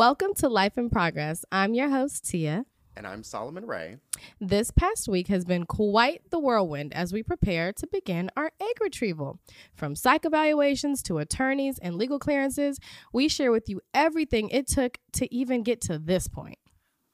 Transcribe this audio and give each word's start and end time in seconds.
Welcome 0.00 0.32
to 0.36 0.48
Life 0.48 0.78
in 0.78 0.88
Progress. 0.88 1.44
I'm 1.52 1.74
your 1.74 1.90
host, 1.90 2.24
Tia. 2.24 2.64
And 2.96 3.06
I'm 3.06 3.22
Solomon 3.22 3.66
Ray. 3.66 3.98
This 4.40 4.70
past 4.70 5.08
week 5.08 5.28
has 5.28 5.44
been 5.44 5.66
quite 5.66 6.22
the 6.30 6.38
whirlwind 6.38 6.94
as 6.94 7.12
we 7.12 7.22
prepare 7.22 7.70
to 7.74 7.86
begin 7.86 8.30
our 8.34 8.50
egg 8.58 8.76
retrieval. 8.80 9.40
From 9.74 9.94
psych 9.94 10.24
evaluations 10.24 11.02
to 11.02 11.18
attorneys 11.18 11.78
and 11.80 11.96
legal 11.96 12.18
clearances, 12.18 12.80
we 13.12 13.28
share 13.28 13.52
with 13.52 13.68
you 13.68 13.82
everything 13.92 14.48
it 14.48 14.66
took 14.66 14.96
to 15.12 15.30
even 15.34 15.62
get 15.62 15.82
to 15.82 15.98
this 15.98 16.28
point. 16.28 16.58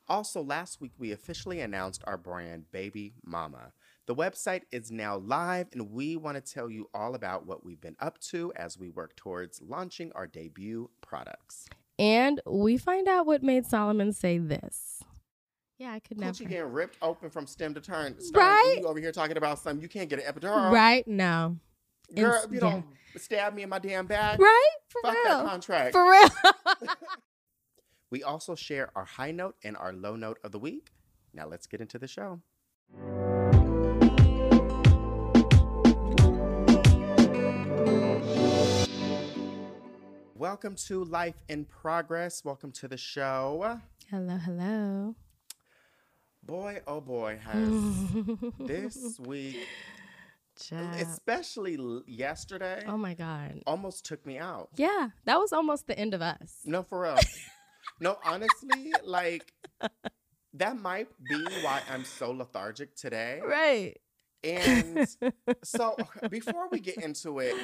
Also, 0.06 0.40
last 0.40 0.80
week 0.80 0.92
we 0.96 1.10
officially 1.10 1.60
announced 1.60 2.04
our 2.06 2.16
brand, 2.16 2.70
Baby 2.70 3.14
Mama. 3.24 3.72
The 4.06 4.14
website 4.14 4.62
is 4.70 4.92
now 4.92 5.16
live, 5.16 5.66
and 5.72 5.90
we 5.90 6.16
want 6.16 6.36
to 6.36 6.52
tell 6.54 6.70
you 6.70 6.88
all 6.94 7.16
about 7.16 7.46
what 7.46 7.64
we've 7.64 7.80
been 7.80 7.96
up 7.98 8.20
to 8.30 8.52
as 8.54 8.78
we 8.78 8.90
work 8.90 9.16
towards 9.16 9.60
launching 9.60 10.12
our 10.14 10.28
debut 10.28 10.88
products. 11.00 11.68
And 11.98 12.40
we 12.46 12.76
find 12.76 13.08
out 13.08 13.26
what 13.26 13.42
made 13.42 13.66
Solomon 13.66 14.12
say 14.12 14.38
this. 14.38 15.02
Yeah, 15.78 15.92
I 15.92 16.00
could 16.00 16.18
never. 16.18 16.32
Coochie 16.32 16.48
getting 16.48 16.72
ripped 16.72 16.96
open 17.02 17.28
from 17.30 17.46
stem 17.46 17.74
to 17.74 17.80
turn. 17.80 18.18
Stern, 18.20 18.42
Right? 18.42 18.78
You 18.80 18.86
over 18.86 18.98
here 18.98 19.12
talking 19.12 19.36
about 19.36 19.58
something 19.58 19.82
you 19.82 19.88
can't 19.88 20.08
get 20.08 20.18
an 20.24 20.32
epidural. 20.32 20.70
Right? 20.70 21.06
No. 21.06 21.56
Girl, 22.14 22.26
It's- 22.30 22.44
if 22.44 22.52
you 22.52 22.60
don't 22.60 22.84
stab 23.16 23.54
me 23.54 23.62
in 23.62 23.68
my 23.68 23.78
damn 23.78 24.06
back, 24.06 24.38
Right? 24.38 24.70
For 24.88 25.00
fuck 25.02 25.14
real. 25.14 25.24
that 25.38 25.46
contract. 25.46 25.92
For 25.92 26.10
real. 26.10 26.28
we 28.10 28.22
also 28.22 28.54
share 28.54 28.90
our 28.96 29.04
high 29.04 29.32
note 29.32 29.56
and 29.64 29.76
our 29.76 29.92
low 29.92 30.16
note 30.16 30.38
of 30.44 30.52
the 30.52 30.58
week. 30.58 30.92
Now 31.34 31.46
let's 31.46 31.66
get 31.66 31.80
into 31.80 31.98
the 31.98 32.08
show. 32.08 32.40
Welcome 40.46 40.76
to 40.86 41.02
Life 41.02 41.34
in 41.48 41.64
Progress. 41.64 42.44
Welcome 42.44 42.70
to 42.70 42.86
the 42.86 42.96
show. 42.96 43.80
hello, 44.08 44.36
hello. 44.36 45.16
Boy, 46.44 46.82
oh 46.86 47.00
boy, 47.00 47.40
has 47.42 48.12
this 48.60 49.18
week, 49.18 49.66
Child. 50.56 51.00
especially 51.00 51.76
yesterday, 52.06 52.84
Oh 52.86 52.96
my 52.96 53.14
God. 53.14 53.60
almost 53.66 54.06
took 54.06 54.24
me 54.24 54.38
out. 54.38 54.68
Yeah, 54.76 55.08
that 55.24 55.36
was 55.40 55.52
almost 55.52 55.88
the 55.88 55.98
end 55.98 56.14
of 56.14 56.22
us. 56.22 56.60
No, 56.64 56.84
for 56.84 57.02
real. 57.02 57.18
no, 58.00 58.16
honestly, 58.24 58.92
like 59.02 59.52
that 60.54 60.80
might 60.80 61.08
be 61.28 61.44
why 61.62 61.82
I'm 61.92 62.04
so 62.04 62.30
lethargic 62.30 62.94
today. 62.94 63.40
Right. 63.44 63.96
And 64.46 65.08
so 65.64 65.96
before 66.30 66.68
we 66.70 66.80
get 66.80 66.96
into 66.98 67.38
it, 67.40 67.54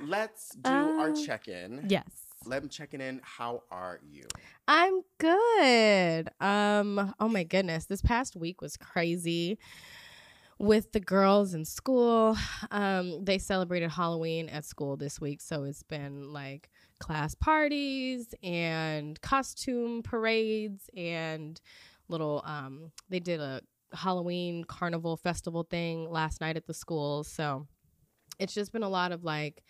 let's 0.00 0.50
do 0.54 0.70
our 0.70 1.10
Uh, 1.10 1.24
check-in. 1.24 1.86
Yes. 1.88 2.10
Let 2.46 2.62
me 2.62 2.68
check 2.68 2.92
in. 2.94 3.20
How 3.22 3.62
are 3.70 4.00
you? 4.06 4.24
I'm 4.68 5.00
good. 5.18 6.28
Um, 6.40 7.14
oh 7.18 7.28
my 7.28 7.44
goodness. 7.44 7.86
This 7.86 8.02
past 8.02 8.36
week 8.36 8.60
was 8.60 8.76
crazy 8.76 9.58
with 10.58 10.92
the 10.92 11.00
girls 11.00 11.54
in 11.54 11.64
school. 11.64 12.36
Um, 12.70 13.24
they 13.24 13.38
celebrated 13.38 13.90
Halloween 13.90 14.48
at 14.48 14.64
school 14.64 14.96
this 14.96 15.20
week, 15.20 15.40
so 15.40 15.64
it's 15.64 15.82
been 15.82 16.32
like 16.32 16.70
class 17.00 17.34
parties 17.34 18.34
and 18.42 19.20
costume 19.20 20.02
parades 20.02 20.88
and 20.96 21.60
little 22.08 22.40
um 22.46 22.92
they 23.08 23.18
did 23.18 23.40
a 23.40 23.60
Halloween 23.94 24.64
carnival 24.64 25.16
festival 25.16 25.62
thing 25.64 26.10
last 26.10 26.40
night 26.40 26.56
at 26.56 26.66
the 26.66 26.74
school. 26.74 27.24
So 27.24 27.66
it's 28.38 28.54
just 28.54 28.72
been 28.72 28.82
a 28.82 28.88
lot 28.88 29.12
of 29.12 29.24
like, 29.24 29.62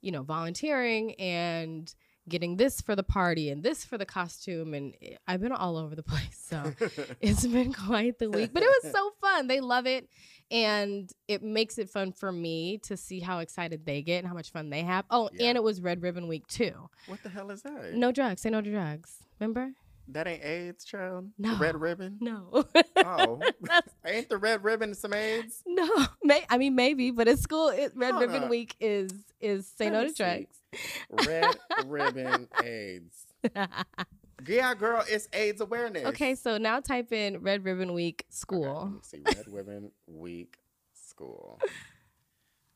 you 0.00 0.10
know, 0.12 0.22
volunteering 0.22 1.14
and 1.14 1.92
getting 2.28 2.56
this 2.56 2.80
for 2.80 2.96
the 2.96 3.04
party 3.04 3.50
and 3.50 3.62
this 3.62 3.84
for 3.84 3.96
the 3.96 4.04
costume 4.06 4.74
and 4.74 4.96
I've 5.28 5.40
been 5.40 5.52
all 5.52 5.76
over 5.76 5.94
the 5.94 6.02
place. 6.12 6.36
So 6.48 6.72
it's 7.20 7.46
been 7.46 7.72
quite 7.72 8.18
the 8.18 8.28
week, 8.30 8.50
but 8.52 8.62
it 8.64 8.70
was 8.82 8.92
so 8.92 9.10
fun. 9.20 9.46
They 9.46 9.60
love 9.60 9.86
it 9.86 10.08
and 10.50 11.08
it 11.28 11.42
makes 11.42 11.78
it 11.78 11.88
fun 11.88 12.10
for 12.12 12.32
me 12.32 12.78
to 12.84 12.96
see 12.96 13.20
how 13.20 13.38
excited 13.38 13.84
they 13.86 14.02
get 14.02 14.18
and 14.18 14.28
how 14.28 14.34
much 14.34 14.50
fun 14.50 14.70
they 14.70 14.82
have. 14.82 15.04
Oh, 15.10 15.28
Yeah. 15.32 15.48
and 15.48 15.56
it 15.56 15.62
was 15.62 15.80
Red 15.80 16.02
Ribbon 16.02 16.26
Week 16.26 16.46
too. 16.48 16.72
what 17.06 17.22
the 17.22 17.28
hell 17.28 17.50
is 17.50 17.62
that? 17.62 17.94
No 17.94 18.10
drugs, 18.10 18.42
say 18.42 18.50
no 18.50 18.60
to 18.60 18.70
drugs. 18.70 19.18
Remember? 19.38 19.70
That 20.08 20.26
ain't 20.28 20.44
AIDS, 20.44 20.84
child. 20.84 21.30
The 21.38 21.48
No. 21.48 21.56
red 21.58 21.80
ribbon. 21.80 22.18
No. 22.20 22.64
Oh, 22.96 23.40
ain't 24.06 24.28
the 24.28 24.36
red 24.38 24.62
ribbon 24.62 24.94
some 24.94 25.12
AIDS? 25.12 25.62
No, 25.66 25.88
may 26.22 26.44
I 26.48 26.58
mean 26.58 26.74
maybe, 26.74 27.10
but 27.10 27.26
at 27.28 27.38
school, 27.38 27.68
it, 27.68 27.92
Red 27.94 28.12
Hold 28.12 28.22
Ribbon 28.22 28.44
up. 28.44 28.50
Week 28.50 28.76
is 28.80 29.10
is 29.40 29.66
say 29.66 29.90
no 29.90 30.06
to 30.06 30.12
drugs. 30.12 30.56
Red 31.26 31.56
ribbon 31.86 32.48
AIDS. 32.62 33.26
Yeah, 34.46 34.74
girl, 34.74 35.02
it's 35.08 35.28
AIDS 35.32 35.60
awareness. 35.60 36.04
okay, 36.06 36.34
so 36.34 36.56
now 36.58 36.78
type 36.80 37.10
in 37.12 37.38
Red 37.42 37.64
Ribbon 37.64 37.92
Week 37.94 38.24
Okay, 38.28 38.34
school. 38.36 38.82
let 38.84 38.92
me 38.92 38.98
see. 39.02 39.36
Red 39.36 39.48
Ribbon 39.48 39.90
Week 40.06 40.58
School. 40.92 41.58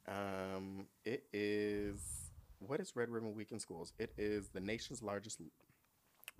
Um, 0.08 0.86
it 1.04 1.24
is 1.32 2.00
what 2.58 2.80
is 2.80 2.94
Red 2.96 3.10
Ribbon 3.10 3.34
Week 3.34 3.52
in 3.52 3.58
schools? 3.60 3.92
It 3.98 4.12
is 4.18 4.48
the 4.48 4.60
nation's 4.60 5.02
largest 5.02 5.40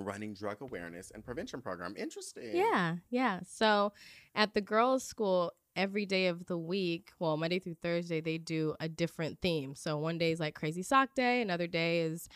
running 0.00 0.34
drug 0.34 0.60
awareness 0.60 1.10
and 1.14 1.24
prevention 1.24 1.60
program. 1.60 1.94
Interesting. 1.96 2.56
Yeah, 2.56 2.96
yeah. 3.10 3.40
So 3.46 3.92
at 4.34 4.54
the 4.54 4.60
girls' 4.60 5.04
school, 5.04 5.52
every 5.76 6.06
day 6.06 6.26
of 6.26 6.46
the 6.46 6.58
week, 6.58 7.12
well, 7.18 7.36
Monday 7.36 7.58
through 7.58 7.76
Thursday, 7.82 8.20
they 8.20 8.38
do 8.38 8.74
a 8.80 8.88
different 8.88 9.40
theme. 9.40 9.74
So 9.74 9.98
one 9.98 10.18
day 10.18 10.32
is 10.32 10.40
like 10.40 10.54
Crazy 10.54 10.82
Sock 10.82 11.14
Day, 11.14 11.42
another 11.42 11.66
day 11.66 12.00
is 12.00 12.28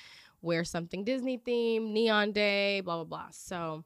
wear 0.42 0.64
something 0.64 1.04
Disney 1.04 1.38
theme, 1.38 1.92
Neon 1.92 2.32
Day, 2.32 2.80
blah 2.80 2.96
blah 2.96 3.04
blah. 3.04 3.28
So 3.30 3.84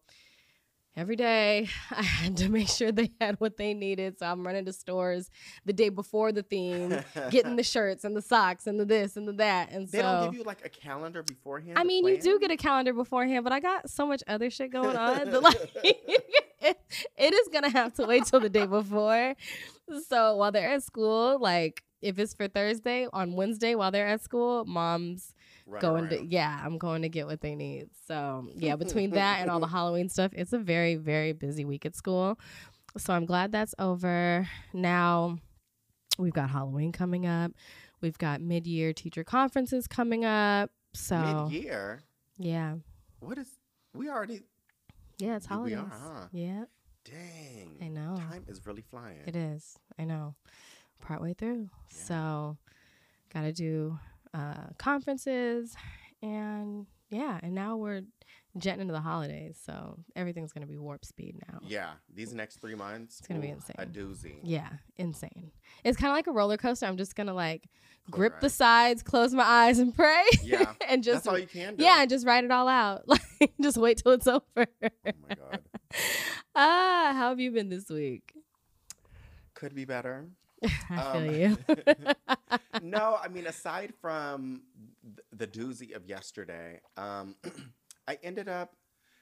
every 0.98 1.14
day 1.14 1.68
I 1.90 2.02
had 2.02 2.36
to 2.38 2.48
make 2.48 2.68
sure 2.68 2.90
they 2.90 3.10
had 3.20 3.36
what 3.40 3.56
they 3.56 3.72
needed. 3.72 4.18
So 4.18 4.26
I'm 4.26 4.44
running 4.44 4.64
to 4.64 4.72
stores 4.72 5.30
the 5.64 5.72
day 5.72 5.88
before 5.88 6.32
the 6.32 6.42
theme, 6.42 6.98
getting 7.30 7.56
the 7.56 7.62
shirts 7.74 8.04
and 8.04 8.16
the 8.16 8.22
socks 8.22 8.66
and 8.66 8.78
the 8.80 8.84
this 8.84 9.16
and 9.16 9.26
the 9.26 9.32
that. 9.34 9.70
And 9.70 9.88
so 9.88 9.96
They 9.96 10.02
so 10.02 10.02
don't 10.02 10.30
give 10.30 10.40
you 10.40 10.44
like 10.44 10.64
a 10.64 10.68
calendar 10.68 11.22
beforehand. 11.22 11.78
I 11.78 11.84
mean, 11.84 12.06
you 12.06 12.20
do 12.20 12.38
get 12.40 12.50
a 12.50 12.56
calendar 12.56 12.92
beforehand, 12.92 13.44
but 13.44 13.52
I 13.52 13.60
got 13.60 13.88
so 13.88 14.06
much 14.06 14.22
other 14.26 14.50
shit 14.50 14.72
going 14.72 14.96
on 14.96 15.30
that 15.30 15.42
like 15.42 15.70
it, 15.84 16.80
it 17.16 17.34
is 17.34 17.48
gonna 17.52 17.70
have 17.70 17.94
to 17.94 18.06
wait 18.06 18.24
till 18.24 18.40
the 18.40 18.50
day 18.50 18.66
before. 18.66 19.34
So 20.08 20.36
while 20.36 20.50
they're 20.50 20.70
at 20.70 20.82
school, 20.82 21.38
like 21.40 21.84
if 22.02 22.18
it's 22.18 22.34
for 22.34 22.48
Thursday, 22.48 23.06
on 23.12 23.34
Wednesday 23.34 23.74
while 23.74 23.90
they're 23.92 24.06
at 24.06 24.22
school, 24.22 24.64
mom's 24.64 25.34
Run 25.68 25.80
going 25.80 26.08
to 26.08 26.24
yeah, 26.24 26.60
I'm 26.64 26.78
going 26.78 27.02
to 27.02 27.08
get 27.08 27.26
what 27.26 27.40
they 27.40 27.54
need. 27.54 27.90
So 28.06 28.48
yeah, 28.54 28.76
between 28.76 29.10
that 29.12 29.40
and 29.40 29.50
all 29.50 29.60
the 29.60 29.66
Halloween 29.66 30.08
stuff, 30.08 30.32
it's 30.34 30.52
a 30.52 30.58
very, 30.58 30.96
very 30.96 31.32
busy 31.32 31.64
week 31.64 31.84
at 31.84 31.94
school. 31.94 32.38
So 32.96 33.12
I'm 33.12 33.26
glad 33.26 33.52
that's 33.52 33.74
over. 33.78 34.48
Now 34.72 35.38
we've 36.18 36.32
got 36.32 36.50
Halloween 36.50 36.92
coming 36.92 37.26
up. 37.26 37.52
We've 38.00 38.16
got 38.18 38.40
mid 38.40 38.66
year 38.66 38.92
teacher 38.92 39.24
conferences 39.24 39.86
coming 39.86 40.24
up. 40.24 40.70
So 40.94 41.48
mid-year. 41.50 42.00
yeah. 42.38 42.76
What 43.20 43.38
is? 43.38 43.48
We 43.94 44.08
already. 44.08 44.40
Yeah, 45.18 45.36
it's 45.36 45.50
We 45.50 45.74
are, 45.74 45.90
huh? 45.90 46.28
Yeah, 46.32 46.64
Dang. 47.04 47.76
I 47.82 47.88
know. 47.88 48.16
Time 48.16 48.44
is 48.46 48.64
really 48.66 48.82
flying. 48.82 49.18
it 49.26 49.34
is. 49.34 49.76
I 49.98 50.04
know. 50.04 50.34
Partway 51.00 51.34
through. 51.34 51.70
Yeah. 51.90 51.96
So, 52.04 52.56
got 53.32 53.42
to 53.42 53.52
do 53.52 53.98
uh, 54.34 54.68
conferences 54.78 55.76
and 56.22 56.86
yeah, 57.10 57.38
and 57.42 57.54
now 57.54 57.76
we're 57.76 58.02
jetting 58.58 58.82
into 58.82 58.92
the 58.92 59.00
holidays. 59.00 59.58
So, 59.64 59.98
everything's 60.14 60.52
going 60.52 60.62
to 60.62 60.68
be 60.68 60.76
warp 60.76 61.04
speed 61.04 61.36
now. 61.50 61.58
Yeah, 61.62 61.92
these 62.14 62.34
next 62.34 62.60
three 62.60 62.74
months. 62.74 63.18
It's 63.18 63.28
gonna 63.28 63.40
be 63.40 63.48
insane. 63.48 63.76
A 63.78 63.86
doozy. 63.86 64.36
Yeah, 64.42 64.68
insane. 64.96 65.50
It's 65.84 65.96
kind 65.96 66.10
of 66.10 66.16
like 66.16 66.26
a 66.26 66.32
roller 66.32 66.56
coaster. 66.56 66.86
I'm 66.86 66.96
just 66.96 67.16
going 67.16 67.28
to 67.28 67.32
like 67.32 67.68
grip 68.10 68.40
the 68.40 68.50
sides, 68.50 69.02
close 69.02 69.32
my 69.32 69.44
eyes, 69.44 69.78
and 69.78 69.94
pray. 69.94 70.24
Yeah, 70.42 70.72
and 70.88 71.02
just 71.02 71.24
That's 71.24 71.26
all 71.28 71.38
you 71.38 71.46
can 71.46 71.76
do. 71.76 71.84
yeah, 71.84 72.02
and 72.02 72.10
just 72.10 72.26
write 72.26 72.44
it 72.44 72.50
all 72.50 72.68
out. 72.68 73.04
Like, 73.40 73.52
just 73.62 73.76
wait 73.76 73.98
till 73.98 74.12
it's 74.12 74.26
over. 74.26 74.42
Oh 74.56 74.64
my 74.82 75.34
god. 75.36 75.60
ah, 76.56 77.12
how 77.14 77.28
have 77.28 77.38
you 77.38 77.52
been 77.52 77.68
this 77.68 77.88
week? 77.88 78.32
Could 79.54 79.76
be 79.76 79.84
better. 79.84 80.26
I 80.90 81.00
Um, 81.00 81.12
feel 81.12 81.32
you. 81.32 81.58
no, 82.80 83.18
I 83.22 83.28
mean, 83.28 83.46
aside 83.46 83.92
from 84.00 84.62
th- 85.02 85.26
the 85.32 85.46
doozy 85.46 85.94
of 85.94 86.06
yesterday, 86.06 86.80
um, 86.96 87.36
I 88.08 88.18
ended 88.22 88.48
up 88.48 88.74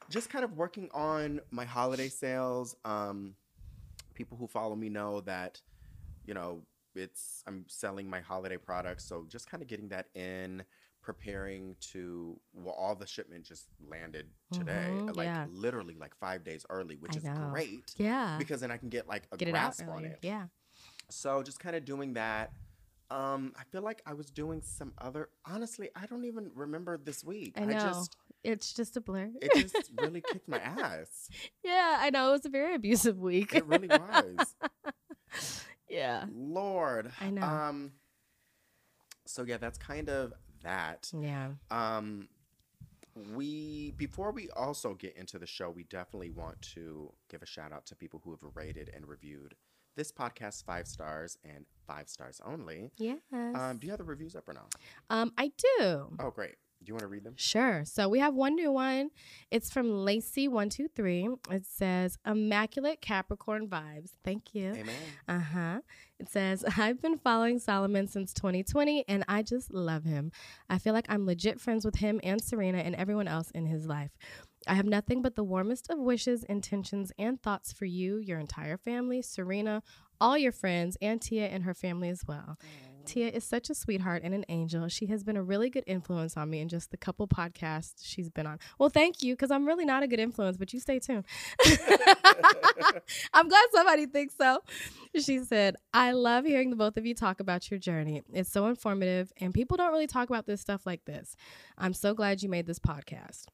just 0.08 0.30
kind 0.30 0.44
of 0.44 0.56
working 0.56 0.88
on 0.92 1.40
my 1.50 1.64
holiday 1.64 2.08
sales. 2.08 2.76
Um, 2.84 3.34
people 4.14 4.36
who 4.36 4.46
follow 4.46 4.74
me 4.76 4.88
know 4.88 5.20
that, 5.22 5.60
you 6.26 6.34
know, 6.34 6.62
it's 6.94 7.42
I'm 7.46 7.64
selling 7.68 8.08
my 8.08 8.20
holiday 8.20 8.56
products, 8.56 9.04
so 9.04 9.24
just 9.28 9.50
kind 9.50 9.62
of 9.62 9.68
getting 9.68 9.88
that 9.88 10.06
in, 10.14 10.64
preparing 11.02 11.76
to 11.92 12.38
well, 12.54 12.74
all 12.74 12.94
the 12.94 13.06
shipment 13.06 13.44
just 13.44 13.66
landed 13.90 14.26
today, 14.50 15.02
Mhm, 15.06 15.16
like 15.16 15.26
yeah. 15.26 15.46
literally 15.48 15.96
like 15.98 16.14
five 16.16 16.44
days 16.44 16.64
early, 16.70 16.96
which 16.96 17.16
I 17.16 17.18
is 17.18 17.24
know. 17.24 17.50
great 17.50 17.94
yeah. 17.96 18.36
because 18.38 18.60
then 18.60 18.70
I 18.70 18.76
can 18.78 18.88
get 18.88 19.06
like 19.08 19.24
a 19.32 19.36
Get 19.36 19.48
it 19.48 19.54
out 19.54 19.76
grasp 19.76 19.88
on 19.88 20.04
it. 20.04 20.18
Yeah. 20.22 20.46
So 21.08 21.42
just 21.42 21.60
kind 21.60 21.76
of 21.76 21.84
doing 21.84 22.14
that. 22.14 22.52
Um, 23.10 23.52
I 23.56 23.62
feel 23.70 23.82
like 23.82 24.02
I 24.04 24.14
was 24.14 24.30
doing 24.30 24.62
some 24.62 24.92
other. 24.98 25.28
Honestly, 25.44 25.90
I 25.94 26.06
don't 26.06 26.24
even 26.24 26.50
remember 26.54 26.98
this 26.98 27.22
week. 27.22 27.54
I 27.56 27.64
know. 27.64 27.78
just 27.78 28.16
It's 28.42 28.72
just 28.72 28.96
a 28.96 29.00
blur. 29.00 29.30
It 29.40 29.70
just 29.70 29.92
really 30.00 30.20
kicked 30.20 30.48
my 30.48 30.58
ass. 30.58 31.28
yeah, 31.62 31.98
I 32.00 32.10
know. 32.10 32.30
It 32.30 32.32
was 32.32 32.46
a 32.46 32.50
very 32.50 32.74
abusive 32.74 33.18
week. 33.18 33.54
It 33.54 33.64
really 33.66 33.88
was. 33.88 34.54
yeah. 35.88 36.24
Lord. 36.34 37.12
I 37.20 37.30
know. 37.30 37.42
Um 37.42 37.92
so 39.24 39.44
yeah, 39.44 39.58
that's 39.58 39.78
kind 39.78 40.08
of 40.08 40.32
that. 40.62 41.10
Yeah. 41.16 41.50
Um 41.70 42.28
we 43.34 43.92
before 43.96 44.32
we 44.32 44.50
also 44.50 44.94
get 44.94 45.16
into 45.16 45.38
the 45.38 45.46
show, 45.46 45.70
we 45.70 45.84
definitely 45.84 46.30
want 46.30 46.60
to 46.74 47.12
give 47.30 47.42
a 47.42 47.46
shout 47.46 47.72
out 47.72 47.86
to 47.86 47.94
people 47.94 48.20
who 48.24 48.32
have 48.32 48.40
rated 48.54 48.90
and 48.94 49.06
reviewed 49.06 49.54
this 49.96 50.12
podcast 50.12 50.64
five 50.64 50.86
stars 50.86 51.38
and 51.44 51.64
five 51.86 52.08
stars 52.08 52.40
only. 52.44 52.90
Yes. 52.98 53.18
Um, 53.32 53.78
do 53.78 53.86
you 53.86 53.90
have 53.90 53.98
the 53.98 54.04
reviews 54.04 54.36
up 54.36 54.48
or 54.48 54.52
not? 54.54 54.74
Um, 55.10 55.32
I 55.38 55.52
do. 55.78 56.16
Oh, 56.20 56.30
great. 56.34 56.56
Do 56.84 56.90
you 56.90 56.94
want 56.94 57.02
to 57.02 57.08
read 57.08 57.24
them? 57.24 57.32
Sure. 57.36 57.84
So 57.86 58.08
we 58.08 58.18
have 58.18 58.34
one 58.34 58.54
new 58.54 58.70
one. 58.70 59.10
It's 59.50 59.70
from 59.70 59.86
Lacey123. 59.86 61.38
It 61.50 61.64
says, 61.66 62.18
Immaculate 62.26 63.00
Capricorn 63.00 63.66
vibes. 63.66 64.10
Thank 64.24 64.54
you. 64.54 64.72
Amen. 64.72 64.94
Uh 65.26 65.40
huh. 65.40 65.80
It 66.20 66.28
says, 66.28 66.64
I've 66.76 67.00
been 67.00 67.18
following 67.18 67.58
Solomon 67.58 68.06
since 68.08 68.32
2020 68.34 69.06
and 69.08 69.24
I 69.26 69.42
just 69.42 69.72
love 69.72 70.04
him. 70.04 70.32
I 70.68 70.78
feel 70.78 70.92
like 70.92 71.06
I'm 71.08 71.24
legit 71.26 71.60
friends 71.60 71.84
with 71.84 71.96
him 71.96 72.20
and 72.22 72.42
Serena 72.42 72.78
and 72.78 72.94
everyone 72.94 73.26
else 73.26 73.50
in 73.52 73.66
his 73.66 73.86
life. 73.86 74.10
I 74.66 74.74
have 74.74 74.86
nothing 74.86 75.22
but 75.22 75.36
the 75.36 75.44
warmest 75.44 75.90
of 75.90 75.98
wishes, 75.98 76.42
intentions, 76.44 77.12
and 77.18 77.40
thoughts 77.40 77.72
for 77.72 77.84
you, 77.84 78.18
your 78.18 78.38
entire 78.38 78.76
family, 78.76 79.22
Serena, 79.22 79.82
all 80.20 80.36
your 80.36 80.52
friends, 80.52 80.96
and 81.00 81.20
Tia 81.20 81.46
and 81.46 81.64
her 81.64 81.74
family 81.74 82.08
as 82.08 82.22
well. 82.26 82.58
Tia 83.04 83.28
is 83.28 83.44
such 83.44 83.70
a 83.70 83.74
sweetheart 83.74 84.22
and 84.24 84.34
an 84.34 84.44
angel. 84.48 84.88
She 84.88 85.06
has 85.06 85.22
been 85.22 85.36
a 85.36 85.42
really 85.42 85.70
good 85.70 85.84
influence 85.86 86.36
on 86.36 86.50
me 86.50 86.60
in 86.60 86.68
just 86.68 86.90
the 86.90 86.96
couple 86.96 87.28
podcasts 87.28 88.02
she's 88.02 88.28
been 88.28 88.46
on. 88.46 88.58
Well, 88.78 88.88
thank 88.88 89.22
you, 89.22 89.34
because 89.34 89.52
I'm 89.52 89.64
really 89.64 89.84
not 89.84 90.02
a 90.02 90.08
good 90.08 90.18
influence, 90.18 90.56
but 90.56 90.72
you 90.72 90.80
stay 90.80 90.98
tuned. 90.98 91.24
I'm 93.32 93.48
glad 93.48 93.64
somebody 93.72 94.06
thinks 94.06 94.34
so. 94.36 94.60
She 95.16 95.38
said, 95.38 95.76
I 95.94 96.12
love 96.12 96.44
hearing 96.44 96.70
the 96.70 96.76
both 96.76 96.96
of 96.96 97.06
you 97.06 97.14
talk 97.14 97.38
about 97.38 97.70
your 97.70 97.78
journey. 97.78 98.22
It's 98.32 98.50
so 98.50 98.66
informative, 98.66 99.32
and 99.40 99.54
people 99.54 99.76
don't 99.76 99.92
really 99.92 100.08
talk 100.08 100.28
about 100.28 100.46
this 100.46 100.60
stuff 100.60 100.84
like 100.84 101.04
this. 101.04 101.36
I'm 101.78 101.94
so 101.94 102.12
glad 102.12 102.42
you 102.42 102.48
made 102.48 102.66
this 102.66 102.80
podcast. 102.80 103.44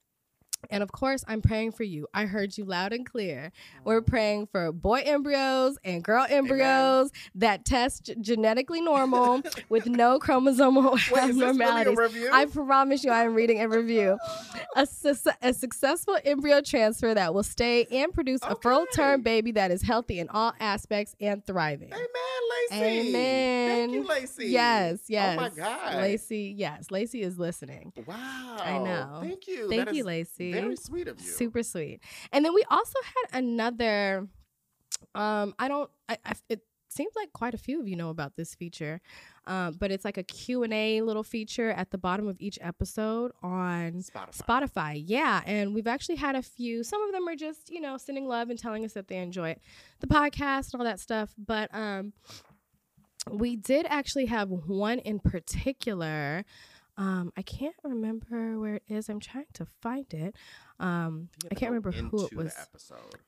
And 0.70 0.82
of 0.82 0.92
course, 0.92 1.24
I'm 1.28 1.42
praying 1.42 1.72
for 1.72 1.82
you. 1.84 2.06
I 2.14 2.26
heard 2.26 2.56
you 2.56 2.64
loud 2.64 2.92
and 2.92 3.04
clear. 3.04 3.52
We're 3.84 4.00
praying 4.00 4.46
for 4.46 4.72
boy 4.72 5.02
embryos 5.04 5.78
and 5.84 6.02
girl 6.02 6.26
embryos 6.28 7.10
that 7.34 7.64
test 7.64 8.10
genetically 8.20 8.80
normal 8.80 9.42
with 9.68 9.86
no 9.86 10.18
chromosomal 10.18 10.92
Wait, 10.92 11.00
is 11.00 11.10
this 11.10 11.12
really 11.12 11.40
a 11.40 11.48
abnormalities. 11.50 12.28
I 12.32 12.46
promise 12.46 13.04
you, 13.04 13.10
I 13.10 13.24
am 13.24 13.34
reading 13.34 13.60
a 13.60 13.68
review. 13.68 14.18
A, 14.74 14.86
su- 14.86 15.14
a 15.42 15.52
successful 15.52 16.16
embryo 16.24 16.62
transfer 16.62 17.12
that 17.12 17.34
will 17.34 17.42
stay 17.42 17.84
and 17.92 18.10
produce 18.10 18.40
a 18.42 18.56
full 18.56 18.86
term 18.86 19.20
baby 19.20 19.52
that 19.52 19.70
is 19.70 19.82
healthy 19.82 20.18
in 20.18 20.30
all 20.30 20.54
aspects 20.60 21.14
and 21.20 21.44
thriving. 21.44 21.92
Amen, 21.92 22.08
Lacey. 22.70 23.08
Amen. 23.10 23.68
Thank 23.68 23.92
you, 23.92 24.04
Lacey. 24.06 24.46
Yes, 24.46 25.00
yes. 25.08 25.36
Oh 25.38 25.42
my 25.42 25.48
God. 25.50 25.96
Lacey, 25.96 26.54
yes, 26.56 26.90
Lacey 26.90 27.20
is 27.20 27.38
listening. 27.38 27.92
Wow. 28.06 28.56
I 28.60 28.78
know. 28.78 29.18
Thank 29.20 29.46
you. 29.46 29.68
Thank 29.68 29.86
That 29.86 29.94
you, 29.94 30.00
is 30.00 30.06
Lacey. 30.06 30.51
Very 30.52 30.76
sweet 30.76 31.08
of 31.08 31.20
you. 31.20 31.26
Super 31.26 31.62
sweet. 31.62 32.00
And 32.32 32.44
then 32.44 32.54
we 32.54 32.64
also 32.70 32.98
had 33.04 33.38
another. 33.38 34.28
Um, 35.14 35.54
I 35.58 35.68
don't. 35.68 35.90
I, 36.08 36.18
I 36.24 36.34
it 36.48 36.60
seems 36.88 37.12
like 37.16 37.32
quite 37.32 37.54
a 37.54 37.58
few 37.58 37.80
of 37.80 37.88
you 37.88 37.96
know 37.96 38.10
about 38.10 38.36
this 38.36 38.54
feature, 38.54 39.00
um, 39.46 39.76
but 39.78 39.90
it's 39.90 40.04
like 40.04 40.18
a 40.18 40.22
Q 40.22 40.62
and 40.62 40.72
A 40.72 41.02
little 41.02 41.22
feature 41.22 41.70
at 41.70 41.90
the 41.90 41.98
bottom 41.98 42.28
of 42.28 42.36
each 42.40 42.58
episode 42.60 43.32
on 43.42 44.02
Spotify. 44.02 44.42
Spotify. 44.42 45.02
Yeah, 45.04 45.42
and 45.46 45.74
we've 45.74 45.86
actually 45.86 46.16
had 46.16 46.36
a 46.36 46.42
few. 46.42 46.84
Some 46.84 47.02
of 47.02 47.12
them 47.12 47.26
are 47.28 47.36
just 47.36 47.70
you 47.70 47.80
know 47.80 47.96
sending 47.96 48.26
love 48.26 48.50
and 48.50 48.58
telling 48.58 48.84
us 48.84 48.92
that 48.92 49.08
they 49.08 49.16
enjoy 49.16 49.56
the 50.00 50.06
podcast 50.06 50.72
and 50.72 50.80
all 50.80 50.84
that 50.84 51.00
stuff. 51.00 51.34
But 51.38 51.74
um, 51.74 52.12
we 53.30 53.56
did 53.56 53.86
actually 53.88 54.26
have 54.26 54.48
one 54.48 54.98
in 54.98 55.18
particular. 55.18 56.44
Um, 56.98 57.32
I 57.36 57.42
can't 57.42 57.74
remember 57.82 58.58
where 58.58 58.74
it 58.76 58.82
is. 58.88 59.08
I'm 59.08 59.20
trying 59.20 59.46
to 59.54 59.66
find 59.80 60.12
it. 60.12 60.36
Um, 60.78 61.28
I 61.50 61.54
can't 61.54 61.70
remember 61.70 61.90
who 62.10 62.26
it 62.26 62.36
was. 62.36 62.54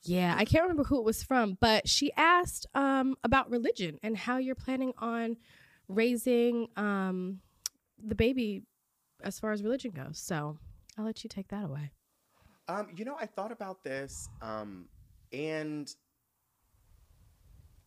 Yeah, 0.03 0.35
I 0.37 0.45
can't 0.45 0.63
remember 0.63 0.85
who 0.85 0.99
it 0.99 1.05
was 1.05 1.23
from, 1.23 1.57
but 1.61 1.89
she 1.89 2.13
asked 2.17 2.67
um, 2.75 3.17
about 3.25 3.51
religion 3.51 3.99
and 4.03 4.17
how 4.17 4.37
you're 4.37 4.55
planning 4.55 4.93
on 4.99 5.37
raising 5.89 6.69
um, 6.77 7.41
the 8.03 8.15
baby 8.15 8.65
as 9.23 9.41
far 9.41 9.53
as 9.53 9.63
religion 9.63 9.93
goes. 9.93 10.19
So 10.19 10.59
I'll 10.99 11.05
let 11.05 11.25
you 11.25 11.29
take 11.29 11.49
that 11.49 11.65
away. 11.65 11.91
Um, 12.69 12.89
you 12.97 13.05
know, 13.05 13.17
I 13.21 13.27
thought 13.27 13.53
about 13.53 13.83
this, 13.85 14.29
um, 14.43 14.87
and 15.33 15.95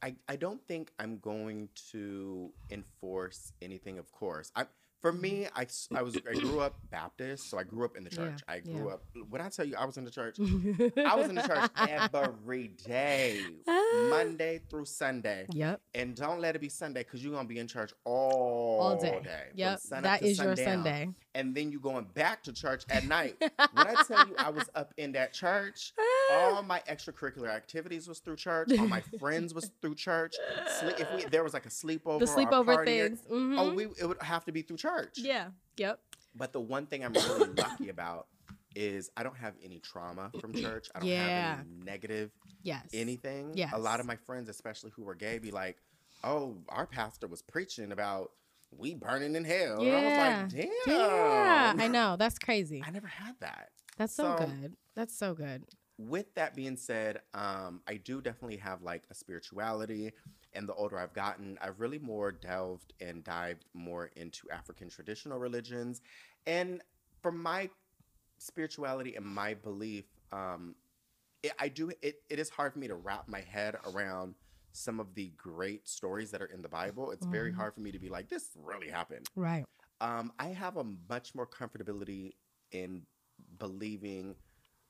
I 0.02 0.16
I 0.28 0.36
don't 0.36 0.62
think 0.68 0.92
I'm 1.00 1.18
going 1.20 1.70
to 1.92 2.52
enforce 2.70 3.54
anything. 3.62 3.98
Of 3.98 4.12
course, 4.12 4.52
I 4.56 4.66
for 5.02 5.12
me, 5.14 5.48
I, 5.56 5.66
I 5.96 6.02
was 6.02 6.18
I 6.18 6.34
grew 6.34 6.60
up 6.60 6.76
Baptist, 6.90 7.50
so 7.50 7.58
I 7.58 7.64
grew 7.64 7.86
up 7.86 7.96
in 7.96 8.04
the 8.04 8.10
Yeah, 8.10 8.18
church. 8.18 8.40
I 8.48 8.60
grew 8.60 8.88
yeah. 8.88 8.94
up. 8.96 9.04
When 9.30 9.42
I 9.42 9.50
tell 9.50 9.66
you, 9.66 9.76
I 9.78 9.86
was 9.86 9.98
in 9.98 10.06
the 10.06 10.12
church. 10.12 10.38
I 10.40 11.16
was 11.16 11.30
in 11.30 11.36
the 11.36 11.44
church 11.44 11.70
every 11.90 12.70
day, 12.86 13.42
Monday 14.10 14.62
through 14.70 14.86
Sunday. 14.86 15.46
Yep. 15.52 15.82
And 15.94 16.16
don't 16.16 16.40
let 16.42 16.56
it 16.56 16.60
be 16.62 16.70
Sunday 16.70 17.04
because 17.04 17.24
you're 17.24 17.34
gonna 17.34 17.48
be 17.48 17.60
in 17.60 17.68
church 17.68 17.94
all, 18.06 18.80
All 18.82 18.98
day. 19.00 19.14
from 19.24 19.28
Yep. 19.56 19.80
That 20.02 20.24
is 20.24 20.40
your. 20.40 20.56
Sunday. 20.56 21.10
And 21.36 21.54
then 21.54 21.72
you 21.72 21.80
going 21.80 22.06
back 22.16 22.42
to 22.44 22.54
church 22.54 22.84
at 22.90 23.06
night. 23.06 23.36
when 23.74 23.88
I 23.88 24.02
tell 24.08 24.28
you 24.28 24.34
I 24.40 24.50
was 24.50 24.68
up 24.74 24.94
in 24.98 25.12
that 25.12 25.34
church, 25.34 25.94
all 26.32 26.64
my 26.64 26.82
extracurricular 26.90 27.50
activities 27.50 28.08
was 28.08 28.20
through 28.20 28.38
church. 28.38 28.72
All 28.80 28.88
my 28.88 29.02
friends 29.20 29.54
was 29.54 29.70
through 29.82 29.96
church. 29.96 30.36
If 30.82 31.08
we 31.16 31.26
there 31.26 31.44
was 31.44 31.54
like 31.54 31.68
a 31.68 31.70
sleepover, 31.70 32.20
the 32.20 32.26
or 32.26 32.42
a 32.42 32.46
sleepover 32.46 32.86
things. 32.86 33.22
Mhm. 33.32 33.56
oh, 33.60 33.74
we 33.74 33.86
it 34.00 34.08
would 34.08 34.22
have 34.22 34.44
to 34.46 34.52
be 34.52 34.64
through 34.64 34.78
church. 34.78 34.87
Yeah. 35.16 35.50
Yep. 35.78 36.00
But 36.36 36.54
the 36.54 36.60
one 36.62 36.86
thing 36.86 37.04
I'm 37.04 37.14
really 37.14 37.50
lucky 37.58 37.90
about 37.90 38.28
is 38.76 39.10
I 39.18 39.24
don't 39.24 39.38
have 39.38 39.54
any 39.64 39.80
trauma 39.80 40.32
from 40.40 40.54
church. 40.62 40.88
I 40.96 41.00
don't 41.00 41.08
Yeah. 41.08 41.56
have 41.58 41.60
any 41.66 41.84
negative 41.86 42.32
Yes. 42.64 42.86
anything. 42.94 43.52
Yes. 43.56 43.72
A 43.74 43.78
lot 43.80 44.00
of 44.00 44.06
my 44.06 44.16
friends, 44.16 44.50
especially 44.50 44.92
who 44.96 45.04
were 45.04 45.16
gay, 45.16 45.40
be 45.40 45.52
like, 45.52 45.78
"Oh, 46.24 46.58
our 46.70 46.86
pastor 46.86 47.28
was 47.28 47.42
preaching 47.42 47.92
about 47.92 48.32
we 48.72 48.94
burning 48.94 49.36
in 49.36 49.46
hell." 49.46 49.82
And 49.82 49.96
I 49.96 50.44
was 50.44 50.54
like, 50.54 50.68
"Damn." 50.86 50.96
Yeah. 50.96 51.74
I 51.78 51.88
know. 51.88 52.18
That's 52.18 52.38
crazy. 52.38 52.84
I 52.86 52.90
never 52.92 53.08
had 53.08 53.36
that. 53.40 53.70
That's 53.98 54.14
so, 54.14 54.36
So- 54.38 54.46
good. 54.46 54.76
That's 54.96 55.18
so 55.18 55.34
good. 55.34 55.64
With 56.00 56.32
that 56.36 56.56
being 56.56 56.78
said, 56.78 57.22
um, 57.34 57.82
I 57.88 57.96
do 57.96 58.22
definitely 58.22 58.58
have 58.58 58.84
like 58.84 59.04
a 59.10 59.16
spirituality. 59.16 60.12
And 60.54 60.68
the 60.68 60.74
older 60.74 60.98
I've 60.98 61.14
gotten, 61.14 61.58
I've 61.62 61.80
really 61.80 62.00
more 62.00 62.32
delved 62.32 62.94
and 63.00 63.24
dived 63.24 63.66
more 63.74 64.10
into 64.16 64.50
African 64.50 64.90
traditional 64.90 65.40
religions. 65.40 66.02
And 66.46 66.82
for 67.22 67.32
my 67.32 67.70
spirituality 68.38 69.16
and 69.16 69.26
my 69.26 69.54
belief, 69.54 70.06
um, 70.32 70.76
it, 71.44 71.54
I 71.60 71.68
do 71.68 71.92
it, 72.02 72.22
it 72.30 72.40
is 72.40 72.50
hard 72.50 72.74
for 72.74 72.80
me 72.80 72.88
to 72.88 72.96
wrap 72.96 73.28
my 73.28 73.42
head 73.42 73.76
around 73.86 74.36
some 74.72 75.00
of 75.00 75.14
the 75.16 75.32
great 75.38 75.88
stories 75.88 76.32
that 76.32 76.42
are 76.42 76.46
in 76.46 76.62
the 76.62 76.70
Bible. 76.70 77.12
It's 77.12 77.26
very 77.26 77.52
Mhm. 77.52 77.56
hard 77.56 77.74
for 77.74 77.80
me 77.82 77.92
to 77.92 78.00
be 78.00 78.10
like, 78.10 78.30
this 78.30 78.52
really 78.56 78.90
happened. 78.90 79.30
Right. 79.36 79.66
Um, 80.02 80.32
I 80.40 80.48
have 80.50 80.78
a 80.78 80.84
much 80.84 81.34
more 81.34 81.48
comfortability 81.48 82.36
in 82.72 83.06
believing 83.58 84.36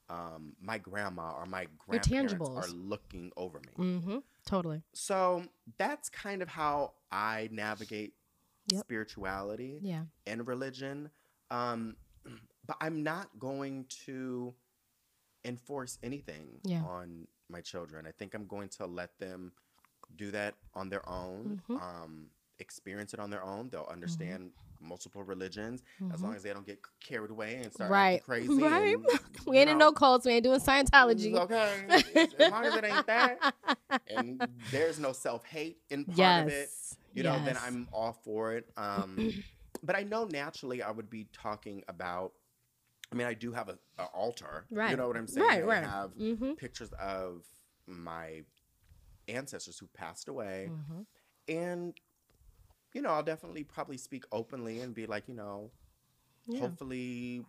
um, 0.10 0.56
my 0.62 0.78
grandma 0.78 1.34
or 1.34 1.46
my 1.46 1.68
grandparents 1.78 2.50
are 2.50 2.68
looking 2.68 3.32
over 3.36 3.60
me. 3.60 3.74
Mm-hmm. 3.78 4.18
Totally. 4.48 4.82
So 4.94 5.44
that's 5.78 6.10
kind 6.10 6.42
of 6.42 6.48
how 6.50 6.94
I 7.12 7.50
navigate 7.52 8.14
Yep. 8.70 8.82
spirituality 8.82 9.80
Yeah. 9.82 10.06
and 10.26 10.46
religion. 10.48 11.10
Um, 11.52 11.96
but 12.66 12.76
I'm 12.82 13.04
not 13.04 13.38
going 13.40 13.86
to 14.06 14.54
enforce 15.46 15.98
anything 16.04 16.60
Yeah. 16.64 16.84
on 16.84 17.28
my 17.50 17.62
children. 17.62 18.06
I 18.06 18.12
think 18.12 18.34
I'm 18.34 18.46
going 18.48 18.68
to 18.70 18.86
let 18.86 19.18
them 19.20 19.54
do 20.16 20.32
that 20.32 20.56
on 20.74 20.90
their 20.90 21.08
own, 21.08 21.62
Mhm. 21.70 21.82
um, 21.82 22.30
experience 22.60 23.14
it 23.14 23.20
on 23.20 23.30
their 23.30 23.44
own. 23.44 23.70
They'll 23.70 23.84
understand 23.86 24.54
multiple 24.82 25.24
religions 25.24 25.82
as 26.14 26.20
Mhm. 26.20 26.24
long 26.24 26.36
as 26.36 26.44
they 26.44 26.54
don't 26.54 26.66
get 26.66 26.80
carried 27.00 27.32
away 27.32 27.56
and 27.56 27.72
start 27.74 27.90
Right. 27.92 28.24
crazy. 28.24 28.48
Right. 28.62 28.96
and, 28.96 29.06
We 29.48 29.58
ain't 29.58 29.70
in 29.70 29.78
no 29.78 29.92
cults. 29.92 30.26
We 30.26 30.34
ain't 30.34 30.44
doing 30.44 30.60
Scientology. 30.60 31.34
okay. 31.36 31.86
As- 31.90 32.34
as 32.40 32.52
long 32.52 32.66
as 32.66 32.76
it 32.76 32.84
ain't 32.84 33.08
that, 33.08 33.54
and 34.08 34.48
there's 34.72 35.00
no 35.00 35.12
self 35.14 35.46
hate 35.46 35.80
in 35.90 36.06
part 36.06 36.44
of 36.44 36.48
it 36.50 36.52
yes. 36.70 36.98
you 37.14 37.24
know, 37.24 37.40
then 37.46 37.58
I'm 37.62 37.88
all 37.94 38.14
for 38.24 38.54
it. 38.54 38.70
Um, 38.78 39.32
but 39.84 39.96
I 39.96 40.04
know 40.04 40.26
naturally 40.26 40.82
I 40.82 40.92
would 40.92 41.10
be 41.10 41.28
talking 41.34 41.84
about. 41.88 42.34
I 43.12 43.16
mean, 43.16 43.26
I 43.28 43.34
do 43.36 43.54
have 43.54 43.70
a, 43.70 43.78
a 43.98 44.04
altar. 44.08 44.66
Right. 44.70 44.92
You 44.92 44.98
know 44.98 45.08
what 45.08 45.16
I'm 45.16 45.28
saying? 45.28 45.48
Right, 45.48 45.64
I 45.64 45.66
right. 45.66 45.84
have 45.84 46.12
Mm-hmm. 46.16 46.54
pictures 46.56 46.92
of 47.00 47.44
my 47.86 48.42
ancestors 49.30 49.78
who 49.80 49.88
passed 49.88 50.28
away, 50.28 50.70
Mm-hmm. 50.72 51.02
and 51.48 51.94
you 52.98 53.04
know, 53.04 53.10
I'll 53.10 53.22
definitely 53.22 53.64
probably 53.64 53.96
speak 53.96 54.24
openly 54.32 54.80
and 54.80 54.92
be 54.96 55.06
like, 55.06 55.28
you 55.28 55.36
know, 55.36 55.70
Yeah. 56.48 56.62
hopefully 56.62 57.46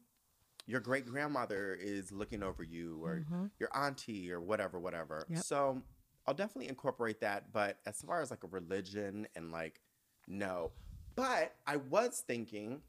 your 0.66 0.78
great 0.78 1.06
grandmother 1.06 1.74
is 1.80 2.12
looking 2.12 2.42
over 2.42 2.62
you 2.62 3.02
or 3.02 3.24
Mhm. 3.30 3.50
your 3.58 3.74
auntie 3.74 4.30
or 4.30 4.42
whatever, 4.42 4.78
whatever. 4.78 5.24
Yep. 5.30 5.42
So 5.42 5.82
I'll 6.26 6.34
definitely 6.34 6.68
incorporate 6.68 7.18
that. 7.20 7.50
But 7.50 7.78
as 7.86 8.02
far 8.02 8.20
as 8.20 8.30
like 8.30 8.44
a 8.44 8.48
religion 8.48 9.26
and 9.36 9.50
like, 9.50 9.80
no. 10.26 10.70
But 11.16 11.54
I 11.66 11.76
was 11.76 12.20
thinking, 12.20 12.82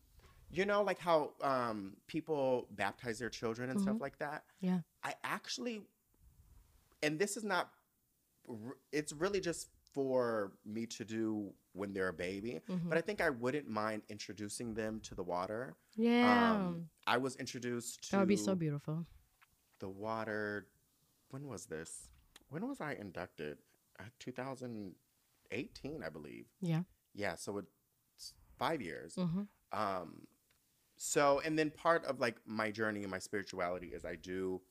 you 0.51 0.65
know, 0.65 0.81
like 0.83 0.99
how 0.99 1.31
um, 1.41 1.95
people 2.07 2.67
baptize 2.71 3.19
their 3.19 3.29
children 3.29 3.69
and 3.69 3.79
stuff 3.79 3.95
Mhm. 3.95 4.01
like 4.01 4.17
that. 4.19 4.43
Yeah. 4.59 4.81
I 5.01 5.13
actually, 5.23 5.83
and 7.01 7.17
this 7.17 7.37
is 7.37 7.45
not, 7.45 7.71
it's 8.91 9.13
really 9.13 9.39
just 9.39 9.69
for 9.93 10.53
me 10.65 10.85
to 10.85 11.03
do 11.05 11.53
when 11.73 11.93
they're 11.93 12.09
a 12.09 12.13
baby. 12.13 12.61
Mhm. 12.67 12.89
But 12.89 12.97
I 12.97 13.01
think 13.01 13.21
I 13.21 13.29
wouldn't 13.29 13.67
mind 13.67 14.03
introducing 14.09 14.73
them 14.73 14.99
to 15.01 15.15
the 15.15 15.23
water. 15.23 15.75
yeah, 15.95 16.53
Um, 16.55 16.89
I 17.07 17.17
was 17.17 17.35
introduced 17.37 18.03
to 18.05 18.11
that 18.11 18.19
would 18.19 18.27
be 18.27 18.35
so 18.37 18.55
beautiful. 18.55 19.05
the 19.79 19.89
water. 19.89 20.67
When 21.29 21.47
was 21.47 21.65
this? 21.67 22.09
When 22.49 22.67
was 22.67 22.81
I 22.81 22.93
inducted? 22.93 23.57
Uh, 23.99 24.03
2018, 24.19 26.03
I 26.03 26.09
believe. 26.09 26.45
Yeah. 26.61 26.83
Yeah, 27.13 27.35
so 27.35 27.57
it's 27.57 28.33
five 28.57 28.81
years. 28.81 29.15
hmm 29.15 29.43
Um, 29.71 30.27
so, 30.97 31.39
and 31.41 31.57
then 31.57 31.69
part 31.71 32.03
of 32.05 32.19
like 32.19 32.37
my 32.45 32.71
journey 32.71 33.01
and 33.03 33.11
my 33.11 33.19
spirituality 33.19 33.87
is 33.93 34.03
I 34.05 34.15
do, 34.15 34.61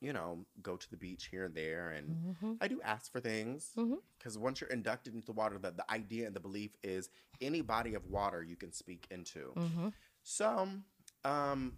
you 0.00 0.12
know, 0.12 0.44
go 0.62 0.76
to 0.76 0.90
the 0.90 0.96
beach 0.96 1.28
here 1.30 1.44
and 1.44 1.54
there, 1.54 1.90
and 1.90 2.16
hmm 2.40 2.52
I 2.60 2.68
do 2.68 2.80
ask 2.82 3.10
for 3.12 3.20
things 3.20 3.72
because 4.18 4.38
once 4.38 4.60
you're 4.60 4.70
inducted 4.70 5.14
into 5.14 5.26
the 5.26 5.32
water, 5.32 5.58
that 5.58 5.76
the 5.76 5.90
idea 5.90 6.26
and 6.26 6.34
the 6.34 6.40
belief 6.40 6.70
is 6.82 7.10
any 7.40 7.60
body 7.60 7.94
of 7.94 8.04
water 8.10 8.42
you 8.42 8.56
can 8.56 8.72
speak 8.72 9.06
into. 9.10 9.52
hmm 9.54 9.88
So, 10.22 10.68
um, 11.24 11.74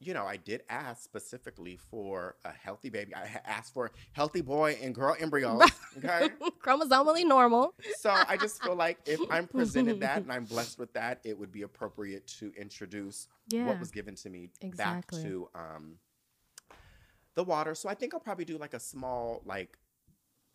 you 0.00 0.12
know, 0.12 0.26
I 0.26 0.36
did 0.36 0.62
ask 0.68 1.02
specifically 1.02 1.76
for 1.90 2.36
a 2.44 2.50
healthy 2.50 2.90
baby. 2.90 3.14
I 3.14 3.40
asked 3.46 3.72
for 3.72 3.90
healthy 4.12 4.40
boy 4.42 4.76
and 4.82 4.94
girl 4.94 5.16
embryos. 5.18 5.62
Okay. 5.98 6.28
Chromosomally 6.62 7.24
normal. 7.24 7.72
so 8.00 8.10
I 8.28 8.36
just 8.36 8.60
feel 8.62 8.74
like 8.74 8.98
if 9.06 9.20
I'm 9.30 9.46
presented 9.46 10.00
that 10.00 10.22
and 10.22 10.32
I'm 10.32 10.44
blessed 10.44 10.78
with 10.78 10.92
that, 10.94 11.20
it 11.24 11.38
would 11.38 11.52
be 11.52 11.62
appropriate 11.62 12.26
to 12.40 12.52
introduce 12.58 13.28
Yeah. 13.48 13.66
what 13.66 13.78
was 13.80 13.90
given 13.92 14.16
to 14.16 14.28
me 14.28 14.50
Exactly. 14.60 15.22
back 15.22 15.22
to 15.22 15.48
um, 15.54 15.94
the 17.34 17.44
water. 17.44 17.74
So 17.74 17.88
I 17.88 17.94
think 17.94 18.14
I'll 18.14 18.20
probably 18.20 18.44
do 18.44 18.58
like 18.58 18.74
a 18.74 18.80
small, 18.80 19.42
like, 19.44 19.78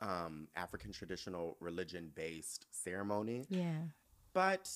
um, 0.01 0.48
African 0.55 0.91
traditional 0.91 1.57
religion 1.59 2.12
based 2.15 2.65
ceremony. 2.71 3.45
yeah. 3.50 3.81
But 4.33 4.71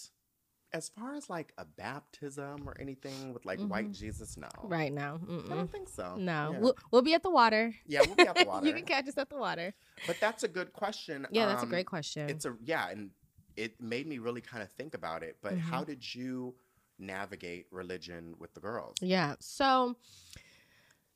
as 0.73 0.89
far 0.89 1.13
as 1.13 1.29
like 1.29 1.53
a 1.59 1.63
baptism 1.65 2.67
or 2.67 2.75
anything 2.79 3.31
with 3.33 3.45
like 3.45 3.59
white 3.59 3.91
Jesus, 3.91 4.35
no. 4.35 4.49
Right 4.63 4.91
now. 4.91 5.19
I 5.49 5.53
don't 5.55 5.71
think 5.71 5.87
so. 5.87 6.15
No, 6.17 6.49
Yeah, 6.53 6.59
we'll, 6.59 6.75
we'll 6.91 7.01
be 7.03 7.13
at 7.13 7.21
the 7.23 7.29
water. 7.29 7.73
Yeah, 7.85 8.01
we'll 8.05 8.15
be 8.15 8.27
at 8.27 8.35
the 8.35 8.45
water. 8.45 8.65
you 8.67 8.73
can 8.73 8.83
catch 8.83 9.07
us 9.07 9.17
at 9.17 9.29
the 9.29 9.37
water. 9.37 9.73
but 10.07 10.17
that's 10.19 10.43
a 10.43 10.47
good 10.47 10.73
question. 10.73 11.27
Yeah, 11.31 11.45
that's 11.45 11.61
a 11.61 11.65
Um, 11.65 11.69
great 11.69 11.85
question. 11.85 12.27
It's 12.29 12.45
a 12.45 12.57
yeah, 12.63 12.89
and 12.89 13.11
it 13.55 13.79
made 13.79 14.07
me 14.07 14.17
really 14.17 14.41
kind 14.41 14.63
of 14.63 14.71
think 14.71 14.95
about 14.95 15.21
it. 15.21 15.37
But 15.41 15.53
Mhm. 15.53 15.59
how 15.59 15.83
did 15.83 16.15
you 16.15 16.55
navigate 16.97 17.67
religion 17.71 18.35
with 18.39 18.53
the 18.55 18.59
girls? 18.59 18.95
Yeah. 19.01 19.35
So 19.39 19.95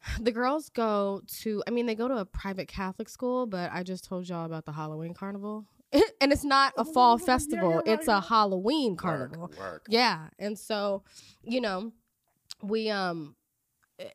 the 0.22 0.32
girls 0.32 0.70
go 0.70 1.22
to, 1.42 1.64
I 1.68 1.72
mean, 1.72 1.86
they 1.86 1.96
go 1.96 2.08
to 2.08 2.18
a 2.18 2.26
private 2.26 2.68
Catholic 2.68 3.10
school, 3.10 3.46
but 3.46 3.72
I 3.74 3.84
just 3.84 4.04
told 4.06 4.28
y'all 4.30 4.46
about 4.46 4.66
the 4.66 4.72
Halloween 4.74 5.14
carnival. 5.14 5.66
and 6.22 6.32
it's 6.34 6.44
not 6.44 6.74
a 6.78 6.82
Oh, 6.82 6.84
fall 6.84 7.20
yeah, 7.20 7.26
festival, 7.26 7.72
you're 7.72 7.84
it's 7.86 8.08
a. 8.08 8.20
Halloween 8.22 8.96
carnival. 8.98 9.52
work. 9.58 9.86
Yeah. 9.90 10.28
And 10.38 10.58
so, 10.60 11.04
you 11.44 11.62
know, 11.62 11.94
we, 12.62 12.90
um, 12.90 13.36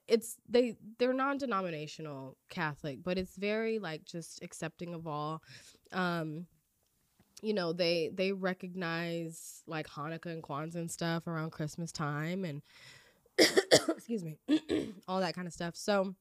it's 0.07 0.37
they 0.49 0.77
they're 1.01 1.13
non-denominational 1.13 2.37
catholic 2.49 3.03
but 3.03 3.19
it's 3.19 3.35
very 3.35 3.81
like 3.81 4.05
just 4.05 4.41
accepting 4.41 4.95
of 4.95 5.09
all 5.09 5.43
um 5.91 6.47
you 7.43 7.53
know 7.53 7.73
they 7.73 8.09
they 8.15 8.31
recognize 8.31 9.65
like 9.67 9.89
hanukkah 9.89 10.27
and 10.27 10.45
kwanzaa 10.45 10.77
and 10.77 10.91
stuff 10.91 11.27
around 11.27 11.51
christmas 11.51 11.91
time 11.91 12.45
and 12.45 12.63
excuse 13.89 14.23
me 14.25 14.37
all 15.09 15.21
that 15.21 15.35
kind 15.35 15.47
of 15.47 15.53
stuff 15.53 15.75
so 15.77 16.15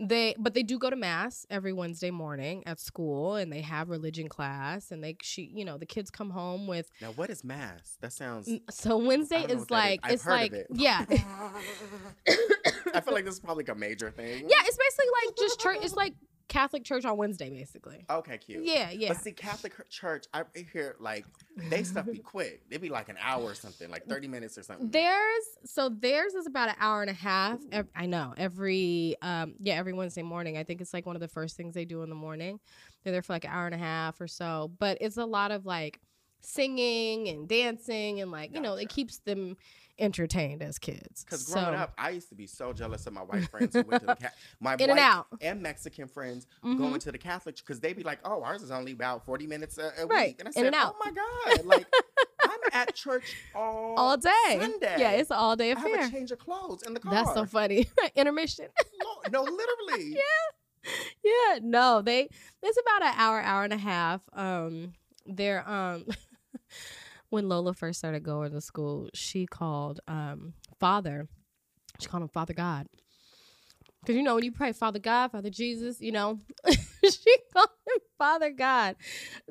they 0.00 0.32
but 0.38 0.54
they 0.54 0.62
do 0.62 0.78
go 0.78 0.88
to 0.90 0.94
mass 0.96 1.44
every 1.50 1.72
wednesday 1.72 2.10
morning 2.12 2.62
at 2.66 2.78
school 2.78 3.34
and 3.34 3.52
they 3.52 3.60
have 3.62 3.88
religion 3.88 4.28
class 4.28 4.92
and 4.92 5.02
they 5.02 5.16
she 5.22 5.50
you 5.52 5.64
know 5.64 5.76
the 5.76 5.86
kids 5.86 6.08
come 6.10 6.30
home 6.30 6.68
with 6.68 6.88
Now, 7.02 7.08
what 7.12 7.30
is 7.30 7.42
mass? 7.42 7.96
That 8.00 8.12
sounds. 8.12 8.48
so 8.70 8.96
wednesday 8.98 9.38
I 9.38 9.46
don't 9.46 9.50
is 9.50 9.60
what 9.62 9.70
like 9.72 10.00
I've 10.04 10.12
it's 10.12 10.22
heard 10.22 10.32
of 10.34 10.40
like 10.40 10.52
it. 10.52 10.66
yeah 10.72 11.04
I 12.94 13.00
feel 13.00 13.12
like 13.14 13.24
this 13.24 13.34
is 13.34 13.40
probably 13.40 13.64
like 13.64 13.76
a 13.76 13.78
major 13.78 14.10
thing. 14.10 14.44
yeah 14.48 14.56
it's 14.66 14.76
basically 14.78 15.10
like 15.26 15.36
just 15.36 15.60
church 15.60 15.78
it's 15.82 15.96
like 15.96 16.14
catholic 16.48 16.82
church 16.84 17.04
on 17.04 17.16
wednesday 17.16 17.50
basically 17.50 18.04
Okay, 18.10 18.38
cute. 18.38 18.64
yeah 18.64 18.90
yeah 18.90 19.08
But 19.08 19.18
see, 19.18 19.32
Catholic 19.32 19.74
Church, 19.90 20.26
I 20.32 20.44
hear 20.72 20.96
like 20.98 21.24
they 21.70 21.82
stuff 21.82 22.06
be 22.06 22.18
quick. 22.34 22.62
They 22.70 22.76
be 22.78 22.88
like 22.88 23.08
an 23.08 23.16
hour 23.20 23.42
or 23.42 23.54
something, 23.54 23.90
like 23.90 24.06
thirty 24.06 24.28
minutes 24.28 24.56
or 24.56 24.62
something. 24.62 24.90
Theirs, 24.90 25.44
so 25.64 25.88
theirs 25.88 26.34
is 26.34 26.46
about 26.46 26.68
an 26.70 26.76
hour 26.80 27.00
and 27.02 27.10
a 27.10 27.14
half. 27.14 27.58
I 27.94 28.06
know 28.06 28.32
every, 28.36 29.16
um, 29.22 29.54
yeah, 29.60 29.74
every 29.74 29.92
Wednesday 29.92 30.22
morning. 30.22 30.56
I 30.56 30.64
think 30.64 30.80
it's 30.80 30.94
like 30.94 31.04
one 31.06 31.16
of 31.16 31.20
the 31.20 31.28
first 31.28 31.56
things 31.56 31.74
they 31.74 31.84
do 31.84 32.02
in 32.02 32.08
the 32.08 32.14
morning. 32.16 32.60
They're 33.04 33.12
there 33.12 33.22
for 33.22 33.32
like 33.34 33.44
an 33.44 33.50
hour 33.50 33.66
and 33.66 33.74
a 33.74 33.78
half 33.78 34.20
or 34.20 34.28
so, 34.28 34.70
but 34.78 34.98
it's 35.00 35.16
a 35.16 35.24
lot 35.26 35.50
of 35.50 35.66
like 35.66 36.00
singing 36.40 37.28
and 37.28 37.48
dancing 37.48 38.20
and 38.20 38.30
like 38.30 38.54
you 38.54 38.60
know 38.60 38.74
it 38.74 38.88
keeps 38.88 39.18
them 39.18 39.56
entertained 40.00 40.62
as 40.62 40.78
kids. 40.78 41.24
Because 41.24 41.44
growing 41.52 41.74
up, 41.74 41.92
I 41.98 42.10
used 42.10 42.28
to 42.28 42.36
be 42.36 42.46
so 42.46 42.72
jealous 42.72 43.04
of 43.08 43.12
my 43.14 43.22
white 43.22 43.48
friends 43.50 43.74
who 43.74 43.82
went 43.82 44.00
to 44.02 44.06
the 44.06 44.14
ca- 44.22 44.30
my 44.60 44.74
in 44.74 44.82
and 44.82 44.90
white 44.92 45.00
out. 45.00 45.26
and 45.40 45.60
Mexican 45.60 46.06
friends 46.06 46.46
Mhm. 46.64 46.78
going 46.78 47.00
to 47.00 47.10
the 47.12 47.18
Catholic 47.18 47.56
because 47.56 47.80
they'd 47.80 47.96
be 47.96 48.04
like, 48.04 48.20
"Oh, 48.24 48.42
ours 48.44 48.62
is 48.62 48.70
only 48.70 48.92
about 48.92 49.24
forty 49.24 49.46
minutes 49.46 49.76
a, 49.78 49.90
a 49.98 50.06
Right, 50.06 50.28
week," 50.28 50.36
and 50.38 50.48
I 50.48 50.52
said, 50.52 50.66
and. 50.66 50.76
"Oh 50.78 50.94
my 51.04 51.10
god!" 51.10 51.64
Like 51.64 51.86
I'm 52.44 52.60
at 52.72 52.94
church 52.94 53.34
all 53.54 53.94
all 53.96 54.16
day. 54.16 54.30
Sunday. 54.58 54.94
Yeah, 54.98 55.10
it's 55.12 55.32
all 55.32 55.56
day 55.56 55.72
I 55.72 55.78
have 55.80 55.90
affair. 55.90 56.06
a 56.06 56.10
change 56.10 56.30
of 56.30 56.38
clothes 56.38 56.82
in 56.86 56.94
the 56.94 57.00
car. 57.00 57.12
That's 57.12 57.34
so 57.34 57.44
funny. 57.44 57.88
Intermission. 58.14 58.66
no, 59.32 59.42
no, 59.42 59.42
literally. 59.42 60.14
Yeah, 60.14 60.92
yeah, 61.24 61.58
no, 61.60 62.02
they 62.02 62.28
it's 62.62 62.78
about 62.78 63.02
an 63.02 63.14
hour, 63.16 63.40
hour 63.40 63.64
and 63.64 63.72
a 63.72 63.76
half. 63.78 64.20
Um, 64.32 64.92
they're 65.26 65.68
um 65.68 66.06
when 67.30 67.48
Lola 67.48 67.74
first 67.74 67.98
started 67.98 68.22
going 68.22 68.52
to 68.52 68.60
school, 68.60 69.08
she 69.14 69.46
called 69.46 70.00
um 70.08 70.54
Father. 70.78 71.28
She 72.00 72.08
called 72.08 72.22
him 72.22 72.28
Father 72.28 72.54
God. 72.54 72.86
Cause 74.06 74.14
you 74.14 74.22
know 74.22 74.36
when 74.36 74.44
you 74.44 74.52
pray 74.52 74.72
Father 74.72 74.98
God, 74.98 75.32
Father 75.32 75.50
Jesus, 75.50 76.00
you 76.00 76.12
know, 76.12 76.38
she 76.70 77.36
called 77.52 77.68
him 77.86 78.00
Father 78.16 78.50
God. 78.50 78.96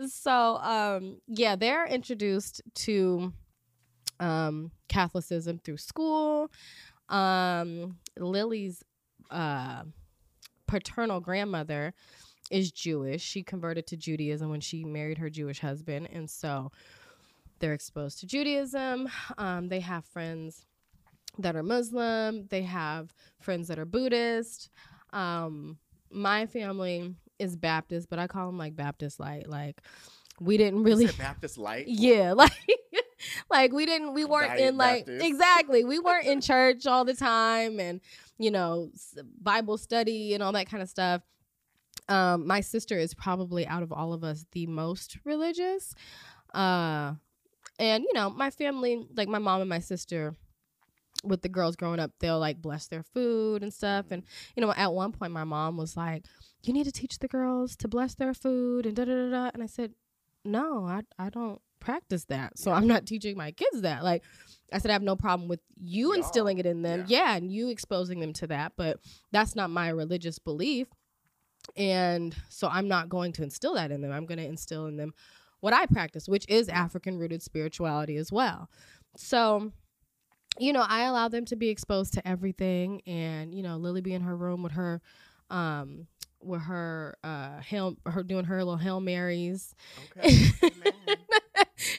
So 0.07 0.57
um 0.57 1.17
yeah, 1.27 1.55
they're 1.55 1.85
introduced 1.85 2.61
to 2.75 3.33
um 4.19 4.71
Catholicism 4.89 5.59
through 5.63 5.77
school. 5.77 6.49
Um 7.09 7.97
Lily's 8.17 8.83
uh 9.29 9.83
paternal 10.67 11.19
grandmother 11.19 11.93
is 12.49 12.71
Jewish. 12.71 13.21
She 13.21 13.43
converted 13.43 13.87
to 13.87 13.97
Judaism 13.97 14.49
when 14.49 14.61
she 14.61 14.83
married 14.85 15.17
her 15.17 15.29
Jewish 15.29 15.59
husband, 15.59 16.07
and 16.11 16.29
so 16.29 16.71
they're 17.59 17.73
exposed 17.73 18.19
to 18.19 18.27
Judaism. 18.27 19.09
Um, 19.37 19.69
they 19.69 19.79
have 19.79 20.05
friends 20.05 20.65
that 21.39 21.55
are 21.55 21.63
Muslim. 21.63 22.47
They 22.49 22.63
have 22.63 23.13
friends 23.39 23.67
that 23.67 23.79
are 23.79 23.85
Buddhist. 23.85 24.69
Um, 25.13 25.77
my 26.11 26.45
family 26.45 27.15
is 27.39 27.55
Baptist, 27.55 28.09
but 28.09 28.19
I 28.19 28.27
call 28.27 28.47
them 28.47 28.57
like 28.57 28.75
Baptist 28.75 29.19
light. 29.19 29.47
Like 29.47 29.81
we 30.39 30.57
didn't 30.57 30.79
You 30.79 30.85
really 30.85 31.07
said 31.07 31.17
Baptist 31.17 31.57
light. 31.57 31.85
yeah 31.87 32.33
like 32.33 32.51
like 33.49 33.71
we 33.71 33.85
didn't 33.85 34.13
we 34.13 34.25
weren't 34.25 34.49
Diet 34.51 34.61
in 34.61 34.77
like 34.77 35.05
Baptist. 35.05 35.25
exactly 35.25 35.83
we 35.83 35.97
weren't 35.99 36.27
in 36.27 36.41
church 36.51 36.85
all 36.85 37.03
the 37.05 37.15
time 37.15 37.79
and 37.79 37.99
you 38.37 38.51
know 38.51 38.91
bible 39.41 39.77
study 39.77 40.35
and 40.35 40.43
all 40.43 40.51
that 40.51 40.69
kind 40.69 40.83
of 40.83 40.89
stuff 40.89 41.23
um 42.09 42.45
my 42.45 42.61
sister 42.61 42.95
is 42.95 43.15
probably 43.15 43.65
out 43.65 43.81
of 43.81 43.91
all 43.91 44.13
of 44.13 44.23
us 44.23 44.45
the 44.51 44.67
most 44.67 45.17
religious 45.25 45.95
uh 46.53 47.13
and 47.79 48.03
you 48.03 48.13
know 48.13 48.29
my 48.29 48.49
family 48.49 49.05
like 49.15 49.27
my 49.27 49.39
mom 49.39 49.61
and 49.61 49.69
my 49.69 49.79
sister 49.79 50.35
with 51.23 51.41
the 51.41 51.49
girls 51.49 51.75
growing 51.75 51.99
up 51.99 52.11
they'll 52.19 52.39
like 52.39 52.61
bless 52.61 52.87
their 52.87 53.01
food 53.03 53.63
and 53.63 53.73
stuff. 53.73 54.05
And 54.11 54.23
you 54.55 54.61
know 54.61 54.71
at 54.71 54.93
one 54.93 55.11
point 55.11 55.31
my 55.31 55.43
mom 55.43 55.75
was 55.77 55.97
like 55.97 56.25
you 56.63 56.73
need 56.73 56.83
to 56.85 56.91
teach 56.91 57.19
the 57.19 57.27
girls 57.27 57.75
to 57.77 57.87
bless 57.87 58.13
their 58.15 58.33
food 58.33 58.85
and 58.85 58.95
da 58.95 59.05
da 59.05 59.13
da 59.13 59.29
da. 59.31 59.51
And 59.53 59.63
i 59.63 59.65
said 59.65 59.93
no 60.45 60.85
i 60.85 61.01
i 61.17 61.29
don't 61.29 61.59
practice 61.79 62.25
that. 62.25 62.57
So 62.59 62.69
Yeah. 62.71 62.77
i'm 62.77 62.87
not 62.87 63.05
teaching 63.05 63.35
my 63.37 63.51
kids 63.51 63.81
that. 63.81 64.03
Like 64.03 64.23
i 64.71 64.77
said 64.77 64.91
i 64.91 64.93
have 64.93 65.01
no 65.01 65.15
problem 65.15 65.47
with 65.49 65.59
you 65.75 66.07
Y'all. 66.09 66.17
instilling 66.17 66.59
it 66.59 66.65
in 66.67 66.83
them. 66.83 67.05
Yeah. 67.07 67.25
yeah 67.25 67.35
and 67.35 67.51
you 67.51 67.69
exposing 67.69 68.19
them 68.19 68.33
to 68.33 68.47
that 68.47 68.73
but 68.77 68.99
that's 69.31 69.55
not 69.55 69.69
my 69.71 69.89
religious 69.89 70.37
belief. 70.39 70.87
And 71.75 72.35
so 72.49 72.67
i'm 72.67 72.87
not 72.87 73.09
going 73.09 73.33
to 73.33 73.43
instill 73.43 73.73
that 73.73 73.91
in 73.91 74.01
them. 74.01 74.11
I'm 74.11 74.25
going 74.27 74.37
to 74.39 74.45
instill 74.45 74.85
in 74.85 74.97
them 74.97 75.13
what 75.59 75.73
i 75.73 75.85
practice 75.85 76.27
which 76.27 76.45
is 76.49 76.69
african 76.69 77.17
rooted 77.17 77.41
spirituality 77.41 78.17
as 78.17 78.31
well 78.31 78.69
so 79.15 79.71
you 80.59 80.73
know, 80.73 80.83
I 80.87 81.03
allow 81.03 81.27
them 81.27 81.45
to 81.45 81.55
be 81.55 81.69
exposed 81.69 82.13
to 82.15 82.27
everything, 82.27 83.01
and 83.05 83.53
you 83.53 83.63
know, 83.63 83.77
Lily 83.77 84.01
be 84.01 84.13
in 84.13 84.21
her 84.21 84.35
room 84.35 84.63
with 84.63 84.73
her, 84.73 85.01
um, 85.49 86.07
with 86.41 86.61
her 86.61 87.15
uh, 87.23 87.59
hail, 87.59 87.95
her 88.05 88.23
doing 88.23 88.45
her 88.45 88.57
little 88.57 88.77
hail 88.77 88.99
marys, 88.99 89.75
Okay. 90.17 90.51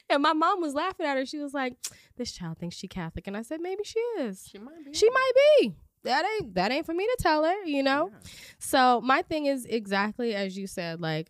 And 0.09 0.23
my 0.23 0.33
mom 0.33 0.59
was 0.59 0.73
laughing 0.73 1.05
at 1.05 1.17
her. 1.17 1.25
She 1.25 1.37
was 1.37 1.53
like, 1.53 1.75
"This 2.17 2.31
child 2.31 2.57
thinks 2.57 2.75
she 2.75 2.87
Catholic," 2.87 3.27
and 3.27 3.37
I 3.37 3.43
said, 3.43 3.61
"Maybe 3.61 3.83
she 3.83 3.99
is. 3.99 4.45
She 4.51 4.57
might 4.57 4.83
be. 4.83 4.93
She 4.93 5.09
might 5.09 5.31
be. 5.59 5.75
That 6.03 6.25
ain't 6.25 6.55
that 6.55 6.71
ain't 6.71 6.85
for 6.85 6.93
me 6.93 7.05
to 7.05 7.17
tell 7.19 7.43
her, 7.43 7.63
you 7.63 7.83
know." 7.83 8.09
Yeah. 8.11 8.29
So 8.57 9.01
my 9.01 9.21
thing 9.21 9.45
is 9.45 9.65
exactly 9.65 10.33
as 10.33 10.57
you 10.57 10.67
said, 10.67 10.99
like 10.99 11.29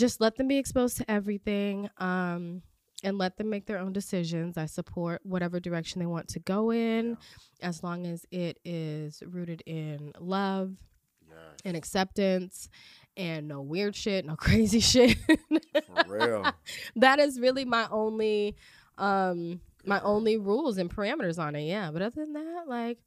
just 0.00 0.20
let 0.20 0.36
them 0.36 0.48
be 0.48 0.58
exposed 0.58 0.96
to 0.96 1.10
everything, 1.10 1.88
um, 1.98 2.62
and 3.04 3.16
let 3.18 3.36
them 3.36 3.48
make 3.48 3.66
their 3.66 3.78
own 3.78 3.92
decisions. 3.92 4.58
I 4.58 4.66
support 4.66 5.20
whatever 5.24 5.60
direction 5.60 6.00
they 6.00 6.06
want 6.06 6.28
to 6.28 6.38
go 6.40 6.70
in, 6.72 7.16
as 7.62 7.82
long 7.82 8.06
as 8.06 8.26
it 8.30 8.58
is 8.64 9.22
rooted 9.26 9.62
in 9.66 10.12
love 10.18 10.74
Yes. 11.28 11.60
and 11.64 11.76
acceptance 11.76 12.68
and 13.16 13.46
no 13.46 13.60
weird 13.62 13.94
shit, 13.94 14.24
no 14.26 14.34
crazy 14.48 14.80
shit. 14.80 15.16
For 15.28 16.04
real. 16.08 16.52
that 16.96 17.20
is 17.20 17.38
really 17.38 17.64
my 17.64 17.86
only 17.90 18.56
um 18.98 19.60
my 19.86 20.00
only 20.00 20.36
rules 20.36 20.76
and 20.76 20.90
parameters 20.94 21.38
on 21.38 21.54
it. 21.54 21.62
Yeah, 21.62 21.90
but 21.92 22.02
other 22.02 22.16
than 22.24 22.32
that, 22.32 22.64
like 22.66 22.98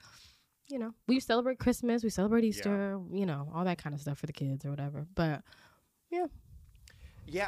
you 0.69 0.79
know, 0.79 0.93
we 1.07 1.19
celebrate 1.19 1.59
Christmas, 1.59 2.01
we 2.03 2.09
celebrate 2.09 2.45
Easter, 2.45 2.97
you 3.11 3.25
know, 3.25 3.49
all 3.53 3.65
that 3.65 3.77
kind 3.77 3.93
of 3.93 3.99
stuff 4.01 4.17
for 4.17 4.25
the 4.25 4.33
kids 4.33 4.65
or 4.65 4.69
whatever. 4.69 5.05
But 5.13 5.41
Yeah, 6.09 6.27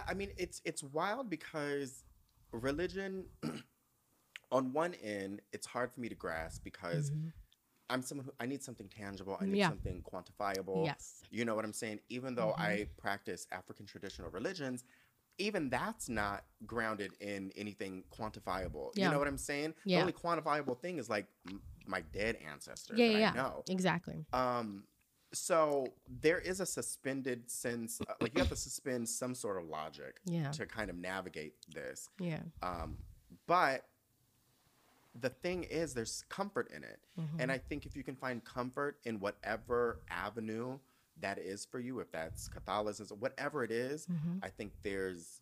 I 0.07 0.13
mean 0.13 0.31
it's 0.37 0.61
it's 0.65 0.83
wild 0.83 1.29
because 1.29 2.03
religion 2.51 3.25
on 4.51 4.73
one 4.73 4.93
end, 4.95 5.41
it's 5.51 5.65
hard 5.67 5.91
for 5.91 5.99
me 5.99 6.09
to 6.09 6.15
grasp 6.15 6.63
because 6.63 7.11
Mhm. 7.11 7.31
I'm 7.89 8.01
someone 8.01 8.25
who 8.25 8.33
I 8.39 8.47
need 8.47 8.63
something 8.63 8.89
tangible, 8.89 9.37
I 9.39 9.45
need 9.45 9.57
Yeah. 9.59 9.69
something 9.69 10.01
quantifiable. 10.01 10.85
yes, 10.85 11.23
You 11.29 11.45
know 11.45 11.53
what 11.55 11.65
I'm 11.65 11.73
saying? 11.73 11.99
Even 12.09 12.33
though 12.35 12.53
Mhm. 12.57 12.59
I 12.61 12.87
practice 12.97 13.45
African 13.51 13.85
traditional 13.85 14.29
religions, 14.31 14.83
even 15.37 15.69
that's 15.69 16.09
not 16.09 16.45
grounded 16.65 17.13
in 17.19 17.51
anything 17.55 18.03
quantifiable. 18.11 18.91
Yeah. 18.95 19.05
You 19.05 19.11
know 19.11 19.19
what 19.19 19.27
I'm 19.27 19.37
saying? 19.37 19.75
Yeah. 19.83 19.97
The 19.97 20.01
only 20.01 20.13
quantifiable 20.13 20.79
thing 20.79 20.97
is 20.97 21.09
like 21.09 21.27
m- 21.47 21.61
my 21.85 22.01
dead 22.01 22.37
ancestors 22.37 22.97
Yeah, 22.97 23.05
yeah, 23.17 23.31
I 23.31 23.33
know. 23.35 23.63
exactly. 23.67 24.25
Um, 24.33 24.87
so 25.35 25.87
there 26.21 26.39
is 26.39 26.59
a 26.59 26.65
suspended 26.65 27.49
sense, 27.49 27.99
uh, 28.07 28.13
like 28.21 28.33
you 28.33 28.39
have 28.39 28.49
to 28.49 28.55
suspend 28.55 29.07
some 29.07 29.35
sort 29.35 29.57
of 29.61 29.67
logic 29.69 30.19
Yeah, 30.25 30.51
to 30.51 30.65
kind 30.65 30.89
of 30.89 30.95
navigate 30.95 31.53
this. 31.73 32.09
yeah, 32.19 32.41
Um, 32.61 32.97
but 33.47 33.87
the 35.19 35.29
thing 35.29 35.63
is, 35.63 35.93
there's 35.93 36.23
comfort 36.29 36.71
in 36.75 36.83
it. 36.83 36.99
mhm. 37.17 37.39
And 37.39 37.51
I 37.51 37.57
think 37.57 37.85
if 37.85 37.95
you 37.95 38.03
can 38.03 38.15
find 38.15 38.43
comfort 38.43 38.99
in 39.05 39.19
whatever 39.19 40.01
avenue 40.09 40.77
that 41.21 41.37
is 41.37 41.65
for 41.65 41.79
you, 41.79 41.99
if 41.99 42.11
that's 42.11 42.49
Catholicism, 42.49 43.19
whatever 43.19 43.63
it 43.63 43.71
is, 43.71 44.05
Mhm. 44.07 44.39
I 44.43 44.49
think 44.49 44.73
there's 44.81 45.41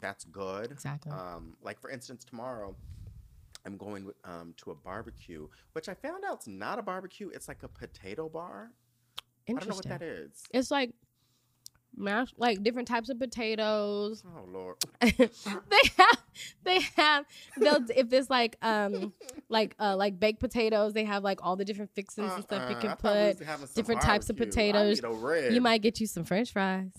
that's 0.00 0.24
good. 0.24 0.72
exactly. 0.72 1.12
Um, 1.12 1.56
like 1.62 1.78
for 1.80 1.88
instance, 1.90 2.24
tomorrow 2.24 2.74
I'm 3.64 3.76
going 3.76 4.12
um, 4.24 4.52
to 4.58 4.70
a 4.72 4.74
barbecue, 4.74 5.48
which 5.72 5.88
I 5.88 5.94
found 5.94 6.24
out 6.24 6.34
it's 6.38 6.46
not 6.48 6.78
a 6.78 6.82
barbecue. 6.82 7.28
It's 7.28 7.46
like 7.48 7.62
a 7.62 7.68
potato 7.68 8.28
bar. 8.28 8.72
I 9.48 9.52
don't 9.52 9.68
know 9.68 9.74
what 9.76 9.88
that 9.88 10.02
is. 10.02 10.42
It's 10.52 10.70
like 10.70 10.90
mash, 11.96 12.32
like 12.36 12.62
different 12.62 12.88
types 12.88 13.08
of 13.08 13.18
potatoes. 13.18 14.24
Oh 14.26 14.44
Lord. 14.50 14.76
they 15.00 15.80
have 15.96 16.18
they 16.64 16.80
have 16.96 17.24
they'll 17.58 17.84
if 17.94 18.12
it's 18.12 18.28
like 18.30 18.56
um 18.62 19.12
like 19.48 19.76
uh 19.78 19.94
like 19.96 20.18
baked 20.18 20.40
potatoes 20.40 20.92
they 20.92 21.04
have 21.04 21.22
like 21.22 21.38
all 21.44 21.54
the 21.56 21.64
different 21.64 21.90
fixings 21.94 22.32
and 22.32 22.42
stuff 22.42 22.68
you 22.70 22.76
Uh-uh, 22.76 22.80
can 22.80 22.90
I 22.90 22.94
put 23.36 23.74
different 23.74 24.00
types 24.00 24.28
of 24.30 24.36
potatoes. 24.36 25.00
need 25.02 25.08
a 25.08 25.12
rib. 25.12 25.52
you 25.52 25.60
might 25.60 25.82
get 25.82 26.00
you 26.00 26.06
some 26.08 26.24
french 26.24 26.52
fries 26.52 26.90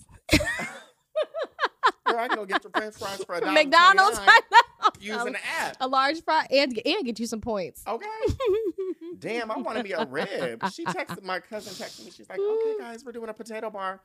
Girl, 2.06 2.18
I 2.20 2.28
can 2.28 2.36
go 2.36 2.46
get 2.46 2.62
your 2.62 2.70
French 2.70 2.94
fries 2.94 3.22
for 3.24 3.34
a 3.34 3.52
mcdonald's 3.52 4.16
twenty-nine 4.18 4.40
I 4.40 4.60
know. 4.84 4.90
using 5.00 5.32
the 5.32 5.40
app. 5.60 5.76
a 5.80 5.88
large 5.88 6.22
fry 6.22 6.46
and 6.50 6.80
and 6.86 7.04
get 7.04 7.18
you 7.18 7.26
some 7.26 7.40
points 7.40 7.82
Okay. 7.86 8.06
Damn, 9.18 9.50
I 9.50 9.58
want 9.58 9.78
to 9.78 9.84
be 9.84 9.92
a 9.92 10.04
rib. 10.06 10.62
She 10.72 10.84
texted 10.84 11.22
my 11.22 11.40
cousin 11.40 11.72
texted 11.74 12.04
me. 12.04 12.10
She's 12.10 12.28
like, 12.28 12.38
"Okay, 12.38 12.74
guys, 12.80 13.04
we're 13.04 13.12
doing 13.12 13.28
a 13.28 13.34
potato 13.34 13.70
bar." 13.70 14.00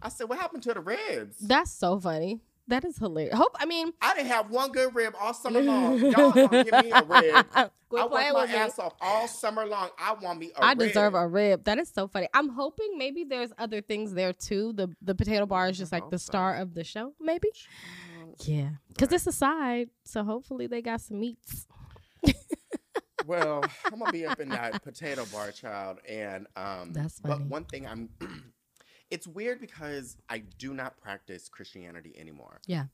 I 0.00 0.08
said, 0.08 0.28
"What 0.28 0.38
happened 0.38 0.62
to 0.64 0.74
the 0.74 0.80
ribs?" 0.80 1.38
that's 1.38 1.70
so 1.72 1.98
funny 1.98 2.40
that 2.68 2.84
is 2.84 2.96
hilarious 2.96 3.36
hope 3.36 3.50
i 3.58 3.66
mean 3.66 3.92
I 4.00 4.14
didn't 4.14 4.28
have 4.28 4.48
one 4.48 4.70
good 4.70 4.94
rib 4.94 5.14
all 5.20 5.34
summer 5.34 5.60
long. 5.72 5.98
Y'all 5.98 6.30
gonna 6.30 6.62
give 6.64 6.84
me 6.84 6.92
a 6.92 7.02
rib. 7.02 7.46
I 7.54 7.68
worked 7.90 8.12
my 8.12 8.46
me. 8.46 8.54
ass 8.54 8.78
off 8.78 8.94
all 9.00 9.26
summer 9.26 9.66
long. 9.66 9.90
I 9.98 10.14
want 10.14 10.38
me 10.38 10.52
a 10.56 10.62
I 10.64 10.70
rib. 10.70 10.80
I 10.80 10.86
deserve 10.86 11.14
a 11.14 11.26
rib. 11.26 11.64
That 11.64 11.78
is 11.78 11.90
so 11.92 12.06
funny. 12.06 12.28
I'm 12.32 12.48
hoping 12.50 12.96
maybe 12.96 13.24
there's 13.24 13.52
other 13.58 13.80
things 13.82 14.14
there 14.14 14.32
too. 14.32 14.72
The 14.74 14.88
the 15.02 15.14
potato 15.14 15.44
bar 15.44 15.68
is 15.68 15.76
I 15.76 15.78
just 15.82 15.92
like 15.92 16.08
the 16.08 16.18
so. 16.20 16.24
star 16.30 16.56
of 16.56 16.74
the 16.74 16.84
show, 16.84 17.14
maybe. 17.20 17.48
Yeah, 18.44 18.68
because 18.88 19.08
Right. 19.08 19.16
it's 19.16 19.26
a 19.26 19.32
side, 19.32 19.90
so 20.04 20.22
hopefully 20.24 20.68
they 20.68 20.80
got 20.82 21.00
some 21.00 21.18
meats. 21.20 21.66
Well, 23.26 23.64
I'm 23.86 23.98
gonna 23.98 24.12
be 24.12 24.26
up 24.26 24.40
in 24.40 24.48
that 24.50 24.82
potato 24.82 25.24
bar, 25.32 25.50
child, 25.52 25.98
and 26.08 26.46
um. 26.56 26.92
That's 26.92 27.20
But 27.20 27.40
one 27.42 27.64
thing 27.64 27.86
I'm. 27.86 28.08
it's 29.10 29.26
weird 29.26 29.60
because 29.60 30.16
I 30.28 30.38
do 30.58 30.74
not 30.74 30.96
practice 30.96 31.48
Christianity 31.48 32.14
anymore. 32.18 32.60
Yeah. 32.66 32.86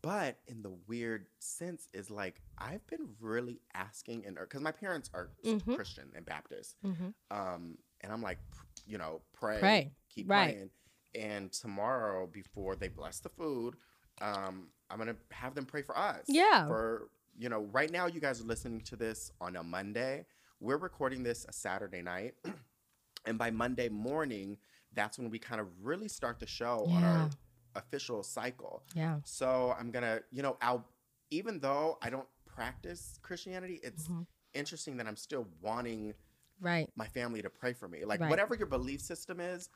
But 0.00 0.38
in 0.48 0.62
the 0.62 0.72
weird 0.88 1.26
sense, 1.38 1.88
is 1.92 2.10
like 2.10 2.40
I've 2.58 2.84
been 2.88 3.08
really 3.20 3.60
asking, 3.74 4.24
and 4.26 4.36
because 4.36 4.60
my 4.60 4.72
parents 4.72 5.10
are 5.14 5.28
Mhm. 5.44 5.76
Christian 5.76 6.10
and 6.16 6.24
Baptist, 6.26 6.76
Mm-hmm. 6.84 7.08
um, 7.30 7.78
and 8.00 8.12
I'm 8.12 8.22
like, 8.22 8.38
you 8.86 8.98
know, 8.98 9.20
pray, 9.32 9.60
Pray, 9.60 9.92
keep 10.08 10.28
right. 10.28 10.54
praying. 10.54 10.70
And 11.14 11.52
tomorrow, 11.52 12.26
before 12.26 12.74
they 12.74 12.88
bless 12.88 13.20
the 13.20 13.28
food, 13.28 13.76
um, 14.20 14.68
I'm 14.90 14.98
gonna 14.98 15.16
have 15.30 15.54
them 15.54 15.66
pray 15.66 15.82
for 15.82 15.96
us. 15.96 16.24
Yeah. 16.26 16.66
For 16.66 17.08
you 17.38 17.48
know, 17.48 17.60
right 17.72 17.90
now, 17.90 18.06
you 18.06 18.20
guys 18.20 18.40
are 18.40 18.44
listening 18.44 18.80
to 18.82 18.96
this 18.96 19.32
on 19.40 19.56
a 19.56 19.62
Monday. 19.62 20.26
We're 20.60 20.76
recording 20.76 21.22
this 21.22 21.44
a 21.48 21.52
Saturday 21.52 22.02
night, 22.02 22.34
and 23.26 23.38
by 23.38 23.50
Monday 23.50 23.88
morning, 23.88 24.58
that's 24.94 25.18
when 25.18 25.30
we 25.30 25.38
kind 25.38 25.60
of 25.60 25.68
really 25.82 26.08
start 26.08 26.38
the 26.38 26.46
show 26.46 26.86
on 26.92 27.02
our 27.04 27.30
official 27.74 28.22
cycle. 28.22 28.82
Yeah. 28.94 29.16
So 29.24 29.74
I'm 29.78 29.90
gonna, 29.90 30.20
you 30.30 30.42
know, 30.42 30.56
I'll 30.60 30.86
even 31.30 31.58
though 31.60 31.98
I 32.02 32.10
don't 32.10 32.28
practice 32.44 33.18
Christianity, 33.22 33.80
it's 33.82 34.08
Mhm. 34.08 34.26
interesting 34.52 34.98
that 34.98 35.06
I'm 35.06 35.16
still 35.16 35.48
wanting 35.62 36.14
Right. 36.60 36.90
my 36.94 37.06
family 37.06 37.40
to 37.40 37.48
pray 37.48 37.72
for 37.72 37.88
me. 37.88 38.04
Like 38.04 38.20
Right. 38.20 38.28
whatever 38.28 38.54
your 38.54 38.66
belief 38.66 39.00
system 39.00 39.40
is, 39.40 39.70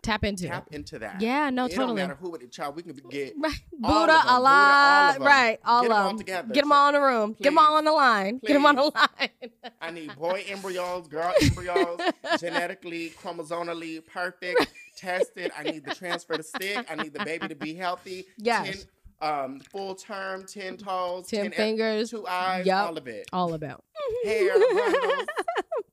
Tap 0.00 0.24
into 0.24 0.46
tap 0.46 0.68
it. 0.70 0.76
into 0.76 0.98
that. 1.00 1.20
Yeah. 1.20 1.50
No. 1.50 1.66
it 1.66 1.70
totally. 1.70 1.86
don't 1.88 1.96
matter 2.08 2.14
who 2.20 2.34
it 2.36 2.50
child. 2.52 2.76
We 2.76 2.82
can 2.82 2.92
get 3.10 3.34
Right. 3.38 3.52
all 3.84 3.90
of 3.90 4.06
Buddha, 4.06 4.06
them, 4.06 4.20
Buddha, 4.20 4.28
all 4.28 4.46
Allah. 4.46 5.08
of 5.10 5.14
them. 5.18 5.26
Right. 5.26 5.58
All 5.64 5.82
Get 5.82 5.90
'em 5.90 5.92
of 5.92 5.98
all 6.02 6.08
them. 6.08 6.18
together. 6.18 6.54
Get 6.54 6.60
them 6.62 6.72
all 6.72 6.88
in 6.88 6.94
the 6.94 7.00
room. 7.00 7.32
Get 7.32 7.44
them 7.44 7.58
all 7.58 7.66
Please. 7.66 7.76
on 7.78 7.84
the 7.84 7.92
line. 7.92 8.38
Get 8.38 8.52
them 8.54 8.66
on 8.66 8.74
the 8.76 8.82
line. 8.82 9.72
I 9.82 9.90
need 9.90 10.14
boy 10.16 10.44
embryos, 10.48 11.08
girl 11.08 11.32
embryos, 11.42 12.00
genetically, 12.40 13.10
chromosomally 13.20 14.06
perfect, 14.06 14.72
tested. 14.96 15.50
I 15.58 15.64
need 15.64 15.84
the 15.84 15.94
transfer 15.94 16.36
to 16.36 16.42
stick. 16.42 16.86
I 16.90 16.94
need 16.94 17.12
the 17.12 17.24
baby 17.24 17.48
to 17.48 17.54
be 17.56 17.74
healthy. 17.74 18.24
Yes. 18.38 18.86
10, 19.20 19.30
um, 19.30 19.60
full 19.60 19.94
term, 19.96 20.44
ten 20.46 20.76
toes, 20.76 21.26
Ten 21.26 21.46
e- 21.46 21.50
fingers. 21.50 22.10
two 22.10 22.24
eyes, 22.26 22.64
Yup. 22.66 22.86
all 22.88 22.96
of 22.98 23.08
it. 23.08 23.28
All 23.32 23.52
about. 23.54 23.84
Hair, 24.24 24.52
bundles, 24.58 25.26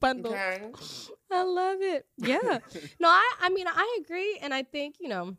Bundle. 0.06 0.34
okay. 0.34 0.72
I 1.32 1.44
love 1.44 1.82
it. 1.82 2.06
Yeah. 2.18 2.60
no, 3.00 3.08
I 3.08 3.34
I 3.42 3.50
mean 3.50 3.66
I 3.68 3.98
agree 4.04 4.38
and 4.42 4.54
I 4.54 4.62
think, 4.62 4.98
you 5.00 5.08
know, 5.10 5.36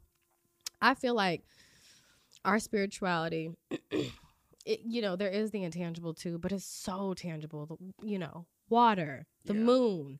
I 0.83 0.95
feel 0.95 1.15
like 1.15 1.43
our 2.45 2.59
spirituality 2.59 3.51
it, 4.67 4.81
you 4.85 5.01
know, 5.01 5.15
there 5.15 5.31
is 5.31 5.53
the 5.53 5.63
intangible 5.63 6.13
too, 6.15 6.39
but 6.39 6.51
it's 6.51 6.65
so 6.65 7.15
tangible. 7.15 7.67
The, 7.67 8.07
you 8.07 8.19
know, 8.19 8.47
water, 8.69 9.27
the 9.45 9.55
Yeah. 9.55 9.61
moon, 9.61 10.19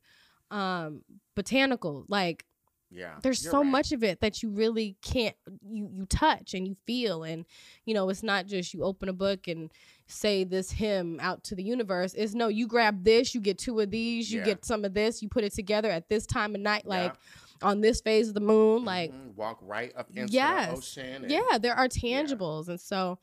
um, 0.49 1.01
botanical, 1.35 2.05
like 2.07 2.45
Yeah. 2.89 3.15
there's 3.21 3.41
so 3.41 3.57
right. 3.59 3.67
much 3.67 3.91
of 3.91 4.03
it 4.03 4.21
that 4.21 4.41
you 4.41 4.49
really 4.49 4.95
can't 5.01 5.35
you 5.69 5.89
you 5.91 6.05
touch 6.05 6.53
and 6.53 6.65
you 6.65 6.77
feel 6.85 7.23
and 7.23 7.45
you 7.85 7.93
know 7.93 8.07
it's 8.09 8.23
not 8.23 8.45
just 8.45 8.73
you 8.73 8.83
open 8.83 9.09
a 9.09 9.13
book 9.13 9.47
and 9.47 9.71
say 10.07 10.43
this 10.45 10.71
hymn 10.71 11.19
out 11.21 11.43
to 11.43 11.53
the 11.55 11.63
universe 11.63 12.13
it's 12.13 12.33
no 12.33 12.47
you 12.47 12.65
grab 12.65 13.03
this 13.03 13.35
you 13.35 13.41
get 13.41 13.57
two 13.57 13.79
of 13.79 13.91
these 13.91 14.31
you 14.31 14.39
Yeah. 14.39 14.45
get 14.45 14.65
some 14.65 14.85
of 14.85 14.93
this 14.93 15.21
you 15.21 15.27
put 15.27 15.43
it 15.43 15.53
together 15.53 15.89
at 15.89 16.07
this 16.07 16.25
time 16.25 16.55
of 16.55 16.61
night 16.61 16.83
Yeah. 16.85 16.89
like 16.89 17.15
on 17.61 17.81
this 17.81 17.99
phase 18.01 18.29
of 18.29 18.33
the 18.33 18.39
moon 18.39 18.85
like 18.85 19.11
Mhm. 19.11 19.35
walk 19.35 19.59
right 19.61 19.91
up 19.97 20.09
into 20.15 20.31
Yes. 20.31 20.69
the 20.69 20.77
ocean. 20.77 21.23
And, 21.23 21.31
yeah 21.31 21.57
there 21.59 21.73
are 21.75 21.87
tangibles 21.89 22.69
and 22.69 22.79
so 22.79 23.19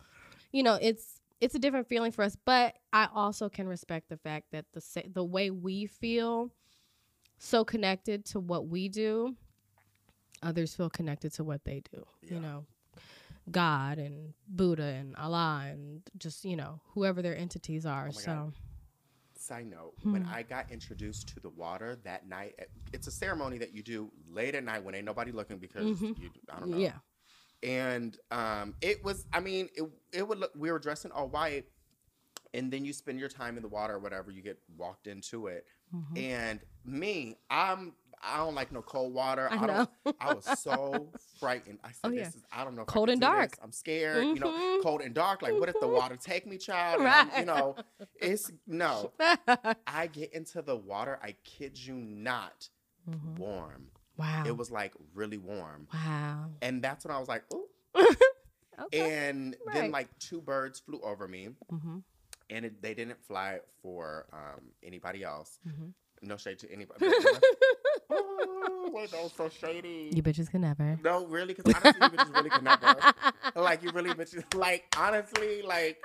you 0.53 0.63
know 0.63 0.75
it's 0.81 1.21
it's 1.41 1.55
a 1.55 1.59
different 1.59 1.89
feeling 1.89 2.13
for 2.13 2.23
us 2.23 2.37
but 2.45 2.75
i 2.93 3.09
also 3.15 3.49
can 3.49 3.67
respect 3.67 4.09
the 4.11 4.17
fact 4.19 4.51
that 4.53 4.67
the 4.73 4.81
sa- 4.81 5.01
the 5.11 5.25
way 5.25 5.51
we 5.51 5.87
feel 5.87 6.51
so 7.39 7.65
connected 7.65 8.25
to 8.27 8.41
what 8.41 8.67
we 8.69 8.89
do 8.91 9.35
others 10.43 10.75
feel 10.75 10.91
connected 10.91 11.33
to 11.33 11.43
what 11.45 11.65
they 11.65 11.81
do 11.93 12.05
Yeah. 12.23 12.35
you 12.35 12.41
know 12.41 12.67
god 13.51 13.99
and 13.99 14.33
buddha 14.49 14.83
and 14.83 15.15
allah 15.17 15.65
and 15.71 16.03
just 16.17 16.45
you 16.45 16.57
know 16.57 16.81
whoever 16.95 17.21
their 17.23 17.37
entities 17.37 17.85
are 17.87 18.09
Oh 18.09 18.19
so 18.19 18.31
God. 18.33 18.53
side 19.37 19.67
note, 19.67 19.93
when 20.05 20.23
Hmm. 20.23 20.33
I 20.33 20.43
got 20.43 20.71
introduced 20.71 21.29
to 21.35 21.41
the 21.41 21.51
water 21.51 21.99
that 22.05 22.27
night, 22.27 22.59
it's 22.95 23.07
a 23.09 23.11
ceremony 23.11 23.59
that 23.59 23.75
you 23.75 23.83
do 23.83 24.11
late 24.31 24.55
at 24.55 24.65
night 24.65 24.83
when 24.83 24.95
ain't 24.95 25.05
nobody 25.05 25.33
looking 25.33 25.59
because 25.59 25.85
Mhm. 25.85 26.19
you, 26.19 26.31
I 26.51 26.61
don't 26.61 26.71
know. 26.71 26.79
Yeah. 26.79 26.99
And 27.63 28.17
um, 28.31 28.75
it 28.81 29.05
was, 29.05 29.27
I 29.33 29.41
mean, 29.41 29.69
it, 29.75 29.85
it 30.13 30.27
would 30.27 30.39
look, 30.39 30.53
we 30.57 30.71
were 30.73 30.79
dressed 30.79 31.05
in 31.05 31.13
all 31.13 31.29
white, 31.29 31.67
and 32.55 32.73
then 32.73 32.85
you 32.87 32.93
spend 32.95 33.19
your 33.19 33.29
time 33.29 33.57
in 33.57 33.63
the 33.63 33.69
water 33.69 33.95
or 33.95 33.99
whatever, 33.99 34.31
you 34.31 34.41
get 34.41 34.59
walked 34.79 35.07
into 35.09 35.49
it. 35.49 35.67
Mhm. 35.95 36.17
And 36.17 36.61
me, 36.85 37.37
I'm, 37.51 37.95
I 38.27 38.39
don't 38.39 38.55
like 38.55 38.73
no 38.73 38.81
cold 38.83 39.13
water. 39.13 39.49
I 39.51 39.57
I, 39.57 39.67
know. 39.67 39.89
don't, 40.05 40.17
I 40.21 40.33
was 40.35 40.45
so 40.61 41.09
frightened. 41.41 41.79
I 41.85 41.89
said, 41.89 41.99
Oh, 42.05 42.11
this 42.11 42.35
is, 42.35 42.43
I 42.53 42.65
don't 42.65 42.75
know 42.77 42.85
Cold 42.85 43.11
and 43.11 43.21
dark. 43.21 43.51
this. 43.53 43.61
I'm 43.63 43.73
scared, 43.73 44.25
you 44.25 44.41
know, 44.41 44.51
Mhm. 44.51 44.83
cold 44.83 45.01
and 45.03 45.15
dark. 45.15 45.43
Like, 45.43 45.59
what 45.61 45.69
if 45.69 45.79
the 45.81 45.89
water 45.89 46.17
take 46.21 46.47
me, 46.47 46.57
child? 46.57 47.03
I'm- 47.03 47.31
you 47.39 47.45
know, 47.45 47.77
it's, 48.21 48.51
no. 48.67 49.13
Mm-hmm. 49.21 49.73
I 49.87 50.07
get 50.07 50.33
into 50.33 50.63
the 50.63 50.77
water, 50.77 51.19
I 51.23 51.35
kid 51.45 51.77
you 51.79 51.95
not, 51.95 52.69
Mhm. 53.09 53.39
warm. 53.39 53.89
Wow. 54.17 54.45
It 54.47 54.57
was 54.57 54.71
like 54.71 54.95
really 55.13 55.39
warm. 55.39 55.89
wow. 55.93 56.51
And 56.63 56.83
that's 56.83 57.05
when 57.05 57.15
I 57.15 57.19
was 57.19 57.29
like, 57.29 57.43
ooh. 57.53 57.67
okay. 58.81 59.27
And 59.29 59.57
then 59.73 59.91
like 59.91 60.09
two 60.19 60.41
birds 60.41 60.81
flew 60.81 61.01
over 61.03 61.27
me 61.29 61.49
hmm 61.71 61.99
and 62.51 62.67
it, 62.67 62.83
they 62.83 62.93
didn't 62.93 63.19
fly 63.25 63.59
for 63.83 64.27
um, 64.33 64.61
anybody 64.83 65.25
else. 65.25 65.59
hmm 65.65 65.89
No 66.27 66.37
shade 66.37 66.59
to 66.61 66.73
anybody. 66.73 67.07
oh, 68.11 68.91
wait, 68.93 69.11
that 69.11 69.23
was 69.23 69.33
so 69.37 69.49
shady. 69.49 70.11
You 70.15 70.23
bitches 70.23 70.51
can 70.51 70.63
never. 70.63 70.99
no, 71.03 71.27
really, 71.27 71.55
because 71.55 71.73
honestly, 71.75 72.01
you 72.01 72.09
bitches 72.09 72.35
really 72.35 72.51
could 72.51 72.63
never. 72.63 72.97
Like, 73.57 73.83
you 73.83 73.91
really 73.91 74.11
bitches, 74.11 74.43
like, 74.55 74.85
honestly, 74.99 75.63
like, 75.63 76.03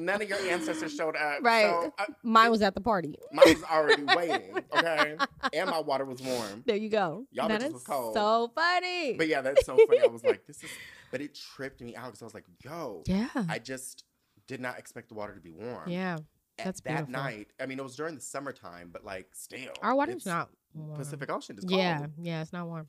none 0.00 0.20
of 0.22 0.28
your 0.28 0.38
ancestors 0.50 0.94
showed 0.94 1.16
up. 1.16 1.38
Right. 1.42 1.64
So, 1.64 1.92
I, 1.98 2.06
Mine 2.22 2.50
was 2.50 2.62
at 2.62 2.74
the 2.74 2.80
party. 2.80 3.14
mine 3.32 3.44
was 3.54 3.62
already 3.64 4.02
waiting, 4.02 4.58
okay? 4.76 5.16
And 5.52 5.70
my 5.70 5.80
water 5.80 6.04
was 6.04 6.20
warm. 6.20 6.62
There 6.66 6.76
you 6.76 6.88
go. 6.88 7.26
Y'all 7.30 7.48
That 7.48 7.60
bitches 7.60 7.66
is 7.68 7.72
was 7.74 7.82
cold. 7.84 8.14
so 8.14 8.50
funny. 8.54 9.14
But 9.14 9.28
yeah, 9.28 9.40
that's 9.42 9.64
so 9.64 9.76
funny. 9.76 10.00
I 10.02 10.06
was 10.06 10.24
like, 10.24 10.46
this 10.46 10.62
is, 10.64 10.70
but 11.10 11.20
it 11.20 11.34
tripped 11.54 11.80
me 11.80 11.94
out 11.96 12.06
because 12.06 12.22
I 12.22 12.24
was 12.24 12.34
like, 12.34 12.44
yo, 12.64 13.02
yeah. 13.06 13.28
I 13.48 13.58
just 13.58 14.04
did 14.46 14.60
not 14.60 14.78
expect 14.78 15.08
the 15.08 15.14
water 15.14 15.34
to 15.34 15.40
be 15.40 15.52
warm. 15.52 15.88
Yeah. 15.88 16.18
At 16.58 16.64
that's 16.64 16.80
that 16.82 17.06
beautiful. 17.06 17.12
night. 17.12 17.48
I 17.60 17.66
mean, 17.66 17.78
it 17.78 17.82
was 17.82 17.96
during 17.96 18.14
the 18.14 18.20
summertime, 18.20 18.90
but 18.92 19.04
like 19.04 19.28
still, 19.34 19.72
Our 19.82 19.94
water's 19.94 20.24
not 20.26 20.48
warm. 20.74 20.96
Pacific 20.98 21.30
Ocean. 21.30 21.56
It's 21.56 21.66
cold. 21.66 21.78
Yeah. 21.80 22.06
Yeah. 22.18 22.42
It's 22.42 22.52
not 22.52 22.66
warm. 22.66 22.88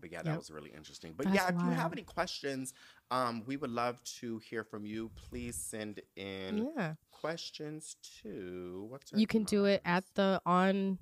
But 0.00 0.12
yeah, 0.12 0.22
that 0.22 0.30
Yep. 0.30 0.38
was 0.38 0.50
really 0.50 0.70
interesting. 0.70 1.12
But 1.16 1.26
That's 1.26 1.36
yeah, 1.36 1.48
if 1.48 1.54
you 1.60 1.70
have 1.70 1.92
any 1.92 2.02
questions, 2.02 2.72
um, 3.10 3.42
we 3.46 3.56
would 3.56 3.70
love 3.70 4.02
to 4.20 4.38
hear 4.38 4.62
from 4.62 4.84
you. 4.86 5.10
Please 5.16 5.56
send 5.56 6.00
in 6.16 6.70
Yeah. 6.76 6.94
questions 7.10 7.96
to 8.22 8.86
what's 8.90 9.12
You 9.12 9.26
can 9.26 9.42
do 9.44 9.64
it 9.64 9.82
at 9.84 10.04
the 10.14 10.40
on 10.46 10.98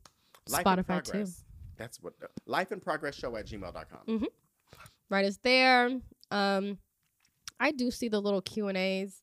Life 0.48 0.64
Spotify 0.64 1.02
too. 1.02 1.26
That's 1.76 2.00
what 2.02 2.18
the, 2.20 2.28
life 2.46 2.72
in 2.72 2.80
progress 2.80 3.14
show 3.16 3.36
at 3.36 3.46
gmail.com. 3.46 4.06
Mm. 4.20 4.26
Right, 5.10 5.24
it's 5.26 5.36
there. 5.38 5.90
Um, 6.30 6.78
I 7.60 7.72
do 7.72 7.90
see 7.90 8.08
the 8.08 8.20
little 8.20 8.40
Q 8.40 8.68
and 8.68 8.78
A's 8.78 9.22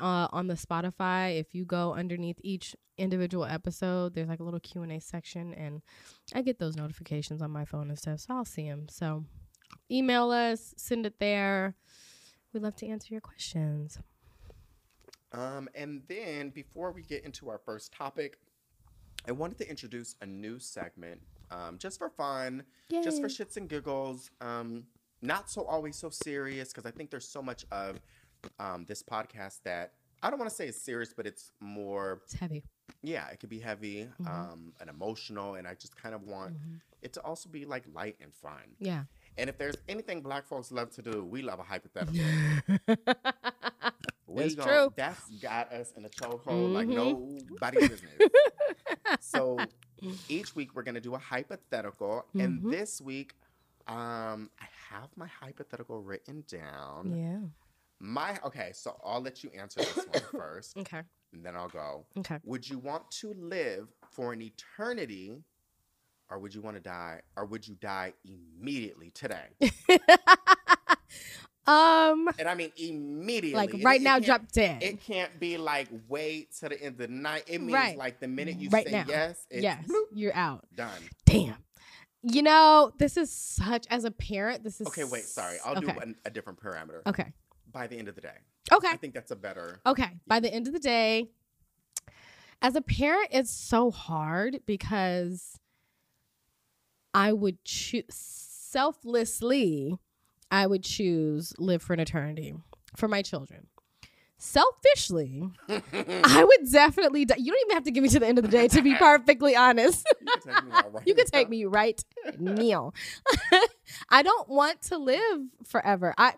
uh, 0.00 0.28
on 0.32 0.46
the 0.46 0.54
Spotify. 0.54 1.38
If 1.38 1.54
you 1.54 1.64
go 1.64 1.94
underneath 1.94 2.38
each 2.42 2.74
individual 2.98 3.44
episode, 3.44 4.14
there's 4.14 4.28
like 4.28 4.40
a 4.40 4.44
little 4.44 4.60
Q 4.60 4.82
and 4.82 4.92
A 4.92 5.00
section, 5.00 5.54
and 5.54 5.82
I 6.34 6.42
get 6.42 6.58
those 6.58 6.76
notifications 6.76 7.42
on 7.42 7.50
my 7.50 7.64
phone 7.64 7.88
and 7.88 7.98
stuff, 7.98 8.20
so 8.20 8.34
I'll 8.34 8.44
see 8.44 8.68
them. 8.68 8.86
So 8.88 9.24
email 9.90 10.30
us, 10.30 10.74
send 10.76 11.06
it 11.06 11.18
there. 11.18 11.74
We'd 12.52 12.62
love 12.62 12.76
to 12.76 12.86
answer 12.86 13.12
your 13.12 13.20
questions. 13.20 13.98
Um, 15.32 15.68
and 15.74 16.02
then 16.08 16.50
before 16.50 16.92
we 16.92 17.02
get 17.02 17.24
into 17.24 17.48
our 17.48 17.58
first 17.58 17.92
topic, 17.92 18.38
I 19.26 19.32
wanted 19.32 19.58
to 19.58 19.68
introduce 19.68 20.14
a 20.20 20.26
new 20.26 20.60
segment, 20.60 21.20
um, 21.50 21.78
just 21.78 21.98
for 21.98 22.10
fun, 22.10 22.62
just 23.02 23.20
for 23.20 23.26
shits 23.26 23.56
and 23.56 23.68
giggles. 23.68 24.30
Um, 24.40 24.84
not 25.22 25.50
so 25.50 25.64
always 25.64 25.96
so 25.96 26.10
serious 26.10 26.68
because 26.68 26.86
I 26.86 26.92
think 26.92 27.10
there's 27.10 27.26
so 27.26 27.42
much 27.42 27.64
of 27.72 27.98
um, 28.58 28.84
this 28.86 29.02
podcast 29.02 29.62
that 29.64 29.92
I 30.22 30.30
don't 30.30 30.38
want 30.38 30.48
to 30.50 30.56
say 30.56 30.66
it's 30.68 30.80
serious, 30.80 31.12
but 31.14 31.26
it's 31.26 31.52
more, 31.60 32.20
It's 32.24 32.34
heavy. 32.34 32.64
yeah, 33.02 33.28
it 33.28 33.40
could 33.40 33.50
be 33.50 33.58
heavy 33.58 34.08
Mhm. 34.20 34.26
um, 34.26 34.72
and 34.80 34.88
emotional, 34.88 35.54
and 35.56 35.66
I 35.68 35.74
just 35.74 35.96
kind 35.96 36.14
of 36.14 36.22
want 36.22 36.54
Mhm. 36.54 36.80
it 37.02 37.12
to 37.14 37.20
also 37.22 37.48
be 37.50 37.64
like 37.66 37.84
light 37.92 38.16
and 38.20 38.32
fun. 38.34 38.76
Yeah. 38.78 39.04
And 39.36 39.50
if 39.50 39.58
there's 39.58 39.76
anything 39.88 40.22
Black 40.22 40.46
folks 40.46 40.70
love 40.72 40.90
to 40.92 41.02
do, 41.02 41.24
we 41.24 41.42
love 41.42 41.58
a 41.58 41.62
hypothetical. 41.64 42.14
We 44.26 44.42
That's 44.54 44.54
true. 44.66 44.92
That's 44.96 45.30
got 45.38 45.70
us 45.72 45.92
in 45.96 46.04
a 46.06 46.08
chokehold 46.08 46.72
like 46.72 46.88
Mhm. 46.88 46.94
nobody's 47.50 47.88
business. 47.90 48.14
so 49.20 49.58
each 50.28 50.56
week 50.56 50.74
we're 50.74 50.82
gonna 50.82 51.00
do 51.00 51.14
a 51.14 51.18
hypothetical, 51.18 52.26
and 52.34 52.60
Mhm. 52.62 52.70
this 52.70 53.00
week, 53.00 53.34
um, 53.86 54.50
I 54.58 54.64
have 54.88 55.10
my 55.16 55.26
hypothetical 55.28 56.00
written 56.02 56.42
down. 56.48 57.14
yeah. 57.14 57.40
My 58.00 58.38
okay, 58.44 58.70
so 58.74 58.96
I'll 59.04 59.20
let 59.22 59.42
you 59.44 59.50
answer 59.58 59.80
this 59.80 59.96
one 59.96 60.22
first, 60.32 60.76
Okay. 60.78 61.02
and 61.32 61.44
then 61.44 61.56
I'll 61.56 61.68
go. 61.68 62.04
Okay. 62.18 62.38
Would 62.44 62.68
you 62.68 62.78
want 62.78 63.10
to 63.20 63.32
live 63.34 63.88
for 64.10 64.32
an 64.32 64.42
eternity, 64.42 65.42
or 66.30 66.38
would 66.38 66.54
you 66.54 66.60
want 66.60 66.76
to 66.76 66.82
die, 66.82 67.20
or 67.36 67.44
would 67.46 67.66
you 67.66 67.76
die 67.76 68.12
immediately 68.24 69.10
today? 69.10 69.46
um, 71.66 72.28
And 72.38 72.46
I 72.48 72.54
mean 72.54 72.72
immediately. 72.76 73.52
like 73.54 73.84
right 73.84 74.00
it 74.00 74.04
now, 74.04 74.14
can't- 74.14 74.24
drop 74.26 74.52
dead. 74.52 74.82
It 74.82 75.00
can't 75.00 75.38
be 75.40 75.56
like 75.56 75.88
wait 76.08 76.52
to 76.56 76.68
the 76.68 76.78
end 76.82 77.00
of 77.00 77.08
the 77.08 77.08
night. 77.08 77.44
It 77.46 77.60
means 77.60 77.72
Right. 77.72 77.96
like 77.96 78.20
the 78.20 78.28
minute 78.28 78.56
you 78.58 78.68
Right 78.68 78.86
say 78.86 78.92
now. 78.92 79.04
yes, 79.08 79.46
it's 79.50 79.62
yes, 79.62 79.84
bloop, 79.86 80.06
you're 80.12 80.34
out. 80.34 80.66
done. 80.74 80.90
Damn. 81.24 81.56
You 82.22 82.42
know, 82.42 82.90
this 82.98 83.16
is 83.16 83.30
such 83.30 83.86
as 83.90 84.04
a 84.04 84.10
parent. 84.10 84.64
This 84.64 84.80
is 84.80 84.86
Okay, 84.88 85.04
wait, 85.04 85.24
sorry. 85.24 85.56
I'll 85.64 85.76
okay. 85.78 85.92
do 85.92 85.98
an, 86.00 86.16
a 86.24 86.30
different 86.30 86.58
parameter. 86.60 87.00
Okay. 87.06 87.32
By 87.74 87.86
the 87.88 87.98
end 87.98 88.08
of 88.08 88.14
the 88.14 88.20
day, 88.22 88.36
Okay. 88.72 88.88
I 88.90 88.96
think 88.96 89.12
that's 89.12 89.30
a 89.32 89.36
better. 89.36 89.80
Okay. 89.84 90.08
By 90.26 90.40
the 90.40 90.50
end 90.50 90.66
of 90.68 90.72
the 90.72 90.78
day, 90.78 91.28
as 92.62 92.76
a 92.76 92.80
parent, 92.80 93.28
it's 93.32 93.50
so 93.50 93.90
hard 93.90 94.60
because 94.64 95.58
I 97.12 97.32
would 97.32 97.62
choose 97.64 98.04
selflessly, 98.08 99.98
I 100.50 100.66
would 100.66 100.82
choose 100.84 101.52
live 101.58 101.82
for 101.82 101.92
an 101.94 102.00
eternity 102.00 102.54
for 102.96 103.08
my 103.08 103.20
children. 103.22 103.66
Selfishly, 104.38 105.42
I 105.68 106.44
would 106.44 106.70
definitely. 106.70 107.24
Die. 107.24 107.36
You 107.38 107.52
don't 107.52 107.60
even 107.66 107.74
have 107.74 107.84
to 107.84 107.90
give 107.90 108.02
me 108.02 108.08
to 108.10 108.20
the 108.20 108.26
end 108.26 108.38
of 108.38 108.42
the 108.44 108.50
day, 108.50 108.68
to 108.68 108.82
be 108.82 108.94
perfectly 108.98 109.56
honest. 109.56 110.06
you 110.20 110.26
can 110.32 110.42
take 110.54 110.64
me 110.64 110.70
right 110.92 111.02
You 111.06 111.14
can 111.14 111.24
now. 111.32 111.38
take 111.38 111.48
me 111.48 111.64
right 111.64 112.04
now. 112.38 112.92
I 114.10 114.22
don't 114.22 114.48
want 114.48 114.82
to 114.82 114.98
live 114.98 115.40
forever. 115.66 116.14
I 116.18 116.34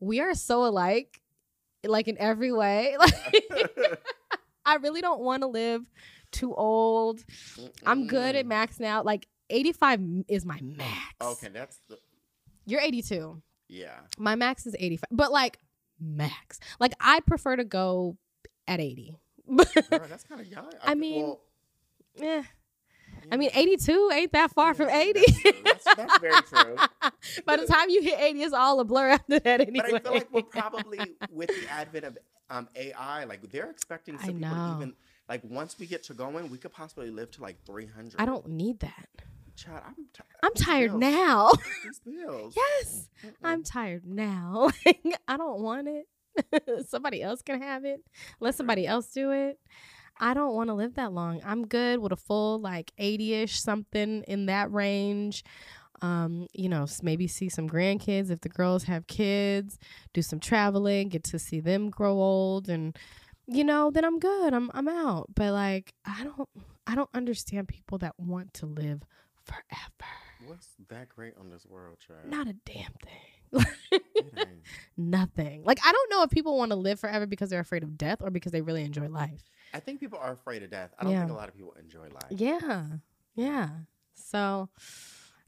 we 0.00 0.20
are 0.20 0.34
so 0.34 0.64
alike, 0.64 1.20
like 1.84 2.08
in 2.08 2.16
every 2.18 2.52
way. 2.52 2.96
Like 3.50 4.00
I 4.64 4.74
really 4.76 5.00
don't 5.00 5.20
want 5.20 5.42
to 5.42 5.46
live 5.46 5.82
too 6.30 6.54
old. 6.54 7.24
I'm 7.86 8.06
good 8.06 8.36
at 8.36 8.44
max 8.44 8.78
now. 8.78 9.02
Like 9.02 9.26
85 9.48 10.00
is 10.28 10.44
my 10.44 10.58
max. 10.62 11.14
Okay, 11.22 11.48
that's 11.48 11.80
the 11.88 11.98
You're 12.66 12.80
82. 12.82 13.40
yeah. 13.68 14.00
My 14.18 14.34
max 14.34 14.66
is 14.66 14.76
85. 14.78 15.04
But 15.10 15.32
like 15.32 15.58
max. 15.98 16.60
Like 16.78 16.92
I'd 17.00 17.24
prefer 17.24 17.56
to 17.56 17.64
go 17.64 18.18
at 18.66 18.78
80. 18.78 19.16
Girl, 19.56 19.64
that's 19.90 20.24
kind 20.24 20.40
of 20.42 20.46
young. 20.46 20.70
I 20.82 20.88
fe- 20.88 20.94
mean, 20.96 21.22
well, 21.28 21.40
yeah. 22.14 22.42
I 23.30 23.36
mean 23.36 23.50
82 23.54 24.10
ain't 24.12 24.32
that 24.32 24.52
far 24.52 24.74
from 24.74 24.88
80. 24.88 25.20
true. 25.20 25.52
That's, 25.64 25.84
that's 25.96 26.18
very 26.18 26.42
true. 26.42 26.76
By 27.46 27.56
the 27.56 27.66
time 27.66 27.90
you 27.90 28.02
hit 28.02 28.18
80, 28.18 28.42
it's 28.42 28.54
all 28.54 28.80
a 28.80 28.84
blur 28.84 29.10
after 29.10 29.38
that 29.40 29.60
anyway. 29.60 29.88
But 29.90 29.94
I 29.94 29.98
feel 30.00 30.12
like 30.12 30.32
we're 30.32 30.42
probably 30.42 31.16
with 31.30 31.48
the 31.48 31.70
advent 31.70 32.04
of 32.04 32.18
um, 32.50 32.68
AI, 32.76 33.24
like 33.24 33.50
they're 33.50 33.70
expecting 33.70 34.16
I 34.20 34.26
some 34.26 34.34
people 34.38 34.76
even 34.76 34.94
like 35.28 35.42
once 35.44 35.78
we 35.78 35.86
get 35.86 36.02
to 36.04 36.14
going, 36.14 36.50
we 36.50 36.58
could 36.58 36.72
possibly 36.72 37.10
live 37.10 37.30
to 37.32 37.42
like 37.42 37.56
three 37.66 37.86
hundred. 37.86 38.14
I 38.18 38.24
don't 38.24 38.48
need 38.48 38.80
that. 38.80 39.08
Child, 39.56 39.82
I'm, 39.88 39.94
ti- 40.14 40.22
I'm 40.42 40.54
tired 40.54 40.90
bills- 40.92 41.00
now. 41.00 41.50
Yes, 42.06 43.08
Mm-mm. 43.24 43.32
I'm 43.42 43.64
tired 43.64 44.06
now. 44.06 44.70
I 45.28 45.36
don't 45.36 45.60
want 45.60 45.88
it. 45.88 46.06
somebody 46.88 47.20
else 47.22 47.42
can 47.42 47.60
have 47.60 47.84
it. 47.84 48.00
Let 48.38 48.54
somebody 48.54 48.86
else 48.86 49.08
do 49.08 49.32
it. 49.32 49.58
I 50.20 50.34
don't 50.34 50.54
want 50.54 50.68
to 50.68 50.74
live 50.74 50.94
that 50.94 51.12
long. 51.12 51.40
I'm 51.44 51.66
good 51.66 52.00
with 52.00 52.12
a 52.12 52.16
full 52.16 52.60
like 52.60 52.92
80ish 52.98 53.58
something 53.58 54.24
in 54.26 54.46
that 54.46 54.72
range. 54.72 55.44
Um, 56.00 56.46
you 56.52 56.68
know, 56.68 56.86
maybe 57.02 57.26
see 57.26 57.48
some 57.48 57.68
grandkids 57.68 58.30
if 58.30 58.40
the 58.40 58.48
girls 58.48 58.84
have 58.84 59.06
kids, 59.08 59.78
do 60.12 60.22
some 60.22 60.38
traveling, 60.38 61.08
get 61.08 61.24
to 61.24 61.38
see 61.38 61.60
them 61.60 61.90
grow 61.90 62.12
old 62.12 62.68
and 62.68 62.96
you 63.50 63.64
know, 63.64 63.90
then 63.90 64.04
I'm 64.04 64.18
good. 64.18 64.52
I'm 64.52 64.70
I'm 64.74 64.88
out. 64.88 65.26
But 65.34 65.52
like 65.52 65.94
I 66.04 66.24
don't 66.24 66.48
I 66.86 66.94
don't 66.94 67.10
understand 67.14 67.68
people 67.68 67.98
that 67.98 68.14
want 68.18 68.54
to 68.54 68.66
live 68.66 69.02
forever. 69.44 70.12
What's 70.46 70.68
that 70.88 71.08
great 71.08 71.34
on 71.38 71.50
this 71.50 71.66
world, 71.66 71.98
child? 72.06 72.26
Not 72.26 72.46
a 72.46 72.54
damn 72.64 72.92
thing. 73.02 73.64
Nothing. 74.96 75.64
Like 75.64 75.80
I 75.84 75.92
don't 75.92 76.10
know 76.10 76.22
if 76.22 76.30
people 76.30 76.56
want 76.58 76.70
to 76.72 76.76
live 76.76 77.00
forever 77.00 77.26
because 77.26 77.50
they're 77.50 77.60
afraid 77.60 77.82
of 77.82 77.96
death 77.96 78.18
or 78.20 78.30
because 78.30 78.52
they 78.52 78.60
really 78.60 78.84
enjoy 78.84 79.08
life. 79.08 79.42
I 79.74 79.80
think 79.80 80.00
people 80.00 80.18
are 80.18 80.32
afraid 80.32 80.62
of 80.62 80.70
death. 80.70 80.92
I 80.98 81.04
don't 81.04 81.12
Yeah. 81.12 81.20
think 81.20 81.32
a 81.32 81.34
lot 81.34 81.48
of 81.48 81.54
people 81.54 81.72
enjoy 81.80 82.08
life. 82.08 82.30
Yeah. 82.30 82.86
Yeah. 83.34 83.70
So 84.14 84.68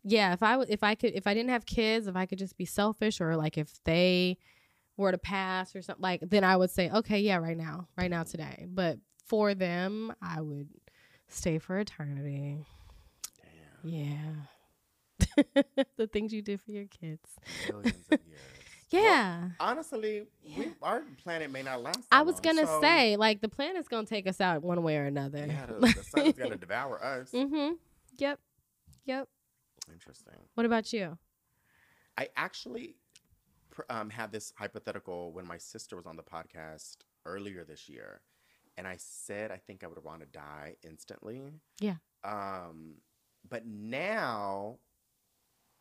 yeah, 0.02 0.33
if 0.33 0.42
I 0.42 0.52
w- 0.52 0.70
if 0.70 0.83
I 0.83 0.94
could 0.94 1.12
if 1.14 1.26
I 1.26 1.35
didn't 1.35 1.50
have 1.50 1.66
kids, 1.66 2.06
if 2.06 2.16
I 2.16 2.26
could 2.26 2.38
just 2.38 2.56
be 2.56 2.64
selfish 2.64 3.20
or 3.20 3.37
like 3.37 3.59
if 3.59 3.72
they 3.85 4.38
were 4.96 5.11
to 5.12 5.18
pass 5.18 5.74
or 5.74 5.83
something 5.83 6.02
like 6.02 6.20
then 6.22 6.44
I 6.44 6.56
would 6.56 6.70
say, 6.70 6.90
okay, 6.90 7.20
yeah, 7.20 7.37
right 7.37 7.56
now. 7.56 7.88
Right 7.96 8.11
now 8.11 8.22
today. 8.22 8.66
But 8.68 8.98
for 9.26 9.54
them, 9.54 10.12
I 10.20 10.40
would 10.40 10.68
stay 11.28 11.59
for 11.59 11.78
eternity. 11.78 12.64
Damn. 13.83 13.90
Yeah. 13.92 15.62
the 15.96 16.06
things 16.06 16.33
you 16.33 16.42
do 16.42 16.56
for 16.59 16.70
your 16.70 16.87
kids. 16.87 17.28
Millions 17.68 17.94
of 18.11 18.20
years. 18.26 18.40
Yeah. 18.90 19.50
Honestly, 19.61 20.26
we, 20.57 20.72
our 20.83 21.03
planet 21.22 21.50
may 21.50 21.62
not 21.62 21.83
last. 21.83 22.00
I 22.11 22.22
was 22.22 22.35
long, 22.37 22.42
gonna 22.57 22.66
so- 22.66 22.81
say, 22.81 23.16
like 23.16 23.40
the 23.40 23.48
planet's 23.48 23.88
gonna 23.88 24.07
take 24.07 24.26
us 24.26 24.40
out 24.40 24.62
one 24.62 24.83
way 24.83 24.96
or 24.96 25.05
another. 25.05 25.46
Yeah, 25.46 25.66
the, 25.66 25.74
the 25.74 26.05
sun's 26.09 26.37
gonna 26.37 26.57
devour 26.57 27.03
us. 27.03 27.31
mm-hmm. 27.31 27.74
Yep. 28.18 28.40
Yep. 29.07 29.29
Interesting. 29.92 30.35
What 30.55 30.66
about 30.66 30.92
you? 30.92 31.18
I 32.18 32.29
actually 32.37 32.96
um, 33.88 34.11
had 34.11 34.33
this 34.33 34.53
hypothetical 34.57 35.33
when 35.33 35.46
my 35.46 35.57
sister 35.59 35.96
was 35.96 36.07
on 36.07 36.16
the 36.16 36.22
podcast 36.22 36.96
earlier 37.24 37.64
this 37.64 37.88
year, 37.88 38.20
and 38.76 38.87
I 38.87 38.96
said 38.98 39.50
I 39.50 39.57
think 39.57 39.85
I 39.85 39.87
would 39.87 40.03
want 40.05 40.20
to 40.20 40.26
die 40.26 40.76
instantly. 40.83 41.40
Yeah. 41.81 41.94
Um, 42.24 42.96
but 43.48 43.64
now, 43.66 44.79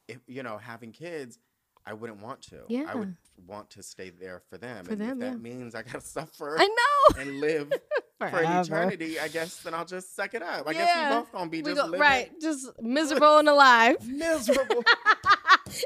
if 0.08 0.19
you 0.28 0.43
know, 0.43 0.58
having 0.58 0.91
kids, 0.91 1.39
I 1.86 1.94
wouldn't 1.94 2.22
want 2.22 2.42
to. 2.44 2.58
Yeah. 2.68 2.86
I 2.88 2.96
would 2.96 3.15
want 3.48 3.70
to 3.72 3.82
stay 3.84 4.10
there 4.12 4.42
for 4.50 4.58
them. 4.58 4.86
For 4.86 4.92
and 4.94 5.02
them, 5.02 5.12
if 5.13 5.20
that 5.20 5.32
yeah. 5.32 5.38
means 5.38 5.74
I 5.76 5.82
gotta 5.82 6.02
suffer 6.20 6.58
I 6.60 6.68
know. 6.68 7.22
and 7.22 7.39
live 7.39 7.72
for 8.20 8.26
an 8.28 8.62
eternity, 8.65 9.20
I 9.20 9.28
guess 9.30 9.58
then 9.62 9.74
I'll 9.74 9.86
just 9.86 10.15
suck 10.15 10.34
it 10.34 10.44
up. 10.44 10.68
I 10.68 10.74
guess 10.74 11.10
we 11.12 11.15
both 11.18 11.32
gonna 11.32 11.50
be 11.50 11.62
We 11.62 11.72
just 11.72 11.78
go, 11.82 11.86
living 11.86 12.00
right, 12.02 12.32
just 12.42 12.70
miserable 12.82 13.38
and 13.39 13.50
alive. 13.50 14.08
miserable. 14.08 14.84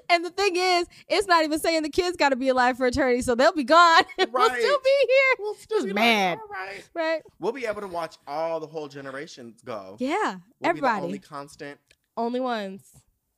and 0.10 0.26
the 0.26 0.30
thing 0.32 0.56
is, 0.56 0.88
it's 1.08 1.28
not 1.28 1.44
even 1.44 1.60
saying 1.60 1.84
the 1.84 1.90
kids 1.90 2.18
got 2.18 2.30
to 2.30 2.36
be 2.36 2.50
alive 2.50 2.76
for 2.78 2.88
eternity, 2.88 3.22
so 3.22 3.36
they'll 3.36 3.54
be 3.54 3.64
gone. 3.64 4.04
and 4.18 4.32
We'll 4.34 4.50
still 4.50 4.80
be 4.84 5.08
here, 5.08 5.36
we'll 5.40 5.56
still 5.56 5.78
Just 5.80 5.88
be 5.88 5.94
mad. 5.94 6.40
Like, 6.50 6.58
right. 6.60 6.90
right? 6.94 7.22
We'll 7.40 7.52
be 7.54 7.66
able 7.66 7.82
to 7.82 7.88
watch 7.88 8.18
all 8.28 8.60
the 8.60 8.68
whole 8.68 8.88
generations 8.88 9.62
go. 9.64 9.96
Yeah, 10.00 10.16
We'll 10.18 10.34
Be 10.34 10.42
the 10.62 10.68
everybody, 10.70 11.06
only 11.06 11.20
constant. 11.20 11.80
only 12.18 12.40
ones, 12.40 12.82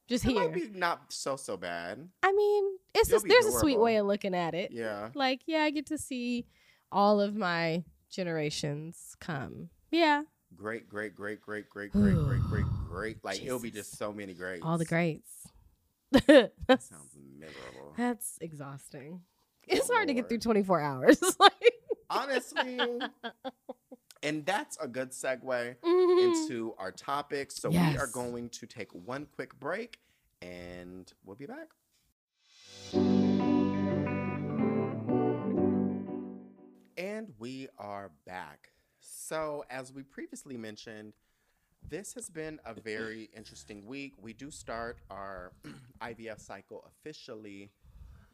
just 0.08 0.26
It 0.26 0.32
here. 0.32 0.42
might 0.42 0.54
be 0.54 0.70
not 0.78 1.12
so 1.12 1.36
so 1.36 1.58
bad. 1.58 2.08
I 2.24 2.32
mean, 2.32 2.78
it's 2.94 3.10
You'll 3.10 3.20
just 3.20 3.28
there's 3.28 3.46
a 3.54 3.60
sweet 3.60 3.80
way 3.80 3.98
of 3.98 4.06
looking 4.06 4.36
at 4.36 4.54
it. 4.54 4.72
Yeah. 4.72 5.10
Like, 5.14 5.42
yeah, 5.46 5.60
I 5.64 5.72
get 5.72 5.86
to 5.88 5.98
see 5.98 6.46
all 6.92 7.20
of 7.22 7.36
my 7.36 7.84
generations 8.10 9.16
come. 9.20 9.70
Yeah, 9.92 10.24
Great, 10.56 10.88
great, 10.88 11.16
great, 11.16 11.42
great, 11.42 11.70
great, 11.70 11.92
great, 11.92 12.16
great, 12.16 12.42
great, 12.50 12.66
great. 12.90 13.24
Like 13.24 13.42
it'll 13.44 13.60
be 13.60 13.72
just 13.72 13.98
so 13.98 14.14
many 14.14 14.34
greats. 14.34 14.62
all 14.64 14.78
the 14.78 14.86
greats. 14.86 15.30
That 16.28 16.82
sounds 16.82 17.14
miserable. 17.40 17.94
that's 17.98 18.38
exhausting. 18.40 19.20
Oh, 19.22 19.64
it's 19.68 19.90
hard 19.90 20.08
to 20.08 20.14
get 20.14 20.30
through 20.30 20.38
24 20.40 20.80
hours. 20.80 21.22
like, 21.40 21.52
Honestly. 22.10 22.80
And 24.26 24.44
that's 24.44 24.76
a 24.82 24.88
good 24.88 25.12
segue 25.12 25.76
mhm. 25.84 26.24
into 26.24 26.74
our 26.80 26.92
topic. 26.92 27.52
So 27.52 27.70
we 27.70 27.78
are 27.78 28.08
going 28.08 28.50
to 28.50 28.66
take 28.66 28.92
one 28.92 29.28
quick 29.36 29.58
break 29.60 30.00
and 30.42 31.12
we'll 31.24 31.36
be 31.36 31.46
back. 31.46 31.70
And 36.98 37.28
we 37.38 37.68
are 37.78 38.12
back. 38.26 38.72
So, 39.00 39.64
as 39.70 39.94
we 39.94 40.02
previously 40.02 40.58
mentioned, 40.58 41.14
this 41.88 42.14
has 42.14 42.30
been 42.30 42.60
a 42.66 42.74
very 42.74 43.30
interesting 43.36 43.86
week. 43.86 44.14
We 44.20 44.34
do 44.34 44.50
start 44.50 44.98
our 45.12 45.52
IVF 46.02 46.40
cycle 46.40 46.84
officially 46.88 47.70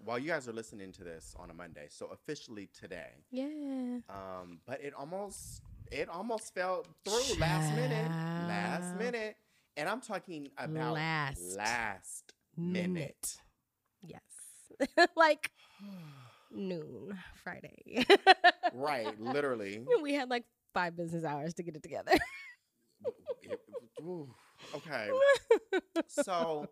while 0.04 0.18
you 0.18 0.28
guys 0.30 0.48
are 0.48 0.54
listening 0.54 0.92
to 0.94 1.04
this 1.04 1.36
on 1.38 1.50
a 1.50 1.54
Monday. 1.54 1.88
So, 1.90 2.08
officially 2.08 2.70
today. 2.74 3.26
yeah. 3.32 4.00
Um, 4.10 4.60
but 4.66 4.82
it 4.82 4.94
almost 4.94 5.64
it 5.92 6.10
almost 6.10 6.54
fell 6.54 6.86
through 7.06 7.40
last 7.40 7.74
minute. 7.76 8.12
Last 8.48 8.96
minute. 8.98 9.36
And 9.78 9.88
I'm 9.88 10.02
talking 10.02 10.50
about 10.58 10.94
Last 10.94 11.58
last 11.58 12.34
minute. 12.58 13.36
Yes. 14.06 14.22
like 15.16 15.52
noon 16.52 17.18
Friday. 17.44 18.06
right, 18.74 19.20
literally. 19.20 19.84
we 20.02 20.14
had 20.14 20.30
like 20.30 20.44
five 20.74 20.96
business 20.96 21.24
hours 21.24 21.54
to 21.56 21.64
get 21.64 21.76
it 21.76 21.84
together. 21.84 22.14
It- 23.44 23.60
ooh, 24.04 24.30
okay. 24.76 25.10
So 26.08 26.68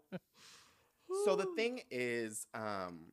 so 1.25 1.35
the 1.35 1.47
thing 1.57 1.81
is, 1.89 2.45
um, 2.53 3.11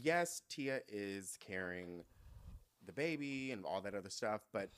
yes, 0.00 0.42
Tia 0.48 0.80
is 0.88 1.36
carrying 1.40 2.04
the 2.88 2.92
baby 2.92 3.52
and 3.52 3.64
all 3.64 3.80
that 3.82 3.94
other 3.94 4.10
stuff, 4.10 4.40
but 4.52 4.70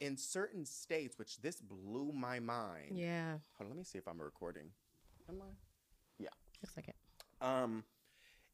in 0.00 0.16
certain 0.16 0.66
states, 0.66 1.18
which 1.18 1.40
this 1.40 1.60
blew 1.60 2.12
my 2.12 2.38
mind. 2.40 2.96
Yeah. 2.98 3.38
Hold 3.56 3.62
on, 3.62 3.68
let 3.68 3.76
me 3.78 3.84
see 3.84 3.96
if 3.98 4.06
I'm 4.06 4.20
recording. 4.20 4.70
Am 5.28 5.40
I? 5.40 5.54
Looks 6.60 6.76
like 6.76 6.88
it. 6.88 6.96
Um, 7.40 7.84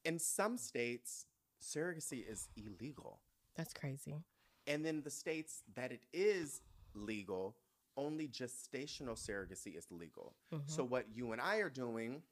in 0.04 0.18
some 0.18 0.58
states, 0.58 1.24
surrogacy 1.62 2.22
is 2.30 2.50
illegal. 2.54 3.18
That's 3.54 3.72
crazy. 3.72 4.22
And 4.66 4.84
then 4.84 5.00
the 5.02 5.10
states 5.10 5.62
that 5.74 5.90
it 5.90 6.02
is 6.12 6.60
legal, 6.92 7.56
only 7.96 8.28
gestational 8.28 9.16
surrogacy 9.16 9.74
is 9.74 9.86
legal. 9.90 10.34
So 10.66 10.84
Mhm. 10.84 10.88
what 10.90 11.08
you 11.14 11.32
and 11.32 11.40
I 11.40 11.56
are 11.60 11.70
doing, 11.70 12.22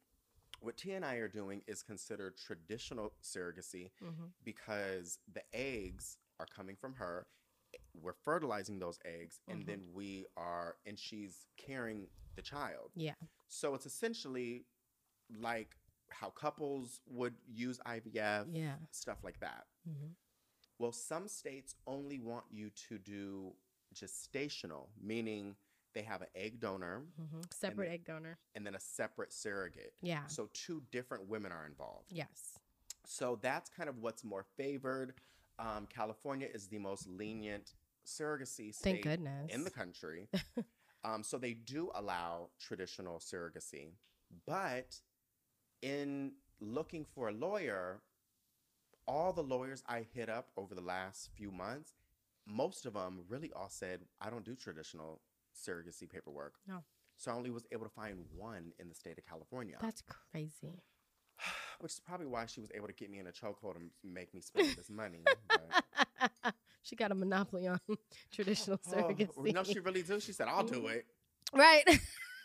what 0.61 0.77
T 0.77 0.93
and 0.93 1.07
I 1.07 1.15
are 1.15 1.29
doing 1.29 1.62
is 1.67 1.83
considered 1.83 2.37
traditional 2.37 3.15
surrogacy 3.23 3.91
Mhm. 4.03 4.31
because 4.45 5.19
the 5.27 5.43
eggs 5.55 6.19
are 6.42 6.46
coming 6.55 6.76
from 6.76 6.94
her. 6.94 7.26
We're 7.94 8.12
fertilizing 8.12 8.78
those 8.78 8.98
eggs, 9.05 9.40
and 9.48 9.62
Mhm. 9.62 9.66
then 9.66 9.92
we 9.92 10.26
are, 10.37 10.76
and 10.85 10.98
she's 10.98 11.46
carrying 11.57 12.11
the 12.35 12.42
child. 12.42 12.90
Yeah. 12.94 13.14
So 13.48 13.74
it's 13.74 13.87
essentially 13.87 14.66
like 15.31 15.78
how 16.11 16.31
couples 16.31 17.00
would 17.07 17.37
use 17.46 17.81
IVF, 17.87 18.48
Yeah. 18.48 18.78
stuff 18.90 19.22
like 19.24 19.38
that. 19.40 19.66
Mhm. 19.88 20.14
Well, 20.78 20.92
some 20.92 21.28
states 21.28 21.74
only 21.87 22.18
want 22.18 22.50
you 22.50 22.70
to 22.70 22.98
do 22.98 23.57
gestational, 23.94 24.90
meaning 24.96 25.57
they 25.94 26.02
have 26.02 26.22
an 26.22 26.28
egg 26.35 26.59
donor 26.61 27.07
Mhm. 27.18 27.52
Separate 27.52 27.85
then- 27.87 27.94
egg 27.94 28.05
donor. 28.05 28.38
and 28.55 28.66
then 28.66 28.74
a 28.74 28.81
separate 28.81 29.33
surrogate. 29.33 29.94
Yeah. 30.00 30.26
So 30.26 30.48
two 30.48 30.81
different 30.90 31.26
women 31.26 31.52
are 31.52 31.64
involved. 31.66 32.11
Yes. 32.12 32.59
So 33.05 33.37
that's 33.37 33.68
kind 33.70 33.88
of 33.88 33.98
what's 33.98 34.24
more 34.24 34.42
favored. 34.44 35.18
Um, 35.62 35.87
California 35.87 36.48
is 36.53 36.66
the 36.66 36.79
most 36.79 37.09
lenient 37.09 37.75
surrogacy 38.05 38.75
Thank 38.75 38.75
state 38.75 39.03
goodness. 39.03 39.55
in 39.55 39.62
the 39.62 39.70
country. 39.70 40.29
um, 41.05 41.22
so 41.22 41.38
they 41.38 41.55
do 41.55 41.90
allow 41.94 42.48
traditional 42.61 43.18
surrogacy. 43.18 43.92
But 44.46 44.96
in 45.81 46.33
looking 46.61 47.05
for 47.05 47.29
a 47.29 47.33
lawyer, 47.33 48.01
all 49.07 49.33
the 49.33 49.42
lawyers 49.42 49.83
I 49.88 50.05
hit 50.12 50.29
up 50.29 50.48
over 50.57 50.75
the 50.75 50.81
last 50.81 51.31
few 51.37 51.53
months, 51.53 51.94
most 52.46 52.87
of 52.87 52.94
them 52.94 53.20
really 53.29 53.53
all 53.55 53.68
said, 53.68 54.01
I 54.20 54.31
don't 54.31 54.44
do 54.44 54.57
traditional 54.57 55.20
surrogacy 55.55 56.11
paperwork. 56.11 56.55
No. 56.66 56.83
So 57.16 57.31
I 57.31 57.35
only 57.35 57.51
was 57.51 57.66
able 57.70 57.85
to 57.85 57.90
find 57.90 58.25
one 58.35 58.72
in 58.81 58.88
the 58.88 58.94
state 58.94 59.16
of 59.18 59.25
California, 59.25 59.77
That's 59.81 60.03
crazy. 60.03 60.83
Which 61.83 61.92
is 61.92 62.01
probably 62.01 62.27
why 62.27 62.47
she 62.47 62.61
was 62.61 62.71
able 62.75 62.87
to 62.87 62.92
get 62.92 63.11
me 63.11 63.18
in 63.18 63.27
a 63.27 63.33
chokehold 63.33 63.77
and 63.77 63.90
make 64.05 64.33
me 64.33 64.40
spend 64.40 64.77
this 64.77 64.88
money. 64.88 65.18
she 66.83 66.95
got 66.97 67.11
a 67.11 67.14
monopoly 67.14 67.66
on 67.66 67.81
traditional 68.33 68.79
Oh, 68.88 68.90
surrogacy. 68.92 69.53
no, 69.53 69.64
she 69.64 69.81
really 69.81 70.03
do. 70.03 70.21
She 70.21 70.33
said, 70.33 70.47
I'll 70.49 70.62
do 70.64 70.87
it. 70.87 71.05
right. 71.53 71.83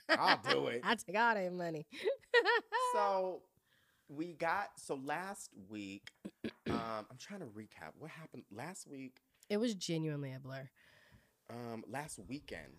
I'll 0.10 0.40
do 0.50 0.68
it. 0.68 0.82
I 0.84 0.96
take 0.96 1.18
all 1.18 1.36
that 1.36 1.54
money. 1.54 1.86
so 2.94 3.42
we 4.10 4.34
got 4.34 4.70
so 4.78 4.96
last 5.04 5.50
week 5.70 6.12
um 6.70 7.06
i'm 7.12 7.18
trying 7.20 7.42
to 7.42 7.46
recap 7.48 7.92
what 8.00 8.10
happened 8.10 8.44
last 8.56 8.88
week 8.88 9.18
it 9.50 9.58
was 9.58 9.76
genuinely 9.76 10.32
a 10.34 10.40
blur. 10.40 10.70
um 11.50 11.84
last 11.90 12.18
weekend 12.30 12.72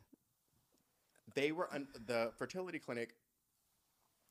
they 1.35 1.53
were 1.53 1.69
un- 1.75 1.87
the 2.07 2.31
fertility 2.39 2.79
clinic 2.79 3.15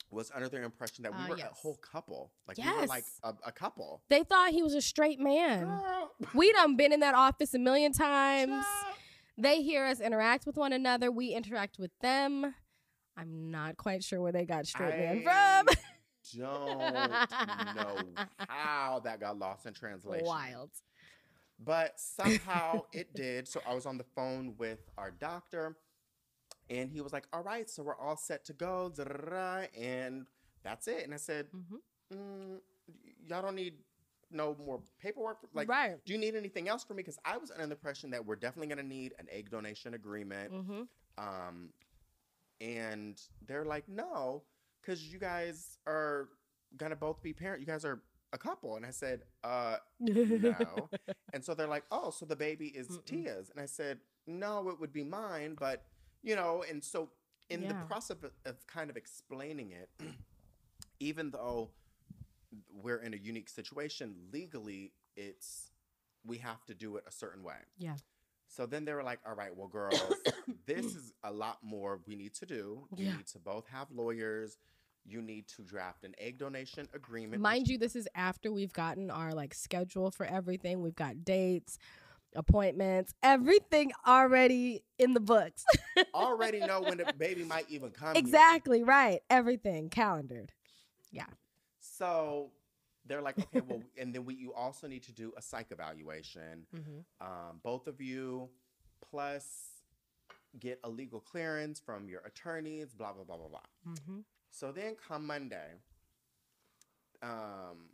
was 0.09 0.31
under 0.33 0.47
the 0.49 0.63
impression 0.63 1.03
that 1.03 1.11
we 1.11 1.17
Ah, 1.19 1.27
were 1.29 1.35
a 1.35 1.53
whole 1.53 1.75
couple 1.77 2.31
like 2.47 2.57
we 2.57 2.63
were 2.63 2.85
like 2.85 3.03
a, 3.23 3.33
a 3.45 3.51
couple 3.51 4.01
They 4.09 4.23
thought 4.23 4.51
he 4.51 4.63
was 4.63 4.73
a 4.73 4.81
straight 4.81 5.19
man. 5.19 5.65
Girl, 5.65 6.11
We 6.33 6.51
done 6.53 6.75
been 6.77 6.93
in 6.93 7.01
that 7.01 7.13
office 7.15 7.53
a 7.53 7.59
million 7.59 7.91
times. 7.91 8.65
They 9.37 9.61
hear 9.61 9.85
us 9.85 9.99
interact 9.99 10.45
with 10.45 10.57
one 10.57 10.73
another. 10.73 11.11
We 11.11 11.33
interact 11.33 11.77
with 11.77 11.91
them. 12.01 12.55
I'm 13.15 13.51
not 13.51 13.77
quite 13.77 14.03
sure 14.03 14.21
where 14.21 14.31
they 14.31 14.45
got 14.45 14.65
straight 14.65 14.97
man 14.97 15.23
from. 15.23 15.75
don't 16.37 17.75
know 17.75 17.97
how 18.47 19.01
that 19.03 19.19
got 19.19 19.37
lost 19.37 19.65
in 19.65 19.73
translation 19.73 20.25
Wild. 20.25 20.71
But 21.59 21.99
somehow 21.99 22.81
it 22.93 23.13
did. 23.15 23.47
So 23.47 23.59
I 23.67 23.73
was 23.73 23.85
on 23.85 23.97
the 23.97 24.05
phone 24.15 24.53
with 24.57 24.79
our 24.97 25.09
doctor, 25.11 25.75
and 26.69 26.91
he 26.91 27.01
was 27.01 27.13
like, 27.13 27.27
"All 27.33 27.43
right, 27.43 27.69
so 27.69 27.83
we're 27.83 27.97
all 27.97 28.17
set 28.17 28.45
to 28.45 28.53
go," 28.53 28.91
and 29.77 30.25
that's 30.63 30.87
it. 30.87 31.03
And 31.03 31.13
I 31.13 31.17
said, 31.17 31.47
Mm-hmm. 31.55 32.17
mm, 32.17 32.59
"Y'all 33.27 33.41
don't 33.41 33.55
need 33.55 33.75
no 34.31 34.55
more 34.65 34.81
paperwork. 35.01 35.37
Like, 35.53 35.69
right. 35.69 36.03
do 36.05 36.13
you 36.13 36.19
need 36.19 36.35
anything 36.35 36.67
else 36.67 36.83
for 36.83 36.93
me? 36.93 37.01
Because 37.03 37.17
I 37.23 37.37
was 37.37 37.51
under 37.51 37.65
the 37.65 37.71
impression 37.71 38.09
that 38.11 38.25
we're 38.25 38.35
definitely 38.35 38.67
going 38.67 38.85
to 38.85 38.95
need 38.95 39.13
an 39.19 39.27
egg 39.31 39.49
donation 39.49 39.93
agreement. 39.93 40.51
Mm-hmm. 40.51 40.81
Um, 41.17 41.69
and 42.59 43.21
they're 43.47 43.65
like, 43.65 43.87
no, 43.87 44.43
because 44.81 45.03
you 45.03 45.19
guys 45.19 45.77
are 45.87 46.29
gonna 46.75 46.95
both 46.95 47.21
be 47.21 47.33
parent. 47.33 47.61
You 47.61 47.67
guys 47.67 47.85
are 47.85 48.01
a 48.33 48.37
couple. 48.37 48.75
And 48.75 48.85
I 48.85 48.91
said, 48.91 49.21
uh, 49.43 49.77
no. 49.99 50.89
and 51.33 51.43
so 51.43 51.53
they're 51.53 51.67
like, 51.67 51.83
oh, 51.91 52.09
so 52.11 52.25
the 52.25 52.35
baby 52.35 52.67
is 52.67 52.87
Mm-mm. 52.87 53.05
Tia's. 53.05 53.49
And 53.49 53.61
I 53.61 53.65
said, 53.65 53.99
no, 54.25 54.69
it 54.69 54.79
would 54.79 54.91
be 54.91 55.03
mine, 55.03 55.55
but 55.59 55.85
you 56.27 56.35
know. 56.35 56.63
And 56.69 56.83
so 56.83 57.09
in 57.49 57.67
the 57.67 57.73
process 57.87 58.17
of, 58.23 58.31
of 58.45 58.67
kind 58.67 58.89
of 58.89 58.97
explaining 58.97 59.71
it, 59.71 59.89
even 60.99 61.31
though 61.31 61.71
we're 62.83 62.97
in 63.01 63.13
a 63.13 63.17
unique 63.17 63.49
situation 63.49 64.15
legally, 64.33 64.91
it's 65.15 65.71
we 66.25 66.37
have 66.39 66.65
to 66.65 66.73
do 66.73 66.97
it 66.97 67.03
a 67.07 67.11
certain 67.11 67.43
way. 67.43 67.55
Yeah. 67.77 67.95
So 68.49 68.65
then 68.65 68.85
they 68.85 68.93
were 68.93 69.03
like, 69.03 69.19
all 69.25 69.35
right, 69.35 69.55
well, 69.55 69.67
girls, 69.67 70.01
this 70.65 70.85
is 70.85 71.13
a 71.23 71.31
lot 71.31 71.59
more 71.61 71.99
we 72.07 72.15
need 72.15 72.33
to 72.35 72.45
do. 72.45 72.87
You 72.95 73.05
Yeah. 73.05 73.15
need 73.17 73.27
to 73.27 73.39
both 73.39 73.67
have 73.67 73.87
lawyers. 73.91 74.57
You 75.05 75.21
need 75.21 75.47
to 75.55 75.61
draft 75.63 76.03
an 76.03 76.13
egg 76.17 76.37
donation 76.37 76.87
agreement. 76.93 77.41
Mind 77.41 77.67
you, 77.69 77.77
this 77.77 77.95
is 77.95 78.07
after 78.15 78.51
we've 78.51 78.73
gotten 78.73 79.09
our 79.09 79.33
like 79.33 79.53
schedule 79.53 80.11
for 80.11 80.25
everything. 80.25 80.81
We've 80.81 80.95
got 80.95 81.23
dates, 81.23 81.77
appointments, 82.35 83.13
everything 83.23 83.91
already 84.05 84.83
in 84.99 85.13
the 85.13 85.19
books. 85.21 85.63
already 86.13 86.59
know 86.59 86.81
when 86.81 86.97
the 86.97 87.13
baby 87.17 87.43
might 87.43 87.69
even 87.69 87.91
come. 87.91 88.13
here. 88.13 88.19
exactly 88.19 88.83
right. 88.83 89.21
Everything 89.29 89.89
calendared. 89.89 90.51
Yeah. 91.11 91.25
So 91.79 92.51
they're 93.05 93.21
like, 93.21 93.39
okay, 93.39 93.61
well, 93.67 93.81
and 93.97 94.13
then 94.13 94.25
we 94.25 94.35
you 94.35 94.53
also 94.53 94.87
need 94.87 95.03
to 95.03 95.11
do 95.11 95.33
a 95.37 95.41
psych 95.41 95.67
evaluation. 95.71 96.65
Mm-hmm. 96.75 97.25
Um, 97.25 97.59
both 97.63 97.87
of 97.87 98.01
you, 98.01 98.49
plus 99.09 99.69
get 100.59 100.79
a 100.83 100.89
legal 100.89 101.19
clearance 101.19 101.79
from 101.79 102.09
your 102.09 102.21
attorneys. 102.25 102.93
Blah 102.93 103.13
blah 103.13 103.23
blah 103.23 103.37
blah 103.37 103.47
blah. 103.47 103.93
Mm-hmm. 103.93 104.19
So 104.49 104.71
then 104.71 104.95
come 104.95 105.27
Monday, 105.27 105.73
um, 107.21 107.89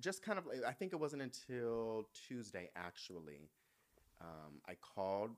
just 0.00 0.22
kind 0.22 0.38
of, 0.38 0.46
like- 0.46 0.64
I 0.66 0.72
think 0.72 0.92
it 0.92 0.96
wasn't 0.96 1.22
until 1.22 2.08
Tuesday 2.12 2.70
actually. 2.76 3.50
Um, 4.20 4.60
I 4.68 4.74
called 4.74 5.30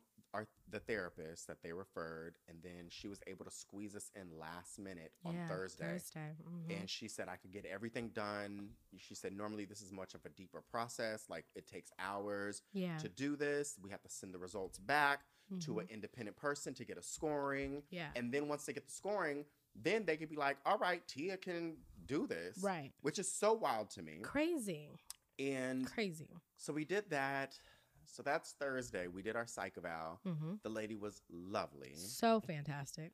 the 0.71 0.81
therapist 0.81 1.47
that 1.47 1.63
they 1.63 1.73
referred, 1.73 2.35
and 2.49 2.59
then 2.63 2.87
she 2.89 3.09
was 3.09 3.21
able 3.27 3.45
to 3.45 3.51
squeeze 3.51 3.95
us 3.95 4.11
in 4.15 4.39
last 4.39 4.79
minute 4.79 5.13
on 5.25 5.35
yeah, 5.35 5.49
Thursday. 5.49 5.93
Thursday. 5.93 6.33
mhm. 6.43 6.79
And 6.81 6.89
she 6.91 7.09
said 7.09 7.29
I 7.29 7.37
could 7.37 7.53
get 7.53 7.65
everything 7.65 8.11
done. 8.15 8.71
She 8.97 9.15
said 9.15 9.33
normally 9.33 9.65
this 9.65 9.83
is 9.83 9.93
much 9.93 10.15
of 10.15 10.25
a 10.25 10.29
deeper 10.31 10.63
process. 10.71 11.25
Like 11.29 11.45
it 11.55 11.67
takes 11.67 11.91
hours 11.99 12.63
yeah. 12.73 12.99
to 12.99 13.09
do 13.09 13.37
this. 13.37 13.77
We 13.83 13.91
have 13.91 14.03
to 14.03 14.09
send 14.11 14.35
the 14.35 14.39
results 14.39 14.79
back 14.79 15.21
to 15.61 15.73
mhm. 15.73 15.81
an 15.81 15.87
independent 15.91 16.37
person 16.37 16.75
to 16.75 16.85
get 16.85 16.97
a 16.97 17.03
scoring. 17.03 17.83
yeah. 17.91 18.09
And 18.15 18.33
then 18.33 18.47
once 18.49 18.65
they 18.67 18.73
get 18.73 18.87
the 18.87 18.93
scoring, 18.93 19.45
then 19.75 20.05
they 20.05 20.17
could 20.17 20.31
be 20.31 20.37
like, 20.37 20.59
all 20.65 20.79
right, 20.79 21.07
Tia 21.09 21.37
can 21.37 21.77
do 22.07 22.27
this. 22.27 22.59
Right. 22.63 22.93
Which 23.03 23.19
is 23.19 23.31
so 23.31 23.53
wild 23.55 23.91
to 23.91 24.03
me. 24.03 24.19
Crazy. 24.23 24.91
And 25.39 25.87
Crazy. 25.87 26.29
so 26.57 26.73
we 26.73 26.85
did 26.85 27.11
that. 27.11 27.59
So 28.07 28.23
that's 28.23 28.53
Thursday. 28.59 29.07
We 29.07 29.23
did 29.23 29.37
our 29.37 29.47
psych 29.47 29.75
eval. 29.79 30.21
Mm-hmm. 30.27 30.55
The 30.63 30.69
lady 30.69 30.97
was 30.97 31.23
lovely. 31.31 31.93
So 31.95 32.41
fantastic. 32.41 33.13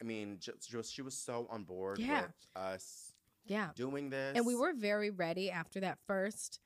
I 0.00 0.04
mean, 0.04 0.36
just, 0.40 0.68
just 0.70 0.92
she 0.94 1.02
was 1.02 1.16
so 1.16 1.46
on 1.50 1.64
board 1.64 1.98
Yeah. 1.98 2.22
with 2.22 2.32
us 2.56 3.12
Yeah. 3.46 3.70
doing 3.74 4.10
this. 4.10 4.36
And 4.36 4.44
we 4.46 4.54
were 4.54 4.72
very 4.74 5.10
ready 5.10 5.50
after 5.50 5.80
that 5.80 5.98
first 6.06 6.60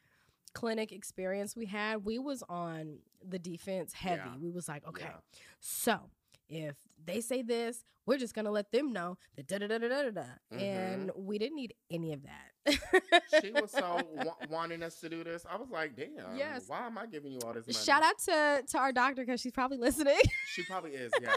clinic 0.54 0.92
experience 0.92 1.54
we 1.54 1.66
had. 1.66 2.04
We 2.04 2.18
was 2.18 2.42
on 2.48 2.98
the 3.24 3.38
defense 3.38 3.92
heavy. 3.92 4.22
Yeah. 4.24 4.36
We 4.40 4.50
was 4.50 4.66
like, 4.68 4.86
okay, 4.88 5.04
Yeah. 5.04 5.16
so 5.60 6.10
if 6.48 6.76
they 7.04 7.20
say 7.20 7.42
this, 7.42 7.84
we're 8.06 8.16
just 8.18 8.34
gonna 8.34 8.50
let 8.50 8.72
them 8.72 8.92
know 8.92 9.18
that 9.36 9.46
da 9.46 9.58
da 9.58 9.66
da 9.68 9.78
da 9.78 9.88
da 9.88 10.02
da. 10.02 10.10
da. 10.10 10.56
And 10.56 11.10
we 11.14 11.38
didn't 11.38 11.56
need 11.56 11.74
any 11.90 12.12
of 12.14 12.22
that. 12.22 12.47
She 12.66 13.50
was 13.52 13.70
so 13.72 14.00
wa- 14.14 14.34
wanting 14.50 14.82
us 14.82 15.00
to 15.00 15.08
do 15.08 15.24
this. 15.24 15.46
I 15.50 15.56
was 15.56 15.68
like, 15.70 15.96
damn. 15.96 16.36
Yes. 16.36 16.64
Why 16.66 16.86
am 16.86 16.98
I 16.98 17.06
giving 17.06 17.32
you 17.32 17.40
all 17.44 17.52
this 17.52 17.66
money? 17.66 17.84
Shout 17.84 18.02
out 18.02 18.18
to 18.26 18.62
to 18.68 18.78
our 18.78 18.92
doctor 18.92 19.24
because 19.24 19.40
she's 19.40 19.52
probably 19.52 19.78
listening. 19.78 20.18
She 20.54 20.62
probably 20.64 20.92
is, 20.92 21.12
yeah. 21.20 21.36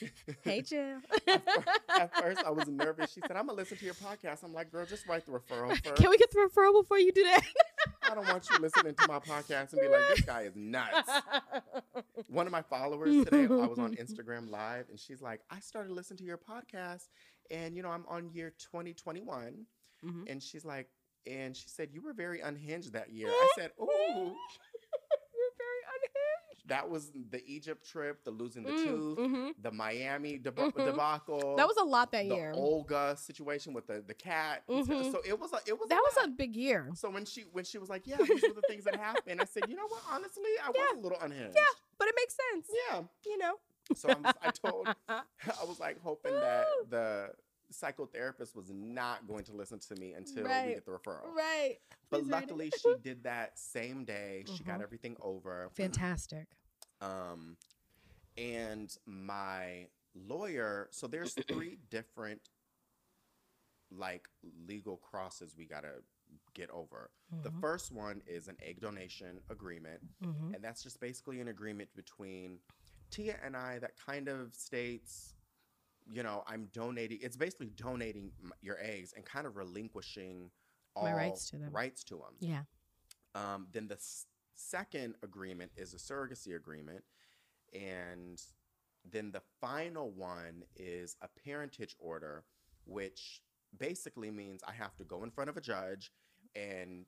hey, 0.42 0.60
Jill. 0.66 0.98
At 1.26 2.14
first, 2.16 2.42
I 2.44 2.50
was 2.50 2.68
nervous. 2.68 3.12
She 3.12 3.20
said, 3.20 3.32
I'm 3.32 3.46
going 3.46 3.48
to 3.48 3.54
listen 3.54 3.78
to 3.78 3.84
your 3.84 3.94
podcast. 3.94 4.44
I'm 4.44 4.52
like, 4.52 4.70
girl, 4.70 4.86
just 4.86 5.06
write 5.06 5.26
the 5.26 5.32
referral 5.32 5.70
first. 5.70 5.96
Can 5.96 6.10
we 6.10 6.18
get 6.18 6.30
the 6.30 6.38
referral 6.38 6.80
before 6.80 6.98
you 6.98 7.12
do 7.12 7.22
that? 7.24 7.42
I 8.10 8.14
don't 8.14 8.26
want 8.28 8.48
you 8.50 8.58
listening 8.58 8.94
to 8.94 9.08
my 9.08 9.18
podcast 9.18 9.72
and 9.72 9.80
be 9.80 9.88
like, 9.88 10.08
this 10.08 10.20
guy 10.22 10.42
is 10.42 10.56
nuts. 10.56 11.10
One 12.28 12.46
of 12.46 12.52
my 12.52 12.62
followers 12.62 13.24
today, 13.24 13.44
I 13.44 13.66
was 13.66 13.78
on 13.78 13.94
Instagram 13.96 14.50
Live, 14.50 14.86
and 14.90 14.98
she's 14.98 15.20
like, 15.20 15.40
I 15.50 15.60
started 15.60 15.92
listening 15.92 16.18
to 16.18 16.24
your 16.24 16.38
podcast, 16.38 17.08
and, 17.50 17.76
you 17.76 17.82
know, 17.82 17.90
I'm 17.90 18.04
on 18.08 18.30
year 18.32 18.52
2021. 18.58 19.66
Mhm. 20.04 20.30
And 20.30 20.42
she's 20.42 20.64
like, 20.64 20.88
and 21.26 21.56
she 21.56 21.68
said, 21.68 21.90
you 21.92 22.00
were 22.02 22.12
very 22.12 22.40
unhinged 22.40 22.92
that 22.92 23.10
year. 23.12 23.28
I 23.30 23.48
said, 23.56 23.70
ooh. 23.80 23.84
You're 23.86 25.54
very 25.56 25.82
unhinged. 25.94 26.68
That 26.68 26.88
was 26.90 27.10
the 27.30 27.42
Egypt 27.46 27.86
trip, 27.88 28.24
the 28.24 28.30
losing 28.30 28.62
the 28.64 28.72
Mm, 28.72 28.84
tooth, 28.84 29.18
mhm. 29.18 29.54
the 29.60 29.70
Miami 29.70 30.38
deba- 30.38 30.72
Mhm. 30.72 30.84
debacle. 30.84 31.56
That 31.56 31.66
was 31.66 31.76
a 31.78 31.84
lot 31.84 32.12
that 32.12 32.28
the 32.28 32.34
year. 32.34 32.52
Olga 32.54 33.16
situation 33.16 33.72
with 33.72 33.86
the, 33.86 34.02
the 34.06 34.14
cat. 34.14 34.64
and 34.68 34.86
so- 34.86 35.22
it 35.24 35.38
was 35.38 35.52
a, 35.52 35.60
it 35.66 35.78
was 35.78 35.88
that 35.88 36.00
was 36.02 36.24
a 36.24 36.28
big 36.28 36.54
year. 36.56 36.90
So 36.94 37.10
when 37.10 37.24
she 37.24 37.42
when 37.52 37.64
she 37.64 37.78
was 37.78 37.88
like, 37.88 38.06
yeah, 38.06 38.18
these 38.18 38.42
were 38.46 38.52
the 38.54 38.62
things 38.62 38.84
that 38.84 38.96
happened, 38.96 39.40
I 39.40 39.44
said, 39.44 39.64
you 39.68 39.76
know 39.76 39.86
what? 39.88 40.02
Honestly, 40.10 40.50
I 40.64 40.68
was 40.70 40.98
a 40.98 41.00
little 41.00 41.18
unhinged. 41.20 41.56
Yeah, 41.56 41.74
but 41.98 42.08
it 42.08 42.14
makes 42.16 42.36
sense. 42.52 42.70
Yeah. 42.90 43.02
You 43.26 43.38
know. 43.38 43.54
So 43.96 44.08
I'm 44.10 44.26
I 44.42 44.50
told 44.50 44.88
I 45.08 45.22
was 45.66 45.80
like 45.80 45.98
hoping 46.02 46.34
that 46.34 46.66
the 46.90 47.30
psychotherapist 47.72 48.54
was 48.54 48.70
not 48.70 49.26
going 49.26 49.44
to 49.44 49.52
listen 49.52 49.78
to 49.78 49.94
me 49.96 50.12
until 50.14 50.44
we 50.44 50.74
get 50.74 50.84
the 50.86 50.90
referral. 50.92 51.34
right. 51.34 51.76
But 52.10 52.20
Please 52.22 52.30
luckily, 52.30 52.70
she 52.82 52.94
did 53.02 53.24
that 53.24 53.58
same 53.58 54.04
day. 54.04 54.44
She 54.56 54.64
got 54.64 54.78
Mhm. 54.80 54.82
everything 54.82 55.16
over. 55.20 55.68
Fantastic. 55.74 56.46
Um, 57.00 57.56
and 58.36 58.96
my 59.06 59.88
lawyer, 60.14 60.88
so 60.90 61.06
there's 61.06 61.34
three 61.48 61.78
different 61.90 62.40
like 63.90 64.28
legal 64.66 64.96
crosses 64.98 65.54
we 65.56 65.64
gotta 65.64 66.02
get 66.54 66.68
over. 66.70 67.10
The 67.42 67.50
Mhm. 67.50 67.60
first 67.60 67.90
one 67.90 68.22
is 68.26 68.48
an 68.48 68.56
egg 68.60 68.80
donation 68.80 69.42
agreement, 69.48 70.02
Mhm. 70.22 70.54
and 70.54 70.62
that's 70.62 70.82
just 70.82 71.00
basically 71.00 71.40
an 71.40 71.48
agreement 71.48 71.94
between 71.94 72.60
Tia 73.10 73.38
and 73.42 73.56
I 73.56 73.78
that 73.78 73.96
kind 73.96 74.28
of 74.28 74.54
states, 74.54 75.34
you 76.10 76.22
know, 76.22 76.42
I'm 76.46 76.68
donating. 76.72 77.18
It's 77.20 77.36
basically 77.36 77.70
donating 77.70 78.32
your 78.62 78.78
eggs 78.80 79.12
and 79.16 79.24
kind 79.24 79.46
of 79.46 79.56
relinquishing 79.56 80.50
all 80.94 81.04
My 81.04 81.12
rights 81.14 81.50
to 81.50 81.58
them. 81.58 81.70
Rights 81.72 82.04
to 82.04 82.14
them. 82.16 82.34
Yeah. 82.40 82.62
Um, 83.34 83.68
then 83.72 83.88
the 83.88 83.94
s- 83.96 84.26
second 84.54 85.14
agreement 85.22 85.72
is 85.76 85.94
a 85.94 85.98
surrogacy 85.98 86.56
agreement. 86.56 87.04
And 87.74 88.42
then 89.10 89.30
the 89.30 89.42
final 89.60 90.10
one 90.10 90.64
is 90.76 91.16
a 91.22 91.28
parentage 91.44 91.94
order, 91.98 92.44
which 92.84 93.42
basically 93.78 94.30
means 94.30 94.62
I 94.66 94.72
have 94.72 94.96
to 94.96 95.04
go 95.04 95.22
in 95.24 95.30
front 95.30 95.50
of 95.50 95.56
a 95.56 95.60
judge 95.60 96.10
and 96.56 97.04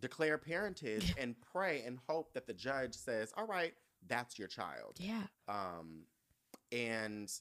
declare 0.00 0.36
parentage 0.38 1.14
and 1.18 1.34
pray 1.40 1.82
and 1.86 1.98
hope 2.06 2.32
that 2.34 2.46
the 2.46 2.52
judge 2.54 2.94
says, 2.94 3.32
all 3.36 3.46
right, 3.46 3.72
that's 4.06 4.38
your 4.38 4.48
child. 4.48 4.96
Yeah. 4.98 5.22
Um, 5.48 6.02
and 6.70 7.32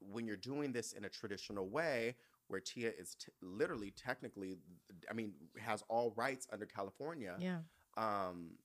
when 0.00 0.26
you're 0.26 0.36
doing 0.36 0.72
this 0.72 0.92
in 0.92 1.04
a 1.04 1.08
traditional 1.08 1.68
way, 1.68 2.16
where 2.48 2.60
Tia 2.60 2.90
is 2.98 3.14
t- 3.14 3.30
literally 3.42 3.92
technically, 3.92 4.56
I 5.10 5.14
mean, 5.14 5.32
has 5.58 5.82
all 5.88 6.12
rights 6.16 6.48
under 6.52 6.66
California, 6.66 7.36
Yeah. 7.38 7.60
um, 7.96 8.58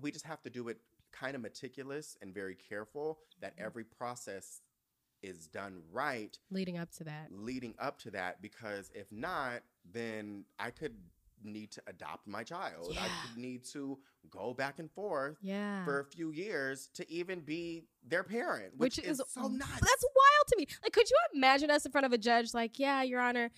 we 0.00 0.10
just 0.10 0.24
have 0.26 0.42
to 0.42 0.50
do 0.50 0.68
it 0.68 0.80
kind 1.12 1.34
of 1.34 1.40
meticulous 1.40 2.16
and 2.20 2.34
very 2.34 2.54
careful 2.54 3.20
that 3.40 3.56
Mhm. 3.56 3.60
every 3.64 3.84
process 3.84 4.62
is 5.22 5.48
done 5.48 5.82
right 5.90 6.38
Leading 6.50 6.76
up 6.78 6.90
to 6.92 7.04
that. 7.04 7.32
leading 7.32 7.74
up 7.78 7.98
to 7.98 8.10
that 8.12 8.40
because 8.40 8.90
if 8.94 9.10
not 9.10 9.64
then 9.84 10.44
i 10.60 10.70
could 10.70 10.96
need 11.44 11.70
to 11.72 11.82
adopt 11.86 12.26
my 12.26 12.42
child 12.42 12.96
i 13.00 13.06
could 13.26 13.40
need 13.40 13.64
to 13.64 13.98
go 14.30 14.52
back 14.52 14.78
and 14.78 14.90
forth 14.90 15.36
Yeah. 15.40 15.84
for 15.84 16.00
a 16.00 16.04
few 16.04 16.30
years 16.32 16.90
to 16.94 17.10
even 17.10 17.40
be 17.40 17.86
their 18.06 18.22
parent 18.24 18.74
which, 18.76 18.96
Which 18.98 19.06
is, 19.06 19.20
is 19.20 19.26
so 19.32 19.42
nuts 19.48 19.70
That's 19.72 20.04
wild 20.04 20.46
to 20.48 20.56
me. 20.58 20.66
Like, 20.82 20.92
could 20.92 21.08
you 21.08 21.16
imagine 21.34 21.70
us 21.70 21.86
in 21.86 21.92
front 21.92 22.04
of 22.06 22.12
a 22.12 22.18
judge, 22.18 22.52
like, 22.52 22.78
yeah, 22.78 23.02
Your 23.02 23.20
Honor, 23.20 23.50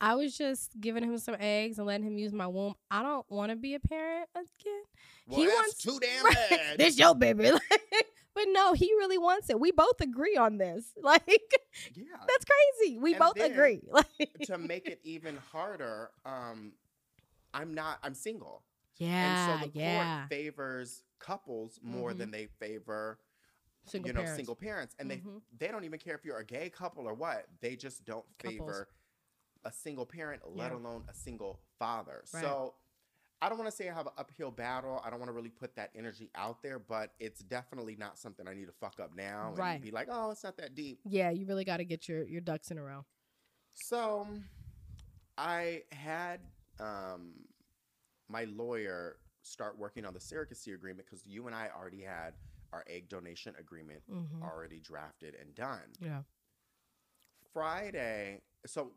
I 0.00 0.14
was 0.16 0.36
just 0.36 0.78
giving 0.80 1.02
him 1.02 1.16
some 1.18 1.36
eggs 1.40 1.78
and 1.78 1.86
letting 1.86 2.06
him 2.06 2.18
use 2.18 2.32
my 2.32 2.46
womb. 2.46 2.74
I 2.90 3.02
don't 3.02 3.24
want 3.30 3.50
to 3.50 3.56
be 3.56 3.74
a 3.74 3.80
parent 3.80 4.28
again. 4.34 4.82
Well, 5.26 5.40
he 5.40 5.46
that's 5.46 5.56
wants- 5.56 5.82
too 5.82 5.98
damn 6.02 6.24
Right. 6.24 6.36
bad. 6.50 6.78
This 6.78 6.98
your 6.98 7.14
baby. 7.14 7.50
but 8.34 8.44
no, 8.48 8.72
he 8.74 8.86
really 8.98 9.18
wants 9.18 9.48
it. 9.50 9.58
We 9.58 9.72
both 9.72 10.00
agree 10.02 10.36
on 10.36 10.58
this. 10.58 10.92
Like 11.02 11.22
yeah. 11.94 12.04
that's 12.28 12.44
crazy. 12.44 12.98
We 12.98 13.14
And 13.14 13.20
both 13.20 13.40
agree. 13.40 13.80
Like 13.90 14.06
to 14.44 14.58
make 14.58 14.86
it 14.86 15.00
even 15.04 15.36
harder, 15.52 16.10
um, 16.26 16.72
I'm 17.54 17.74
not. 17.74 17.98
I'm 18.02 18.14
single, 18.14 18.64
Yeah, 18.96 19.08
and 19.56 19.62
so 19.62 19.66
the 19.68 19.78
yeah. 19.78 20.20
court 20.20 20.28
favors 20.30 21.02
couples 21.18 21.80
more 21.82 22.12
Mhm. 22.12 22.18
than 22.18 22.30
they 22.30 22.46
favor 22.46 23.18
Single 23.84 24.08
you 24.08 24.12
know 24.12 24.20
parents. 24.20 24.36
single 24.36 24.56
parents, 24.56 24.94
and 24.98 25.10
Mhm. 25.10 25.42
they 25.58 25.66
they 25.66 25.72
don't 25.72 25.84
even 25.84 25.98
care 25.98 26.14
if 26.14 26.24
you're 26.24 26.38
a 26.38 26.44
gay 26.44 26.68
couple 26.70 27.06
or 27.06 27.14
what. 27.14 27.46
They 27.60 27.76
just 27.76 28.04
don't 28.04 28.26
Couples. 28.38 28.58
favor 28.58 28.88
a 29.64 29.72
single 29.72 30.06
parent, 30.06 30.46
let 30.46 30.70
Yeah. 30.72 30.78
alone 30.78 31.04
a 31.08 31.14
single 31.14 31.60
father. 31.78 32.24
Right. 32.32 32.42
So. 32.42 32.74
I 33.40 33.48
don't 33.48 33.56
want 33.56 33.70
to 33.70 33.76
say 33.76 33.88
I 33.88 33.94
have 33.94 34.08
an 34.08 34.14
uphill 34.18 34.50
battle. 34.50 35.00
I 35.04 35.10
don't 35.10 35.20
want 35.20 35.28
to 35.28 35.32
really 35.32 35.48
put 35.48 35.76
that 35.76 35.92
energy 35.94 36.28
out 36.34 36.60
there, 36.60 36.80
but 36.80 37.14
it's 37.20 37.38
definitely 37.40 37.94
not 37.94 38.18
something 38.18 38.48
I 38.48 38.52
need 38.54 38.66
to 38.66 38.72
fuck 38.72 38.98
up 38.98 39.14
now 39.14 39.50
and 39.50 39.56
Right. 39.58 39.80
be 39.80 39.92
like, 39.92 40.08
"Oh, 40.10 40.32
it's 40.32 40.42
not 40.42 40.56
that 40.56 40.74
deep." 40.74 41.00
Yeah, 41.04 41.30
you 41.30 41.46
really 41.46 41.64
got 41.64 41.76
to 41.76 41.84
get 41.84 42.08
your 42.08 42.24
your 42.24 42.40
ducks 42.40 42.72
in 42.72 42.78
a 42.78 42.82
row. 42.82 43.06
So 43.74 44.26
I 45.36 45.84
had 45.92 46.40
um, 46.80 47.32
my 48.28 48.44
lawyer 48.44 49.16
start 49.42 49.78
working 49.78 50.04
on 50.04 50.12
the 50.14 50.20
surrogacy 50.20 50.74
agreement 50.74 51.06
because 51.08 51.26
you 51.26 51.46
and 51.46 51.54
I 51.56 51.68
already 51.76 52.02
had 52.02 52.34
our 52.72 52.84
egg 52.88 53.08
donation 53.08 53.54
agreement 53.58 54.02
Mm-hmm. 54.12 54.42
already 54.42 54.80
drafted 54.80 55.34
and 55.40 55.54
done. 55.54 55.88
Yeah. 56.00 56.22
Friday, 57.52 58.42
so 58.66 58.92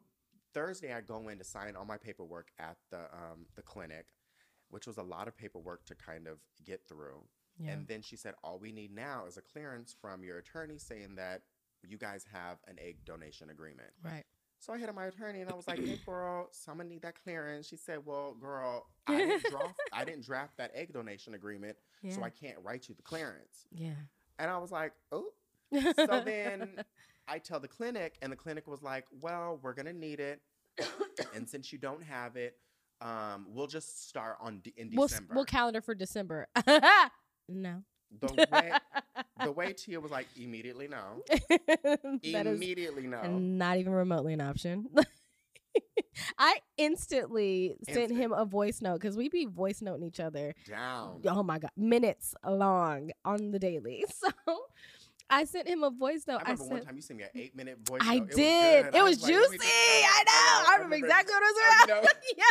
Thursday, 0.54 0.94
I 0.94 1.02
go 1.02 1.30
in 1.30 1.38
to 1.38 1.44
sign 1.44 1.76
all 1.76 1.86
my 1.86 1.98
paperwork 1.98 2.50
at 2.60 2.78
the 2.90 3.00
um, 3.14 3.46
the 3.56 3.62
clinic, 3.62 4.08
which 4.70 4.86
was 4.88 4.98
a 4.98 5.04
lot 5.04 5.28
of 5.28 5.38
paperwork 5.38 5.86
to 5.86 5.96
kind 5.96 6.28
of 6.28 6.40
get 6.66 6.82
through. 6.88 7.24
Yeah. 7.60 7.72
And 7.72 7.88
then 7.88 8.02
she 8.02 8.16
said, 8.16 8.34
all 8.44 8.60
we 8.60 8.72
need 8.72 8.94
now 8.94 9.26
is 9.28 9.38
a 9.38 9.42
clearance 9.42 9.96
from 10.02 10.24
your 10.24 10.38
attorney 10.40 10.78
saying 10.78 11.16
that 11.16 11.42
you 11.88 11.98
guys 11.98 12.26
have 12.34 12.58
an 12.68 12.78
egg 12.80 12.98
donation 13.06 13.50
agreement. 13.50 13.90
right. 14.04 14.26
So 14.62 14.72
I 14.74 14.78
hit 14.78 14.90
up 14.90 14.96
my 14.96 15.08
attorney 15.08 15.42
and 15.42 15.50
I 15.50 15.56
was 15.56 15.68
like, 15.68 15.80
"Hey, 15.84 16.00
girl, 16.06 16.48
someone 16.52 16.88
need 16.88 17.02
that 17.02 17.16
clearance." 17.24 17.68
She 17.68 17.76
said, 17.78 18.06
"Well, 18.06 18.36
girl, 18.40 18.86
I 19.08 19.18
didn't 19.18 19.44
draft, 19.52 19.74
I 19.92 20.06
didn't 20.06 20.24
draft 20.24 20.56
that 20.58 20.72
egg 20.76 20.94
donation 20.94 21.34
agreement, 21.34 21.76
Yeah. 22.04 22.14
so 22.14 22.24
I 22.24 22.30
can't 22.30 22.58
write 22.64 22.88
you 22.88 22.94
the 22.96 23.02
clearance." 23.02 23.66
yeah. 23.72 23.96
And 24.40 24.50
I 24.52 24.58
was 24.60 24.72
like, 24.72 24.94
"Oh." 25.12 25.32
So 25.96 26.22
then 26.24 26.84
I 27.28 27.40
tell 27.40 27.60
the 27.60 27.68
clinic, 27.68 28.18
and 28.22 28.32
the 28.32 28.36
clinic 28.36 28.68
was 28.68 28.84
like, 28.84 29.06
"Well, 29.20 29.60
we're 29.64 29.74
gonna 29.74 29.94
need 29.94 30.20
it, 30.20 30.42
and 31.34 31.50
since 31.50 31.74
you 31.74 31.80
don't 31.80 32.04
have 32.04 32.36
it, 32.36 32.58
um, 33.02 33.48
we'll 33.50 33.68
just 33.68 34.08
start 34.08 34.38
on 34.42 34.60
de- 34.60 34.74
in 34.78 34.92
we'll 34.94 35.08
December." 35.08 35.34
we'll 35.34 35.46
calendar 35.46 35.82
for 35.82 35.96
December. 35.96 36.48
no. 37.50 37.84
The 38.20 38.48
way 38.52 38.72
the 39.44 39.52
way 39.52 39.74
Tia 39.74 40.00
was 40.00 40.12
like, 40.12 40.28
"Immediately 40.38 40.88
no, 40.88 41.24
immediately 42.24 43.08
no." 43.08 43.38
not 43.38 43.78
even 43.78 43.94
remotely 43.94 44.34
an 44.34 44.42
option. 44.42 44.88
I 46.38 46.60
instantly 46.78 47.76
sent 47.88 48.12
him 48.12 48.34
a 48.34 48.44
voice 48.46 48.82
note 48.82 48.96
because 48.96 49.16
we 49.16 49.30
be 49.30 49.46
voice 49.46 49.82
noting 49.82 50.06
each 50.06 50.20
other. 50.20 50.54
Down. 50.68 51.22
Oh 51.26 51.44
my 51.44 51.60
god, 51.60 51.72
minutes 51.78 52.36
long 52.46 53.12
on 53.24 53.52
the 53.52 53.60
daily. 53.60 54.06
So 54.14 54.30
I 55.30 55.46
sent 55.46 55.66
him 55.70 55.82
a 55.84 55.90
voice 55.90 56.26
note. 56.28 56.42
I 56.46 56.52
remember 56.52 56.64
I 56.66 56.68
one 56.78 56.86
time 56.86 56.96
you 56.98 57.02
sent 57.02 57.20
me 57.20 57.24
an 57.24 57.30
eight 57.36 57.56
minute 57.56 57.78
voice. 57.88 58.02
I 58.04 58.20
note. 58.20 58.32
It 58.32 58.36
did. 58.36 58.86
Was. 58.88 58.96
It 58.96 58.98
I 59.00 59.04
was, 59.04 59.22
like, 59.24 59.32
let 59.32 59.42
me 59.52 59.58
juicy. 59.58 59.58
just- 59.58 59.72
I 59.72 60.24
know. 60.28 60.70
I 60.72 60.76
remember 60.76 60.96
exactly 60.98 61.34
what 61.34 61.44
it 61.44 61.56
was 61.56 61.88
you 61.88 61.88
know, 61.94 62.02
yeah. 62.38 62.44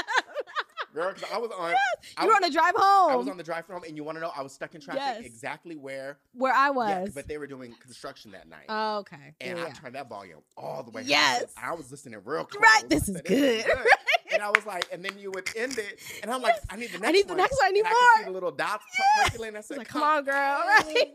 Girl, 0.94 1.12
'cause 1.12 1.24
I 1.32 1.38
was 1.38 1.50
on. 1.56 1.74
I 2.16 2.22
You 2.24 2.28
were 2.28 2.34
on 2.34 2.44
a 2.44 2.50
drive 2.50 2.74
home 2.76 3.12
I 3.12 3.16
was 3.16 3.28
on 3.28 3.36
the 3.36 3.42
drive 3.42 3.66
home, 3.66 3.82
and 3.86 3.96
you 3.96 4.04
want 4.04 4.16
to 4.16 4.20
know? 4.22 4.32
I 4.34 4.42
was 4.42 4.52
stuck 4.52 4.74
in 4.74 4.80
traffic 4.80 5.02
Yes. 5.02 5.24
exactly 5.24 5.76
where. 5.76 6.18
where 6.32 6.52
I 6.52 6.66
Yeah, 6.66 6.70
was. 7.02 7.10
but 7.14 7.28
they 7.28 7.38
were 7.38 7.46
doing 7.46 7.74
construction 7.80 8.32
that 8.32 8.48
night, 8.48 8.66
oh, 8.68 8.98
okay. 8.98 9.34
and 9.40 9.58
yeah. 9.58 9.66
I 9.66 9.70
turned 9.70 9.94
that 9.94 10.08
volume 10.08 10.40
all 10.56 10.82
the 10.82 10.90
way. 10.90 11.02
up. 11.02 11.08
Yes. 11.08 11.52
I 11.56 11.74
was 11.74 11.90
listening 11.90 12.20
real 12.24 12.44
close. 12.44 12.60
Right, 12.62 12.88
this 12.88 13.08
is 13.08 13.16
said, 13.16 13.24
good. 13.24 13.66
And 14.32 14.40
I 14.42 14.48
was 14.50 14.64
like, 14.64 14.84
and 14.92 15.04
then 15.04 15.18
you 15.18 15.32
would 15.32 15.50
end 15.56 15.76
it, 15.76 15.98
and 16.22 16.30
I'm 16.30 16.40
like, 16.40 16.54
I 16.70 16.76
need 16.76 16.92
the 16.92 16.98
next 16.98 17.08
I 17.08 17.10
need 17.10 17.24
the 17.24 17.28
one. 17.32 17.36
next 17.38 17.56
one. 17.60 17.66
I 17.66 17.70
need 17.72 17.80
and 17.80 17.88
I 17.88 17.90
could 17.90 17.98
see 17.98 18.20
more. 18.20 18.24
the 18.26 18.30
little 18.30 18.52
dots 18.52 18.84
Yes. 18.96 19.30
percolating. 19.30 19.56
I 19.56 19.60
said, 19.60 19.78
like, 19.78 19.88
come 19.88 20.02
on, 20.04 20.24
girl. 20.24 20.34
Right? 20.68 21.12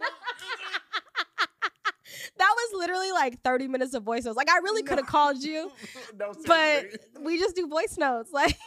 that 2.38 2.53
was 2.55 2.80
literally 2.80 3.11
like 3.13 3.41
30 3.41 3.67
minutes 3.69 3.93
of 3.93 4.03
voice 4.03 4.26
notes. 4.26 4.36
Like, 4.36 4.49
I 4.49 4.57
really 4.57 4.84
could 4.84 4.97
have 4.97 5.07
called 5.07 5.41
you, 5.41 5.71
no, 6.19 6.34
but 6.45 6.86
we 7.21 7.38
just 7.39 7.55
do 7.55 7.67
voice 7.67 7.97
notes. 7.97 8.32
Like, 8.34 8.57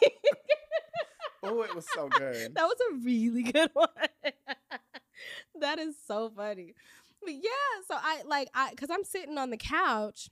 oh, 1.49 1.63
it 1.63 1.75
was 1.75 1.87
so 1.95 2.09
good. 2.09 2.55
that 2.55 2.65
was 2.65 2.77
a 2.91 2.95
really 3.05 3.43
good 3.53 3.71
one. 3.73 3.89
that 5.61 5.79
is 5.79 5.97
so 6.07 6.31
funny. 6.35 6.75
But 7.23 7.35
yeah, 7.35 7.83
so 7.87 7.97
I 7.97 8.23
like 8.25 8.49
I 8.55 8.75
cuz 8.75 8.91
I'm 8.91 9.05
sitting 9.05 9.39
on 9.39 9.51
the 9.51 9.57
couch 9.57 10.31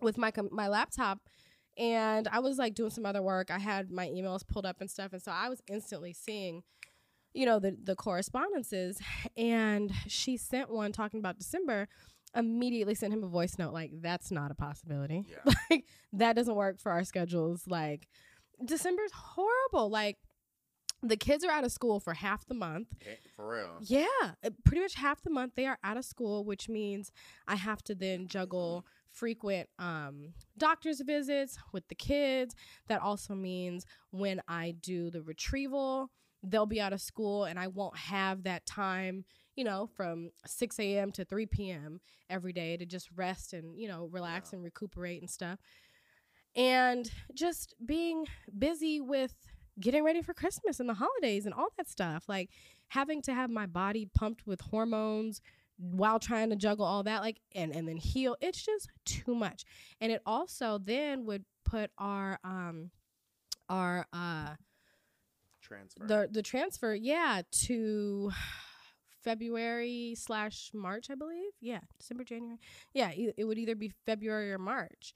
with 0.00 0.18
my 0.18 0.30
com- 0.30 0.50
my 0.52 0.68
laptop 0.68 1.20
and 1.76 2.26
I 2.28 2.40
was 2.40 2.58
like 2.58 2.74
doing 2.74 2.90
some 2.90 3.06
other 3.06 3.22
work. 3.22 3.50
I 3.50 3.58
had 3.58 3.90
my 3.90 4.08
emails 4.08 4.46
pulled 4.46 4.66
up 4.66 4.80
and 4.80 4.90
stuff 4.90 5.12
and 5.12 5.22
so 5.22 5.30
I 5.32 5.48
was 5.48 5.62
instantly 5.68 6.12
seeing 6.12 6.62
you 7.34 7.46
know 7.46 7.58
the 7.58 7.76
the 7.82 7.94
correspondences 7.94 8.98
and 9.36 9.92
she 10.06 10.36
sent 10.36 10.70
one 10.70 10.92
talking 10.92 11.20
about 11.20 11.38
December 11.38 11.88
immediately 12.34 12.94
sent 12.94 13.12
him 13.12 13.22
a 13.24 13.28
voice 13.28 13.58
note 13.58 13.72
like 13.72 13.90
that's 14.00 14.30
not 14.30 14.50
a 14.50 14.54
possibility. 14.54 15.24
Yeah. 15.28 15.52
like 15.70 15.84
that 16.12 16.34
doesn't 16.36 16.54
work 16.54 16.78
for 16.80 16.90
our 16.92 17.04
schedules 17.04 17.62
like 17.66 18.08
December's 18.64 19.12
horrible 19.12 19.88
like 19.88 20.16
the 21.02 21.16
kids 21.16 21.44
are 21.44 21.50
out 21.50 21.64
of 21.64 21.70
school 21.72 22.00
for 22.00 22.14
half 22.14 22.46
the 22.46 22.54
month 22.54 22.88
for 23.36 23.48
real. 23.48 23.76
yeah, 23.80 24.06
uh, 24.44 24.50
pretty 24.64 24.80
much 24.82 24.94
half 24.94 25.22
the 25.22 25.30
month 25.30 25.52
they 25.54 25.66
are 25.66 25.78
out 25.84 25.96
of 25.96 26.04
school, 26.04 26.44
which 26.44 26.68
means 26.68 27.12
I 27.46 27.54
have 27.56 27.82
to 27.84 27.94
then 27.94 28.26
juggle 28.26 28.84
frequent 29.12 29.68
um, 29.78 30.34
doctor's 30.56 31.00
visits 31.00 31.56
with 31.72 31.86
the 31.88 31.94
kids. 31.94 32.54
That 32.88 33.00
also 33.00 33.34
means 33.34 33.86
when 34.10 34.40
I 34.48 34.74
do 34.80 35.10
the 35.10 35.22
retrieval, 35.22 36.10
they'll 36.42 36.66
be 36.66 36.80
out 36.80 36.92
of 36.92 37.00
school 37.00 37.44
and 37.44 37.58
I 37.58 37.68
won't 37.68 37.96
have 37.96 38.42
that 38.44 38.66
time, 38.66 39.24
you 39.56 39.64
know, 39.64 39.88
from 39.96 40.30
6 40.46 40.78
a.m. 40.78 41.10
to 41.12 41.24
3 41.24 41.46
p.m. 41.46 42.00
every 42.30 42.52
day 42.52 42.76
to 42.76 42.84
just 42.86 43.08
rest 43.16 43.52
and, 43.52 43.78
you 43.78 43.88
know, 43.88 44.08
relax 44.12 44.50
Yeah. 44.52 44.56
and 44.56 44.64
recuperate 44.64 45.20
and 45.20 45.30
stuff. 45.30 45.58
And 46.56 47.10
just 47.34 47.74
being 47.84 48.26
busy 48.56 49.00
with 49.00 49.34
getting 49.80 50.04
ready 50.04 50.22
for 50.22 50.34
Christmas 50.34 50.80
and 50.80 50.88
the 50.88 50.94
holidays 50.94 51.46
and 51.46 51.54
all 51.54 51.68
that 51.76 51.88
stuff. 51.88 52.28
Like, 52.28 52.50
having 52.88 53.22
to 53.22 53.34
have 53.34 53.50
my 53.50 53.66
body 53.66 54.08
pumped 54.14 54.46
with 54.46 54.60
hormones 54.60 55.40
while 55.78 56.18
trying 56.18 56.50
to 56.50 56.56
juggle 56.56 56.84
all 56.84 57.04
that 57.04 57.20
like 57.20 57.38
and 57.54 57.74
and 57.74 57.86
then 57.88 57.96
heal 57.96 58.36
it's 58.40 58.64
just 58.64 58.90
too 59.04 59.32
much 59.32 59.64
and 60.00 60.10
it 60.10 60.20
also 60.26 60.78
then 60.78 61.24
would 61.24 61.44
put 61.64 61.90
our 61.98 62.38
um 62.42 62.90
our 63.68 64.04
uh 64.12 64.48
Transfer. 65.62 66.04
the 66.04 66.28
the 66.32 66.42
transfer 66.42 66.94
yeah 66.94 67.42
to 67.52 68.32
february 69.22 70.14
slash 70.16 70.70
march 70.74 71.10
i 71.10 71.14
believe 71.14 71.52
yeah 71.60 71.80
december 72.00 72.24
january 72.24 72.58
yeah 72.92 73.12
e- 73.12 73.32
it 73.36 73.44
would 73.44 73.58
either 73.58 73.76
be 73.76 73.92
february 74.04 74.50
or 74.52 74.58
march 74.58 75.12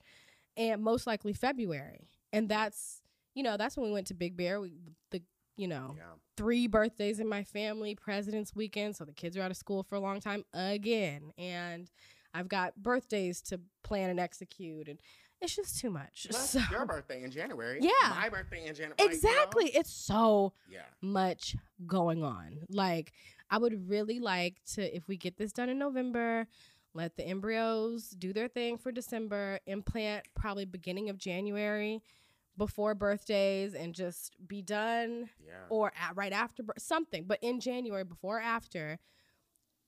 and 0.55 0.81
most 0.81 1.07
likely 1.07 1.33
february 1.33 2.07
and 2.31 2.47
that's 2.47 3.01
you 3.33 3.43
know 3.43 3.57
that's 3.57 3.77
when 3.77 3.85
we 3.87 3.91
went 3.91 4.07
to 4.07 4.13
big 4.13 4.37
bear 4.37 4.59
we 4.61 4.73
the 5.11 5.21
you 5.55 5.67
know 5.67 5.95
yeah. 5.97 6.03
three 6.37 6.67
birthdays 6.67 7.19
in 7.19 7.27
my 7.27 7.43
family, 7.43 7.95
President's 7.95 8.55
Weekend, 8.55 8.95
so 8.95 9.05
the 9.05 9.13
kids 9.13 9.37
are 9.37 9.41
out 9.41 9.51
of 9.51 9.57
school 9.57 9.83
for 9.83 9.95
a 9.95 9.99
long 9.99 10.19
time 10.19 10.43
again. 10.53 11.31
And 11.37 11.89
I've 12.33 12.47
got 12.47 12.75
birthdays 12.75 13.41
to 13.43 13.59
plan 13.83 14.09
and 14.09 14.19
execute, 14.19 14.87
and 14.87 14.99
it's 15.41 15.55
just 15.55 15.79
too 15.79 15.89
much. 15.91 16.27
Plus, 16.29 16.49
So, 16.51 16.61
your 16.71 16.85
birthday 16.85 17.21
in 17.23 17.29
January. 17.29 17.79
Yeah. 17.81 18.09
My 18.09 18.29
birthday 18.29 18.65
in 18.65 18.73
January. 18.73 18.95
like, 18.97 18.99
you 18.99 19.05
know? 19.07 19.13
exactly. 19.13 19.65
It's 19.65 19.93
so 19.93 20.53
Yeah. 20.69 20.81
much 21.01 21.55
going 21.85 22.23
on. 22.23 22.59
Like, 22.69 23.11
I 23.51 23.57
would 23.57 23.89
really 23.89 24.19
like 24.19 24.61
to, 24.73 24.95
if 24.95 25.07
we 25.07 25.17
get 25.17 25.37
this 25.37 25.51
done 25.51 25.69
in 25.69 25.77
November, 25.77 26.47
let 26.95 27.17
the 27.17 27.27
embryos 27.27 28.09
do 28.09 28.33
their 28.33 28.47
thing 28.47 28.77
for 28.77 28.91
December, 28.91 29.59
implant 29.67 30.25
probably 30.35 30.65
beginning 30.65 31.09
of 31.09 31.17
January 31.17 32.01
before 32.57 32.93
birthdays, 32.95 33.73
and 33.73 33.93
just 33.95 34.35
be 34.47 34.61
done 34.61 35.29
Yeah. 35.45 35.53
or 35.69 35.91
at, 35.99 36.15
right 36.15 36.33
after 36.33 36.63
something, 36.77 37.25
but 37.25 37.39
in 37.41 37.59
January 37.59 38.03
before 38.03 38.37
or 38.37 38.41
after, 38.41 38.99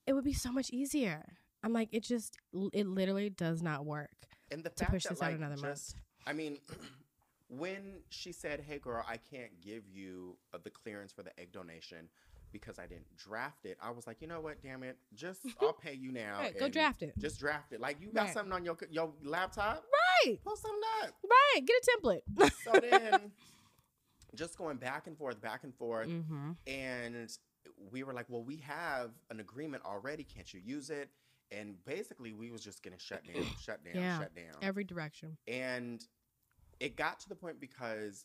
it 0.06 0.12
would 0.14 0.24
be 0.24 0.32
so 0.32 0.50
much 0.52 0.70
easier. 0.70 1.24
I'm 1.62 1.72
like, 1.72 1.88
it 1.92 2.02
just, 2.02 2.36
it 2.72 2.86
literally 2.86 3.30
does 3.30 3.62
not 3.62 3.84
work 3.84 4.10
and 4.50 4.62
the 4.62 4.70
to 4.70 4.76
fact 4.84 4.90
push 4.92 5.02
that 5.04 5.10
this 5.10 5.20
like 5.20 5.32
out 5.34 5.38
another 5.38 5.54
just, 5.56 5.64
month. 5.64 5.94
I 6.26 6.32
mean, 6.32 6.58
when 7.48 8.00
she 8.10 8.32
said, 8.32 8.60
"Hey, 8.60 8.78
girl, 8.78 9.04
I 9.08 9.16
can't 9.16 9.60
give 9.60 9.88
you 9.88 10.36
uh, 10.54 10.58
the 10.62 10.70
clearance 10.70 11.12
for 11.12 11.22
the 11.22 11.38
egg 11.40 11.52
donation 11.52 12.08
because 12.52 12.78
I 12.78 12.86
didn't 12.86 13.16
draft 13.16 13.64
it," 13.66 13.76
I 13.82 13.90
was 13.90 14.06
like, 14.06 14.20
you 14.20 14.26
know 14.28 14.40
what? 14.40 14.62
Damn 14.62 14.82
it, 14.82 14.96
just 15.14 15.40
I'll 15.60 15.72
pay 15.84 15.94
you 15.94 16.12
now. 16.12 16.38
Right, 16.40 16.58
go 16.58 16.68
draft 16.68 17.02
it. 17.02 17.14
Just 17.18 17.38
draft 17.40 17.72
it. 17.72 17.80
Like 17.80 18.00
you 18.00 18.08
got 18.12 18.24
Right. 18.26 18.34
something 18.34 18.52
on 18.52 18.64
your 18.64 18.76
your 18.90 19.12
laptop. 19.24 19.76
Right. 19.76 19.82
Post 20.44 20.62
something 20.62 20.80
up. 21.02 21.10
Right. 21.24 21.60
Get 21.66 21.76
a 21.76 22.06
template. 22.06 22.50
So 22.64 22.72
then, 22.80 23.32
just 24.34 24.58
going 24.58 24.76
back 24.76 25.06
and 25.06 25.16
forth, 25.16 25.40
back 25.40 25.64
and 25.64 25.74
forth, 25.74 26.08
mm-hmm. 26.08 26.52
and 26.66 27.30
we 27.90 28.02
were 28.02 28.12
like, 28.12 28.26
"Well, 28.28 28.42
we 28.44 28.56
have 28.58 29.10
an 29.30 29.40
agreement 29.40 29.84
already. 29.84 30.24
Can't 30.24 30.52
you 30.52 30.60
use 30.64 30.90
it?" 30.90 31.10
And 31.52 31.76
basically, 31.84 32.32
we 32.32 32.50
was 32.50 32.62
just 32.62 32.82
getting 32.82 32.98
shut 32.98 33.22
down, 33.24 33.44
shut 33.62 33.84
down, 33.84 33.94
Yeah. 33.94 34.18
shut 34.18 34.34
down. 34.34 34.54
Every 34.62 34.84
direction. 34.84 35.36
And 35.46 36.04
it 36.80 36.96
got 36.96 37.20
to 37.20 37.28
the 37.28 37.36
point 37.36 37.60
because 37.60 38.24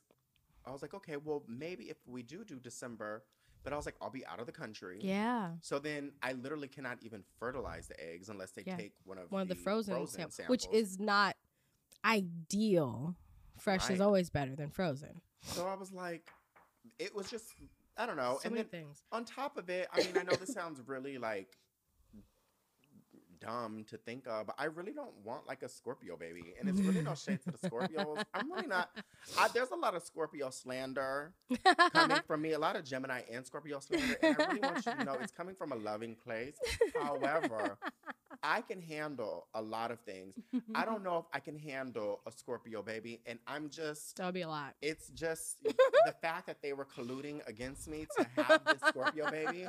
I 0.66 0.72
was 0.72 0.82
like, 0.82 0.94
okay, 0.96 1.18
well, 1.18 1.44
maybe 1.48 1.86
if 1.86 1.98
we 2.08 2.24
do 2.24 2.44
do 2.44 2.60
December, 2.60 3.24
but 3.64 3.74
I 3.74 3.76
was 3.76 3.86
like, 3.86 3.96
I'll 4.02 4.10
be 4.10 4.26
out 4.26 4.40
of 4.40 4.48
the 4.48 4.52
country. 4.52 4.98
Yeah. 5.02 5.52
So 5.62 5.78
then 5.78 6.14
I 6.24 6.34
literally 6.34 6.68
cannot 6.68 6.98
even 7.04 7.24
fertilize 7.40 7.88
the 7.88 8.00
eggs 8.04 8.30
unless 8.30 8.52
they 8.52 8.64
Yeah. 8.66 8.76
take 8.76 8.94
one 9.06 9.20
of 9.20 9.32
One 9.32 9.44
of 9.44 9.48
the 9.48 9.56
frozen, 9.56 10.08
sam- 10.08 10.32
samples. 10.32 10.50
which 10.50 10.68
is 10.74 11.00
not 11.00 11.36
ideal. 12.06 13.16
Fresh 13.58 13.90
is 13.90 14.02
always 14.02 14.30
better 14.30 14.56
than 14.56 14.70
frozen. 14.70 15.22
So 15.44 15.68
I 15.68 15.76
was 15.76 15.92
like, 15.92 16.28
it 17.00 17.16
was 17.16 17.30
just, 17.30 17.46
I 17.98 18.06
don't 18.06 18.18
know. 18.18 18.38
so 18.42 18.48
and 18.48 18.56
many 18.56 18.68
then 18.72 18.82
things. 18.82 19.04
on 19.12 19.26
top 19.26 19.58
of 19.58 19.70
it, 19.70 19.88
I 19.94 20.00
mean, 20.00 20.18
I 20.20 20.24
know 20.24 20.36
this 20.36 20.54
sounds 20.54 20.82
really 20.86 21.18
like 21.18 21.58
dumb 23.40 23.84
to 23.90 23.98
think 23.98 24.28
of, 24.28 24.46
but 24.48 24.56
I 24.58 24.66
really 24.66 24.94
don't 24.94 25.14
want 25.24 25.48
like 25.48 25.64
a 25.64 25.70
Scorpio 25.70 26.16
baby. 26.16 26.54
And 26.60 26.70
it's 26.70 26.80
really 26.80 27.02
no 27.02 27.16
shade 27.16 27.40
to 27.44 27.52
the 27.52 27.58
Scorpios. 27.58 28.24
I'm 28.34 28.52
really 28.52 28.68
not. 28.68 28.90
I, 29.38 29.48
there's 29.54 29.72
a 29.72 29.76
lot 29.76 29.96
of 29.96 30.04
Scorpio 30.04 30.50
slander 30.52 31.34
coming 31.94 32.20
from 32.28 32.42
me, 32.42 32.54
a 32.54 32.60
lot 32.60 32.76
of 32.76 32.86
Gemini 32.86 33.22
and 33.32 33.46
Scorpio 33.46 33.80
slander. 33.80 34.16
And 34.22 34.38
I 34.40 34.46
really 34.46 34.60
want 34.60 34.86
you 34.86 34.94
to 34.94 35.04
know 35.04 35.18
it's 35.20 35.32
coming 35.32 35.56
from 35.56 35.72
a 35.72 35.76
loving 35.76 36.16
place. 36.16 36.56
However, 37.02 37.78
I 38.44 38.62
can 38.62 38.82
handle 38.82 39.48
a 39.54 39.62
lot 39.62 39.92
of 39.92 40.00
things. 40.02 40.36
I 40.76 40.86
don't 40.86 41.04
know 41.08 41.18
if 41.20 41.26
I 41.34 41.40
can 41.40 41.58
handle 41.58 42.22
a 42.26 42.32
Scorpio 42.32 42.82
baby. 42.82 43.22
And 43.26 43.40
I'm 43.48 43.70
just. 43.70 44.18
That 44.18 44.26
would 44.26 44.34
be 44.34 44.42
a 44.42 44.50
lot. 44.50 44.76
It's 44.82 45.10
just 45.10 45.62
the 45.64 46.14
fact 46.22 46.48
that 46.48 46.62
they 46.62 46.74
were 46.74 46.86
colluding 46.86 47.46
against 47.48 47.88
me 47.88 48.08
to 48.18 48.26
have 48.44 48.64
this 48.66 48.80
Scorpio 48.88 49.30
baby. 49.30 49.68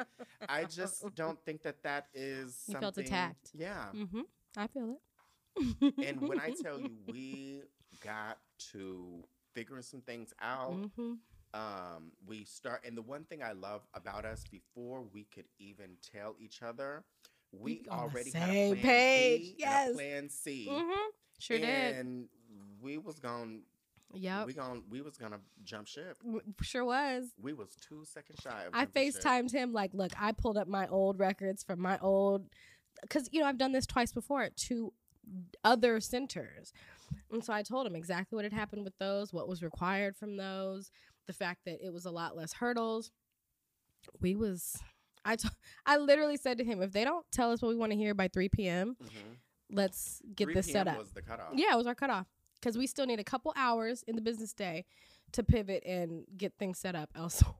I 0.49 0.65
just 0.65 1.05
don't 1.15 1.39
think 1.45 1.63
that 1.63 1.83
that 1.83 2.07
is 2.15 2.63
You 2.67 2.73
something. 2.73 2.81
felt 2.81 2.99
attacked. 2.99 3.51
Yeah. 3.55 3.85
Mm-hmm. 3.95 4.21
I 4.57 4.67
feel 4.69 4.91
it. 4.91 5.95
And 6.07 6.21
when 6.29 6.41
I 6.41 6.51
tell 6.51 6.81
you, 6.81 6.97
we 7.07 7.63
got 8.03 8.39
to 8.73 9.23
figuring 9.55 9.83
some 9.83 10.01
things 10.01 10.33
out. 10.41 10.73
hmm 10.97 11.15
Um, 11.55 12.13
we 12.27 12.45
start, 12.45 12.83
and 12.87 12.97
the 12.97 13.03
one 13.03 13.25
thing 13.25 13.43
I 13.43 13.53
love 13.53 13.83
about 13.93 14.25
us 14.25 14.45
before 14.51 15.03
we 15.13 15.25
could 15.25 15.45
even 15.59 15.97
tell 16.13 16.35
each 16.41 16.63
other, 16.63 17.05
we 17.53 17.83
We 17.83 17.89
on 17.89 17.97
the 17.97 18.03
already 18.03 18.31
had 18.31 18.49
a 18.49 18.53
same 18.53 18.73
plan 18.75 18.83
page, 18.83 19.41
B 19.41 19.55
yes. 19.59 19.93
plan 19.95 20.29
C. 20.29 20.67
hmm 20.71 20.93
Sure 21.39 21.59
did. 21.59 21.97
and 21.97 22.29
we 22.81 22.99
was 22.99 23.19
going 23.19 23.63
Yep. 24.15 24.47
we 24.47 24.53
gon' 24.53 24.85
we 24.91 25.01
was 25.01 25.17
gonna 25.17 25.41
jump 25.65 25.87
ship. 25.87 26.19
Sure 26.61 26.85
was. 26.85 27.31
We 27.41 27.55
was 27.55 27.75
two 27.81 28.05
seconds 28.05 28.41
shy 28.43 28.67
I 28.73 28.85
jumping 28.85 29.03
ship. 29.51 29.51
Him 29.53 29.73
like, 29.73 29.95
look, 29.95 30.13
I 30.21 30.33
pulled 30.33 30.59
up 30.59 30.69
my 30.69 30.87
old 30.89 31.19
records 31.19 31.63
from 31.65 31.81
my 31.81 31.99
old, 31.99 32.45
because 33.01 33.29
you 33.33 33.41
know 33.41 33.47
I've 33.47 33.57
done 33.57 33.73
this 33.73 33.87
twice 33.87 34.13
before 34.13 34.43
at 34.43 34.55
two 34.57 34.93
other 35.65 35.99
centers, 36.01 36.75
and 37.31 37.43
so 37.43 37.55
I 37.55 37.63
told 37.63 37.87
him 37.87 37.97
exactly 37.97 38.37
what 38.37 38.45
had 38.45 38.53
happened 38.53 38.85
with 38.85 38.99
those, 38.99 39.33
what 39.33 39.49
was 39.49 39.63
required 39.63 40.15
from 40.15 40.37
those, 40.37 40.91
the 41.27 41.33
fact 41.33 41.61
that 41.65 41.79
it 41.83 41.91
was 41.93 42.05
a 42.05 42.11
lot 42.11 42.37
less 42.37 42.53
hurdles. 42.53 43.13
We 44.21 44.35
was, 44.37 44.77
I 45.25 45.37
t- 45.37 45.49
I 45.87 45.97
literally 45.99 46.37
said 46.37 46.59
to 46.59 46.65
him, 46.65 46.83
if 46.83 46.93
they 46.93 47.05
don't 47.05 47.25
tell 47.33 47.51
us 47.53 47.63
what 47.63 47.69
we 47.69 47.77
want 47.77 47.93
to 47.93 47.99
hear 47.99 48.15
by 48.15 48.29
three 48.29 48.49
p.m., 48.49 48.97
Mhm. 49.03 49.37
let's 49.71 50.21
get 50.35 50.47
3 50.47 50.55
this 50.55 50.71
set 50.71 50.89
up. 50.89 50.99
Was 50.99 51.11
the 51.13 51.23
cutoff? 51.23 51.53
Yeah, 51.55 51.73
it 51.73 51.77
was 51.77 51.87
our 51.87 51.95
cutoff 51.95 52.27
because 52.61 52.77
we 52.79 52.87
still 52.87 53.07
need 53.07 53.21
a 53.21 53.25
couple 53.25 53.53
hours 53.57 54.03
in 54.07 54.17
the 54.17 54.23
business 54.23 54.53
day 54.53 54.85
to 55.33 55.43
pivot 55.43 55.83
and 55.87 56.25
get 56.37 56.53
things 56.59 56.79
set 56.79 56.95
up 56.95 57.11
elsewhere. 57.17 57.55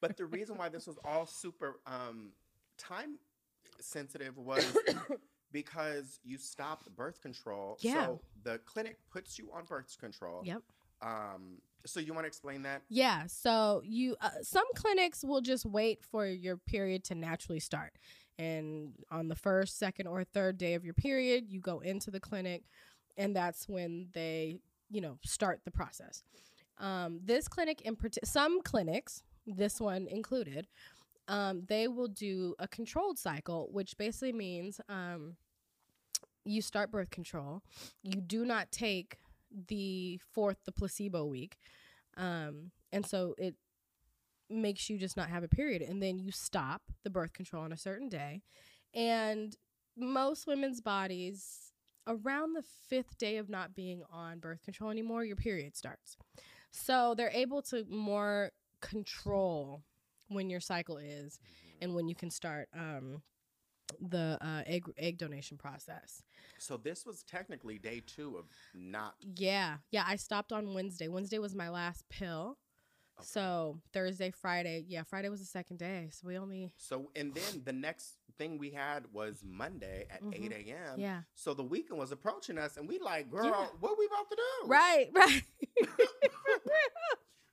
But 0.00 0.16
the 0.16 0.26
reason 0.26 0.56
why 0.56 0.68
this 0.68 0.86
was 0.86 0.96
all 1.04 1.26
super 1.26 1.80
um, 1.86 2.32
time 2.78 3.18
sensitive 3.80 4.36
was 4.38 4.64
because 5.52 6.20
you 6.24 6.38
stopped 6.38 6.94
birth 6.96 7.20
control. 7.20 7.76
Yeah. 7.80 8.06
So 8.06 8.20
the 8.42 8.58
clinic 8.64 8.98
puts 9.10 9.38
you 9.38 9.50
on 9.52 9.64
birth 9.64 9.96
control. 9.98 10.42
Yep. 10.44 10.62
Um, 11.02 11.58
so 11.84 12.00
you 12.00 12.12
want 12.12 12.24
to 12.24 12.28
explain 12.28 12.62
that? 12.62 12.82
Yeah. 12.88 13.24
So 13.26 13.82
you, 13.84 14.16
uh, 14.20 14.30
some 14.42 14.66
clinics 14.74 15.24
will 15.24 15.40
just 15.40 15.66
wait 15.66 16.02
for 16.04 16.26
your 16.26 16.56
period 16.56 17.04
to 17.04 17.14
naturally 17.14 17.60
start, 17.60 17.92
and 18.38 18.92
on 19.10 19.28
the 19.28 19.36
first, 19.36 19.78
second, 19.78 20.06
or 20.06 20.24
third 20.24 20.58
day 20.58 20.74
of 20.74 20.84
your 20.84 20.94
period, 20.94 21.44
you 21.48 21.60
go 21.60 21.80
into 21.80 22.10
the 22.10 22.20
clinic, 22.20 22.64
and 23.16 23.34
that's 23.34 23.68
when 23.68 24.08
they, 24.12 24.58
you 24.90 25.00
know, 25.00 25.18
start 25.24 25.60
the 25.64 25.70
process. 25.70 26.22
Um, 26.78 27.20
this 27.24 27.48
clinic 27.48 27.80
in 27.82 27.96
parti- 27.96 28.20
some 28.24 28.60
clinics, 28.62 29.22
this 29.46 29.80
one 29.80 30.06
included, 30.08 30.66
um, 31.28 31.62
they 31.66 31.88
will 31.88 32.08
do 32.08 32.54
a 32.58 32.68
controlled 32.68 33.18
cycle, 33.18 33.68
which 33.72 33.96
basically 33.96 34.32
means 34.32 34.80
um, 34.88 35.36
you 36.44 36.62
start 36.62 36.90
birth 36.90 37.10
control. 37.10 37.62
You 38.02 38.20
do 38.20 38.44
not 38.44 38.70
take 38.70 39.16
the 39.68 40.20
fourth, 40.32 40.58
the 40.64 40.72
placebo 40.72 41.24
week. 41.24 41.56
Um, 42.16 42.70
and 42.92 43.04
so 43.04 43.34
it 43.38 43.54
makes 44.48 44.88
you 44.88 44.98
just 44.98 45.16
not 45.16 45.28
have 45.28 45.42
a 45.42 45.48
period. 45.48 45.82
And 45.82 46.02
then 46.02 46.18
you 46.18 46.30
stop 46.30 46.82
the 47.04 47.10
birth 47.10 47.32
control 47.32 47.64
on 47.64 47.72
a 47.72 47.76
certain 47.76 48.08
day. 48.08 48.42
And 48.94 49.56
most 49.96 50.46
women's 50.46 50.80
bodies, 50.80 51.72
around 52.06 52.54
the 52.54 52.64
fifth 52.88 53.18
day 53.18 53.36
of 53.36 53.48
not 53.48 53.74
being 53.74 54.02
on 54.10 54.38
birth 54.38 54.62
control 54.62 54.90
anymore, 54.90 55.24
your 55.24 55.36
period 55.36 55.76
starts. 55.76 56.16
So 56.70 57.14
they're 57.16 57.30
able 57.30 57.62
to 57.62 57.84
more 57.88 58.52
control 58.80 59.82
when 60.28 60.50
your 60.50 60.60
cycle 60.60 60.98
is 60.98 61.38
and 61.80 61.94
when 61.94 62.08
you 62.08 62.14
can 62.14 62.30
start 62.30 62.68
um, 62.74 63.22
the 64.00 64.38
uh, 64.40 64.62
egg 64.66 64.84
egg 64.98 65.18
donation 65.18 65.56
process. 65.56 66.22
So 66.58 66.76
this 66.76 67.04
was 67.06 67.22
technically 67.22 67.78
day 67.78 68.02
two 68.06 68.36
of 68.36 68.46
not. 68.74 69.14
Yeah, 69.20 69.76
yeah. 69.90 70.04
I 70.06 70.16
stopped 70.16 70.52
on 70.52 70.74
Wednesday. 70.74 71.08
Wednesday 71.08 71.38
was 71.38 71.54
my 71.54 71.68
last 71.68 72.08
pill. 72.08 72.58
Okay. 73.18 73.26
So 73.26 73.80
Thursday, 73.94 74.30
Friday, 74.30 74.84
yeah, 74.88 75.02
Friday 75.02 75.28
was 75.30 75.40
the 75.40 75.46
second 75.46 75.78
day. 75.78 76.10
So 76.12 76.28
we 76.28 76.36
only, 76.36 76.72
So 76.76 77.10
and 77.16 77.34
then 77.34 77.62
the 77.64 77.72
next 77.72 78.16
thing 78.36 78.58
we 78.58 78.70
had 78.70 79.04
was 79.12 79.42
Monday 79.42 80.04
at 80.10 80.22
Mhm. 80.22 80.34
eight 80.34 80.52
a.m. 80.68 80.98
yeah, 81.00 81.22
So 81.34 81.54
the 81.54 81.64
weekend 81.64 81.98
was 81.98 82.12
approaching 82.12 82.58
us, 82.58 82.76
and 82.76 82.86
we 82.86 82.98
like, 82.98 83.30
girl, 83.30 83.46
Yeah. 83.46 83.66
what 83.80 83.96
we 83.98 84.04
about 84.06 84.28
to 84.28 84.36
do? 84.36 84.66
right, 84.68 85.08
right. 85.14 85.42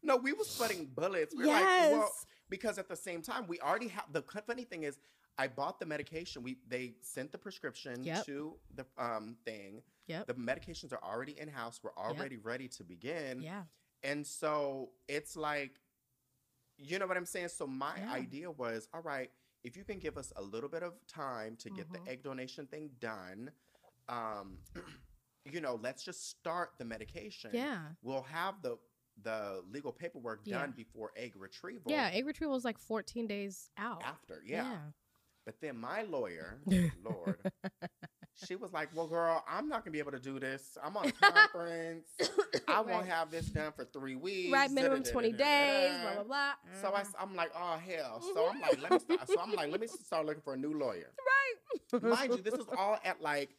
No, 0.05 0.17
we 0.17 0.33
was 0.33 0.49
sweating 0.49 0.89
bullets. 0.93 1.33
We 1.33 1.43
were 1.43 1.51
yes, 1.53 1.91
like, 1.91 1.99
well, 2.01 2.11
because 2.49 2.77
at 2.77 2.89
the 2.89 2.95
same 2.95 3.21
time, 3.21 3.47
we 3.47 3.59
already 3.61 3.87
have 3.87 4.03
the 4.11 4.21
funny 4.45 4.65
thing 4.65 4.83
is, 4.83 4.97
I 5.37 5.47
bought 5.47 5.79
the 5.79 5.85
medication. 5.85 6.43
We 6.43 6.57
they 6.67 6.95
sent 7.01 7.31
the 7.31 7.37
prescription 7.37 8.03
Yep. 8.03 8.25
to 8.25 8.55
the 8.75 8.85
um 8.97 9.35
thing. 9.45 9.81
Yep. 10.07 10.27
The 10.27 10.33
medications 10.35 10.91
are 10.93 11.03
already 11.03 11.39
in 11.39 11.47
house. 11.47 11.79
We're 11.83 11.95
already 11.95 12.37
ready 12.37 12.67
to 12.69 12.83
begin. 12.83 13.41
yeah, 13.41 13.63
And 14.03 14.27
so 14.27 14.91
it's 15.07 15.35
like, 15.37 15.79
you 16.77 16.99
know 16.99 17.07
what 17.07 17.15
I'm 17.17 17.25
saying? 17.25 17.47
So 17.49 17.65
my 17.65 17.97
Yeah. 17.97 18.11
idea 18.11 18.51
was, 18.51 18.87
all 18.93 19.01
right, 19.01 19.31
if 19.63 19.77
you 19.77 19.83
can 19.85 19.99
give 19.99 20.17
us 20.17 20.33
a 20.35 20.41
little 20.41 20.67
bit 20.69 20.83
of 20.83 20.93
time 21.07 21.55
to 21.57 21.69
get 21.69 21.87
Mhm. 21.89 21.93
the 22.05 22.11
egg 22.11 22.21
donation 22.23 22.67
thing 22.67 22.89
done, 22.99 23.51
um, 24.09 24.59
you 25.45 25.61
know, 25.61 25.75
let's 25.75 26.03
just 26.03 26.27
start 26.29 26.77
the 26.77 26.85
medication. 26.85 27.51
yeah, 27.53 27.93
We'll 28.01 28.23
have 28.23 28.61
the 28.61 28.77
the 29.21 29.63
legal 29.69 29.91
paperwork 29.93 30.41
Yeah. 30.43 30.57
done 30.57 30.71
before 30.71 31.11
egg 31.15 31.35
retrieval. 31.35 31.91
yeah. 31.91 32.09
Egg 32.11 32.25
retrieval 32.25 32.55
is 32.55 32.65
like 32.65 32.79
14 32.79 33.27
days 33.27 33.69
out. 33.77 34.03
After, 34.03 34.41
yeah. 34.43 34.89
But 35.45 35.55
then 35.61 35.77
my 35.77 36.03
lawyer, 36.03 36.59
Lord, 37.03 37.37
she 38.45 38.55
was 38.55 38.71
like, 38.71 38.89
"Well, 38.95 39.07
girl, 39.07 39.43
I'm 39.47 39.67
not 39.67 39.83
gonna 39.83 39.91
be 39.91 39.99
able 39.99 40.11
to 40.11 40.19
do 40.19 40.39
this. 40.39 40.77
I'm 40.83 40.95
on 40.95 41.07
a 41.07 41.11
conference. 41.11 42.07
I 42.67 42.81
won't 42.81 43.07
have 43.07 43.29
this 43.29 43.47
done 43.47 43.71
for 43.75 43.85
three 43.85 44.15
weeks. 44.15 44.51
Right, 44.51 44.71
minimum 44.71 45.03
20 45.03 45.31
days, 45.31 45.37
blah, 45.37 45.49
da-da-da-da-da." 45.49 46.13
blah, 46.15 46.23
blah. 46.23 46.81
So 46.81 46.93
I, 46.93 46.99
am 46.99 47.05
mm-hmm. 47.05 47.35
like, 47.35 47.51
oh 47.55 47.77
hell. 47.85 48.21
So 48.33 48.49
I'm 48.49 48.61
like, 48.61 48.81
let 48.81 48.91
me 48.91 48.99
start. 48.99 49.27
So 49.27 49.39
I'm 49.39 49.51
like, 49.53 49.71
let 49.71 49.81
me 49.81 49.87
start 49.87 50.25
looking 50.25 50.41
for 50.41 50.53
a 50.53 50.57
new 50.57 50.77
lawyer. 50.77 51.11
right. 51.93 52.03
Mind 52.03 52.33
you, 52.33 52.41
this 52.41 52.53
is 52.53 52.65
all 52.77 52.97
at 53.03 53.21
like, 53.21 53.55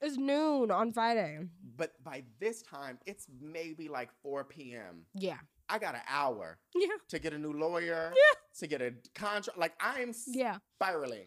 It's 0.00 0.16
noon 0.16 0.70
on 0.70 0.92
Friday. 0.92 1.40
but 1.76 1.92
by 2.02 2.24
this 2.40 2.62
time 2.62 2.98
it's 3.06 3.26
maybe 3.40 3.88
like 3.88 4.10
4 4.22 4.44
p.m. 4.44 5.04
Yeah. 5.14 5.38
I 5.68 5.78
got 5.78 5.94
an 5.94 6.02
hour 6.08 6.58
Yeah. 6.74 6.88
to 7.08 7.18
get 7.18 7.32
a 7.32 7.38
new 7.38 7.52
lawyer, 7.52 8.12
Yeah. 8.14 8.40
To 8.58 8.66
get 8.66 8.80
a 8.82 8.92
contract. 9.14 9.58
Like 9.58 9.74
I'm 9.80 10.12
Yeah. 10.26 10.58
spiraling. 10.80 11.26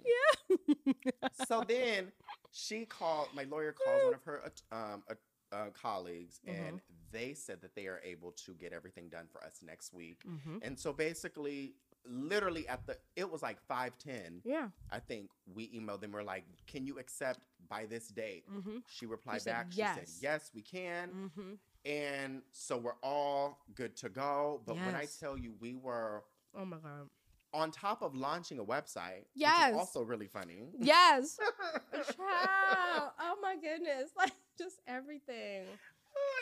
so 1.48 1.64
then 1.68 2.12
she 2.52 2.86
called 2.86 3.28
my 3.36 3.44
lawyer 3.44 3.74
calls 3.86 4.04
one 4.06 4.14
of 4.14 4.24
her 4.24 4.52
um, 4.72 5.04
uh, 5.10 5.14
uh, 5.56 5.66
colleagues 5.80 6.40
Mm-hmm. 6.48 6.64
and 6.64 6.82
they 7.12 7.34
said 7.34 7.62
that 7.62 7.76
they 7.76 7.88
are 7.88 8.00
able 8.04 8.32
to 8.46 8.54
get 8.54 8.72
everything 8.72 9.10
done 9.10 9.26
for 9.32 9.44
us 9.44 9.60
next 9.66 9.94
week 9.94 10.22
Mm-hmm. 10.28 10.58
and 10.62 10.78
so 10.80 10.94
basically 10.94 11.74
literally 12.08 12.68
at 12.68 12.86
the 12.88 12.98
it 13.16 13.30
was 13.30 13.42
like 13.44 13.60
510 13.68 14.42
Yeah. 14.46 14.70
i 14.92 15.00
think 15.00 15.30
we 15.54 15.68
emailed 15.70 16.02
them 16.02 16.12
we're 16.12 16.24
like 16.24 16.46
can 16.68 16.86
you 16.86 16.98
accept 17.00 17.40
by 17.70 17.86
this 17.86 18.08
date. 18.08 18.46
Mm-hmm. 18.52 18.78
She 18.88 19.06
replied 19.06 19.44
said 19.44 19.54
back. 19.54 19.68
She 19.72 19.78
yes. 19.80 19.96
said, 19.96 20.08
yes, 20.22 20.50
we 20.56 20.64
can. 20.64 21.10
Mm-hmm. 21.10 21.52
And 21.86 22.42
so 22.52 22.78
we're 22.78 22.98
all 23.04 23.60
good 23.76 23.96
to 23.98 24.10
go. 24.10 24.62
But 24.66 24.78
when 24.78 24.96
I 24.96 25.06
tell 25.20 25.38
you 25.38 25.54
we 25.60 25.76
were 25.76 26.24
Oh 26.58 26.66
my 26.66 26.78
god. 26.78 27.10
On 27.54 27.72
top 27.72 28.02
of 28.02 28.16
launching 28.16 28.60
a 28.60 28.64
website, 28.64 29.20
which 29.20 29.28
Yes. 29.36 29.72
is 29.72 29.78
also 29.78 30.04
really 30.04 30.28
funny. 30.28 30.70
Yes. 30.80 31.38
Child. 31.94 33.12
Oh 33.20 33.36
my 33.42 33.56
goodness. 33.56 34.12
Like 34.18 34.34
just 34.58 34.80
everything. 34.88 35.66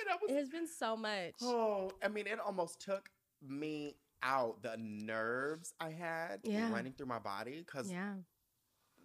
I 0.10 0.16
was- 0.22 0.32
It 0.32 0.38
has 0.38 0.50
been 0.50 0.68
so 0.68 0.96
much. 0.98 1.34
oh, 1.42 1.92
I 2.04 2.08
mean, 2.08 2.28
it 2.28 2.40
almost 2.40 2.80
took 2.82 3.10
me 3.48 3.96
out 4.24 4.62
the 4.64 4.76
nerves 4.78 5.74
I 5.80 5.92
had 5.92 6.40
Yeah. 6.44 6.72
running 6.72 6.94
through 6.94 7.08
my 7.08 7.20
body 7.20 7.64
because, 7.66 7.92
Yeah. 7.92 8.14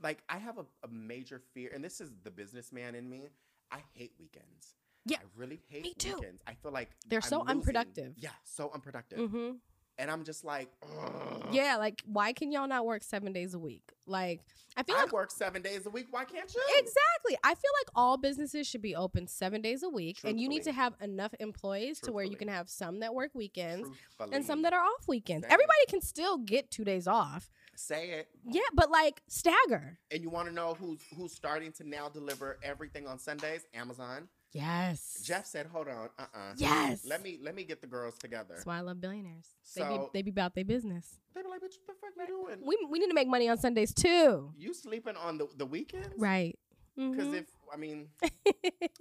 like, 0.02 0.22
I 0.28 0.38
have 0.38 0.58
a, 0.58 0.64
a 0.84 0.88
major 0.88 1.40
fear, 1.54 1.70
and 1.74 1.84
this 1.84 2.00
is 2.00 2.10
the 2.22 2.30
businessman 2.30 2.94
in 2.94 3.08
me. 3.10 3.28
I 3.70 3.80
hate 3.94 4.12
weekends. 4.18 4.74
Yeah, 5.04 5.18
I 5.18 5.24
really 5.36 5.60
hate 5.68 5.82
me 5.82 5.94
too. 5.94 6.14
weekends. 6.14 6.40
I 6.46 6.54
feel 6.54 6.70
like 6.72 6.90
They're 7.06 7.18
I'm 7.18 7.28
so 7.28 7.38
losing- 7.40 7.50
unproductive. 7.58 8.14
Yeah, 8.16 8.30
so 8.44 8.70
unproductive. 8.72 9.18
Mm-hmm. 9.18 9.50
And 9.98 10.10
I'm 10.10 10.24
just 10.24 10.44
like, 10.44 10.68
ugh. 10.82 11.46
Yeah, 11.52 11.76
like 11.76 12.02
why 12.06 12.32
can 12.32 12.50
y'all 12.50 12.66
not 12.66 12.86
work 12.86 13.02
seven 13.02 13.32
days 13.32 13.54
a 13.54 13.58
week? 13.58 13.82
Like 14.06 14.40
I 14.76 14.82
feel 14.82 14.96
I 14.96 15.02
like 15.02 15.12
work 15.12 15.30
seven 15.30 15.60
days 15.60 15.86
a 15.86 15.90
week. 15.90 16.06
Why 16.10 16.24
can't 16.24 16.52
you? 16.52 16.60
exactly. 16.78 17.36
I 17.44 17.54
feel 17.54 17.70
like 17.80 17.90
all 17.94 18.16
businesses 18.16 18.66
should 18.66 18.80
be 18.82 18.96
open 18.96 19.26
seven 19.28 19.60
days 19.60 19.82
a 19.82 19.88
week, 19.88 20.18
and 20.24 20.40
you 20.40 20.48
need 20.48 20.62
to 20.64 20.72
have 20.72 20.94
enough 21.00 21.34
employees 21.38 22.00
to 22.00 22.12
where 22.12 22.24
you 22.24 22.36
can 22.36 22.48
have 22.48 22.68
some 22.70 23.00
that 23.00 23.14
work 23.14 23.30
weekends 23.34 23.86
Truthfully. 23.88 24.36
and 24.36 24.44
some 24.44 24.62
that 24.62 24.72
are 24.72 24.80
off 24.80 25.06
weekends. 25.06 25.44
Say 25.44 25.50
it. 25.50 25.52
Everybody 25.52 25.86
can 25.88 26.00
still 26.00 26.38
get 26.38 26.70
two 26.70 26.84
days 26.84 27.06
off. 27.06 27.50
say 27.76 28.10
it. 28.10 28.28
Yeah, 28.46 28.62
but 28.74 28.90
like 28.90 29.22
stagger. 29.28 29.98
And 30.10 30.22
you 30.22 30.30
want 30.30 30.48
to 30.48 30.54
know 30.54 30.74
who's 30.80 31.00
who's 31.16 31.32
starting 31.32 31.70
to 31.72 31.88
now 31.88 32.08
deliver 32.08 32.58
everything 32.62 33.06
on 33.06 33.18
Sundays? 33.18 33.66
Amazon. 33.74 34.28
Yes. 34.52 35.20
Jeff 35.24 35.46
said, 35.46 35.66
"Hold 35.66 35.88
on, 35.88 36.10
uh, 36.18 36.22
uh 36.34 36.52
Yes. 36.56 37.04
Let 37.06 37.22
me 37.22 37.38
let 37.42 37.54
me 37.54 37.64
get 37.64 37.80
the 37.80 37.86
girls 37.86 38.18
together." 38.18 38.54
That's 38.54 38.66
why 38.66 38.78
I 38.78 38.80
love 38.80 39.00
billionaires. 39.00 39.46
they 39.74 39.80
So- 39.82 39.98
be 40.12 40.18
they 40.18 40.22
be 40.22 40.30
about 40.30 40.54
their 40.54 40.64
business. 40.64 41.18
They 41.34 41.42
be 41.42 41.48
like, 41.48 41.60
"Bitch, 41.60 41.76
what 41.84 41.86
the 41.86 41.94
fuck 42.00 42.10
you 42.16 42.26
doing? 42.26 42.58
We 42.66 42.86
we 42.90 42.98
need 42.98 43.08
to 43.08 43.14
make 43.14 43.28
money 43.28 43.48
on 43.48 43.56
Sundays 43.58 43.94
too. 43.94 44.52
you 44.56 44.74
sleeping 44.74 45.16
on 45.16 45.38
the 45.38 45.48
the 45.56 45.66
weekends? 45.66 46.18
Right. 46.18 46.58
Because 46.94 47.28
Mhm. 47.28 47.34
if 47.40 47.46
I 47.72 47.76
mean, 47.78 48.08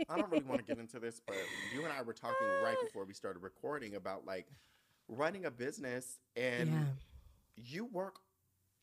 I 0.09 0.17
don't 0.17 0.31
really 0.31 0.45
want 0.45 0.61
to 0.61 0.65
get 0.65 0.79
into 0.79 0.97
this, 0.99 1.19
but 1.27 1.35
you 1.75 1.83
and 1.83 1.91
I 1.91 2.01
were 2.03 2.13
talking 2.13 2.47
right 2.63 2.77
before 2.81 3.03
we 3.03 3.13
started 3.13 3.39
recording 3.43 3.95
about 3.95 4.25
like 4.25 4.47
running 5.09 5.43
a 5.45 5.51
business 5.51 6.19
and 6.37 6.69
yeah. 6.71 6.85
you 7.57 7.83
work 7.85 8.15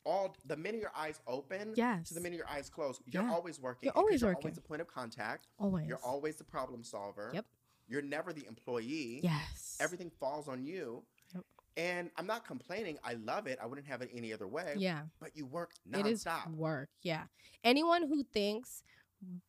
all 0.08 0.34
the 0.46 0.56
minute 0.56 0.80
your 0.80 0.92
eyes 0.96 1.20
open 1.26 1.72
Yes. 1.76 2.08
to 2.08 2.14
the 2.14 2.20
minute 2.20 2.36
your 2.36 2.48
eyes 2.48 2.70
close. 2.70 3.00
You're 3.06 3.22
Yeah. 3.24 3.32
always 3.32 3.60
working. 3.60 3.86
You're 3.88 3.96
always 3.96 4.20
you're 4.22 4.30
working. 4.30 4.44
always 4.46 4.54
the 4.56 4.62
point 4.62 4.80
of 4.80 4.88
contact. 4.88 5.46
Always. 5.58 5.86
You're 5.86 5.98
always 6.04 6.36
the 6.36 6.44
problem 6.44 6.82
solver. 6.82 7.30
Yep. 7.34 7.46
You're 7.86 8.02
never 8.02 8.32
the 8.32 8.46
employee. 8.46 9.20
Yes. 9.22 9.76
Everything 9.80 10.10
falls 10.10 10.48
on 10.48 10.62
you. 10.64 11.04
Yep. 11.34 11.44
And 11.76 12.10
I'm 12.16 12.26
not 12.26 12.46
complaining. 12.46 12.98
I 13.04 13.14
love 13.14 13.46
it. 13.46 13.58
I 13.62 13.66
wouldn't 13.66 13.86
have 13.86 14.02
it 14.02 14.10
any 14.14 14.32
other 14.32 14.46
way. 14.48 14.74
Yeah. 14.78 15.02
But 15.20 15.36
you 15.36 15.46
work 15.46 15.72
It 15.92 16.06
is 16.06 16.24
nonstop. 16.24 16.54
work. 16.54 16.88
Yeah. 17.02 17.24
Anyone 17.64 18.08
who 18.08 18.22
thinks 18.24 18.82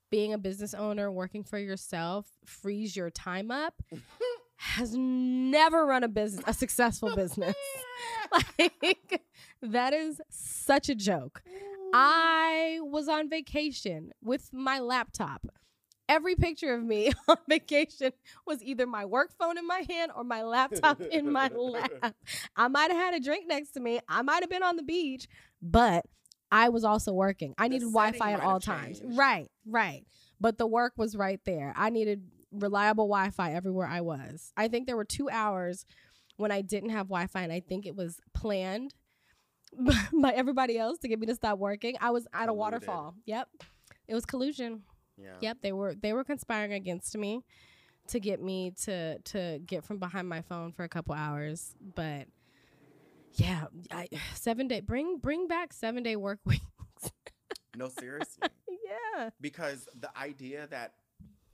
being 0.09 0.33
a 0.33 0.37
business 0.37 0.73
owner, 0.73 1.11
working 1.11 1.43
for 1.43 1.57
yourself, 1.59 2.27
frees 2.45 2.95
your 2.95 3.09
time 3.11 3.51
up, 3.51 3.81
has 4.55 4.93
never 4.95 5.85
run 5.85 6.03
a 6.03 6.07
business, 6.07 6.43
a 6.47 6.53
successful 6.53 7.15
business. 7.15 7.55
like 8.59 9.21
that 9.61 9.93
is 9.93 10.21
such 10.29 10.89
a 10.89 10.95
joke. 10.95 11.41
I 11.93 12.79
was 12.81 13.07
on 13.07 13.29
vacation 13.29 14.11
with 14.23 14.49
my 14.53 14.79
laptop. 14.79 15.45
Every 16.07 16.35
picture 16.35 16.73
of 16.73 16.83
me 16.83 17.11
on 17.27 17.37
vacation 17.47 18.11
was 18.45 18.63
either 18.63 18.87
my 18.87 19.05
work 19.05 19.31
phone 19.37 19.57
in 19.57 19.67
my 19.67 19.83
hand 19.89 20.11
or 20.15 20.23
my 20.23 20.43
laptop 20.43 21.01
in 21.01 21.31
my 21.31 21.49
lap. 21.49 22.15
I 22.55 22.67
might 22.67 22.91
have 22.91 22.99
had 22.99 23.13
a 23.13 23.19
drink 23.19 23.45
next 23.47 23.71
to 23.71 23.79
me. 23.79 23.99
I 24.07 24.21
might 24.23 24.41
have 24.41 24.49
been 24.49 24.63
on 24.63 24.75
the 24.75 24.83
beach, 24.83 25.27
but 25.61 26.05
I 26.51 26.69
was 26.69 26.83
also 26.83 27.13
working. 27.13 27.53
I 27.57 27.65
The 27.67 27.73
needed 27.75 27.85
Wi-Fi 27.91 28.31
at 28.33 28.39
all 28.39 28.59
times. 28.59 28.99
changed. 28.99 29.17
Right, 29.17 29.49
right. 29.67 30.03
But 30.39 30.57
the 30.57 30.65
work 30.65 30.93
was 30.97 31.15
right 31.15 31.39
there. 31.45 31.73
I 31.75 31.89
needed 31.91 32.23
reliable 32.51 33.05
Wi-Fi 33.07 33.53
everywhere 33.53 33.87
I 33.87 34.01
was. 34.01 34.51
I 34.57 34.67
think 34.67 34.87
there 34.87 34.97
were 34.97 35.05
2 35.05 35.29
hours 35.29 35.85
when 36.37 36.51
I 36.51 36.61
didn't 36.61 36.89
have 36.89 37.07
Wi-Fi 37.07 37.41
and 37.41 37.53
I 37.53 37.59
think 37.59 37.85
it 37.85 37.95
was 37.95 38.19
planned 38.33 38.95
by 40.21 40.31
everybody 40.31 40.77
else 40.77 40.99
to 40.99 41.07
get 41.07 41.19
me 41.19 41.27
to 41.27 41.35
stop 41.35 41.59
working. 41.59 41.95
I 42.01 42.11
was 42.11 42.27
at 42.33 42.49
a 42.49 42.51
Colluded. 42.51 42.55
waterfall. 42.55 43.15
Yep. 43.25 43.47
It 44.07 44.13
was 44.13 44.25
collusion. 44.25 44.83
Yeah. 45.17 45.35
Yep, 45.41 45.57
they 45.61 45.71
were 45.73 45.95
they 45.95 46.13
were 46.13 46.23
conspiring 46.23 46.73
against 46.73 47.17
me 47.17 47.41
to 48.07 48.19
get 48.19 48.41
me 48.41 48.71
to 48.83 49.19
to 49.19 49.59
get 49.65 49.83
from 49.83 49.99
behind 49.99 50.29
my 50.29 50.41
phone 50.41 50.71
for 50.71 50.83
a 50.83 50.89
couple 50.89 51.13
hours. 51.13 51.75
But 51.95 52.27
yeah, 53.33 53.65
I, 53.91 54.07
seven 54.33 54.67
day 54.67 54.79
bring 54.79 55.17
bring 55.17 55.47
back 55.47 55.73
seven 55.73 56.03
day 56.03 56.15
work 56.15 56.39
weeks. 56.45 56.63
No, 57.75 57.89
seriously. 57.89 58.47
yeah, 58.69 59.29
because 59.39 59.87
the 59.99 60.09
idea 60.17 60.67
that 60.71 60.93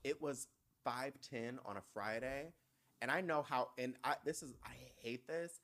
it 0.04 0.22
was 0.22 0.48
510 0.86 1.60
on 1.66 1.78
a 1.78 1.82
Friday, 1.94 2.54
and 3.02 3.12
I 3.12 3.22
know 3.22 3.42
how, 3.42 3.70
and 3.78 3.96
I, 4.04 4.16
this 4.24 4.42
is, 4.42 4.54
I 4.64 4.72
hate 5.02 5.28
this. 5.28 5.60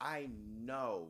I 0.00 0.28
know 0.58 1.08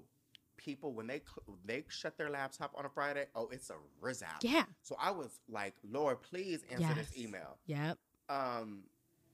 people 0.57 0.93
when 0.93 1.07
they 1.07 1.21
cl- 1.21 1.59
they 1.65 1.85
shut 1.89 2.17
their 2.19 2.31
laptop 2.31 2.73
on 2.77 2.85
a 2.85 2.89
Friday, 2.89 3.27
oh, 3.35 3.49
it's 3.53 3.71
a 3.71 3.75
rizap. 4.03 4.43
yeah, 4.43 4.65
So 4.83 4.97
I 4.99 5.11
was 5.11 5.41
like, 5.49 5.75
Lord, 5.89 6.23
please 6.23 6.63
answer 6.71 6.95
this 6.95 7.13
Yes. 7.15 7.25
email. 7.25 7.59
yep, 7.67 7.99
Um, 8.29 8.85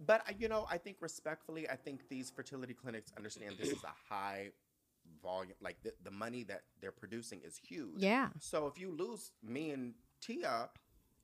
but 0.00 0.22
I- 0.26 0.34
you 0.38 0.48
know, 0.48 0.66
I 0.70 0.78
think 0.78 0.96
respectfully, 1.00 1.68
I 1.68 1.76
think 1.76 2.08
these 2.08 2.30
fertility 2.30 2.74
clinics 2.74 3.12
understand 3.16 3.56
this 3.58 3.70
is 3.70 3.84
a 3.84 3.94
high 4.12 4.50
volume, 5.22 5.54
like 5.60 5.80
the, 5.82 5.92
the 6.04 6.10
money 6.10 6.42
that 6.44 6.62
they're 6.80 6.92
producing 6.92 7.40
is 7.42 7.56
huge. 7.56 7.94
yeah, 8.02 8.30
So 8.40 8.66
if 8.66 8.78
you 8.78 8.90
lose 8.90 9.32
me 9.42 9.70
and 9.70 9.94
Tia, 10.20 10.70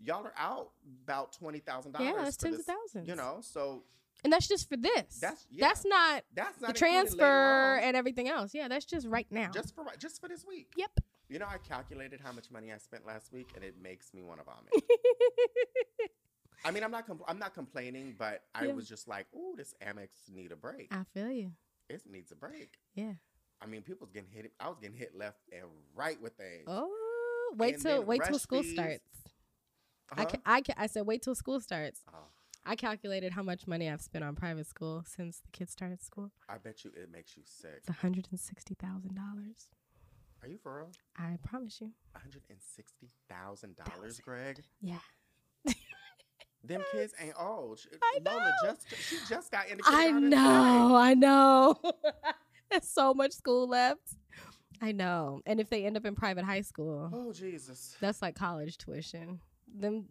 y'all 0.00 0.24
are 0.26 0.34
out 0.36 0.70
about 1.04 1.32
twenty 1.32 1.58
thousand 1.60 1.92
dollars. 1.92 2.08
yeah. 2.16 2.22
That's 2.24 2.36
tens 2.36 2.58
of 2.60 2.64
thousands. 2.66 3.08
You 3.08 3.14
know, 3.16 3.38
so 3.40 3.84
and 4.24 4.32
that's 4.32 4.48
just 4.48 4.68
for 4.68 4.76
this. 4.76 5.18
That's- 5.20 5.46
yeah. 5.50 5.66
that's 5.68 5.84
not 5.84 6.24
that's 6.34 6.56
the 6.58 6.62
not 6.62 6.68
later 6.70 6.78
transfer 6.78 7.76
and 7.82 7.96
everything 7.96 8.28
else. 8.28 8.54
Yeah, 8.54 8.68
that's 8.68 8.84
just 8.84 9.06
right 9.06 9.26
now. 9.30 9.50
just 9.52 9.74
for 9.74 9.84
just 9.98 10.20
for 10.20 10.28
this 10.28 10.44
week. 10.46 10.72
yep. 10.76 10.90
You 11.30 11.38
know, 11.38 11.46
I 11.46 11.58
calculated 11.58 12.20
how 12.24 12.32
much 12.32 12.50
money 12.50 12.72
I 12.72 12.78
spent 12.78 13.04
last 13.06 13.32
week, 13.34 13.50
and 13.54 13.62
it 13.62 13.74
makes 13.82 14.14
me 14.14 14.22
want 14.22 14.40
to 14.40 14.44
vomit. 14.46 14.72
I 16.64 16.70
mean, 16.70 16.82
I'm 16.82 16.90
not 16.90 17.06
compl- 17.06 17.24
I'm 17.28 17.38
not 17.38 17.54
complaining, 17.54 18.14
but 18.18 18.44
I 18.54 18.64
Yeah. 18.66 18.72
was 18.72 18.88
just 18.88 19.06
like, 19.06 19.26
"Ooh, 19.34 19.54
this 19.56 19.74
Amex 19.86 20.08
need 20.28 20.52
a 20.52 20.56
break. 20.56 20.88
I 20.90 21.04
feel 21.14 21.30
you. 21.30 21.52
It 21.88 22.02
needs 22.10 22.32
a 22.32 22.34
break." 22.34 22.78
Yeah. 22.94 23.12
I 23.60 23.66
mean, 23.66 23.82
people's 23.82 24.10
getting 24.10 24.30
hit. 24.30 24.52
I 24.58 24.68
was 24.68 24.78
getting 24.80 24.96
hit 24.96 25.16
left 25.16 25.40
and 25.52 25.64
right 25.94 26.20
with 26.20 26.32
things. 26.36 26.64
Oh, 26.66 27.54
wait 27.56 27.74
And 27.74 27.82
till 27.82 28.02
wait 28.04 28.22
till 28.24 28.38
school 28.38 28.62
fees. 28.62 28.72
starts. 28.72 29.04
I, 30.10 30.22
Uh-huh. 30.22 30.30
ca- 30.30 30.40
I, 30.46 30.60
ca- 30.62 30.74
I 30.78 30.86
said 30.86 31.06
wait 31.06 31.22
till 31.22 31.34
school 31.34 31.60
starts. 31.60 32.02
Oh, 32.12 32.16
I 32.68 32.76
calculated 32.76 33.32
how 33.32 33.42
much 33.42 33.66
money 33.66 33.88
I've 33.88 34.02
spent 34.02 34.22
on 34.22 34.34
private 34.34 34.66
school 34.66 35.02
since 35.06 35.38
the 35.38 35.48
kids 35.52 35.72
started 35.72 36.02
school. 36.02 36.30
I 36.50 36.58
bet 36.58 36.84
you 36.84 36.90
it 36.94 37.10
makes 37.10 37.34
you 37.34 37.42
sick. 37.46 37.82
It's 37.88 37.98
hundred 37.98 38.28
and 38.30 38.38
sixty 38.38 38.74
thousand 38.74 39.14
dollars. 39.14 39.68
Are 40.42 40.48
you 40.48 40.58
for 40.58 40.76
real? 40.76 40.90
I 41.16 41.38
promise 41.42 41.80
you. 41.80 41.86
One 42.12 42.20
hundred 42.22 42.42
and 42.50 42.58
sixty 42.60 43.08
thousand 43.26 43.76
dollars, 43.76 44.20
Greg. 44.20 44.62
Yeah. 44.82 44.98
Them 46.62 46.82
kids 46.92 47.14
ain't 47.18 47.32
old. 47.40 47.80
I 48.02 48.18
Lola 48.22 48.38
know. 48.62 48.70
just 48.70 48.86
she 49.08 49.16
just 49.30 49.50
got 49.50 49.68
into 49.70 49.82
I 49.86 50.10
know. 50.10 50.94
I 50.94 51.14
know. 51.14 51.74
There's 52.70 52.86
so 52.86 53.14
much 53.14 53.32
school 53.32 53.66
left. 53.66 54.14
I 54.82 54.92
know. 54.92 55.40
And 55.46 55.58
if 55.58 55.70
they 55.70 55.86
end 55.86 55.96
up 55.96 56.04
in 56.04 56.14
private 56.14 56.44
high 56.44 56.60
school. 56.60 57.08
Oh 57.14 57.32
Jesus. 57.32 57.96
that's 57.98 58.20
like 58.20 58.34
college 58.34 58.76
tuition. 58.76 59.40
Them 59.74 60.06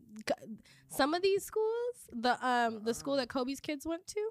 some 0.89 1.13
of 1.13 1.21
these 1.21 1.43
schools, 1.43 2.09
the 2.11 2.37
um 2.45 2.83
the 2.83 2.93
school 2.93 3.15
that 3.17 3.29
Kobe's 3.29 3.59
kids 3.59 3.85
went 3.85 4.07
to 4.07 4.29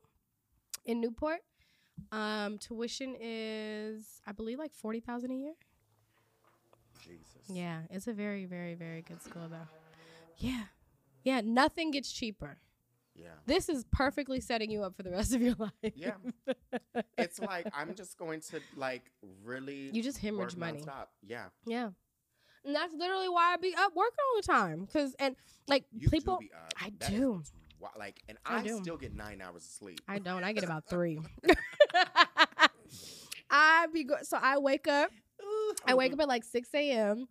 in 0.85 1.01
Newport, 1.01 1.41
um 2.13 2.59
tuition 2.59 3.17
is 3.21 4.21
I 4.27 4.33
believe 4.33 4.59
like 4.59 4.75
40,000 4.75 5.31
a 5.31 5.35
year. 5.35 5.53
Jesus. 7.05 7.49
Yeah, 7.49 7.81
it's 7.91 8.07
a 8.09 8.13
very 8.13 8.45
very 8.47 8.75
very 8.75 9.03
good 9.03 9.23
school 9.23 9.49
though. 9.49 9.69
Yeah. 10.39 10.65
Yeah, 11.25 11.41
nothing 11.45 11.91
gets 11.91 12.11
cheaper. 12.13 12.59
Yeah. 13.15 13.29
This 13.47 13.69
is 13.69 13.85
perfectly 13.91 14.41
setting 14.41 14.71
you 14.71 14.83
up 14.83 14.95
for 14.97 15.03
the 15.03 15.11
rest 15.11 15.35
of 15.35 15.41
your 15.41 15.55
life. 15.59 15.93
Yeah. 15.95 16.13
It's 17.17 17.39
like 17.41 17.67
I'm 17.75 17.95
just 17.95 18.17
going 18.19 18.41
to 18.51 18.61
like 18.77 19.11
really 19.45 19.91
You 19.93 20.03
just 20.03 20.19
hemorrhage 20.19 20.57
money. 20.57 20.83
nonstop. 20.83 21.07
Yeah. 21.23 21.47
Yeah. 21.67 21.91
And 22.67 22.75
that's 22.75 22.93
literally 22.95 23.29
why 23.29 23.55
I 23.55 23.57
be 23.57 23.75
up 23.79 23.95
working 23.95 24.19
all 24.31 24.41
the 24.43 24.47
time. 24.47 24.87
Cause 24.93 25.15
and 25.21 25.37
like 25.69 25.85
You 25.97 26.09
people 26.11 26.37
do 26.37 26.47
be 26.49 26.53
up. 26.53 26.73
I 26.81 26.93
That 27.01 27.11
do. 27.11 27.43
like 27.99 28.23
and 28.29 28.39
I 28.45 28.59
I, 28.61 28.67
still 28.67 28.97
get 28.97 29.15
nine 29.15 29.41
hours 29.41 29.63
of 29.65 29.71
sleep. 29.71 30.01
I 30.09 30.19
don't. 30.19 30.45
I 30.45 30.53
get 30.53 30.65
about 30.65 30.85
three. 30.91 31.21
I 33.51 33.87
be 33.93 34.05
go- 34.05 34.23
so 34.23 34.39
I 34.41 34.59
wake 34.59 34.89
up. 34.89 35.11
I 35.87 35.95
wake 35.95 36.13
up 36.13 36.21
at 36.21 36.29
like 36.29 36.45
six 36.45 36.69
a.m. 36.75 37.27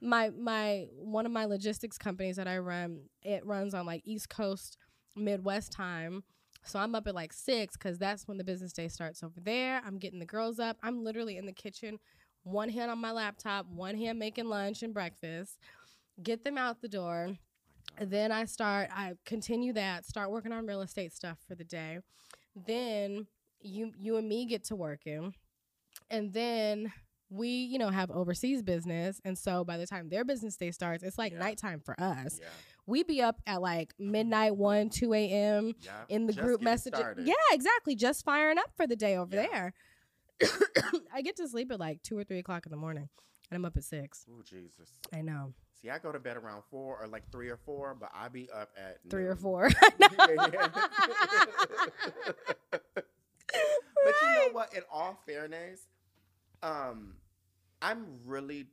my 0.00 0.30
my 0.30 0.86
one 0.98 1.26
of 1.26 1.32
my 1.32 1.44
logistics 1.44 1.98
companies 1.98 2.36
that 2.36 2.48
I 2.48 2.58
run, 2.58 3.02
it 3.22 3.46
runs 3.46 3.74
on 3.74 3.86
like 3.86 4.02
East 4.04 4.28
Coast, 4.28 4.76
Midwest 5.16 5.72
time. 5.72 6.24
So 6.64 6.78
I'm 6.78 6.94
up 6.94 7.06
at 7.06 7.14
like 7.14 7.32
six 7.32 7.76
because 7.76 7.98
that's 7.98 8.26
when 8.26 8.38
the 8.38 8.44
business 8.44 8.72
day 8.72 8.88
starts 8.88 9.22
over 9.22 9.38
there. 9.40 9.80
I'm 9.86 9.98
getting 9.98 10.18
the 10.18 10.26
girls 10.26 10.58
up. 10.58 10.76
I'm 10.82 11.04
literally 11.04 11.36
in 11.36 11.46
the 11.46 11.52
kitchen, 11.52 11.98
one 12.44 12.68
hand 12.68 12.90
on 12.90 12.98
my 12.98 13.10
laptop, 13.12 13.66
one 13.66 13.96
hand 13.96 14.18
making 14.18 14.46
lunch 14.46 14.82
and 14.82 14.94
breakfast. 14.94 15.58
Get 16.22 16.44
them 16.44 16.56
out 16.56 16.80
the 16.80 16.88
door. 16.88 17.36
Then 18.00 18.32
I 18.32 18.44
start, 18.44 18.88
I 18.92 19.14
continue 19.24 19.72
that, 19.74 20.04
start 20.06 20.30
working 20.30 20.52
on 20.52 20.66
real 20.66 20.80
estate 20.82 21.12
stuff 21.12 21.38
for 21.48 21.54
the 21.54 21.64
day. 21.64 21.98
Then 22.66 23.26
you 23.60 23.92
you 23.98 24.16
and 24.16 24.28
me 24.28 24.46
get 24.46 24.64
to 24.64 24.76
working. 24.76 25.34
And 26.10 26.32
then 26.32 26.92
we, 27.30 27.48
you 27.48 27.78
know, 27.78 27.88
have 27.90 28.10
overseas 28.10 28.62
business. 28.62 29.20
And 29.24 29.36
so 29.36 29.64
by 29.64 29.76
the 29.76 29.86
time 29.86 30.08
their 30.08 30.24
business 30.24 30.56
day 30.56 30.70
starts, 30.70 31.02
it's 31.02 31.18
like 31.18 31.32
Yeah. 31.32 31.38
nighttime 31.38 31.80
for 31.80 31.98
us. 32.00 32.38
Yeah. 32.40 32.48
We 32.86 33.02
be 33.02 33.22
up 33.22 33.40
at 33.46 33.62
like 33.62 33.94
midnight, 33.98 34.56
1, 34.56 34.90
2 34.90 35.14
a.m. 35.14 35.74
Yeah. 35.80 35.92
in 36.08 36.26
the 36.26 36.32
Just 36.32 36.44
group 36.44 36.60
getting 36.60 36.72
message. 36.72 36.94
Yeah, 37.24 37.34
exactly. 37.52 37.94
Just 37.96 38.24
firing 38.24 38.58
up 38.58 38.70
for 38.76 38.86
the 38.86 38.96
day 38.96 39.16
over 39.16 39.34
there. 39.34 39.72
I 41.14 41.22
get 41.22 41.36
to 41.36 41.48
sleep 41.48 41.70
at 41.72 41.80
like 41.80 42.02
2 42.02 42.18
or 42.18 42.24
3 42.24 42.38
o'clock 42.38 42.66
in 42.66 42.70
the 42.70 42.76
morning. 42.76 43.08
And 43.50 43.56
I'm 43.56 43.64
up 43.64 43.76
at 43.76 43.84
6. 43.84 44.26
Oh 44.30 44.42
Jesus. 44.42 44.90
I 45.12 45.20
know. 45.20 45.52
See, 45.80 45.90
I 45.90 45.98
go 45.98 46.10
to 46.12 46.18
bed 46.18 46.36
around 46.36 46.62
four 46.70 46.98
or 47.00 47.06
like 47.06 47.30
three 47.30 47.48
or 47.48 47.58
four, 47.58 47.94
but 47.98 48.10
I 48.14 48.28
be 48.28 48.48
up 48.50 48.70
at 48.76 48.98
3 49.10 49.24
or 49.26 49.36
4. 49.36 49.70
Yeah, 49.98 50.08
yeah. 50.28 50.68
but 52.72 54.14
you 54.22 54.28
know 54.28 54.48
what? 54.52 54.74
In 54.74 54.82
all 54.92 55.18
fairness, 55.26 55.88
um, 56.62 57.14
I'm 57.82 58.06
really 58.24 58.66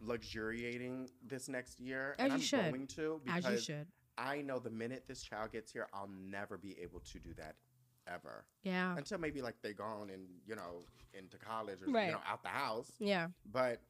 luxuriating 0.00 1.08
this 1.26 1.48
next 1.48 1.78
year, 1.80 2.14
As 2.18 2.24
and 2.24 2.28
you 2.28 2.34
I'm 2.34 2.40
should. 2.40 2.70
going 2.70 2.86
to 2.88 3.20
As 3.28 3.44
because 3.44 3.52
you 3.52 3.74
should. 3.76 3.86
I 4.18 4.42
know 4.42 4.58
the 4.58 4.70
minute 4.70 5.04
this 5.08 5.22
child 5.22 5.52
gets 5.52 5.72
here, 5.72 5.88
I'll 5.94 6.10
never 6.10 6.58
be 6.58 6.76
able 6.82 7.00
to 7.00 7.18
do 7.18 7.32
that 7.34 7.54
ever 8.12 8.44
Yeah. 8.62 8.96
until 8.96 9.18
maybe 9.18 9.40
like 9.42 9.56
they're 9.62 9.72
gone 9.72 10.10
and 10.10 10.26
you 10.46 10.54
know 10.56 10.84
into 11.14 11.38
college 11.38 11.82
or 11.82 11.90
Right. 11.90 12.06
you 12.06 12.12
know 12.12 12.20
out 12.26 12.42
the 12.42 12.48
house. 12.48 12.90
Yeah. 12.98 13.28
But 13.50 13.80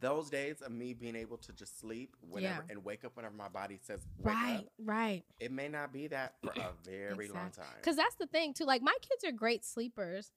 those 0.00 0.30
days 0.30 0.62
of 0.62 0.70
me 0.72 0.94
being 0.94 1.16
able 1.16 1.36
to 1.36 1.52
just 1.52 1.78
sleep 1.80 2.16
whenever 2.20 2.62
Yeah. 2.66 2.70
and 2.72 2.84
wake 2.84 3.04
up 3.04 3.16
whenever 3.16 3.34
my 3.34 3.48
body 3.48 3.78
says 3.82 4.06
Right. 4.20 4.58
up, 4.60 4.72
Right. 4.78 5.24
it 5.40 5.50
may 5.50 5.68
not 5.68 5.92
be 5.92 6.06
that 6.06 6.40
for 6.40 6.52
a 6.52 6.72
very 6.84 7.28
long 7.28 7.50
time. 7.50 7.66
Because 7.76 7.96
that's 7.96 8.14
the 8.14 8.26
thing, 8.28 8.54
too. 8.54 8.64
Like, 8.64 8.80
my 8.80 8.96
kids 9.02 9.24
are 9.24 9.32
great 9.32 9.64
sleepers. 9.64 10.30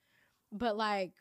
But, 0.52 0.76
like, 0.78 1.14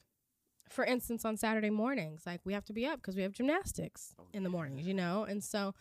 for 0.71 0.85
instance, 0.85 1.25
on 1.27 1.37
Saturday 1.37 1.69
mornings, 1.71 2.25
like, 2.27 2.41
we 2.45 2.55
have 2.55 2.65
to 2.65 2.73
be 2.73 2.87
up 2.87 2.97
because 3.01 3.15
we 3.15 3.23
have 3.23 3.33
gymnastics 3.33 4.15
Oh, 4.19 4.27
in 4.33 4.43
the 4.43 4.51
mornings, 4.51 4.87
you 4.87 4.95
know? 4.95 5.25
And 5.25 5.45
so 5.45 5.75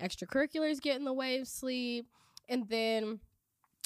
extracurriculars 0.00 0.80
get 0.80 0.96
in 0.96 1.04
the 1.04 1.12
way 1.12 1.38
of 1.38 1.46
sleep. 1.46 2.08
And 2.48 2.68
then, 2.68 3.20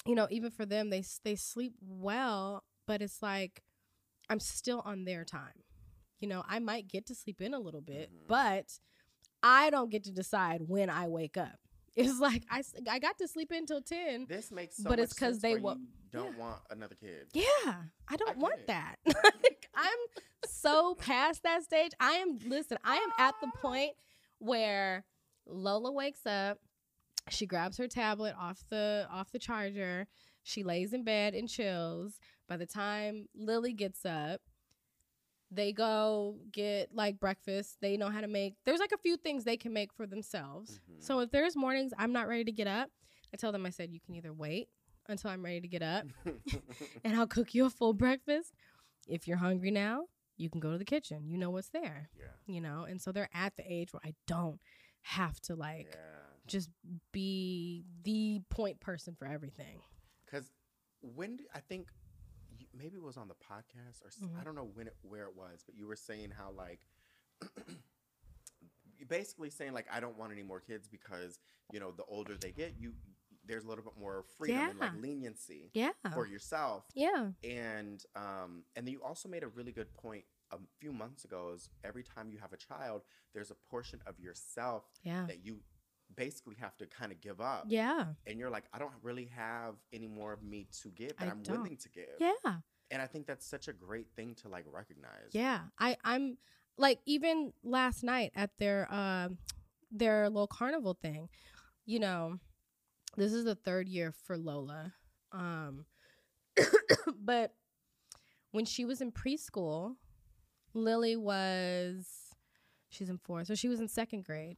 you 0.05 0.15
know, 0.15 0.27
even 0.29 0.49
for 0.51 0.65
them, 0.65 0.89
they, 0.89 1.03
they 1.23 1.35
sleep 1.35 1.73
well, 1.81 2.63
but 2.87 3.01
it's 3.01 3.21
like 3.21 3.63
I'm 4.29 4.39
still 4.39 4.81
on 4.85 5.05
their 5.05 5.25
time. 5.25 5.63
You 6.19 6.27
know, 6.27 6.43
I 6.47 6.59
might 6.59 6.87
get 6.87 7.05
to 7.07 7.15
sleep 7.15 7.41
in 7.41 7.53
a 7.53 7.59
little 7.59 7.81
bit, 7.81 8.11
Mhm. 8.11 8.27
but 8.27 8.79
I 9.41 9.69
don't 9.69 9.89
get 9.89 10.03
to 10.05 10.11
decide 10.11 10.61
when 10.67 10.89
I 10.89 11.07
wake 11.07 11.37
up. 11.37 11.59
It's 11.95 12.19
like 12.19 12.43
I, 12.49 12.61
I 12.89 12.99
got 12.99 13.17
to 13.17 13.27
sleep 13.27 13.51
in 13.51 13.65
till 13.65 13.81
10. 13.81 14.27
This 14.29 14.51
makes 14.51 14.77
so 14.77 14.89
But 14.89 14.99
it's 14.99 15.11
'cause 15.13 15.39
sense 15.39 15.41
they 15.41 15.55
wa- 15.55 15.75
don't 16.11 16.37
want 16.37 16.61
another 16.69 16.95
kid. 16.95 17.27
Yeah, 17.33 17.43
I 18.07 18.15
don't 18.15 18.29
get 18.35 18.37
want 18.37 18.67
that. 18.67 18.95
like, 19.05 19.69
I'm 19.75 19.97
so 20.45 20.95
past 20.95 21.43
that 21.43 21.63
stage. 21.63 21.91
I 21.99 22.13
am, 22.13 22.37
listen, 22.45 22.77
I 22.83 22.97
am 22.97 23.09
at 23.17 23.35
the 23.41 23.49
point 23.59 23.91
where 24.37 25.03
Lola 25.45 25.91
wakes 25.91 26.25
up, 26.25 26.59
she 27.31 27.45
grabs 27.45 27.77
her 27.77 27.87
tablet 27.87 28.35
off 28.39 28.63
the 28.69 29.07
off 29.11 29.31
the 29.31 29.39
charger, 29.39 30.07
she 30.43 30.63
lays 30.63 30.93
in 30.93 31.03
bed 31.03 31.33
and 31.33 31.47
chills. 31.49 32.19
By 32.47 32.57
the 32.57 32.65
time 32.65 33.27
Lily 33.35 33.73
gets 33.73 34.05
up, 34.05 34.41
they 35.51 35.71
go 35.71 36.37
get 36.51 36.93
like 36.93 37.19
breakfast. 37.19 37.77
They 37.81 37.97
know 37.97 38.09
how 38.09 38.21
to 38.21 38.27
make. 38.27 38.55
There's 38.65 38.79
like 38.79 38.91
a 38.91 38.97
few 38.97 39.17
things 39.17 39.43
they 39.43 39.57
can 39.57 39.73
make 39.73 39.93
for 39.93 40.05
themselves. 40.05 40.79
Mhm. 40.89 41.03
So 41.03 41.19
if 41.19 41.31
there's 41.31 41.55
mornings 41.55 41.93
I'm 41.97 42.13
not 42.13 42.27
ready 42.27 42.43
to 42.45 42.51
get 42.51 42.67
up, 42.67 42.89
I 43.33 43.37
tell 43.37 43.51
them 43.51 43.65
I 43.65 43.69
said 43.69 43.91
you 43.91 43.99
can 43.99 44.15
either 44.15 44.33
wait 44.33 44.69
until 45.07 45.31
I'm 45.31 45.43
ready 45.43 45.61
to 45.61 45.67
get 45.67 45.81
up 45.81 46.05
and 47.03 47.15
I'll 47.17 47.27
cook 47.27 47.53
you 47.55 47.65
a 47.65 47.69
full 47.69 47.93
breakfast. 47.93 48.53
If 49.07 49.27
you're 49.27 49.37
hungry 49.37 49.71
now, 49.71 50.05
you 50.37 50.49
can 50.49 50.59
go 50.59 50.71
to 50.71 50.77
the 50.77 50.85
kitchen. 50.85 51.27
You 51.27 51.37
know 51.37 51.49
what's 51.49 51.69
there, 51.69 52.09
yeah. 52.17 52.25
you 52.45 52.61
know? 52.61 52.83
And 52.83 53.01
so 53.01 53.11
they're 53.11 53.29
at 53.33 53.57
the 53.57 53.63
age 53.67 53.91
where 53.91 54.01
I 54.05 54.13
don't 54.27 54.59
have 55.01 55.39
to 55.41 55.55
like 55.55 55.87
yeah. 55.91 56.18
Just 56.49 56.69
be 57.11 57.83
the 58.03 58.41
point 58.49 58.79
person 58.79 59.15
for 59.17 59.25
everything. 59.27 59.79
Because 60.25 60.51
when 61.01 61.37
did, 61.37 61.47
I 61.53 61.59
think 61.59 61.87
you, 62.57 62.65
maybe 62.77 62.95
it 62.97 63.03
was 63.03 63.17
on 63.17 63.27
the 63.27 63.35
podcast 63.35 64.03
or 64.03 64.07
s 64.07 64.19
I 64.39 64.43
don't 64.43 64.55
know 64.55 64.69
when 64.73 64.87
it, 64.87 64.95
where 65.01 65.23
it 65.23 65.35
was, 65.35 65.63
but 65.65 65.75
you 65.75 65.87
were 65.87 65.95
saying 65.95 66.31
how 66.37 66.51
like 66.51 66.81
basically 69.07 69.49
saying 69.49 69.73
like 69.73 69.87
I 69.91 69.99
don't 69.99 70.17
want 70.17 70.31
any 70.31 70.43
more 70.43 70.59
kids 70.59 70.87
because 70.87 71.39
you 71.71 71.79
know 71.79 71.91
the 71.91 72.03
older 72.07 72.35
they 72.39 72.51
get, 72.51 72.75
you 72.77 72.93
there's 73.45 73.63
a 73.63 73.67
little 73.67 73.83
bit 73.83 73.93
more 73.99 74.23
freedom 74.37 74.69
and 74.69 74.79
like 74.79 74.91
leniency 75.01 75.71
Yeah. 75.73 75.91
for 76.13 76.27
yourself. 76.27 76.83
Yeah. 76.93 77.29
And 77.43 78.03
um 78.15 78.63
and 78.75 78.85
then 78.85 78.91
you 78.93 79.01
also 79.03 79.29
made 79.29 79.43
a 79.43 79.47
really 79.47 79.71
good 79.71 79.91
point 79.93 80.25
a 80.51 80.57
few 80.79 80.91
months 80.91 81.25
ago 81.25 81.51
is 81.55 81.69
every 81.83 82.03
time 82.03 82.29
you 82.31 82.37
have 82.39 82.53
a 82.53 82.57
child, 82.57 83.03
there's 83.33 83.51
a 83.51 83.55
portion 83.69 84.01
of 84.05 84.19
yourself 84.19 84.83
Yeah. 85.03 85.25
that 85.27 85.45
you 85.45 85.59
basically 86.15 86.55
have 86.59 86.75
to 86.77 86.85
kind 86.87 87.11
of 87.11 87.21
give 87.21 87.39
up 87.41 87.65
Yeah. 87.67 88.05
and 88.27 88.39
you're 88.39 88.49
like, 88.49 88.65
I 88.73 88.79
don't 88.79 88.93
really 89.03 89.29
have 89.35 89.75
any 89.93 90.07
more 90.07 90.33
of 90.33 90.41
me 90.43 90.67
to 90.81 90.89
give 90.89 91.15
that 91.17 91.27
I 91.27 91.31
I'm 91.31 91.43
don't. 91.43 91.57
willing 91.61 91.77
to 91.77 91.89
give. 91.89 92.09
Yeah. 92.19 92.55
And 92.91 93.01
I 93.01 93.05
think 93.07 93.27
that's 93.27 93.45
such 93.45 93.67
a 93.67 93.73
great 93.73 94.07
thing 94.15 94.33
to 94.41 94.49
like 94.49 94.65
recognize. 94.71 95.29
Yeah. 95.31 95.59
I 95.77 95.97
I'm 96.03 96.37
like 96.77 96.99
even 97.05 97.53
last 97.63 98.03
night 98.03 98.31
at 98.35 98.49
their 98.57 98.91
um 98.93 99.37
their 99.91 100.29
little 100.29 100.47
carnival 100.47 100.97
thing, 100.99 101.29
you 101.85 101.99
know, 101.99 102.37
this 103.17 103.31
is 103.33 103.45
the 103.45 103.55
third 103.55 103.87
year 103.87 104.11
for 104.11 104.37
Lola. 104.37 104.93
Um 105.31 105.85
but 107.21 107.53
when 108.51 108.65
she 108.65 108.85
was 108.85 109.01
in 109.01 109.11
preschool, 109.11 109.95
Lily 110.73 111.15
was 111.15 112.07
she's 112.89 113.09
in 113.09 113.17
fourth, 113.19 113.47
so 113.47 113.55
she 113.55 113.67
was 113.69 113.79
in 113.79 113.87
second 113.87 114.25
grade. 114.25 114.57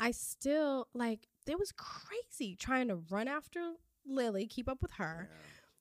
I 0.00 0.10
still 0.12 0.88
like 0.94 1.26
it 1.46 1.58
was 1.58 1.72
crazy 1.76 2.56
trying 2.56 2.88
to 2.88 2.96
run 3.10 3.28
after 3.28 3.72
Lily, 4.06 4.46
keep 4.46 4.68
up 4.68 4.82
with 4.82 4.92
her 4.92 5.28
Yeah. 5.30 5.36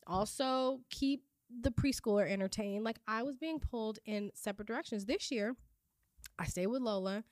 also 0.07 0.81
keep 0.89 1.23
the 1.61 1.71
preschooler 1.71 2.29
entertained. 2.29 2.83
Like 2.83 2.99
I 3.07 3.23
was 3.23 3.37
being 3.37 3.59
pulled 3.59 3.99
in 4.05 4.31
separate 4.35 4.67
directions. 4.67 5.05
This 5.05 5.31
year, 5.31 5.55
I 6.37 6.45
stayed 6.45 6.67
with 6.67 6.81
Lola. 6.81 7.23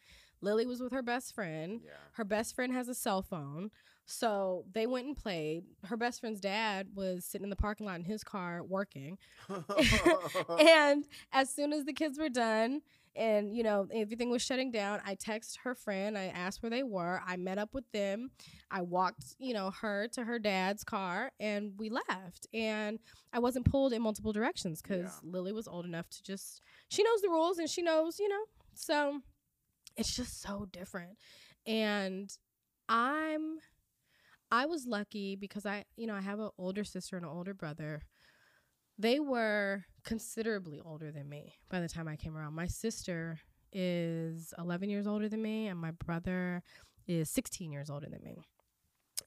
Lily 0.41 0.65
was 0.65 0.81
with 0.81 0.91
her 0.91 1.01
best 1.03 1.33
friend. 1.35 1.81
Yeah. 1.83 1.91
Her 2.13 2.23
best 2.25 2.55
friend 2.55 2.71
has 2.73 2.87
a 2.87 2.95
cell 2.95 3.21
phone. 3.21 3.71
So 4.05 4.65
they 4.71 4.87
went 4.87 5.07
and 5.07 5.17
played. 5.17 5.65
Her 5.83 5.97
best 5.97 6.21
friend's 6.21 6.39
dad 6.39 6.87
was 6.95 7.25
sitting 7.25 7.43
in 7.45 7.49
the 7.49 7.55
parking 7.57 7.85
lot 7.85 7.97
in 7.99 8.05
his 8.05 8.23
car 8.23 8.63
working. 8.63 9.17
and 10.59 11.05
as 11.31 11.49
soon 11.49 11.73
as 11.73 11.85
the 11.85 11.93
kids 11.93 12.17
were 12.17 12.29
done 12.29 12.81
and 13.17 13.55
you 13.55 13.63
know 13.63 13.87
everything 13.93 14.29
was 14.29 14.41
shutting 14.41 14.71
down 14.71 15.01
i 15.05 15.15
texted 15.15 15.57
her 15.63 15.73
friend 15.75 16.17
i 16.17 16.25
asked 16.27 16.61
where 16.61 16.69
they 16.69 16.83
were 16.83 17.21
i 17.25 17.35
met 17.35 17.57
up 17.57 17.73
with 17.73 17.89
them 17.91 18.29
i 18.71 18.81
walked 18.81 19.35
you 19.39 19.53
know 19.53 19.71
her 19.81 20.07
to 20.07 20.23
her 20.23 20.37
dad's 20.39 20.83
car 20.83 21.31
and 21.39 21.73
we 21.77 21.89
left 21.89 22.47
and 22.53 22.99
i 23.33 23.39
wasn't 23.39 23.65
pulled 23.65 23.91
in 23.93 24.01
multiple 24.01 24.31
directions 24.31 24.81
because 24.81 25.19
Yeah. 25.23 25.29
lily 25.31 25.51
was 25.51 25.67
old 25.67 25.85
enough 25.85 26.07
to 26.09 26.23
just 26.23 26.61
she 26.89 27.03
knows 27.03 27.21
the 27.21 27.29
rules 27.29 27.57
and 27.57 27.69
she 27.69 27.81
knows 27.81 28.19
you 28.19 28.29
know 28.29 28.43
so 28.73 29.19
it's 29.95 30.15
just 30.15 30.41
so 30.41 30.67
different 30.71 31.17
and 31.65 32.29
i'm 32.87 33.57
i 34.51 34.65
was 34.65 34.85
lucky 34.85 35.35
because 35.35 35.65
i 35.65 35.83
you 35.95 36.07
know 36.07 36.13
i 36.15 36.21
have 36.21 36.39
an 36.39 36.49
older 36.57 36.83
sister 36.83 37.17
and 37.17 37.25
an 37.25 37.31
older 37.31 37.53
brother 37.53 38.01
they 38.97 39.19
were 39.19 39.85
considerably 40.03 40.79
older 40.83 41.11
than 41.11 41.29
me 41.29 41.55
by 41.69 41.79
the 41.79 41.89
time 41.89 42.07
I 42.07 42.15
came 42.15 42.35
around. 42.37 42.53
My 42.53 42.67
sister 42.67 43.39
is 43.73 44.53
11 44.57 44.89
years 44.89 45.05
older 45.07 45.29
than 45.29 45.41
me, 45.41 45.67
and 45.67 45.79
my 45.79 45.91
brother 45.91 46.63
is 47.07 47.29
16 47.29 47.71
years 47.71 47.89
older 47.89 48.07
than 48.09 48.23
me. 48.23 48.41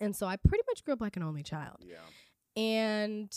And 0.01 0.17
so 0.17 0.27
I 0.27 0.37
pretty 0.37 0.65
much 0.69 0.85
grew 0.85 0.95
up 0.95 1.01
like 1.01 1.17
an 1.17 1.23
only 1.23 1.43
child. 1.43 1.77
yeah. 1.81 1.97
And 2.57 3.33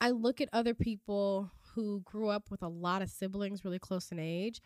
I 0.00 0.10
look 0.10 0.40
at 0.40 0.48
other 0.52 0.74
people 0.74 1.50
who 1.74 2.00
grew 2.04 2.28
up 2.28 2.50
with 2.50 2.62
a 2.62 2.68
lot 2.68 3.02
of 3.02 3.10
siblings 3.10 3.64
really 3.64 3.78
close 3.78 4.10
in 4.10 4.18
age. 4.18 4.60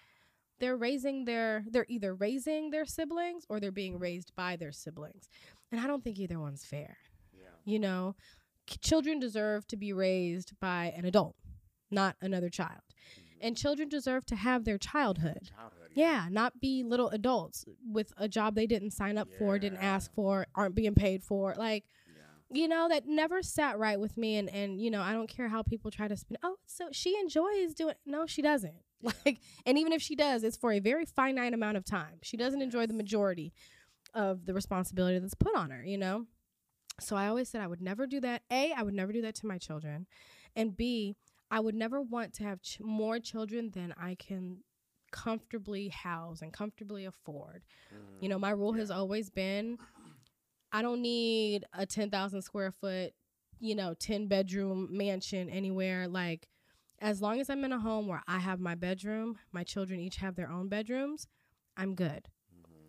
They're 0.61 0.77
raising 0.77 1.25
their, 1.25 1.65
they're 1.69 1.87
either 1.89 2.15
raising 2.15 2.71
their 2.71 2.85
siblings 2.85 3.45
or 3.49 3.59
they're 3.59 3.73
being 3.73 3.99
raised 3.99 4.33
by 4.37 4.57
their 4.57 4.71
siblings. 4.73 5.29
And 5.73 5.81
I 5.81 5.87
don't 5.87 6.05
think 6.05 6.19
either 6.19 6.39
one's 6.39 6.65
fair. 6.65 6.97
Yeah. 7.33 7.49
You 7.65 7.81
know, 7.81 8.15
children 8.67 9.19
deserve 9.19 9.67
to 9.69 9.77
be 9.77 9.93
raised 9.93 10.53
by 10.61 10.93
an 10.97 11.05
adult, 11.05 11.37
not 11.91 12.17
another 12.21 12.49
child. 12.49 12.81
Mhm. 13.19 13.37
And 13.41 13.57
children 13.57 13.89
deserve 13.89 14.25
to 14.27 14.37
have 14.37 14.65
their 14.65 14.79
childhood. 14.79 15.51
Childhood, 15.55 15.91
Yeah, 15.95 16.29
not 16.31 16.59
be 16.61 16.83
little 16.83 17.11
adults 17.11 17.67
with 17.85 18.13
a 18.17 18.29
job 18.29 18.55
they 18.55 18.67
didn't 18.67 18.93
sign 18.93 19.19
up 19.19 19.29
for, 19.39 19.59
didn't 19.59 19.79
ask 19.79 20.11
for, 20.15 20.47
aren't 20.55 20.75
being 20.75 20.95
paid 20.95 21.23
for. 21.23 21.55
Like, 21.55 21.85
Yeah. 22.07 22.23
you 22.63 22.69
know, 22.69 22.89
that 22.89 23.07
never 23.07 23.43
sat 23.43 23.79
right 23.79 24.01
with 24.01 24.17
me. 24.17 24.37
And, 24.37 24.49
and 24.49 24.81
you 24.81 24.91
know, 24.91 25.03
I 25.03 25.13
don't 25.13 25.29
care 25.29 25.49
how 25.49 25.63
people 25.63 25.91
try 25.91 26.09
to 26.09 26.17
spin, 26.17 26.39
oh, 26.43 26.57
so 26.67 26.89
she 26.93 27.19
enjoys 27.19 27.75
doing, 27.75 27.95
no, 28.07 28.27
she 28.27 28.41
doesn't. 28.43 28.73
Yeah. 29.01 29.11
Like, 29.27 29.41
and 29.67 29.77
even 29.77 29.93
if 29.93 30.01
she 30.01 30.15
does, 30.15 30.45
it's 30.45 30.57
for 30.57 30.71
a 30.73 30.79
very 30.79 31.05
finite 31.05 31.53
amount 31.53 31.77
of 31.77 31.85
time. 31.85 32.21
She 32.23 32.37
doesn't 32.37 32.63
enjoy 32.63 32.87
the 32.87 32.95
majority 32.95 33.53
of 34.15 34.47
the 34.47 34.55
responsibility 34.55 35.19
that's 35.19 35.35
put 35.35 35.57
on 35.57 35.71
her, 35.71 35.85
you 35.85 35.99
know? 35.99 36.27
So 37.03 37.17
I 37.17 37.29
always 37.29 37.49
said 37.49 37.61
I 37.61 37.67
would 37.67 37.83
never 37.83 38.07
do 38.07 38.21
that. 38.21 38.43
A, 38.51 38.73
I 38.73 38.83
would 38.83 38.95
never 38.95 39.13
do 39.13 39.23
that 39.23 39.35
to 39.37 39.47
my 39.47 39.59
children. 39.59 40.07
And 40.57 40.77
B, 40.77 41.17
I 41.51 41.61
would 41.61 41.75
never 41.75 42.01
want 42.01 42.33
to 42.35 42.45
have 42.45 42.63
ch- 42.63 42.81
more 42.81 43.19
children 43.19 43.71
than 43.71 43.95
I 43.99 44.15
can 44.15 44.59
comfortably 45.11 45.89
house 45.89 46.41
and 46.43 46.53
comfortably 46.53 47.05
afford. 47.05 47.65
Mhm. 47.93 48.23
You 48.23 48.29
know, 48.29 48.39
my 48.39 48.51
rule 48.51 48.73
has 48.75 48.91
always 48.91 49.31
been 49.31 49.79
I 50.73 50.81
don't 50.81 51.03
need 51.03 51.67
a 51.75 51.85
10,000 51.87 52.43
square 52.43 52.73
foot, 52.73 53.13
you 53.61 53.75
know, 53.75 53.95
10 53.95 54.27
bedroom 54.27 54.89
mansion 54.97 55.51
anywhere. 55.51 56.09
Like, 56.09 56.49
as 56.99 57.21
long 57.21 57.41
as 57.41 57.51
I'm 57.51 57.65
in 57.65 57.73
a 57.73 57.79
home 57.79 58.07
where 58.07 58.23
I 58.27 58.39
have 58.39 58.59
my 58.59 58.75
bedroom, 58.75 59.39
my 59.53 59.65
children 59.65 60.01
each 60.01 60.17
have 60.17 60.35
their 60.35 60.51
own 60.51 60.69
bedrooms, 60.69 61.27
I'm 61.77 61.95
good. 61.95 62.29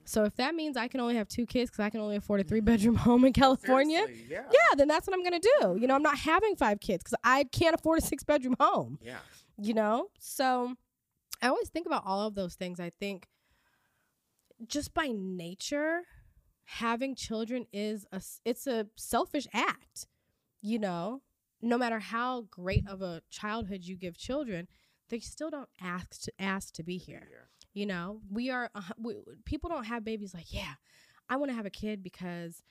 So 0.06 0.26
if 0.26 0.36
that 0.36 0.56
means 0.56 0.76
I 0.78 0.88
can 0.88 1.00
only 1.00 1.16
have 1.16 1.28
two 1.28 1.46
kids 1.46 1.70
because 1.72 1.84
I 1.84 1.90
can 1.90 2.00
only 2.02 2.16
afford 2.16 2.42
a 2.42 2.44
three 2.44 2.60
bedroom 2.60 2.96
home 3.08 3.26
in 3.26 3.34
California, 3.34 4.06
yeah. 4.28 4.44
yeah, 4.52 4.76
then 4.76 4.88
that's 4.88 5.08
what 5.08 5.16
I'm 5.16 5.24
gonna 5.24 5.40
do. 5.40 5.78
You 5.80 5.88
know, 5.88 5.96
I'm 5.96 6.04
not 6.04 6.18
having 6.18 6.56
five 6.56 6.80
kids 6.80 7.04
because 7.04 7.18
I 7.24 7.46
can't 7.46 7.76
afford 7.76 8.00
a 8.00 8.02
six 8.02 8.24
bedroom 8.24 8.56
home. 8.60 9.00
Yeah. 9.02 9.20
You 9.58 9.74
know, 9.74 10.08
so 10.20 10.74
I 11.42 11.48
always 11.48 11.70
think 11.70 11.86
about 11.86 12.04
all 12.06 12.28
of 12.28 12.36
those 12.36 12.56
things. 12.56 12.80
I 12.80 12.90
think 12.90 13.28
just 14.68 14.94
by 14.94 15.12
nature, 15.14 16.02
having 16.66 17.16
children 17.16 17.66
is 17.72 18.06
a 18.12 18.22
it's 18.46 18.68
a 18.68 18.88
selfish 18.96 19.48
act. 19.54 20.08
You 20.62 20.80
know, 20.80 21.22
no 21.62 21.78
matter 21.78 22.00
how 22.00 22.48
great 22.50 22.88
of 22.88 23.02
a 23.02 23.22
childhood 23.30 23.84
you 23.84 23.96
give 23.96 24.18
children, 24.18 24.68
they 25.10 25.20
still 25.20 25.50
don't 25.50 25.70
ask 25.82 26.22
to 26.24 26.32
ask 26.40 26.74
to 26.76 26.84
be 26.84 26.98
here. 26.98 27.28
You 27.74 27.86
know, 27.88 28.22
we 28.30 28.50
are 28.50 28.70
uh, 28.76 28.82
we, 28.98 29.16
people 29.46 29.70
don't 29.70 29.86
have 29.86 30.04
babies 30.04 30.34
like, 30.34 30.54
yeah, 30.54 30.74
I 31.30 31.38
want 31.38 31.50
to 31.52 31.56
have 31.56 31.66
a 31.66 31.72
kid 31.72 32.04
because 32.04 32.62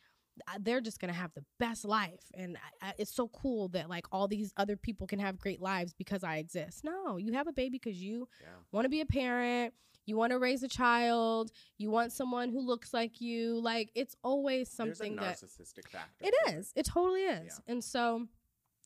uh, 0.48 0.59
they're 0.61 0.80
just 0.80 1.00
gonna 1.00 1.12
have 1.12 1.32
the 1.34 1.44
best 1.59 1.84
life, 1.84 2.24
and 2.34 2.57
I, 2.80 2.88
I, 2.88 2.94
it's 2.98 3.14
so 3.14 3.28
cool 3.28 3.68
that 3.68 3.88
like 3.90 4.07
all 4.12 4.28
these 4.28 4.53
other 4.57 4.76
people 4.76 5.07
can 5.07 5.18
have 5.18 5.38
great 5.38 5.61
lives 5.61 5.92
because 5.92 6.22
I 6.24 6.36
exist. 6.36 6.84
No, 6.84 7.16
you 7.16 7.32
have 7.32 7.48
a 7.48 7.53
baby 7.53 7.78
because 7.82 8.00
you 8.00 8.28
Yeah. 8.40 8.48
want 8.70 8.84
to 8.84 8.88
be 8.88 9.00
a 9.00 9.07
parent. 9.07 9.74
You 10.07 10.16
want 10.16 10.32
to 10.32 10.38
raise 10.38 10.62
a 10.62 10.68
child. 10.68 11.53
You 11.78 11.90
want 11.90 12.12
someone 12.12 12.50
who 12.50 12.61
looks 12.61 12.92
like 12.94 13.20
you. 13.20 13.61
Like 13.61 13.90
it's 13.94 14.16
always 14.22 14.70
something 14.70 15.16
that 15.16 15.38
There's 15.38 15.42
a 15.42 15.46
narcissistic 15.46 15.88
factor. 15.88 16.24
it. 16.24 16.66
It 16.76 16.86
totally 16.86 17.22
is. 17.22 17.61
And 17.68 17.84
so, 17.84 18.26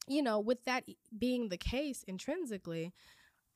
you 0.08 0.22
know, 0.22 0.40
with 0.40 0.64
that 0.64 0.84
being 1.18 1.48
the 1.48 1.56
case 1.56 2.02
intrinsically, 2.06 2.92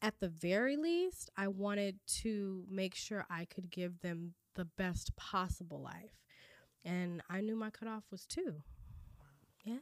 at 0.03 0.18
the 0.20 0.28
very 0.28 0.76
least, 0.76 1.30
I 1.36 1.48
wanted 1.48 1.98
to 2.22 2.64
make 2.70 2.94
sure 2.94 3.26
I 3.30 3.44
could 3.44 3.70
give 3.70 4.01
them 4.01 4.34
the 4.55 4.64
best 4.64 5.14
possible 5.16 5.80
life. 5.80 6.18
And 6.84 7.22
I 7.28 7.40
knew 7.40 7.57
my 7.57 7.70
cutoff 7.70 8.05
was 8.11 8.24
two. 8.26 8.62
Yeah. 9.64 9.76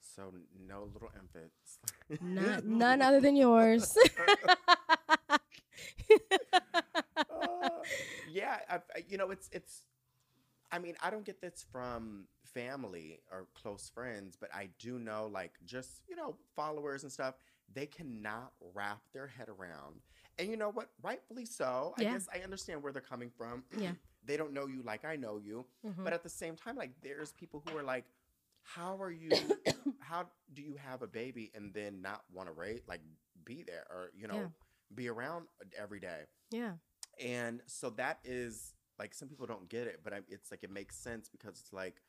So 0.00 0.32
no 0.66 0.88
little 0.92 1.10
infants. 1.14 1.78
None, 2.20 2.62
none 2.78 3.00
other 3.02 3.20
than 3.20 3.36
yours. 3.36 3.96
Uh, 7.16 7.68
yeah, 8.30 8.58
I- 8.68 8.80
you 9.08 9.16
know, 9.18 9.30
it's 9.30 9.48
it's. 9.52 9.82
I 10.72 10.78
mean, 10.78 10.94
I 11.02 11.10
don't 11.10 11.24
get 11.24 11.40
this 11.40 11.64
from 11.72 12.26
family 12.54 13.20
or 13.30 13.46
close 13.54 13.90
friends, 13.92 14.36
but 14.40 14.54
I 14.54 14.68
do 14.78 14.98
know, 14.98 15.28
like, 15.32 15.52
just 15.64 16.02
you 16.08 16.14
know, 16.16 16.36
followers 16.54 17.02
and 17.02 17.10
stuff. 17.12 17.34
They 17.72 17.86
cannot 17.86 18.52
wrap 18.74 19.00
their 19.12 19.26
head 19.28 19.48
around, 19.48 20.00
and 20.38 20.48
you 20.50 20.56
know 20.56 20.70
what? 20.70 20.90
Rightfully 21.02 21.44
so. 21.46 21.94
I 21.96 22.02
guess 22.04 22.28
I 22.34 22.40
understand 22.40 22.82
where 22.82 22.92
they're 22.92 23.00
coming 23.02 23.30
from. 23.30 23.64
Yeah. 23.80 23.92
they 24.24 24.36
don't 24.36 24.52
know 24.52 24.66
you 24.66 24.82
like 24.82 25.04
I 25.04 25.16
know 25.16 25.38
you, 25.38 25.64
Mhm. 25.86 26.04
but 26.04 26.12
at 26.12 26.22
the 26.22 26.28
same 26.28 26.56
time, 26.56 26.76
like, 26.76 26.90
there's 27.00 27.32
people 27.32 27.62
who 27.64 27.76
are 27.78 27.82
like, 27.82 28.04
"How 28.62 29.00
are 29.00 29.10
you? 29.10 29.32
how 30.00 30.28
do 30.52 30.62
you 30.62 30.74
have 30.76 31.02
a 31.02 31.06
baby 31.06 31.50
and 31.54 31.72
then 31.72 32.02
not 32.02 32.24
want 32.32 32.48
to 32.48 32.52
rate, 32.52 32.82
like, 32.88 33.00
be 33.44 33.62
there 33.62 33.86
or 33.90 34.10
you 34.14 34.26
know, 34.28 34.34
Yeah. 34.40 34.48
be 34.94 35.08
around 35.08 35.46
every 35.76 36.00
day?" 36.00 36.24
yeah. 36.50 36.74
And 37.18 37.62
so 37.66 37.90
that 37.90 38.18
is 38.24 38.74
like 38.98 39.14
some 39.14 39.28
people 39.28 39.46
don't 39.46 39.68
get 39.68 39.86
it, 39.86 40.00
but 40.02 40.12
I, 40.12 40.20
it's 40.28 40.50
like 40.50 40.62
it 40.64 40.70
makes 40.70 40.96
sense 40.96 41.28
because 41.28 41.60
it's 41.60 41.72
like 41.72 42.02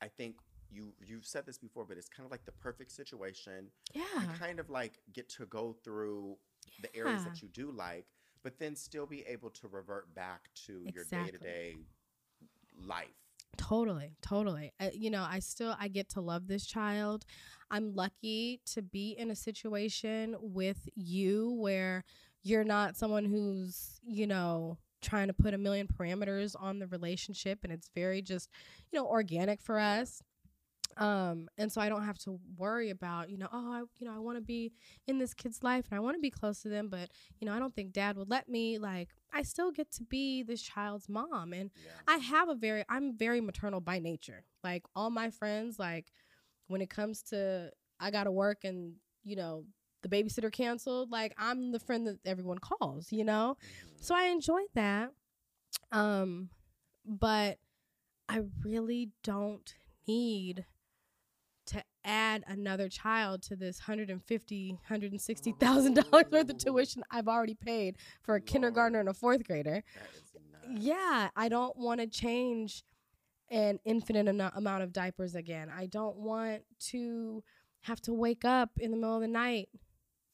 I 0.00 0.08
think 0.08 0.36
you 0.70 0.92
you've 1.04 1.26
said 1.26 1.46
this 1.46 1.58
before, 1.58 1.84
but 1.84 1.96
it's 1.96 2.08
kind 2.08 2.24
of 2.24 2.30
like 2.30 2.44
the 2.44 2.52
perfect 2.52 2.92
situation. 2.92 3.68
Yeah. 3.94 4.02
You 4.20 4.28
kind 4.38 4.60
of 4.60 4.70
like 4.70 5.00
get 5.12 5.28
to 5.30 5.46
go 5.46 5.76
through 5.84 6.36
the 6.82 6.94
areas 6.96 7.24
that 7.24 7.42
you 7.42 7.48
do 7.48 7.70
like, 7.70 8.06
but 8.42 8.58
then 8.58 8.76
still 8.76 9.06
be 9.06 9.24
able 9.26 9.50
to 9.50 9.68
revert 9.68 10.14
back 10.14 10.50
to 10.66 10.84
your 10.94 11.04
day 11.04 11.30
to 11.30 11.38
day 11.38 11.76
life. 12.86 13.08
Totally, 13.56 14.12
totally. 14.20 14.72
Uh, 14.78 14.88
you 14.92 15.10
know, 15.10 15.26
I 15.28 15.38
still 15.38 15.74
I 15.78 15.88
get 15.88 16.08
to 16.10 16.20
love 16.20 16.46
this 16.46 16.66
child. 16.66 17.24
I'm 17.70 17.94
lucky 17.94 18.60
to 18.74 18.82
be 18.82 19.10
in 19.18 19.30
a 19.30 19.36
situation 19.36 20.36
with 20.40 20.88
you 20.94 21.52
where 21.58 22.04
you're 22.42 22.64
not 22.64 22.96
someone 22.96 23.24
who's, 23.24 23.98
you 24.02 24.26
know, 24.26 24.78
trying 25.02 25.26
to 25.28 25.32
put 25.32 25.54
a 25.54 25.58
million 25.58 25.86
parameters 25.86 26.54
on 26.58 26.78
the 26.78 26.86
relationship 26.86 27.60
and 27.64 27.72
it's 27.72 27.90
very 27.94 28.22
just, 28.22 28.50
you 28.90 28.98
know, 28.98 29.06
organic 29.06 29.60
for 29.60 29.78
us. 29.78 30.22
Um 30.96 31.48
and 31.58 31.70
so 31.70 31.80
I 31.80 31.88
don't 31.88 32.04
have 32.04 32.18
to 32.20 32.38
worry 32.56 32.90
about, 32.90 33.28
you 33.30 33.36
know, 33.38 33.48
oh, 33.52 33.72
I 33.72 33.80
you 33.98 34.06
know, 34.06 34.14
I 34.14 34.18
want 34.18 34.38
to 34.38 34.42
be 34.42 34.72
in 35.06 35.18
this 35.18 35.34
kid's 35.34 35.62
life 35.62 35.86
and 35.90 35.96
I 35.96 36.00
want 36.00 36.16
to 36.16 36.20
be 36.20 36.30
close 36.30 36.60
to 36.62 36.68
them, 36.68 36.88
but 36.88 37.10
you 37.40 37.46
know, 37.46 37.52
I 37.52 37.58
don't 37.58 37.74
think 37.74 37.92
dad 37.92 38.16
would 38.16 38.30
let 38.30 38.48
me 38.48 38.78
like 38.78 39.08
I 39.32 39.42
still 39.42 39.70
get 39.72 39.90
to 39.92 40.04
be 40.04 40.42
this 40.42 40.62
child's 40.62 41.08
mom 41.08 41.52
and 41.52 41.70
Yeah. 41.84 41.90
I 42.08 42.16
have 42.18 42.48
a 42.48 42.54
very 42.54 42.84
I'm 42.88 43.16
very 43.16 43.40
maternal 43.40 43.80
by 43.80 43.98
nature. 43.98 44.44
Like 44.64 44.84
all 44.94 45.10
my 45.10 45.30
friends, 45.30 45.78
like 45.78 46.12
when 46.68 46.80
it 46.80 46.90
comes 46.90 47.22
to 47.24 47.70
I 48.00 48.10
gotta 48.10 48.30
work 48.32 48.64
and 48.64 48.94
you 49.22 49.36
know 49.36 49.64
the 50.02 50.08
babysitter 50.08 50.52
canceled, 50.52 51.10
like 51.10 51.34
I'm 51.36 51.72
the 51.72 51.80
friend 51.80 52.06
that 52.06 52.18
everyone 52.24 52.58
calls, 52.58 53.12
you 53.12 53.24
know. 53.24 53.56
Mhm. 53.60 54.02
So 54.04 54.14
I 54.14 54.24
enjoyed 54.24 54.68
that, 54.74 55.10
um, 55.92 56.50
but 57.04 57.58
I 58.28 58.42
really 58.64 59.10
don't 59.22 59.74
need 60.06 60.64
add 62.06 62.44
another 62.46 62.88
child 62.88 63.42
to 63.42 63.56
this 63.56 63.80
150 63.80 64.70
160000 64.88 65.94
dollars 65.94 66.24
worth 66.30 66.48
of 66.50 66.58
tuition 66.58 67.02
I've 67.10 67.28
already 67.28 67.54
paid 67.54 67.96
for 68.22 68.32
a 68.34 68.38
Lord. 68.38 68.46
kindergartner 68.46 69.00
and 69.00 69.08
a 69.08 69.14
fourth 69.14 69.44
grader 69.46 69.82
That 69.94 70.08
is 70.14 70.32
nuts. 70.70 70.80
yeah, 70.84 71.28
I 71.36 71.48
don't 71.48 71.76
want 71.76 72.00
to 72.00 72.06
change 72.06 72.84
an 73.50 73.78
infinite 73.84 74.26
eno- 74.28 74.50
amount 74.56 74.82
of 74.82 74.92
diapers 74.92 75.34
again. 75.34 75.70
I 75.76 75.86
don't 75.86 76.16
want 76.16 76.62
to 76.90 77.42
have 77.82 78.00
to 78.02 78.12
wake 78.12 78.44
up 78.44 78.70
in 78.78 78.90
the 78.90 78.96
middle 78.96 79.14
of 79.14 79.20
the 79.22 79.28
night 79.28 79.68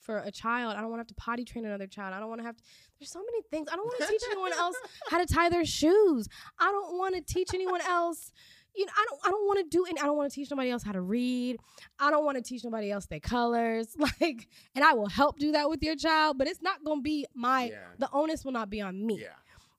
for 0.01 0.19
a 0.19 0.31
child. 0.33 0.75
I 0.77 0.81
don't 0.81 0.89
want 0.91 0.99
to 0.99 1.03
have 1.03 1.07
to 1.09 1.15
potty 1.15 1.45
train 1.45 1.65
another 1.67 1.87
child. 1.87 2.15
I 2.15 2.21
don't 2.21 2.29
want 2.31 2.41
to 2.41 2.47
have 2.47 2.57
to. 2.57 2.63
There's 2.99 3.11
so 3.13 3.21
many 3.21 3.43
things. 3.51 3.69
I 3.71 3.77
don't 3.77 3.85
want 3.85 4.01
to 4.01 4.07
teach 4.07 4.23
anyone 4.31 4.53
else 4.55 4.77
how 5.11 5.19
to 5.19 5.27
tie 5.27 5.49
their 5.51 5.65
shoes. 5.67 6.27
I 6.59 6.73
don't 6.73 6.97
want 6.99 7.15
to 7.15 7.21
teach 7.21 7.51
anyone 7.53 7.83
else. 7.83 8.33
You 8.75 8.87
know, 8.87 8.93
I 8.97 9.05
don't. 9.09 9.21
I 9.27 9.31
don't 9.31 9.47
want 9.47 9.59
to 9.61 9.65
do 9.77 9.85
any. 9.85 10.01
I 10.01 10.05
don't 10.07 10.17
want 10.17 10.31
to 10.31 10.35
teach 10.35 10.51
nobody 10.51 10.71
else 10.71 10.83
how 10.83 10.93
to 10.93 11.01
read. 11.03 11.59
I 11.99 12.11
don't 12.11 12.25
want 12.25 12.37
to 12.39 12.43
teach 12.43 12.65
nobody 12.65 12.91
else 12.91 13.07
their 13.07 13.21
colors. 13.21 13.95
Like, 14.21 14.49
and 14.75 14.85
I 14.85 14.95
will 14.95 15.09
help 15.09 15.39
do 15.39 15.53
that 15.53 15.69
with 15.69 15.83
your 15.83 15.97
child, 15.97 16.39
but 16.39 16.47
it's 16.49 16.63
not 16.63 16.83
gonna 16.85 17.03
be 17.03 17.27
my. 17.35 17.65
Yeah. 17.65 17.79
The 17.99 18.09
onus 18.13 18.45
will 18.45 18.53
not 18.53 18.71
be 18.71 18.81
on 18.81 19.05
me 19.07 19.21
Yeah. 19.21 19.29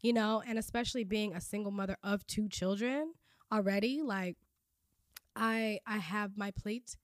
you 0.01 0.13
know 0.13 0.43
and 0.45 0.59
especially 0.59 1.03
being 1.03 1.33
a 1.33 1.41
single 1.41 1.71
mother 1.71 1.97
of 2.03 2.25
two 2.27 2.47
children 2.49 3.13
already 3.51 4.01
like 4.03 4.35
i 5.35 5.79
i 5.87 5.97
have 5.97 6.37
my 6.37 6.51
plate 6.51 6.97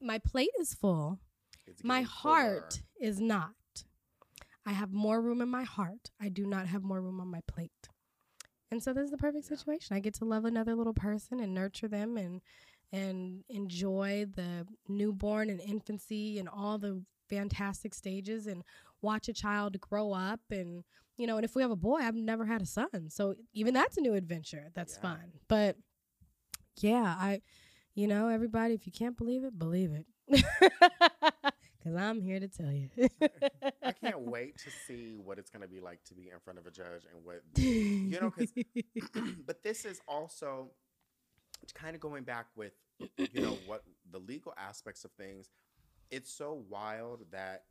my 0.00 0.18
plate 0.18 0.50
is 0.60 0.74
full 0.74 1.18
It's 1.66 1.84
my 1.84 2.02
heart 2.02 2.80
fuller. 2.98 3.08
is 3.10 3.20
not 3.20 3.54
i 4.66 4.72
have 4.72 4.92
more 4.92 5.20
room 5.20 5.40
in 5.40 5.48
my 5.48 5.64
heart 5.64 6.10
i 6.20 6.28
do 6.28 6.46
not 6.46 6.66
have 6.66 6.82
more 6.82 7.00
room 7.00 7.20
on 7.20 7.28
my 7.30 7.40
plate 7.46 7.88
and 8.74 8.82
so 8.82 8.92
this 8.92 9.04
is 9.04 9.10
the 9.12 9.16
perfect 9.16 9.44
Yeah. 9.48 9.56
situation. 9.56 9.96
I 9.96 10.00
get 10.00 10.14
to 10.14 10.24
love 10.24 10.44
another 10.44 10.74
little 10.74 10.92
person 10.92 11.38
and 11.40 11.54
nurture 11.54 11.86
them 11.88 12.16
and 12.16 12.40
and 12.92 13.44
enjoy 13.48 14.26
the 14.34 14.66
newborn 14.88 15.48
and 15.48 15.60
infancy 15.60 16.38
and 16.40 16.48
all 16.48 16.76
the 16.78 17.02
fantastic 17.28 17.94
stages 17.94 18.46
and 18.46 18.62
watch 19.00 19.28
a 19.28 19.32
child 19.32 19.80
grow 19.80 20.12
up 20.12 20.40
and 20.50 20.84
you 21.16 21.26
know 21.26 21.36
and 21.36 21.44
if 21.44 21.54
we 21.54 21.62
have 21.62 21.70
a 21.70 21.76
boy 21.76 21.98
i've 21.98 22.14
never 22.16 22.44
had 22.46 22.60
a 22.62 22.66
son. 22.66 23.08
So 23.10 23.34
even 23.52 23.74
that's 23.74 23.96
a 23.96 24.00
new 24.00 24.14
adventure. 24.14 24.70
That's 24.74 24.96
Yeah. 24.96 25.02
fun. 25.02 25.32
But 25.48 25.76
yeah 26.80 27.14
i 27.18 27.40
you 27.94 28.08
know 28.08 28.26
everybody 28.28 28.74
if 28.74 28.84
you 28.84 28.92
can't 28.92 29.16
believe 29.16 29.44
it 29.44 29.56
believe 29.56 29.92
it 29.92 30.06
because 31.84 31.98
I'm 31.98 32.20
here 32.22 32.40
to 32.40 32.48
tell 32.48 32.72
you. 32.72 32.88
I 33.82 33.92
can't 33.92 34.20
wait 34.26 34.56
to 34.58 34.70
see 34.70 35.16
what 35.22 35.38
it's 35.38 35.50
going 35.50 35.62
to 35.62 35.68
be 35.68 35.80
like 35.80 36.02
to 36.04 36.14
be 36.14 36.30
in 36.30 36.38
front 36.42 36.58
of 36.58 36.66
a 36.66 36.70
judge 36.70 37.04
and 37.12 37.24
what 37.24 37.42
you 37.56 38.18
know 38.20 38.30
cuz 38.30 38.52
but 39.46 39.62
this 39.62 39.84
is 39.84 40.00
also 40.08 40.70
kind 41.74 41.94
of 41.94 42.00
going 42.00 42.24
back 42.24 42.46
with 42.56 42.72
you 43.32 43.40
know 43.40 43.58
what 43.66 43.84
the 44.10 44.18
legal 44.18 44.54
aspects 44.56 45.04
of 45.04 45.10
things. 45.12 45.50
It's 46.10 46.30
so 46.32 46.64
wild 46.68 47.30
that 47.30 47.64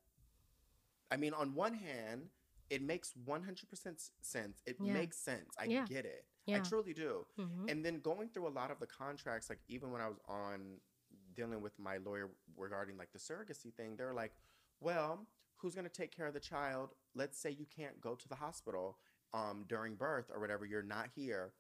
I 1.12 1.18
mean, 1.18 1.34
on 1.34 1.54
one 1.54 1.76
hand, 1.76 2.30
it 2.72 2.82
makes 2.82 3.14
100% 3.26 4.12
sense. 4.22 4.62
It 4.66 4.78
Yeah. 4.82 4.94
makes 4.94 5.18
sense. 5.18 5.54
I 5.60 5.68
Yeah. 5.68 5.86
get 5.86 6.06
it. 6.06 6.26
I 6.50 6.60
truly 6.60 6.94
do. 6.94 7.26
Mhm. 7.38 7.70
And 7.70 7.86
then 7.86 8.00
going 8.00 8.30
through 8.30 8.48
a 8.48 8.50
lot 8.50 8.72
of 8.72 8.80
the 8.80 8.88
contracts, 8.88 9.50
like 9.50 9.60
even 9.68 9.92
when 9.92 10.02
I 10.02 10.08
was 10.08 10.18
on 10.28 10.82
dealing 11.36 11.62
with 11.62 11.78
my 11.80 11.98
lawyer 11.98 12.30
regarding 12.58 12.98
like 12.98 13.12
the 13.12 13.20
surrogacy 13.20 13.74
thing, 13.74 13.96
they're 13.96 14.14
like, 14.14 14.34
well, 14.80 15.26
who's 15.58 15.76
going 15.76 15.88
to 15.88 15.92
take 15.94 16.16
care 16.16 16.28
of 16.28 16.34
the 16.34 16.40
child? 16.40 16.90
Let's 17.16 17.38
say 17.38 17.50
you 17.52 17.66
can't 17.66 18.00
go 18.02 18.16
to 18.16 18.28
the 18.28 18.36
hospital 18.36 18.98
um, 19.34 19.66
during 19.68 19.96
birth 19.96 20.30
or 20.34 20.40
whatever, 20.40 20.66
you're 20.66 20.84
not 20.84 21.08
here. 21.16 21.54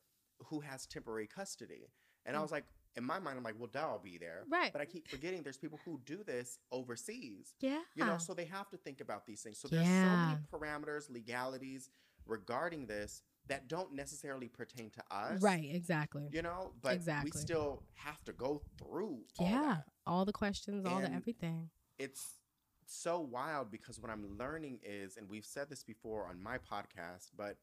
Who 0.47 0.59
has 0.61 0.86
temporary 0.86 1.28
custody? 1.28 1.89
And 2.26 2.36
I 2.36 2.39
Mm. 2.39 2.43
was 2.43 2.51
like, 2.51 2.65
in 2.95 3.03
my 3.03 3.17
mind, 3.17 3.38
I'm 3.38 3.43
like, 3.43 3.55
well, 3.57 3.69
will 3.74 3.99
be 4.03 4.17
there. 4.19 4.43
Right. 4.47 4.71
But 4.71 4.82
I 4.82 4.86
keep 4.86 5.07
forgetting 5.07 5.41
there's 5.41 5.57
people 5.57 5.80
who 5.84 5.99
do 6.05 6.24
this 6.24 6.59
overseas. 6.71 7.55
Yeah. 7.59 7.82
You 7.95 8.05
know, 8.05 8.17
so 8.19 8.34
they 8.36 8.45
have 8.45 8.69
to 8.69 8.78
think 8.78 9.01
about 9.01 9.26
these 9.26 9.41
things. 9.41 9.57
So 9.57 9.67
there's 9.67 9.88
so 9.88 10.15
many 10.15 10.38
parameters, 10.51 11.09
legalities 11.09 11.89
regarding 12.28 12.86
this 12.86 13.24
that 13.48 13.68
don't 13.68 13.94
necessarily 13.94 14.48
pertain 14.48 14.89
to 14.91 15.04
us. 15.12 15.41
right. 15.41 15.70
Exactly. 15.74 16.30
You 16.32 16.41
know, 16.41 16.74
but 16.82 16.94
Exactly. 16.96 17.32
we 17.34 17.39
still 17.39 17.84
have 17.96 18.24
to 18.26 18.32
go 18.34 18.62
through 18.78 19.20
all 19.38 19.48
yeah. 19.50 19.62
that. 19.62 19.84
All 20.08 20.26
the 20.26 20.32
questions, 20.34 20.86
all 20.86 21.02
the 21.02 21.12
everything. 21.12 21.70
It's 22.00 22.39
so 22.86 23.20
wild 23.20 23.70
because 23.72 24.00
what 24.00 24.10
I'm 24.12 24.38
learning 24.38 24.80
is, 24.84 25.18
and 25.18 25.28
we've 25.30 25.46
said 25.46 25.70
this 25.70 25.84
before 25.84 26.28
on 26.28 26.41
my 26.41 26.58
podcast, 26.58 27.32
but 27.38 27.58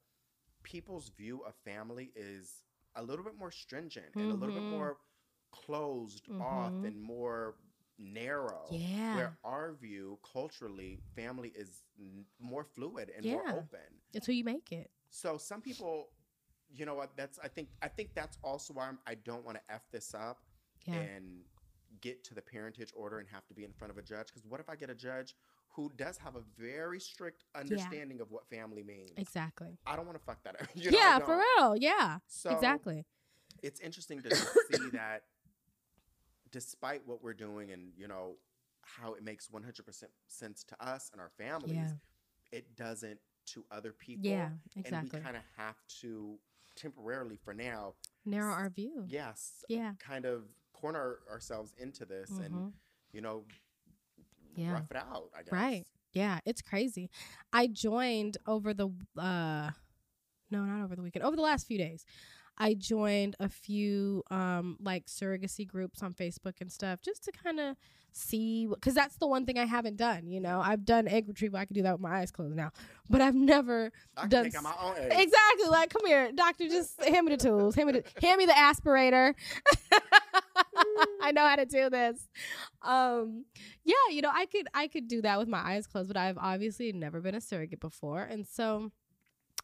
people's 0.63 1.11
view 1.17 1.41
of 1.47 1.55
family 1.65 2.13
is 2.15 2.63
a 2.95 3.03
little 3.03 3.25
bit 3.25 3.39
more 3.39 3.51
stringent 3.51 4.07
and 4.15 4.31
a 4.31 4.35
little 4.35 4.55
bit 4.55 4.65
Mhm. 4.65 4.71
more 4.71 4.99
closed 5.53 6.29
off 6.41 6.73
Mhm. 6.73 6.87
and 6.87 7.03
more 7.03 7.57
narrow. 7.99 8.67
Yeah. 8.71 9.17
Where 9.17 9.39
our 9.45 9.75
view 9.75 10.19
culturally, 10.33 11.01
family 11.15 11.51
is 11.51 11.83
n- 11.99 12.27
more 12.39 12.65
fluid 12.65 13.11
and 13.11 13.25
more 13.27 13.49
open. 13.49 14.01
It's 14.13 14.27
who 14.27 14.33
you 14.33 14.45
make 14.45 14.73
it. 14.73 14.91
So 15.11 15.37
some 15.37 15.61
people, 15.61 16.09
you 16.73 16.87
know 16.87 16.95
what? 16.95 17.11
That's 17.17 17.39
I 17.43 17.49
think 17.49 17.69
I 17.83 17.89
think 17.89 18.11
that's 18.15 18.39
also 18.43 18.73
why 18.75 18.87
I'm, 18.89 18.99
I 19.07 19.15
don't 19.17 19.45
want 19.45 19.59
to 19.59 19.75
f 19.75 19.83
this 19.91 20.15
up 20.15 20.39
Yeah. 20.87 20.95
and 20.95 21.43
get 22.01 22.23
to 22.25 22.35
the 22.35 22.41
parentage 22.43 22.93
order 22.95 23.19
and 23.19 23.29
have 23.29 23.47
to 23.49 23.55
be 23.55 23.65
in 23.65 23.73
front 23.73 23.91
of 23.91 23.99
a 23.99 24.03
judge. 24.03 24.29
Because 24.29 24.47
what 24.47 24.61
if 24.61 24.69
I 24.71 24.77
get 24.77 24.89
a 24.91 24.95
judge 24.95 25.35
who 25.75 25.91
does 25.97 26.17
have 26.19 26.37
a 26.37 26.43
very 26.59 26.99
strict 27.01 27.45
understanding 27.55 28.21
of 28.21 28.31
what 28.31 28.49
family 28.49 28.83
means? 28.83 29.11
exactly. 29.17 29.79
I 29.87 29.97
don't 29.97 30.07
want 30.07 30.19
to 30.19 30.25
fuck 30.25 30.43
that 30.45 30.61
up. 30.61 30.69
You 30.75 30.91
know, 30.93 30.99
yeah, 30.99 31.19
for 31.19 31.37
real. 31.59 31.77
Yeah. 31.77 32.19
So 32.29 32.51
exactly. 32.51 33.05
It's 33.63 33.81
interesting 33.81 34.23
to 34.23 34.35
see 34.35 34.89
that, 34.93 35.25
despite 36.53 37.07
what 37.07 37.23
we're 37.23 37.35
doing 37.35 37.71
and 37.73 37.93
you 37.97 38.09
know 38.09 38.37
how 38.83 39.15
it 39.15 39.23
makes 39.23 39.49
100% 39.49 40.05
sense 40.27 40.65
to 40.65 40.85
us 40.85 41.11
and 41.13 41.21
our 41.21 41.31
families, 41.39 41.75
Yeah. 41.75 41.93
it 42.53 42.75
doesn't 42.77 43.21
to 43.55 43.65
other 43.71 43.93
people. 43.93 44.27
Yeah. 44.27 44.47
And 44.77 44.85
Exactly. 44.87 45.19
we 45.19 45.25
kind 45.25 45.37
of 45.37 45.43
have 45.57 45.77
to 46.01 46.39
temporarily, 46.77 47.37
for 47.37 47.53
now, 47.55 47.95
Narrow 48.25 48.53
our 48.53 48.71
view. 48.71 49.05
yes, 49.09 49.65
Yeah. 49.69 49.95
kind 49.99 50.25
of 50.25 50.45
corner 50.73 51.19
ourselves 51.31 51.75
into 51.79 52.05
this 52.07 52.31
and 52.31 52.55
Mhm. 52.55 52.73
you 53.13 53.21
know 53.21 53.45
Yeah. 54.55 54.73
rough 54.73 54.91
it 54.91 54.97
out. 54.97 55.31
I 55.35 55.43
guess. 55.43 55.53
Right. 55.53 55.87
Yeah, 56.13 56.41
it's 56.45 56.63
crazy. 56.63 57.11
I 57.53 57.67
joined 57.67 58.39
over 58.47 58.73
the 58.75 58.89
uh 59.17 59.71
no, 60.51 60.65
not 60.65 60.83
over 60.85 60.97
the 60.97 61.03
weekend. 61.03 61.25
Over 61.25 61.37
the 61.37 61.43
last 61.43 61.67
few 61.69 61.79
days. 61.79 62.05
I 62.61 62.75
joined 62.75 63.35
a 63.41 63.49
few 63.49 64.23
um 64.31 64.77
like 64.81 65.07
surrogacy 65.07 65.67
groups 65.67 66.03
on 66.03 66.13
Facebook 66.15 66.61
and 66.61 66.71
stuff 66.71 67.01
just 67.01 67.25
to 67.25 67.33
kind 67.33 67.59
of 67.59 67.77
see 68.13 68.69
cuz 68.81 68.93
that's 68.95 69.17
the 69.17 69.27
one 69.27 69.47
thing 69.47 69.59
I 69.59 69.65
haven't 69.65 69.97
done, 69.97 70.27
you 70.29 70.41
know. 70.41 70.61
I've 70.61 70.85
done 70.85 71.09
egg 71.09 71.27
retrieval. 71.27 71.59
I 71.59 71.65
can 71.65 71.75
do 71.75 71.83
that 71.83 71.93
with 71.93 72.01
my 72.03 72.21
eyes 72.21 72.31
closed 72.31 72.55
now. 72.57 72.71
But 73.09 73.21
I've 73.23 73.35
never 73.35 73.91
Done 74.29 74.45
take 74.45 74.55
out 74.57 74.63
my 74.63 74.71
s- 74.71 74.77
own 74.83 74.95
eggs. 74.99 75.15
Exactly. 75.25 75.69
Like, 75.71 75.91
come 75.91 76.07
here, 76.07 76.31
doctor. 76.33 76.69
Just 76.69 77.03
hand 77.03 77.27
me 77.27 77.35
the 77.37 77.43
tools. 77.43 77.75
Hand 77.75 77.87
me 77.91 78.01
the 78.01 78.05
hand 78.21 78.39
me 78.39 78.47
the 78.47 78.53
aspirator. 78.53 79.35
I 81.23 81.33
know 81.33 81.47
how 81.47 81.57
to 81.57 81.67
do 81.67 81.91
this. 81.91 82.29
Um, 82.83 83.45
yeah, 83.85 83.95
you 84.11 84.23
know, 84.23 84.31
I 84.33 84.47
could 84.47 84.67
I 84.75 84.89
could 84.89 85.09
do 85.09 85.23
that 85.23 85.39
with 85.39 85.49
my 85.49 85.59
eyes 85.59 85.87
closed, 85.87 86.09
but 86.09 86.17
I've 86.17 86.39
obviously 86.39 86.93
never 86.93 87.21
been 87.21 87.35
a 87.35 87.41
surrogate 87.41 87.81
before, 87.81 88.23
and 88.23 88.47
so 88.47 88.91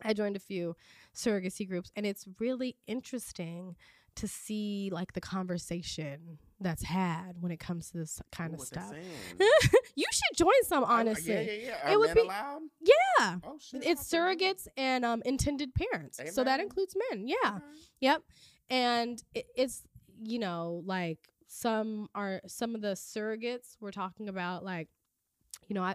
I 0.02 0.12
joined 0.12 0.36
a 0.36 0.40
few 0.40 0.76
surrogacy 1.14 1.68
groups, 1.68 1.90
and 1.96 2.04
it's 2.06 2.26
really 2.38 2.76
interesting 2.86 3.76
to 4.16 4.26
see 4.26 4.88
like 4.92 5.12
the 5.12 5.20
conversation 5.20 6.38
that's 6.58 6.82
had 6.82 7.34
when 7.40 7.52
it 7.52 7.60
comes 7.60 7.90
to 7.90 7.98
this 7.98 8.20
kind 8.32 8.52
Ooh, 8.52 8.54
of 8.54 8.60
stuff. 8.62 8.92
you 9.94 10.06
should 10.10 10.36
join 10.36 10.52
some, 10.64 10.84
I- 10.84 11.00
honestly. 11.00 11.34
yeah, 11.34 11.40
yeah, 11.40 11.52
yeah. 11.84 11.92
It 11.92 11.98
would 11.98 12.14
be- 12.14 12.20
allowed? 12.20 12.62
yeah. 12.80 13.36
Oh 13.44 13.58
shit. 13.58 13.84
It's 13.84 14.10
surrogates 14.10 14.66
and 14.76 15.04
um, 15.04 15.22
intended 15.26 15.74
parents. 15.74 16.18
So 16.32 16.44
that 16.44 16.60
includes 16.60 16.96
men. 17.10 17.28
Yeah. 17.28 17.58
Yep. 18.00 18.22
And 18.70 19.22
it, 19.34 19.46
it's, 19.54 19.82
you 20.22 20.38
know, 20.38 20.82
like 20.86 21.18
some 21.46 22.08
are, 22.14 22.40
some 22.46 22.74
of 22.74 22.80
the 22.80 22.92
surrogates 22.94 23.76
we're 23.80 23.90
talking 23.92 24.28
about, 24.30 24.64
like, 24.64 24.88
you 25.68 25.74
know, 25.74 25.82
I, 25.82 25.94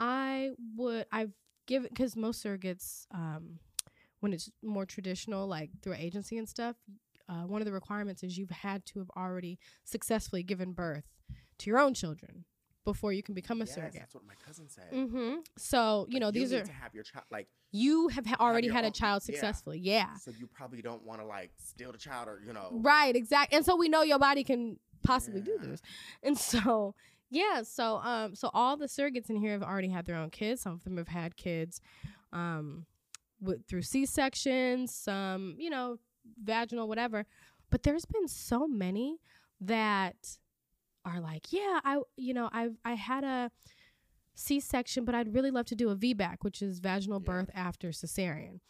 I 0.00 0.50
would, 0.76 1.06
I've 1.12 1.32
given, 1.66 1.88
because 1.88 2.16
most 2.16 2.42
surrogates, 2.44 3.06
um, 3.12 3.58
when 4.20 4.32
it's 4.32 4.50
more 4.62 4.86
traditional, 4.86 5.46
like 5.46 5.70
through 5.82 5.94
agency 5.94 6.38
and 6.38 6.48
stuff, 6.48 6.76
uh, 7.28 7.42
one 7.46 7.60
of 7.60 7.66
the 7.66 7.72
requirements 7.72 8.22
is 8.22 8.36
you've 8.38 8.50
had 8.50 8.84
to 8.86 8.98
have 8.98 9.10
already 9.16 9.58
successfully 9.84 10.42
given 10.42 10.72
birth 10.72 11.04
to 11.58 11.70
your 11.70 11.78
own 11.78 11.94
children 11.94 12.44
before 12.84 13.12
you 13.12 13.22
can 13.22 13.34
become 13.34 13.62
a 13.62 13.64
Yes, 13.64 13.74
surrogate. 13.74 14.00
That's 14.00 14.14
what 14.14 14.24
my 14.26 14.34
cousin 14.44 14.68
said. 14.68 14.90
Mm-hmm. 14.92 15.34
So 15.56 16.06
you 16.08 16.14
Like, 16.14 16.20
know 16.20 16.30
these 16.32 16.50
need 16.50 16.62
are 16.62 16.64
to 16.64 16.72
have 16.72 16.94
your 16.94 17.04
child 17.04 17.24
like 17.30 17.46
you 17.70 18.08
have 18.08 18.26
ha- 18.26 18.36
already 18.40 18.66
your 18.66 18.74
had 18.74 18.84
a 18.84 18.90
child 18.90 19.22
successfully. 19.22 19.78
Yeah. 19.78 20.14
so 20.16 20.32
you 20.38 20.46
probably 20.48 20.82
don't 20.82 21.04
want 21.04 21.20
to 21.20 21.26
like 21.26 21.52
steal 21.58 21.92
the 21.92 21.98
child 21.98 22.28
or 22.28 22.40
you 22.44 22.52
know 22.52 22.68
Right, 22.72 23.14
exactly. 23.14 23.56
And 23.56 23.64
so 23.64 23.76
we 23.76 23.88
know 23.88 24.02
your 24.02 24.18
body 24.18 24.42
can 24.44 24.78
possibly 25.04 25.40
do 25.40 25.56
this. 25.62 25.80
And 26.24 26.36
so 26.36 26.94
yeah, 27.32 27.62
so 27.62 27.96
um 27.96 28.34
so 28.34 28.50
all 28.52 28.76
the 28.76 28.86
surrogates 28.86 29.30
in 29.30 29.36
here 29.36 29.52
have 29.52 29.62
already 29.62 29.88
had 29.88 30.04
their 30.06 30.16
own 30.16 30.30
kids. 30.30 30.60
Some 30.62 30.72
of 30.74 30.84
them 30.84 30.96
have 30.98 31.08
had 31.08 31.36
kids 31.36 31.80
um 32.32 32.86
with 33.40 33.66
through 33.66 33.82
C-sections, 33.82 34.94
some, 34.94 35.56
you 35.58 35.68
know, 35.70 35.98
vaginal 36.44 36.86
whatever. 36.88 37.26
But 37.70 37.82
there's 37.82 38.04
been 38.04 38.28
so 38.28 38.68
many 38.68 39.18
that 39.60 40.38
are 41.04 41.20
like, 41.20 41.52
yeah, 41.52 41.80
I 41.84 42.00
you 42.16 42.34
know, 42.34 42.48
I've 42.52 42.76
I 42.84 42.94
had 42.94 43.24
a 43.24 43.50
C-section, 44.34 45.04
but 45.04 45.14
I'd 45.14 45.34
really 45.34 45.50
love 45.50 45.66
to 45.66 45.74
do 45.74 45.90
a 45.90 45.96
VBAC, 45.96 46.36
which 46.42 46.62
is 46.62 46.78
vaginal 46.78 47.20
Yeah. 47.20 47.24
birth 47.32 47.50
after 47.54 47.88
cesarean. 47.88 48.60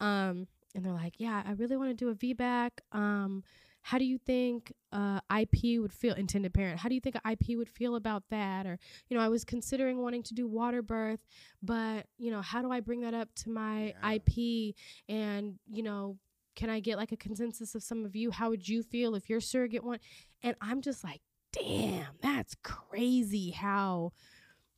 Um, 0.00 0.46
and 0.74 0.84
they're 0.84 0.92
like, 0.92 1.14
yeah, 1.18 1.42
I 1.46 1.52
really 1.52 1.76
want 1.76 1.90
to 1.90 1.94
do 1.94 2.08
a 2.10 2.14
VBAC. 2.14 2.70
Um, 2.92 3.42
how 3.82 3.98
do 3.98 4.04
you 4.04 4.18
think 4.18 4.72
uh, 4.92 5.20
IP 5.34 5.80
would 5.80 5.92
feel, 5.92 6.14
intended 6.14 6.52
parent? 6.52 6.78
How 6.80 6.88
do 6.88 6.94
you 6.94 7.00
think 7.00 7.16
IP 7.28 7.56
would 7.56 7.68
feel 7.68 7.96
about 7.96 8.24
that? 8.30 8.66
Or, 8.66 8.78
you 9.08 9.16
know, 9.16 9.22
I 9.22 9.28
was 9.28 9.44
considering 9.44 10.02
wanting 10.02 10.22
to 10.24 10.34
do 10.34 10.46
water 10.46 10.82
birth, 10.82 11.20
but, 11.62 12.06
you 12.18 12.30
know, 12.30 12.42
how 12.42 12.60
do 12.62 12.70
I 12.70 12.80
bring 12.80 13.00
that 13.02 13.14
up 13.14 13.28
to 13.36 13.50
my 13.50 13.94
Yeah. 14.02 14.12
IP? 14.16 14.74
And, 15.08 15.58
you 15.70 15.82
know, 15.82 16.18
can 16.56 16.68
I 16.68 16.80
get 16.80 16.98
like 16.98 17.12
a 17.12 17.16
consensus 17.16 17.74
of 17.74 17.82
some 17.82 18.04
of 18.04 18.14
you? 18.14 18.30
How 18.30 18.50
would 18.50 18.68
you 18.68 18.82
feel 18.82 19.14
if 19.14 19.30
your 19.30 19.40
surrogate 19.40 19.82
one? 19.84 20.00
And 20.42 20.56
I'm 20.60 20.82
just 20.82 21.02
like, 21.02 21.22
damn, 21.52 22.06
that's 22.20 22.54
crazy 22.62 23.50
how 23.50 24.12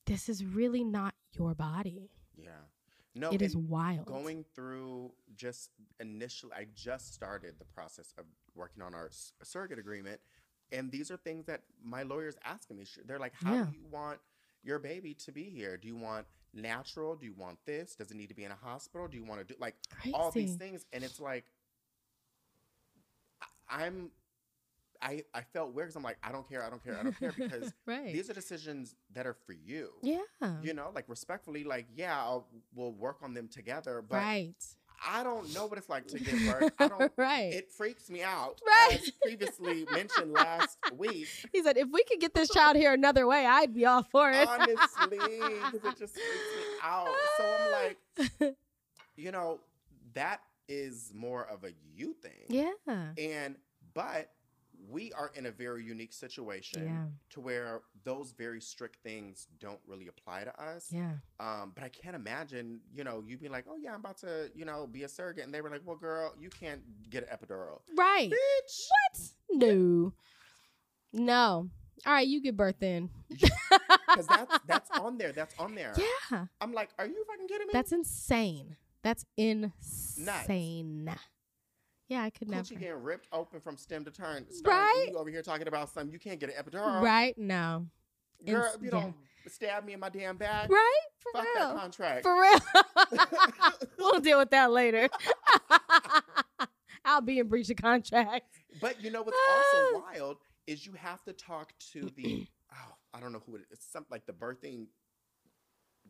this 0.07 0.29
is 0.29 0.45
really 0.45 0.85
not 0.85 1.15
your 1.33 1.55
body. 1.55 2.11
yeah 2.37 2.51
no 3.15 3.31
it 3.31 3.43
is 3.43 3.55
wild. 3.57 4.07
going 4.07 4.43
through 4.55 5.13
just 5.35 5.71
initially 6.01 6.53
i 6.55 6.67
just 6.75 7.13
started 7.15 7.55
the 7.59 7.65
process 7.67 8.13
of 8.19 8.25
working 8.55 8.83
on 8.83 8.95
our 8.95 9.11
surrogate 9.43 9.79
agreement 9.79 10.21
and 10.71 10.91
these 10.91 11.11
are 11.11 11.17
things 11.17 11.45
that 11.47 11.63
my 11.85 12.03
lawyers 12.03 12.37
asking 12.45 12.77
me 12.79 12.85
they're 13.07 13.19
like 13.19 13.33
how 13.35 13.55
Yeah. 13.55 13.65
do 13.65 13.73
you 13.73 13.85
want 13.91 14.19
your 14.63 14.79
baby 14.79 15.15
to 15.15 15.33
be 15.33 15.45
here 15.45 15.77
do 15.77 15.89
you 15.89 15.97
want 15.97 16.27
natural 16.55 17.17
do 17.17 17.25
you 17.27 17.35
want 17.37 17.59
this 17.67 17.95
does 17.97 18.11
it 18.11 18.17
need 18.17 18.29
to 18.29 18.35
be 18.35 18.45
in 18.45 18.53
a 18.53 18.57
hospital 18.57 19.09
do 19.09 19.17
you 19.17 19.25
want 19.25 19.41
to 19.41 19.45
do 19.47 19.55
like 19.59 19.75
crazy. 19.91 20.15
all 20.15 20.31
these 20.31 20.57
things 20.57 20.85
and 20.93 21.03
it's 21.03 21.19
like 21.21 21.45
I- 23.41 23.85
i'm 23.85 24.11
i 25.01 25.23
i 25.35 25.41
felt 25.41 25.73
weird 25.75 25.89
because 25.89 25.97
i'm 25.97 26.03
like 26.03 26.19
i 26.23 26.31
don't 26.31 26.49
care 26.49 26.63
i 26.63 26.71
don't 26.71 26.83
care 26.85 26.99
i 26.99 27.03
don't 27.03 27.19
care 27.19 27.33
because 27.37 27.73
right. 27.87 28.13
these 28.13 28.29
are 28.31 28.35
decisions 28.35 28.95
that 29.15 29.27
are 29.27 29.35
for 29.35 29.53
you 29.55 29.89
yeah. 30.03 30.21
you 30.63 30.75
know 30.75 30.91
like 30.95 31.09
respectfully 31.09 31.65
like 31.65 31.87
yeah 31.97 32.19
I'll, 32.19 32.47
we'll 32.75 32.93
work 32.93 33.19
on 33.23 33.35
them 33.35 33.49
together 33.49 34.05
but 34.07 34.17
right. 34.17 34.55
I 35.07 35.23
don't 35.23 35.53
know 35.55 35.67
what 35.67 35.79
it's 35.79 35.89
like 35.89 36.07
to 36.09 36.19
give 36.19 36.39
birth. 36.47 36.73
I 36.79 36.89
don't. 36.89 37.13
right. 37.17 37.53
It 37.53 37.73
freaks 37.73 38.11
me 38.11 38.23
out. 38.23 38.61
Right. 38.67 39.01
As 39.01 39.11
previously 39.23 39.87
mentioned 39.93 40.33
last 40.33 40.79
week. 40.97 41.29
he 41.53 41.63
said, 41.63 41.77
if 41.77 41.89
we 41.93 42.03
could 42.05 42.21
get 42.21 42.35
this 42.35 42.49
child 42.49 42.77
here 42.77 42.93
another 42.93 43.27
way, 43.27 43.45
I'd 43.47 43.75
be 43.75 43.85
all 43.87 44.03
for 44.03 44.31
it. 44.31 44.49
Honestly, 44.49 45.19
because 45.19 45.75
it 45.75 45.99
just 45.99 46.15
freaks 46.15 46.57
me 46.57 46.79
out. 46.83 47.09
So 47.37 47.57
I'm 47.61 47.73
like, 48.41 48.57
you 49.17 49.31
know, 49.33 49.61
that 50.15 50.41
is 50.69 51.13
more 51.15 51.45
of 51.45 51.65
a 51.65 51.73
you 51.95 52.15
thing. 52.15 52.47
yeah. 52.49 52.71
And 53.19 53.57
but 53.95 54.31
we 54.93 55.13
are 55.15 55.31
in 55.35 55.47
a 55.47 55.51
very 55.51 55.83
unique 55.85 56.13
situation 56.13 56.85
Yeah. 56.85 57.05
to 57.31 57.41
where 57.41 57.81
those 58.05 58.33
very 58.37 58.61
strict 58.61 58.97
things 59.03 59.47
don't 59.59 59.81
really 59.87 60.09
apply 60.09 60.45
to 60.45 60.63
us. 60.63 60.89
Yeah. 60.91 61.13
Um, 61.41 61.73
but 61.75 61.83
I 61.85 61.89
can't 61.89 62.15
imagine, 62.15 62.81
you 62.95 63.03
know, 63.05 63.23
you 63.27 63.39
be 63.39 63.49
like, 63.49 63.65
oh 63.71 63.77
yeah, 63.77 63.95
I'm 63.95 64.01
about 64.01 64.19
to, 64.19 64.51
you 64.55 64.65
know, 64.65 64.87
be 64.87 65.05
a 65.05 65.09
surrogate, 65.09 65.45
and 65.45 65.55
they 65.55 65.61
were 65.63 65.71
like, 65.71 65.83
well, 65.85 65.97
girl, 65.97 66.35
you 66.39 66.51
can't 66.51 66.83
get 67.11 67.29
an 67.29 67.37
epidural, 67.37 67.81
Right. 67.97 68.31
bitch. 68.31 68.81
What? 68.91 69.21
No. 69.51 70.13
No. 71.13 71.69
All 72.07 72.13
right, 72.13 72.27
you 72.27 72.41
give 72.43 72.57
birth 72.57 72.77
then. 72.81 73.11
Because 73.31 74.27
that's 74.27 74.59
that's 74.67 74.91
on 74.99 75.19
there. 75.19 75.33
That's 75.33 75.55
on 75.59 75.75
there. 75.75 75.95
Yeah. 76.31 76.47
I'm 76.61 76.73
like, 76.73 76.91
are 76.99 77.07
you 77.07 77.25
fucking 77.29 77.47
kidding 77.49 77.67
me? 77.69 77.71
That's 77.73 77.93
insane. 77.93 78.77
That's 79.03 79.25
insane. 79.37 81.11
Yeah, 82.13 82.25
I 82.25 82.29
could 82.31 82.49
Coochie 82.49 82.51
never. 82.51 82.75
getting 82.75 83.03
ripped 83.03 83.27
open 83.33 83.59
from 83.59 83.79
stem 83.79 84.05
to 84.05 84.11
turn. 84.11 84.45
Stern, 84.51 84.71
Right? 84.71 85.07
You 85.11 85.17
over 85.17 85.31
here 85.31 85.41
talking 85.41 85.67
about 85.67 85.89
something 85.89 86.13
you 86.13 86.19
can't 86.19 86.39
get 86.39 86.55
an 86.55 86.63
epidural. 86.63 87.01
Right? 87.01 87.37
No. 87.39 87.87
Girl, 88.45 88.71
if 88.75 88.83
you 88.83 88.91
yeah. 88.93 89.01
don't 89.01 89.15
stab 89.49 89.87
me 89.87 89.95
in 89.95 90.01
my 90.01 90.11
damn 90.11 90.37
back, 90.37 90.69
Right? 90.69 91.01
For 91.21 91.33
fuck 91.33 91.47
that 91.55 91.69
real. 91.69 91.79
contract. 91.79 92.23
For 92.25 92.39
real. 92.39 92.59
we'll 93.99 94.21
deal 94.21 94.39
with 94.39 94.51
that 94.51 94.71
later. 94.73 95.09
I'll 97.07 97.23
be 97.23 97.39
in 97.39 97.49
breach 97.49 97.71
of 97.71 97.79
contract. 97.79 98.59
But 98.79 99.03
you 99.03 99.11
know 99.11 99.23
what's 99.23 99.39
also 99.49 100.05
wild 100.15 100.37
is 100.67 100.87
you 100.87 100.93
have 100.93 101.25
to 101.25 101.33
talk 101.33 101.73
to 101.93 102.11
the 102.15 102.47
oh 102.75 102.95
I 103.15 103.21
don't 103.21 103.33
know 103.33 103.43
who 103.47 103.57
it 103.57 103.63
is. 103.63 103.67
It's 103.71 103.91
something 103.91 104.09
like 104.11 104.27
the 104.27 104.35
birthing 104.35 104.89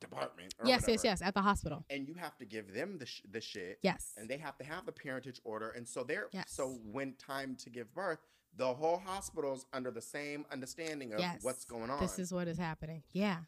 department. 0.03 0.55
Yes, 0.65 0.83
yes, 0.83 0.83
whatever. 0.89 1.07
yes. 1.07 1.23
At 1.23 1.35
the 1.35 1.43
hospital. 1.43 1.85
And 1.91 2.07
you 2.07 2.15
have 2.15 2.37
to 2.39 2.45
give 2.45 2.75
them 2.75 2.99
the 2.99 3.07
sh- 3.07 3.23
the 3.31 3.41
shit, 3.41 3.79
Yes. 3.83 4.13
and 4.17 4.29
they 4.29 4.37
have 4.39 4.57
to 4.59 4.65
have 4.65 4.87
the 4.87 4.93
parentage 4.93 5.41
order. 5.45 5.71
And 5.71 5.89
so 5.89 6.05
they're 6.05 6.29
Yes. 6.33 6.51
so 6.53 6.79
when 6.85 7.15
time 7.15 7.57
to 7.57 7.71
give 7.71 7.93
birth, 7.95 8.19
the 8.57 8.75
whole 8.75 8.99
hospital's 8.99 9.65
under 9.73 9.91
the 9.91 10.03
same 10.03 10.45
understanding 10.53 11.15
of 11.15 11.21
yes. 11.21 11.43
what's 11.43 11.65
going 11.65 11.89
on. 11.91 12.01
This 12.01 12.19
is 12.19 12.33
what 12.33 12.49
is 12.49 12.59
happening. 12.59 13.03
Yeah. 13.13 13.39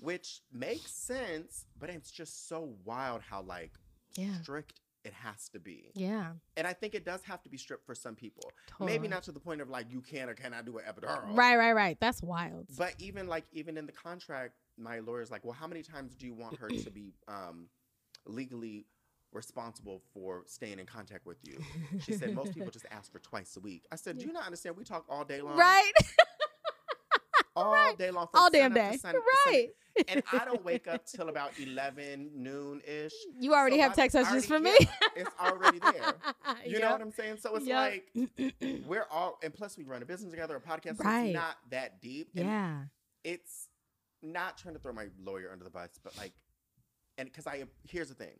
which 0.00 0.40
makes 0.52 0.90
sense, 0.90 1.66
but 1.78 1.88
it's 1.88 2.10
just 2.10 2.48
so 2.48 2.76
wild 2.84 3.22
how 3.22 3.40
like 3.42 3.72
Yeah. 4.16 4.34
strict 4.42 4.80
it 5.04 5.12
has 5.12 5.48
to 5.50 5.60
be. 5.60 5.92
Yeah. 5.94 6.32
And 6.56 6.66
I 6.66 6.72
think 6.72 6.94
it 6.94 7.04
does 7.04 7.22
have 7.22 7.42
to 7.44 7.48
be 7.50 7.56
strict 7.58 7.84
for 7.86 7.94
some 7.94 8.16
people. 8.16 8.50
Totally. 8.66 8.90
Maybe 8.92 9.06
not 9.06 9.22
to 9.24 9.32
the 9.32 9.38
point 9.40 9.60
of 9.60 9.68
like 9.70 9.90
you 9.90 10.00
can 10.00 10.28
or 10.30 10.34
cannot 10.34 10.64
do 10.64 10.78
an 10.78 10.84
epidural. 10.84 11.36
Right, 11.36 11.56
right, 11.56 11.72
right. 11.72 11.98
That's 12.00 12.22
wild. 12.22 12.66
But 12.76 12.94
even 12.98 13.28
like 13.28 13.44
even 13.52 13.76
in 13.78 13.86
the 13.86 13.92
contract, 13.92 14.54
my 14.76 14.98
lawyer's 15.00 15.30
like, 15.30 15.44
well, 15.44 15.52
how 15.54 15.66
many 15.66 15.82
times 15.82 16.14
do 16.14 16.26
you 16.26 16.34
want 16.34 16.58
her 16.58 16.68
to 16.68 16.90
be 16.90 17.14
um, 17.28 17.68
legally 18.26 18.86
responsible 19.32 20.00
for 20.12 20.42
staying 20.46 20.78
in 20.78 20.86
contact 20.86 21.26
with 21.26 21.38
you? 21.44 21.58
She 22.00 22.12
said 22.12 22.34
most 22.34 22.54
people 22.54 22.70
just 22.70 22.86
ask 22.90 23.10
for 23.12 23.18
twice 23.20 23.56
a 23.56 23.60
week. 23.60 23.84
I 23.92 23.96
said, 23.96 24.18
do 24.18 24.26
you 24.26 24.32
not 24.32 24.44
understand? 24.46 24.76
We 24.76 24.84
talk 24.84 25.04
all 25.08 25.24
day 25.24 25.40
long, 25.40 25.56
right. 25.56 25.92
all 27.56 27.72
right. 27.72 27.96
day 27.96 28.10
long, 28.10 28.28
All 28.34 28.50
damn 28.50 28.72
day. 28.74 28.96
sun- 28.96 29.14
Right. 29.46 29.68
And 30.08 30.24
I 30.32 30.44
don't 30.44 30.64
wake 30.64 30.88
up 30.88 31.06
till 31.06 31.28
about 31.28 31.52
eleven 31.60 32.28
noon 32.34 32.80
ish. 32.84 33.12
You 33.38 33.54
already 33.54 33.76
So 33.76 33.82
have 33.82 33.92
I 33.92 33.94
text 33.94 34.14
messages 34.16 34.44
from 34.46 34.64
me. 34.64 34.74
yeah, 34.80 34.86
it's 35.14 35.30
already 35.40 35.78
there. 35.78 36.14
You 36.66 36.80
know 36.80 36.90
what 36.90 37.00
I'm 37.00 37.12
saying? 37.12 37.36
So 37.40 37.54
it's 37.54 37.64
Yep. 37.66 38.02
like 38.16 38.84
we're 38.88 39.06
all, 39.08 39.38
and 39.44 39.54
plus 39.54 39.78
we 39.78 39.84
run 39.84 40.02
a 40.02 40.04
business 40.04 40.32
together, 40.32 40.56
a 40.56 40.60
podcast. 40.60 40.96
So 40.96 41.04
Right. 41.04 41.26
it's 41.26 41.34
not 41.34 41.56
that 41.70 42.00
deep. 42.02 42.30
And 42.34 42.46
yeah. 42.46 42.78
it's 43.22 43.68
not 44.24 44.58
trying 44.58 44.74
to 44.74 44.80
throw 44.80 44.92
my 44.92 45.06
lawyer 45.22 45.50
under 45.52 45.64
the 45.64 45.70
bus, 45.70 45.90
but 46.02 46.16
like, 46.16 46.32
and 47.18 47.28
because 47.28 47.46
I 47.46 47.64
here's 47.88 48.08
the 48.08 48.14
thing, 48.14 48.34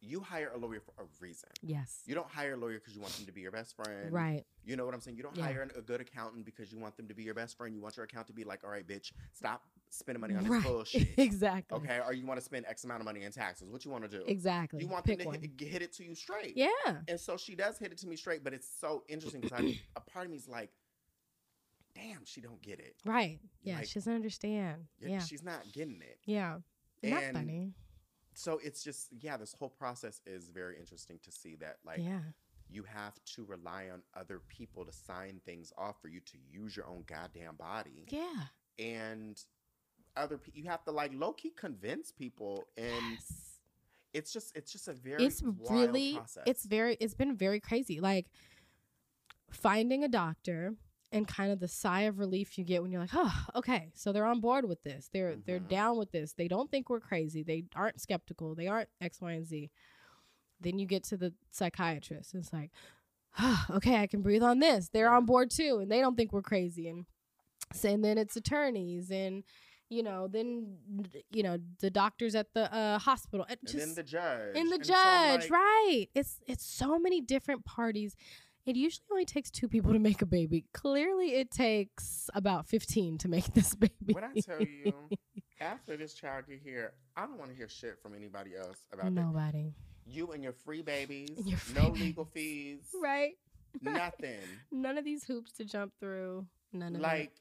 you 0.00 0.20
hire 0.20 0.52
a 0.54 0.58
lawyer 0.58 0.80
for 0.80 0.92
a 1.02 1.06
reason. 1.20 1.48
Yes. 1.60 2.02
You 2.06 2.14
don't 2.14 2.28
hire 2.28 2.54
a 2.54 2.56
lawyer 2.56 2.74
because 2.78 2.94
you 2.94 3.00
want 3.00 3.14
them 3.16 3.26
to 3.26 3.32
be 3.32 3.40
your 3.40 3.50
best 3.50 3.74
friend. 3.74 4.12
Right. 4.12 4.44
You 4.64 4.76
know 4.76 4.84
what 4.84 4.94
I'm 4.94 5.00
saying? 5.00 5.16
You 5.16 5.24
don't 5.24 5.36
Yeah. 5.36 5.44
hire 5.44 5.62
an- 5.62 5.72
a 5.76 5.80
good 5.82 6.00
accountant 6.00 6.44
because 6.44 6.70
you 6.70 6.78
want 6.78 6.96
them 6.96 7.08
to 7.08 7.14
be 7.14 7.24
your 7.24 7.34
best 7.34 7.56
friend. 7.56 7.74
You 7.74 7.80
want 7.80 7.96
your 7.96 8.04
account 8.04 8.28
to 8.28 8.32
be 8.32 8.44
like, 8.44 8.62
all 8.62 8.70
right, 8.70 8.86
bitch, 8.86 9.12
stop 9.32 9.64
spending 9.90 10.20
money 10.20 10.36
on 10.36 10.44
this 10.44 10.50
Right. 10.52 10.62
bullshit. 10.62 11.18
exactly. 11.18 11.76
Okay, 11.78 11.98
or 12.06 12.12
you 12.12 12.24
want 12.26 12.38
to 12.38 12.44
spend 12.44 12.64
X 12.66 12.84
amount 12.84 13.00
of 13.00 13.06
money 13.06 13.24
in 13.24 13.32
taxes. 13.32 13.68
What 13.70 13.84
you 13.84 13.90
want 13.90 14.08
to 14.08 14.18
do? 14.18 14.22
Exactly. 14.26 14.80
You 14.82 14.86
want 14.86 15.04
Pick 15.04 15.18
them 15.18 15.32
to 15.32 15.38
hit, 15.40 15.60
hit 15.60 15.82
it 15.82 15.92
to 15.94 16.04
you 16.04 16.14
straight. 16.14 16.56
Yeah. 16.56 16.68
And 17.08 17.18
so 17.18 17.36
she 17.36 17.56
does 17.56 17.76
hit 17.78 17.90
it 17.90 17.98
to 17.98 18.06
me 18.06 18.14
straight, 18.14 18.44
but 18.44 18.52
it's 18.54 18.68
so 18.80 19.02
interesting 19.08 19.40
because 19.40 19.64
a 19.96 20.00
part 20.00 20.26
of 20.26 20.30
me 20.30 20.36
is 20.36 20.46
like, 20.46 20.70
damn, 21.98 22.24
she 22.24 22.40
don't 22.40 22.62
get 22.62 22.78
it. 22.78 22.94
Right. 23.04 23.40
Yeah. 23.62 23.76
Like- 23.76 23.86
she 23.86 23.94
doesn't 23.94 24.14
understand. 24.14 24.86
Yeah. 25.00 25.18
She's 25.20 25.42
not 25.42 25.72
getting 25.72 26.00
it. 26.02 26.18
Yeah. 26.24 26.58
Not 27.02 27.22
And 27.22 27.36
funny. 27.36 27.74
So 28.34 28.60
it's 28.62 28.84
just, 28.84 29.08
yeah, 29.20 29.36
this 29.36 29.52
whole 29.52 29.68
process 29.68 30.20
is 30.26 30.50
very 30.50 30.78
interesting 30.78 31.18
to 31.24 31.32
see 31.32 31.56
that, 31.56 31.78
like, 31.84 31.98
yeah. 31.98 32.20
you 32.70 32.84
have 32.84 33.14
to 33.34 33.44
rely 33.44 33.88
on 33.92 34.02
other 34.14 34.40
people 34.48 34.84
to 34.84 34.92
sign 34.92 35.40
things 35.44 35.72
off 35.76 36.00
for 36.00 36.06
you 36.08 36.20
to 36.20 36.38
use 36.48 36.76
your 36.76 36.86
own 36.86 37.02
goddamn 37.06 37.56
body. 37.56 38.06
Yeah. 38.10 38.44
And 38.78 39.42
other 40.16 40.38
people, 40.38 40.60
you 40.60 40.68
have 40.70 40.84
to, 40.84 40.92
like, 40.92 41.10
low 41.14 41.32
key 41.32 41.50
convince 41.50 42.12
people. 42.12 42.68
And 42.76 42.86
yes. 43.12 43.58
it's 44.12 44.32
just, 44.32 44.56
it's 44.56 44.70
just 44.70 44.86
a 44.86 44.92
very, 44.92 45.24
It's 45.24 45.42
really 45.68 46.14
process. 46.14 46.44
it's 46.46 46.64
very 46.64 46.96
it's 47.00 47.14
been 47.14 47.36
very 47.36 47.58
crazy. 47.58 48.00
Like 48.00 48.26
finding 49.50 50.04
a 50.04 50.08
doctor 50.08 50.74
and 51.12 51.26
kind 51.26 51.50
of 51.50 51.58
the 51.60 51.68
sigh 51.68 52.02
of 52.02 52.18
relief 52.18 52.58
you 52.58 52.64
get 52.64 52.82
when 52.82 52.90
you're 52.92 53.00
like, 53.00 53.10
oh, 53.14 53.44
okay, 53.56 53.90
so 53.94 54.12
they're 54.12 54.26
on 54.26 54.40
board 54.40 54.66
with 54.68 54.82
this. 54.82 55.08
They're 55.12 55.36
they're 55.36 55.60
Mhm. 55.60 55.68
down 55.68 55.98
with 55.98 56.10
this. 56.12 56.34
They 56.34 56.48
don't 56.48 56.70
think 56.70 56.90
we're 56.90 57.00
crazy. 57.00 57.42
They 57.42 57.64
aren't 57.74 58.00
skeptical. 58.00 58.54
They 58.54 58.66
aren't 58.66 58.88
X, 59.00 59.20
Y, 59.20 59.32
and 59.32 59.46
Z. 59.46 59.70
Then 60.60 60.78
you 60.78 60.86
get 60.86 61.04
to 61.04 61.16
the 61.16 61.32
psychiatrist. 61.50 62.34
It's 62.34 62.52
like, 62.52 62.70
oh, 63.38 63.64
okay, 63.70 63.96
I 63.96 64.06
can 64.06 64.22
breathe 64.22 64.42
on 64.42 64.58
this. 64.58 64.88
They're 64.88 65.10
on 65.12 65.24
board 65.24 65.50
too, 65.50 65.78
and 65.80 65.90
they 65.90 66.00
don't 66.00 66.16
think 66.16 66.32
we're 66.32 66.42
crazy. 66.42 66.88
And 66.88 67.06
and 67.84 68.04
then 68.04 68.18
it's 68.18 68.36
attorneys 68.36 69.10
and 69.10 69.44
you 69.90 70.02
know, 70.02 70.28
then 70.28 70.76
you 71.30 71.42
know 71.42 71.56
the 71.80 71.88
doctors 71.90 72.34
at 72.34 72.52
the 72.52 72.70
uh, 72.74 72.98
hospital. 72.98 73.46
It 73.48 73.58
and 73.66 73.80
then 73.80 73.94
the 73.94 74.02
judge. 74.02 74.54
in 74.54 74.68
the 74.68 74.74
And 74.74 74.84
so 74.86 74.92
judge, 74.92 75.40
like, 75.42 75.50
right? 75.50 76.06
It's 76.14 76.40
it's 76.46 76.64
so 76.66 76.98
many 76.98 77.22
different 77.22 77.64
parties. 77.64 78.14
It 78.68 78.76
usually 78.76 79.04
only 79.10 79.24
takes 79.24 79.50
two 79.50 79.66
people 79.66 79.94
to 79.94 79.98
make 79.98 80.20
a 80.20 80.26
baby. 80.26 80.66
Clearly, 80.74 81.36
it 81.36 81.50
takes 81.50 82.28
about 82.34 82.68
fifteen 82.68 83.16
to 83.18 83.28
make 83.28 83.46
this 83.54 83.74
baby. 83.74 84.12
When 84.12 84.24
I 84.24 84.34
tell 84.44 84.60
you, 84.60 84.92
after 85.60 85.96
this 85.96 86.12
child 86.12 86.44
get 86.46 86.60
here, 86.62 86.92
I 87.16 87.22
don't 87.22 87.38
want 87.38 87.50
to 87.50 87.56
hear 87.56 87.70
shit 87.70 87.98
from 88.02 88.14
anybody 88.14 88.50
else 88.56 88.76
about 88.92 89.06
that. 89.06 89.10
nobody, 89.12 89.72
You 90.06 90.32
and 90.32 90.42
your 90.42 90.52
free 90.52 90.82
babies, 90.82 91.30
your 91.46 91.58
no 91.74 91.94
free 91.94 92.00
legal 92.00 92.26
fees, 92.26 92.80
right? 93.02 93.32
nothing. 93.80 94.36
None 94.70 94.98
of 94.98 95.04
these 95.04 95.24
hoops 95.24 95.52
to 95.52 95.64
jump 95.64 95.94
through. 95.98 96.46
None 96.74 96.94
of 96.94 97.00
like, 97.00 97.32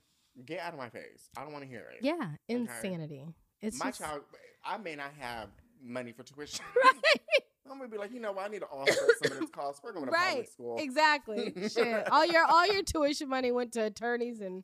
get 0.46 0.62
out 0.62 0.72
of 0.72 0.80
my 0.80 0.90
face. 0.90 1.30
I 1.38 1.44
don't 1.44 1.52
want 1.52 1.66
to 1.66 1.70
hear 1.70 1.92
it. 1.94 2.00
yeah, 2.02 2.30
insanity. 2.48 3.26
It's 3.60 3.78
my 3.80 3.88
just, 3.88 4.00
child, 4.00 4.22
I 4.66 4.78
may 4.78 4.96
not 4.96 5.12
have 5.20 5.50
money 5.84 6.14
for 6.14 6.24
tuition. 6.24 6.64
right, 6.84 6.96
I'm 7.72 7.78
gonna 7.78 7.90
be 7.90 7.98
like, 7.98 8.14
you 8.14 8.20
know 8.20 8.32
what? 8.32 8.46
I 8.46 8.48
need 8.50 8.60
to 8.60 8.68
offset 8.68 8.98
some 9.24 9.32
of 9.34 9.40
this 9.40 9.50
cost. 9.50 9.82
We're 9.84 9.94
going 9.94 10.06
to 10.06 10.12
Right. 10.12 10.30
public 10.30 10.50
school. 10.50 10.78
exactly. 10.80 11.54
Shit, 11.70 12.12
all 12.12 12.26
your 12.26 12.46
all 12.46 12.66
your 12.68 12.84
tuition 12.84 13.30
money 13.30 13.52
went 13.52 13.74
to 13.74 13.84
attorneys 13.86 14.42
and 14.42 14.64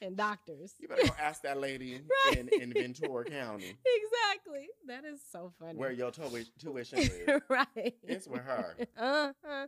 and 0.00 0.16
doctors. 0.16 0.74
You 0.80 0.88
better 0.88 1.06
go 1.06 1.14
ask 1.20 1.42
that 1.42 1.60
lady 1.60 2.00
Right. 2.26 2.38
in, 2.52 2.60
in 2.60 2.72
Ventura 2.72 3.24
County 3.24 3.76
Exactly. 3.86 4.68
That 4.88 5.04
is 5.04 5.20
so 5.30 5.52
funny. 5.60 5.78
where 5.78 5.92
your 5.92 6.10
tu- 6.10 6.44
tuition 6.58 6.98
is. 6.98 7.12
right. 7.48 7.94
It's 8.02 8.26
with 8.26 8.40
her. 8.42 8.74
Uh-huh. 8.98 9.66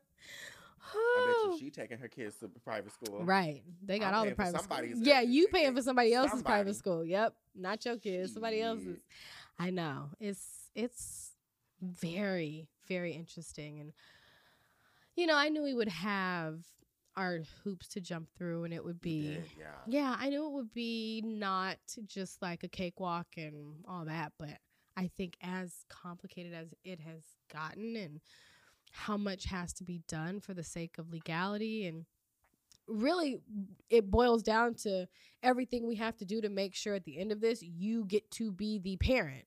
I 0.93 1.27
bet 1.27 1.53
you 1.53 1.57
she 1.59 1.71
taking 1.71 1.99
her 1.99 2.09
kids 2.09 2.37
to 2.37 2.49
private 2.65 2.93
school. 2.93 3.23
Right. 3.25 3.63
They 3.83 3.99
got 3.99 4.09
I'm 4.13 4.19
all 4.21 4.25
the 4.27 4.33
private 4.35 4.61
schools. 4.61 4.69
somebody's 4.69 5.01
Yeah, 5.01 5.19
eh, 5.19 5.21
you 5.23 5.47
eh, 5.47 5.51
paying 5.53 5.69
eh, 5.69 5.73
for 5.73 5.83
somebody 5.83 6.13
else's 6.13 6.33
somebody. 6.33 6.53
private 6.53 6.77
school. 6.77 7.05
Yep. 7.05 7.35
Not 7.55 7.85
your 7.85 7.97
kids, 7.97 8.33
somebody 8.35 8.61
else's. 8.61 8.99
I 9.59 9.71
know. 9.71 10.11
It's 10.21 10.45
it's 10.75 11.31
very, 11.81 12.69
very 12.89 13.13
interesting. 13.13 13.81
And 13.81 13.93
you 15.17 15.27
know, 15.27 15.37
I 15.37 15.49
knew 15.49 15.63
we 15.63 15.75
would 15.75 15.89
have 15.89 16.61
our 17.17 17.41
hoops 17.63 17.87
to 17.89 18.01
jump 18.01 18.29
through 18.37 18.65
and 18.65 18.75
it 18.75 18.85
would 18.85 19.01
be 19.01 19.35
did, 19.35 19.45
yeah. 19.57 19.67
yeah, 19.87 20.17
I 20.19 20.29
knew 20.29 20.47
it 20.47 20.53
would 20.53 20.75
be 20.75 21.23
not 21.25 21.77
just 22.07 22.43
like 22.43 22.65
a 22.65 22.69
cakewalk 22.69 23.29
and 23.37 23.77
all 23.89 24.05
that, 24.07 24.33
but 24.39 24.59
I 24.97 25.11
think 25.17 25.37
as 25.41 25.85
complicated 25.89 26.53
as 26.53 26.75
it 26.85 26.99
has 27.01 27.23
gotten 27.53 27.95
and 27.97 28.21
how 28.91 29.17
much 29.17 29.45
has 29.47 29.73
to 29.75 29.85
be 29.85 30.01
done 30.09 30.41
for 30.41 30.55
the 30.55 30.65
sake 30.65 30.99
of 30.99 31.11
legality 31.11 31.87
and 31.87 32.05
really 32.87 33.41
it 33.91 34.11
boils 34.11 34.43
down 34.43 34.75
to 34.75 35.07
everything 35.43 35.87
we 35.87 35.97
have 35.97 36.17
to 36.17 36.25
do 36.25 36.41
to 36.41 36.49
make 36.49 36.75
sure 36.75 36.95
at 36.95 37.05
the 37.05 37.19
end 37.19 37.33
of 37.33 37.41
this 37.41 37.63
you 37.63 38.05
get 38.05 38.29
to 38.33 38.51
be 38.53 38.79
the 38.79 38.97
parent 38.97 39.45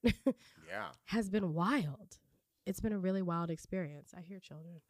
Yeah. 0.67 0.87
has 1.05 1.29
been 1.29 1.53
wild. 1.53 2.17
It's 2.67 2.79
been 2.79 2.93
a 2.93 2.99
really 2.99 3.21
wild 3.21 3.49
experience. 3.49 4.13
I 4.17 4.21
hear 4.21 4.39
children. 4.39 4.81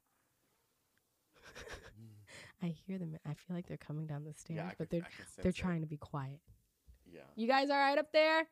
I 2.63 2.67
hear 2.67 2.97
them. 2.97 3.15
I 3.25 3.33
feel 3.35 3.55
like 3.55 3.67
they're 3.67 3.77
coming 3.77 4.07
down 4.07 4.23
the 4.23 4.33
stairs, 4.33 4.57
Yeah, 4.57 4.71
but 4.77 4.89
can- 4.89 4.99
they're 4.99 5.07
I 5.07 5.15
can 5.15 5.25
sense 5.25 5.43
they're 5.43 5.49
it. 5.51 5.55
trying 5.55 5.81
to 5.81 5.87
be 5.87 5.97
quiet. 5.97 6.39
Yeah. 7.05 7.21
You 7.35 7.47
guys 7.47 7.69
all 7.69 7.77
right 7.77 7.97
up 7.97 8.11
there? 8.11 8.47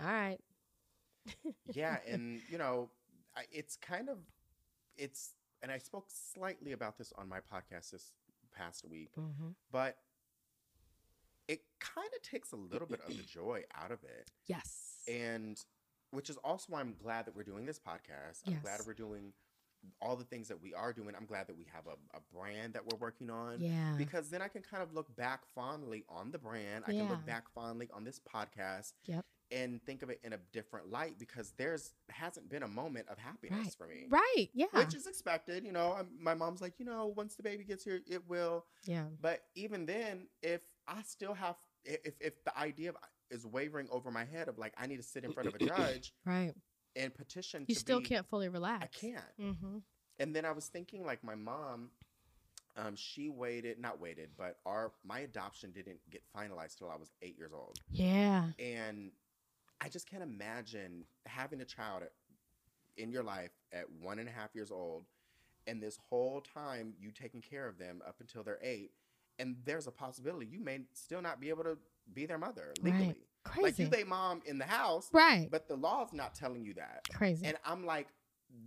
All 0.00 0.06
right. 0.06 0.38
yeah 1.72 1.98
and 2.08 2.40
you 2.50 2.56
know 2.58 2.88
I, 3.36 3.42
it's 3.52 3.76
kind 3.76 4.08
of 4.08 4.16
it's 4.96 5.34
and 5.62 5.70
i 5.70 5.76
spoke 5.76 6.06
slightly 6.08 6.72
about 6.72 6.96
this 6.96 7.12
on 7.18 7.28
my 7.28 7.40
podcast 7.40 7.90
this 7.90 8.14
past 8.56 8.86
week 8.88 9.10
Mm-hmm. 9.18 9.48
but 9.70 9.98
it 11.48 11.60
kind 11.80 12.08
of 12.16 12.22
takes 12.22 12.52
a 12.52 12.56
little 12.56 12.86
bit 12.88 13.00
of 13.06 13.14
the 13.14 13.22
joy 13.24 13.62
out 13.78 13.90
of 13.90 14.02
it 14.04 14.30
Yes. 14.46 15.02
and 15.06 15.62
which 16.10 16.30
is 16.30 16.36
also 16.38 16.66
why 16.70 16.80
i'm 16.80 16.94
glad 17.02 17.26
that 17.26 17.34
we're 17.36 17.42
doing 17.42 17.66
this 17.66 17.78
podcast 17.78 18.40
i'm 18.46 18.58
glad 18.62 18.80
we're 18.86 18.94
doing 18.94 19.32
all 20.02 20.16
the 20.16 20.24
things 20.24 20.48
that 20.48 20.60
we 20.60 20.74
are 20.74 20.92
doing 20.92 21.14
i'm 21.16 21.26
glad 21.26 21.46
that 21.46 21.56
we 21.56 21.64
have 21.72 21.84
a, 21.86 22.16
a 22.16 22.20
brand 22.36 22.74
that 22.74 22.82
we're 22.84 22.98
working 22.98 23.30
on 23.30 23.60
yeah. 23.60 23.94
because 23.96 24.28
then 24.28 24.42
i 24.42 24.48
can 24.48 24.60
kind 24.62 24.82
of 24.82 24.92
look 24.92 25.14
back 25.16 25.42
fondly 25.54 26.04
on 26.08 26.30
the 26.32 26.38
brand 26.38 26.84
i 26.86 26.90
can 26.90 27.08
look 27.08 27.24
back 27.26 27.44
fondly 27.54 27.88
on 27.94 28.02
this 28.04 28.20
podcast 28.34 28.92
Yep. 29.06 29.24
and 29.52 29.80
think 29.84 30.02
of 30.02 30.10
it 30.10 30.18
in 30.24 30.32
a 30.32 30.38
different 30.52 30.90
light 30.90 31.16
because 31.18 31.52
there's 31.56 31.92
hasn't 32.10 32.50
been 32.50 32.64
a 32.64 32.68
moment 32.68 33.06
of 33.08 33.18
happiness 33.18 33.58
Right. 33.66 33.74
for 33.78 33.86
me 33.86 34.06
Right. 34.08 34.48
Yeah. 34.52 34.66
which 34.72 34.94
is 34.94 35.06
expected 35.06 35.64
you 35.64 35.72
know 35.72 35.94
I'm, 35.98 36.08
my 36.20 36.34
mom's 36.34 36.60
like 36.60 36.74
you 36.78 36.84
know 36.84 37.12
once 37.16 37.36
the 37.36 37.42
baby 37.44 37.62
gets 37.64 37.84
here 37.84 38.00
it 38.06 38.28
will 38.28 38.64
yeah. 38.84 39.04
but 39.22 39.42
even 39.54 39.86
then 39.86 40.26
if 40.42 40.62
i 40.88 41.02
still 41.02 41.34
have 41.34 41.54
if, 41.84 42.14
if 42.20 42.44
the 42.44 42.58
idea 42.58 42.90
of 42.90 42.96
is 43.30 43.44
wavering 43.46 43.88
over 43.90 44.10
my 44.10 44.24
head 44.24 44.48
of 44.48 44.58
like 44.58 44.72
i 44.78 44.86
need 44.86 44.96
to 44.96 45.02
sit 45.02 45.24
in 45.24 45.32
front 45.32 45.48
of 45.48 45.54
a 45.54 45.58
judge 45.66 46.12
Right. 46.24 46.52
and 46.96 47.14
petition 47.14 47.64
You 47.68 47.74
to 47.74 47.80
still 47.80 48.00
be- 48.00 48.06
can't 48.06 48.26
fully 48.26 48.48
relax. 48.48 48.84
i 48.84 49.06
can't 49.06 49.24
Mm-hmm. 49.40 49.78
and 50.18 50.34
then 50.34 50.44
I 50.44 50.50
was 50.52 50.66
thinking, 50.66 51.04
like 51.06 51.22
my 51.22 51.34
mom, 51.36 51.90
um, 52.76 52.94
she 52.96 53.28
waited, 53.28 53.78
not 53.78 54.00
waited, 54.00 54.30
but 54.36 54.56
our 54.66 54.92
my 55.04 55.20
adoption 55.20 55.70
didn't 55.72 55.98
get 56.10 56.22
finalized 56.36 56.78
till 56.78 56.90
I 56.90 56.96
was 56.96 57.10
eight 57.22 57.36
years 57.38 57.52
old, 57.52 57.78
Yeah. 57.90 58.48
and 58.58 59.12
I 59.80 59.88
just 59.88 60.08
can't 60.10 60.22
imagine 60.24 61.04
having 61.26 61.60
a 61.60 61.64
child 61.64 62.02
at, 62.02 62.12
in 62.96 63.12
your 63.12 63.22
life 63.22 63.52
at 63.72 63.84
one 64.00 64.18
and 64.18 64.28
a 64.28 64.32
half 64.32 64.54
years 64.54 64.70
old, 64.72 65.04
and 65.68 65.80
this 65.82 65.98
whole 66.10 66.40
time 66.40 66.94
you 67.00 67.10
taking 67.12 67.40
care 67.40 67.68
of 67.68 67.78
them 67.78 68.00
up 68.06 68.16
until 68.20 68.42
they're 68.42 68.58
eight, 68.62 68.90
and 69.38 69.56
there's 69.64 69.86
a 69.86 69.92
possibility 69.92 70.46
you 70.46 70.58
may 70.60 70.80
still 70.94 71.22
not 71.22 71.40
be 71.40 71.48
able 71.50 71.62
to 71.64 71.78
be 72.14 72.26
their 72.26 72.38
mother 72.38 72.74
Right. 72.82 72.94
legally. 72.94 73.16
Crazy. 73.44 73.62
Like 73.62 73.78
you, 73.78 73.88
they 73.88 74.04
mom 74.04 74.42
in 74.44 74.58
the 74.58 74.64
house, 74.66 75.08
right. 75.12 75.48
but 75.50 75.68
the 75.68 75.76
law's 75.76 76.12
not 76.12 76.34
telling 76.34 76.64
you 76.64 76.74
that. 76.74 77.02
Crazy. 77.14 77.46
And 77.46 77.56
I'm 77.64 77.86
like, 77.86 78.08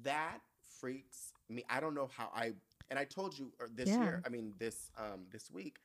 that 0.04 0.40
freaks 0.80 1.34
me. 1.50 1.64
I 1.70 1.80
don't 1.80 1.94
know 1.94 2.10
how 2.16 2.32
I. 2.34 2.54
And 2.90 2.98
I 2.98 3.06
told 3.06 3.38
you 3.38 3.52
uh, 3.62 3.68
this 3.76 3.90
Yeah. 3.90 4.02
year. 4.02 4.22
I 4.26 4.30
mean, 4.30 4.54
this 4.58 4.90
um 4.98 5.26
this 5.32 5.52
week, 5.52 5.78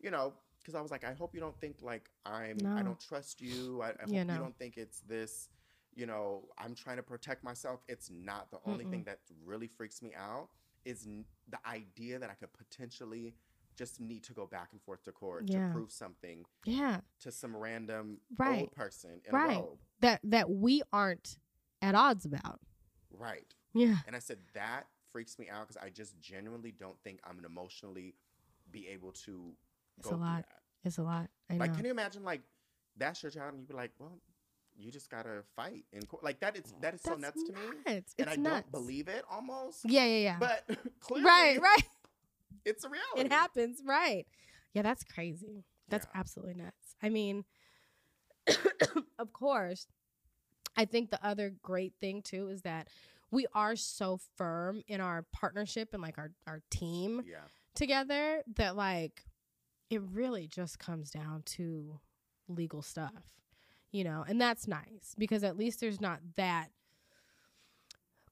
you 0.00 0.10
know, 0.10 0.32
because 0.58 0.74
I 0.74 0.80
was 0.80 0.90
like, 0.90 1.04
I 1.04 1.12
hope 1.12 1.34
you 1.34 1.40
don't 1.40 1.58
think 1.60 1.76
like 1.82 2.10
I'm. 2.26 2.58
I 2.76 2.82
don't 2.82 2.98
trust 2.98 3.40
you. 3.40 3.80
I, 3.82 3.90
I 3.90 3.92
hope 4.02 4.08
Yeah, 4.12 4.32
you 4.32 4.38
don't 4.38 4.58
think 4.58 4.76
it's 4.76 5.00
this. 5.00 5.48
You 5.94 6.06
know, 6.06 6.48
I'm 6.58 6.74
trying 6.74 6.96
to 6.96 7.02
protect 7.02 7.44
myself. 7.44 7.80
It's 7.86 8.10
not. 8.10 8.50
The 8.50 8.58
only 8.66 8.84
thing 8.86 9.04
that 9.04 9.18
really 9.44 9.66
freaks 9.68 10.02
me 10.02 10.12
out 10.16 10.48
is 10.84 11.06
n- 11.06 11.26
the 11.48 11.58
idea 11.68 12.18
that 12.18 12.30
I 12.30 12.34
could 12.34 12.52
potentially 12.52 13.34
just 13.76 14.00
need 14.00 14.22
to 14.24 14.32
go 14.32 14.46
back 14.46 14.68
and 14.72 14.80
forth 14.82 15.02
to 15.04 15.12
court 15.12 15.44
Yeah. 15.46 15.68
to 15.68 15.72
prove 15.74 15.90
something 15.92 16.44
yeah. 16.64 17.00
to 17.20 17.32
some 17.32 17.56
random 17.56 18.18
Right. 18.38 18.60
old 18.62 18.72
person 18.72 19.20
in 19.24 19.34
Right. 19.34 19.56
a 19.58 19.60
robe. 19.60 19.78
That 20.00 20.20
that 20.24 20.50
we 20.50 20.82
aren't 20.92 21.38
at 21.80 21.94
odds 21.94 22.24
about. 22.24 22.60
Right. 23.10 23.54
Yeah. 23.74 23.96
And 24.06 24.14
I 24.14 24.18
said, 24.18 24.38
that 24.54 24.86
freaks 25.10 25.38
me 25.38 25.48
out 25.48 25.68
because 25.68 25.76
I 25.82 25.90
just 25.90 26.18
genuinely 26.20 26.72
don't 26.72 26.98
think 27.02 27.20
I'm 27.24 27.34
gonna 27.36 27.46
emotionally 27.48 28.14
be 28.70 28.88
able 28.88 29.12
to 29.12 29.54
It's 29.98 30.10
a 30.10 30.16
lot. 30.16 30.44
It's 30.84 30.98
a 30.98 31.02
lot. 31.02 31.28
I 31.50 31.54
know. 31.54 31.60
Like, 31.60 31.74
can 31.76 31.84
you 31.84 31.90
imagine 31.90 32.24
like 32.24 32.42
that's 32.96 33.22
your 33.22 33.30
child 33.30 33.52
and 33.54 33.60
you 33.62 33.66
be 33.66 33.74
like, 33.74 33.92
well, 33.98 34.18
you 34.74 34.90
just 34.90 35.10
gotta 35.10 35.42
fight 35.54 35.84
in 35.92 36.02
court. 36.06 36.24
Like 36.24 36.40
that 36.40 36.56
is 36.56 36.72
that 36.80 36.94
is 36.94 37.02
so 37.02 37.10
That's 37.10 37.20
nuts 37.22 37.42
to 37.44 37.52
me. 37.52 37.60
nuts. 37.86 38.14
And 38.18 38.26
It's 38.28 38.32
I 38.32 38.36
nuts. 38.36 38.62
don't 38.62 38.72
believe 38.72 39.08
it 39.08 39.22
almost. 39.30 39.80
Yeah, 39.84 40.04
yeah, 40.06 40.16
yeah. 40.18 40.38
But 40.38 40.64
clearly 41.00 41.24
right, 41.26 41.60
right. 41.60 41.84
It's 42.64 42.84
a 42.84 42.88
reality. 42.88 43.20
It 43.20 43.32
happens, 43.32 43.80
right? 43.84 44.26
Yeah, 44.72 44.82
that's 44.82 45.04
crazy. 45.04 45.64
That's 45.88 46.06
Yeah. 46.12 46.20
absolutely 46.20 46.54
nuts. 46.62 46.96
I 47.02 47.08
mean, 47.08 47.44
of 49.18 49.32
course, 49.32 49.86
I 50.76 50.84
think 50.84 51.10
the 51.10 51.24
other 51.24 51.52
great 51.62 51.94
thing 52.00 52.22
too 52.22 52.48
is 52.48 52.62
that 52.62 52.88
we 53.30 53.46
are 53.54 53.76
so 53.76 54.18
firm 54.36 54.82
in 54.88 55.00
our 55.00 55.24
partnership 55.32 55.90
and 55.92 56.02
like 56.02 56.18
our 56.18 56.32
our 56.46 56.62
team 56.70 57.22
Yeah. 57.26 57.44
together 57.74 58.42
that 58.56 58.76
like 58.76 59.24
it 59.90 60.00
really 60.02 60.46
just 60.46 60.78
comes 60.78 61.10
down 61.10 61.42
to 61.44 62.00
legal 62.48 62.82
stuff. 62.82 63.12
You 63.90 64.04
know, 64.04 64.24
and 64.26 64.40
that's 64.40 64.66
nice 64.66 65.14
because 65.18 65.44
at 65.44 65.58
least 65.58 65.80
there's 65.80 66.00
not 66.00 66.20
that 66.36 66.70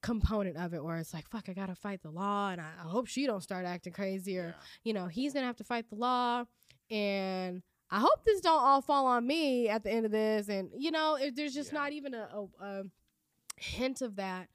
component 0.03 0.57
of 0.57 0.73
it 0.75 0.83
where 0.83 0.97
it's 0.99 1.13
like 1.13 1.29
fuck 1.29 1.49
I 1.49 1.53
got 1.53 1.67
to 1.67 1.75
fight 1.75 2.03
the 2.03 2.11
law 2.11 2.51
and 2.51 2.61
I, 2.61 2.71
I 2.85 2.89
hope 2.89 3.07
she 3.07 3.27
don't 3.27 3.43
start 3.43 3.67
acting 3.67 3.93
crazy 3.93 4.39
or 4.39 4.55
yeah. 4.57 4.65
you 4.85 4.93
know, 4.93 5.07
he's 5.07 5.35
gonna 5.35 5.47
have 5.47 5.57
to 5.57 5.65
fight 5.65 5.89
the 5.91 5.97
law, 5.97 6.45
and 6.91 7.63
I 7.91 7.99
hope 8.01 8.25
this 8.25 8.41
don't 8.41 8.61
all 8.63 8.81
fall 8.83 9.07
on 9.07 9.27
me 9.27 9.69
at 9.69 9.83
the 9.83 9.91
end 9.91 10.07
of 10.07 10.13
this. 10.13 10.49
And 10.49 10.71
you 10.77 10.91
know, 10.91 11.17
if 11.21 11.35
there's 11.35 11.55
just 11.55 11.73
Yeah. 11.73 11.79
not 11.81 11.93
even 11.93 12.15
a, 12.15 12.29
a, 12.33 12.65
a 12.65 12.83
hint 13.57 14.01
of 14.01 14.17
that 14.17 14.49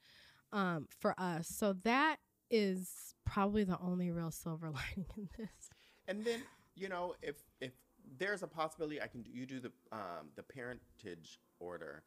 um, 0.52 0.86
for 1.00 1.14
us. 1.18 1.48
So 1.48 1.74
that 1.84 2.16
is 2.50 3.14
probably 3.24 3.64
the 3.64 3.78
only 3.80 4.10
real 4.10 4.30
silver 4.30 4.70
lining 4.70 5.06
in 5.16 5.28
this. 5.38 5.70
And 6.08 6.24
then 6.24 6.42
you 6.74 6.88
know 6.88 7.14
if 7.22 7.36
if 7.60 7.72
there's 8.18 8.42
a 8.42 8.46
possibility 8.46 9.00
I 9.02 9.06
can 9.08 9.22
do 9.22 9.30
you 9.30 9.46
do 9.46 9.60
the 9.60 9.72
um 9.92 10.28
the 10.36 10.42
parentage 10.42 11.38
order 11.60 12.02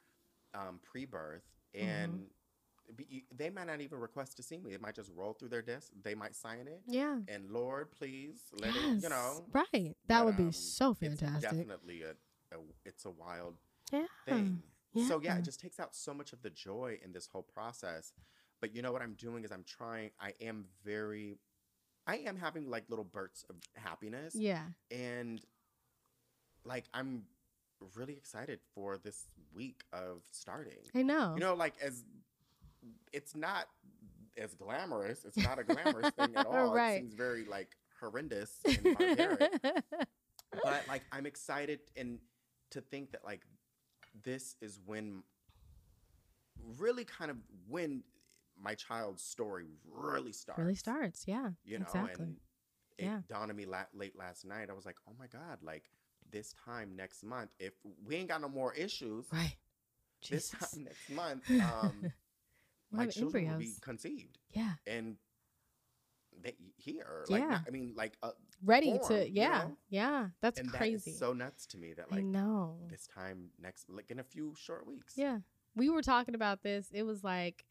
um 0.54 0.80
pre-birth 0.84 1.44
Mm-hmm. 1.76 1.88
and 1.88 2.20
you- 2.22 2.26
they 3.36 3.50
might 3.50 3.68
not 3.68 3.82
even 3.82 4.00
request 4.00 4.38
to 4.38 4.44
see 4.44 4.58
me. 4.60 4.74
It 4.74 4.82
might 4.82 4.96
just 4.96 5.12
roll 5.16 5.34
through 5.34 5.50
their 5.50 5.62
desk. 5.62 5.92
They 6.04 6.16
might 6.16 6.36
sign 6.36 6.68
it. 6.68 6.82
Yeah. 6.88 7.20
And 7.28 7.50
Lord, 7.52 7.92
please 7.92 8.42
let 8.60 8.74
yes. 8.74 8.98
it. 8.98 9.04
You 9.04 9.10
know, 9.10 9.46
right. 9.54 9.66
That 9.74 9.96
but, 10.08 10.26
would 10.26 10.38
be 10.38 10.44
um, 10.44 10.52
so 10.52 10.92
it's 10.92 11.20
fantastic. 11.22 11.50
definitely 11.52 12.04
a, 12.04 12.12
a 12.56 12.60
it's 12.86 13.06
a 13.06 13.12
wild 13.12 13.56
Yeah. 13.92 14.06
thing. 14.28 14.64
Yeah. 14.94 15.08
So 15.08 15.22
yeah, 15.22 15.34
Yeah. 15.34 15.40
it 15.40 15.44
just 15.46 15.60
takes 15.60 15.80
out 15.80 15.96
so 15.96 16.14
much 16.14 16.34
of 16.34 16.42
the 16.42 16.50
joy 16.50 16.98
in 17.04 17.12
this 17.12 17.28
whole 17.28 17.44
process. 17.44 18.12
But 18.62 18.76
you 18.76 18.82
know 18.82 18.92
what 18.92 19.02
I'm 19.02 19.14
doing 19.14 19.44
is 19.44 19.52
I'm 19.52 19.64
trying. 19.64 20.12
I 20.20 20.34
am 20.42 20.66
very, 20.84 21.38
I 22.08 22.18
am 22.18 22.36
having 22.38 22.70
like 22.70 22.90
little 22.90 23.06
bursts 23.06 23.46
of 23.50 23.56
happiness, 23.76 24.36
Yeah. 24.36 24.64
and 24.92 25.40
like 26.66 26.86
I'm 26.94 27.24
really 27.96 28.14
excited 28.14 28.60
for 28.76 28.98
this 28.98 29.28
week 29.56 29.84
of 29.94 30.24
starting. 30.32 30.80
I 30.94 31.04
know. 31.04 31.34
You 31.36 31.40
know, 31.40 31.54
like 31.54 31.76
as 31.82 32.04
it's 33.14 33.36
not 33.36 33.66
as 34.38 34.54
glamorous. 34.54 35.26
It's 35.26 35.38
not 35.38 35.60
a 35.60 35.64
glamorous 35.64 36.10
thing 36.12 36.36
at 36.36 36.46
all. 36.46 36.74
Right. 36.74 36.94
It 36.94 37.00
seems 37.00 37.14
very 37.14 37.46
like 37.46 37.76
horrendous 38.00 38.52
and 38.66 38.82
barbaric 38.98 39.52
but 40.64 40.84
like 40.88 41.04
I'm 41.12 41.26
excited 41.26 41.80
and 41.98 42.20
to 42.72 42.80
think 42.80 43.12
that 43.12 43.26
like 43.26 43.42
this 44.24 44.56
is 44.62 44.80
when 44.86 45.24
really 46.78 47.04
kind 47.04 47.30
of 47.32 47.38
when 47.68 48.04
my 48.62 48.74
child's 48.76 49.22
story 49.24 49.68
really 49.86 50.32
starts. 50.32 50.60
really 50.60 50.76
starts. 50.76 51.24
Yeah. 51.28 51.50
You 51.66 51.80
know, 51.80 51.86
exactly. 51.86 52.26
and 52.26 52.36
it 52.98 53.06
Yeah. 53.06 53.20
dawned 53.28 53.52
on 53.52 53.58
me 53.58 53.66
la- 53.66 53.86
late 53.94 54.18
last 54.18 54.46
night. 54.46 54.70
I 54.70 54.74
was 54.74 54.86
like, 54.86 54.98
oh 55.08 55.14
my 55.20 55.28
god, 55.28 55.60
like 55.62 55.90
this 56.32 56.54
time 56.66 56.96
next 56.96 57.24
month, 57.24 57.50
if 57.60 57.74
we 58.06 58.16
ain't 58.16 58.30
got 58.30 58.42
no 58.42 58.50
more 58.50 58.74
issues, 58.74 59.26
right. 59.32 59.56
this 60.30 60.50
time 60.50 60.84
next 60.84 61.10
month, 61.10 61.50
um, 61.82 62.12
We'll 62.92 62.98
my 62.98 63.04
have 63.06 63.14
children 63.14 63.48
will 63.52 63.58
be 63.60 63.74
conceived 63.82 64.40
Yeah. 64.52 64.74
and 64.88 65.18
they 66.42 66.56
here. 66.78 67.26
Like, 67.30 67.42
Yeah. 67.42 67.50
not- 67.50 67.68
I 67.68 67.70
mean, 67.72 67.94
like, 67.96 68.18
uh, 68.24 68.32
Ready 68.64 68.92
form, 68.98 69.08
to. 69.10 69.28
you 69.28 69.34
Yeah. 69.42 69.60
know? 69.68 69.78
Yeah. 69.90 70.30
That's 70.42 70.60
and 70.60 70.70
crazy. 70.72 71.12
that 71.12 71.18
so 71.18 71.34
nuts 71.34 71.66
to 71.68 71.78
me 71.78 71.94
that 71.94 72.08
I 72.12 72.16
like 72.16 72.26
know. 72.26 72.88
this 72.90 73.08
time 73.08 73.52
next 73.60 73.90
like 73.90 74.10
in 74.12 74.20
a 74.20 74.24
few 74.24 74.56
short 74.56 74.86
weeks. 74.88 75.18
Yeah. 75.18 75.40
We 75.76 75.90
were 75.90 76.02
talking 76.02 76.36
about 76.36 76.62
this. 76.64 76.90
It 76.92 77.04
was 77.04 77.24
like 77.24 77.66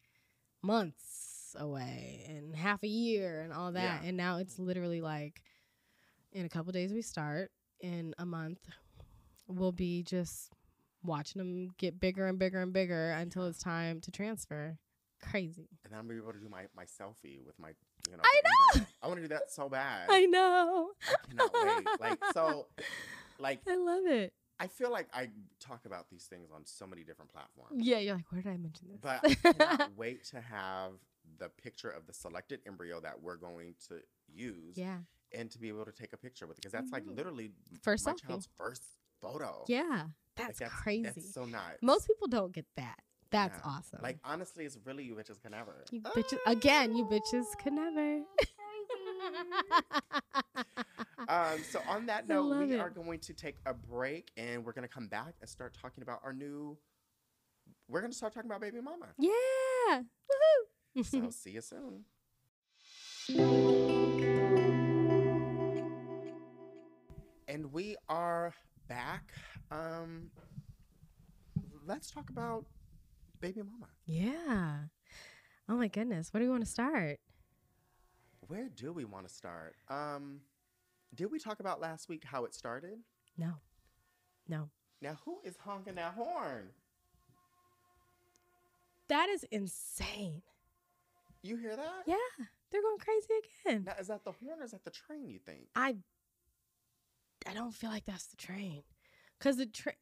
months 0.61 1.55
away 1.57 2.25
and 2.27 2.55
half 2.55 2.83
a 2.83 2.87
year 2.87 3.41
and 3.41 3.51
all 3.53 3.71
that. 3.71 4.01
Yeah. 4.03 4.07
And 4.07 4.17
now 4.17 4.37
it's 4.37 4.59
literally 4.59 5.01
like 5.01 5.41
in 6.31 6.45
a 6.45 6.49
couple 6.49 6.71
days 6.71 6.93
we 6.93 7.01
start. 7.01 7.51
In 7.81 8.13
a 8.17 8.25
month, 8.25 8.59
we'll 9.47 9.71
be 9.71 10.03
just 10.03 10.51
watching 11.01 11.39
them 11.39 11.69
get 11.77 11.99
bigger 11.99 12.27
and 12.27 12.37
bigger 12.37 12.61
and 12.61 12.73
bigger 12.73 13.11
until 13.11 13.45
it's 13.47 13.59
time 13.63 14.01
to 14.01 14.11
transfer. 14.11 14.77
Crazy. 15.21 15.67
And 15.83 15.91
then 15.91 15.99
I'm 15.99 16.07
gonna 16.07 16.19
be 16.19 16.23
able 16.23 16.33
to 16.33 16.39
do 16.39 16.49
my, 16.49 16.65
my 16.75 16.85
selfie 16.85 17.43
with 17.45 17.57
my 17.59 17.69
you 18.09 18.17
know. 18.17 18.23
I 18.23 18.41
embryo. 18.73 18.87
I 19.01 19.07
want 19.07 19.17
to 19.17 19.21
do 19.23 19.27
that 19.29 19.51
so 19.51 19.69
bad. 19.69 20.07
I 20.09 20.25
know. 20.25 20.91
I 21.07 21.27
cannot 21.27 21.53
wait. 21.53 21.87
Like 21.99 22.19
so, 22.33 22.67
like 23.39 23.59
I 23.67 23.75
love 23.75 24.05
it. 24.05 24.33
I 24.59 24.67
feel 24.67 24.91
like 24.91 25.07
I 25.13 25.29
talk 25.59 25.85
about 25.85 26.09
these 26.09 26.25
things 26.25 26.49
on 26.53 26.65
so 26.65 26.85
many 26.85 27.03
different 27.03 27.31
platforms. 27.31 27.81
Yeah, 27.81 27.99
you're 27.99 28.15
like, 28.15 28.29
where 28.29 28.41
did 28.41 28.49
I 28.49 28.57
mention 28.57 28.89
this? 28.89 28.99
But 29.01 29.21
I 29.23 29.53
cannot 29.53 29.91
wait 29.97 30.25
to 30.25 30.41
have 30.41 30.93
the 31.37 31.49
picture 31.49 31.89
of 31.89 32.05
the 32.07 32.13
selected 32.13 32.59
embryo 32.67 32.99
that 32.99 33.21
we're 33.21 33.37
going 33.37 33.75
to 33.87 34.01
use 34.27 34.75
yeah. 34.75 34.97
and 35.33 35.49
to 35.51 35.59
be 35.59 35.69
able 35.69 35.85
to 35.85 35.93
take 35.93 36.11
a 36.11 36.17
picture 36.17 36.45
with 36.45 36.57
it 36.57 36.61
because 36.61 36.73
that's 36.73 36.91
like 36.91 37.03
literally 37.07 37.51
First 37.81 38.05
my 38.05 38.13
selfie. 38.13 38.27
child's 38.27 38.49
first 38.57 38.83
photo. 39.21 39.63
Yeah. 39.67 40.07
Like, 40.37 40.57
That's, 40.57 40.73
crazy. 40.73 41.03
That's 41.03 41.33
so 41.33 41.45
nice. 41.45 41.77
Most 41.81 42.07
people 42.07 42.27
don't 42.27 42.53
get 42.53 42.65
that. 42.77 42.99
That's 43.31 43.59
Yeah. 43.63 43.71
awesome. 43.71 43.99
Like 44.01 44.17
honestly, 44.23 44.65
it's 44.65 44.77
really 44.85 45.03
you 45.03 45.15
bitches 45.15 45.41
can 45.41 45.51
never. 45.51 45.83
you 45.91 46.01
bitches 46.01 46.37
again, 46.47 46.95
you 46.95 47.05
bitches 47.05 47.45
can 47.57 47.75
never. 47.75 48.21
Um, 51.27 51.59
so 51.69 51.79
on 51.87 52.07
that 52.07 52.27
note, 52.27 52.57
we 52.57 52.73
it. 52.73 52.79
are 52.79 52.89
going 52.89 53.19
to 53.19 53.33
take 53.33 53.57
a 53.67 53.73
break 53.73 54.31
and 54.35 54.65
we're 54.65 54.71
gonna 54.71 54.87
come 54.87 55.07
back 55.07 55.35
and 55.41 55.49
start 55.49 55.77
talking 55.79 56.01
about 56.01 56.21
our 56.23 56.33
new. 56.33 56.75
We're 57.87 58.01
gonna 58.01 58.13
start 58.13 58.33
talking 58.33 58.49
about 58.49 58.61
baby 58.61 58.81
mama. 58.81 59.07
yeah. 59.19 60.01
Woohoo. 60.97 61.05
So 61.05 61.29
see 61.31 61.51
you 61.51 61.61
soon. 61.61 62.05
And 67.47 67.71
we 67.73 67.95
are 68.07 68.53
back. 68.87 69.31
Um, 69.71 70.29
let's 71.87 72.11
talk 72.11 72.29
about 72.29 72.65
baby 73.39 73.61
mama. 73.61 73.87
yeah. 74.05 74.77
Oh 75.67 75.75
my 75.75 75.87
goodness. 75.87 76.33
Where 76.33 76.41
do 76.41 76.47
we 76.47 76.51
want 76.51 76.65
to 76.65 76.69
start? 76.69 77.19
Where 78.47 78.69
do 78.69 78.91
we 78.91 79.05
want 79.05 79.27
to 79.27 79.33
start? 79.33 79.75
Um, 79.89 80.41
did 81.13 81.31
we 81.31 81.37
talk 81.39 81.59
about 81.59 81.79
last 81.79 82.09
week 82.09 82.23
how 82.25 82.45
it 82.45 82.55
started? 82.55 82.97
No. 83.37 83.53
No. 84.47 84.69
Now, 85.01 85.17
who 85.25 85.39
is 85.43 85.55
honking 85.63 85.95
that 85.95 86.15
horn? 86.15 86.69
That 89.09 89.29
is 89.29 89.43
insane. 89.51 90.41
You 91.43 91.55
hear 91.57 91.75
that? 91.75 92.03
Yeah. 92.05 92.15
They're 92.71 92.81
going 92.81 92.97
crazy 92.99 93.27
again. 93.65 93.83
Now, 93.85 93.93
is 93.99 94.07
that 94.07 94.23
the 94.23 94.31
horn 94.31 94.59
or 94.61 94.63
is 94.65 94.71
that 94.71 94.83
the 94.83 94.91
train? 94.91 95.29
You 95.29 95.39
think? 95.39 95.67
I 95.75 95.95
I 97.47 97.53
don't 97.53 97.73
feel 97.73 97.89
like 97.89 98.05
that's 98.05 98.27
the 98.27 98.37
train. 98.37 98.83
Cause 99.39 99.57
the 99.57 99.65
train 99.65 99.95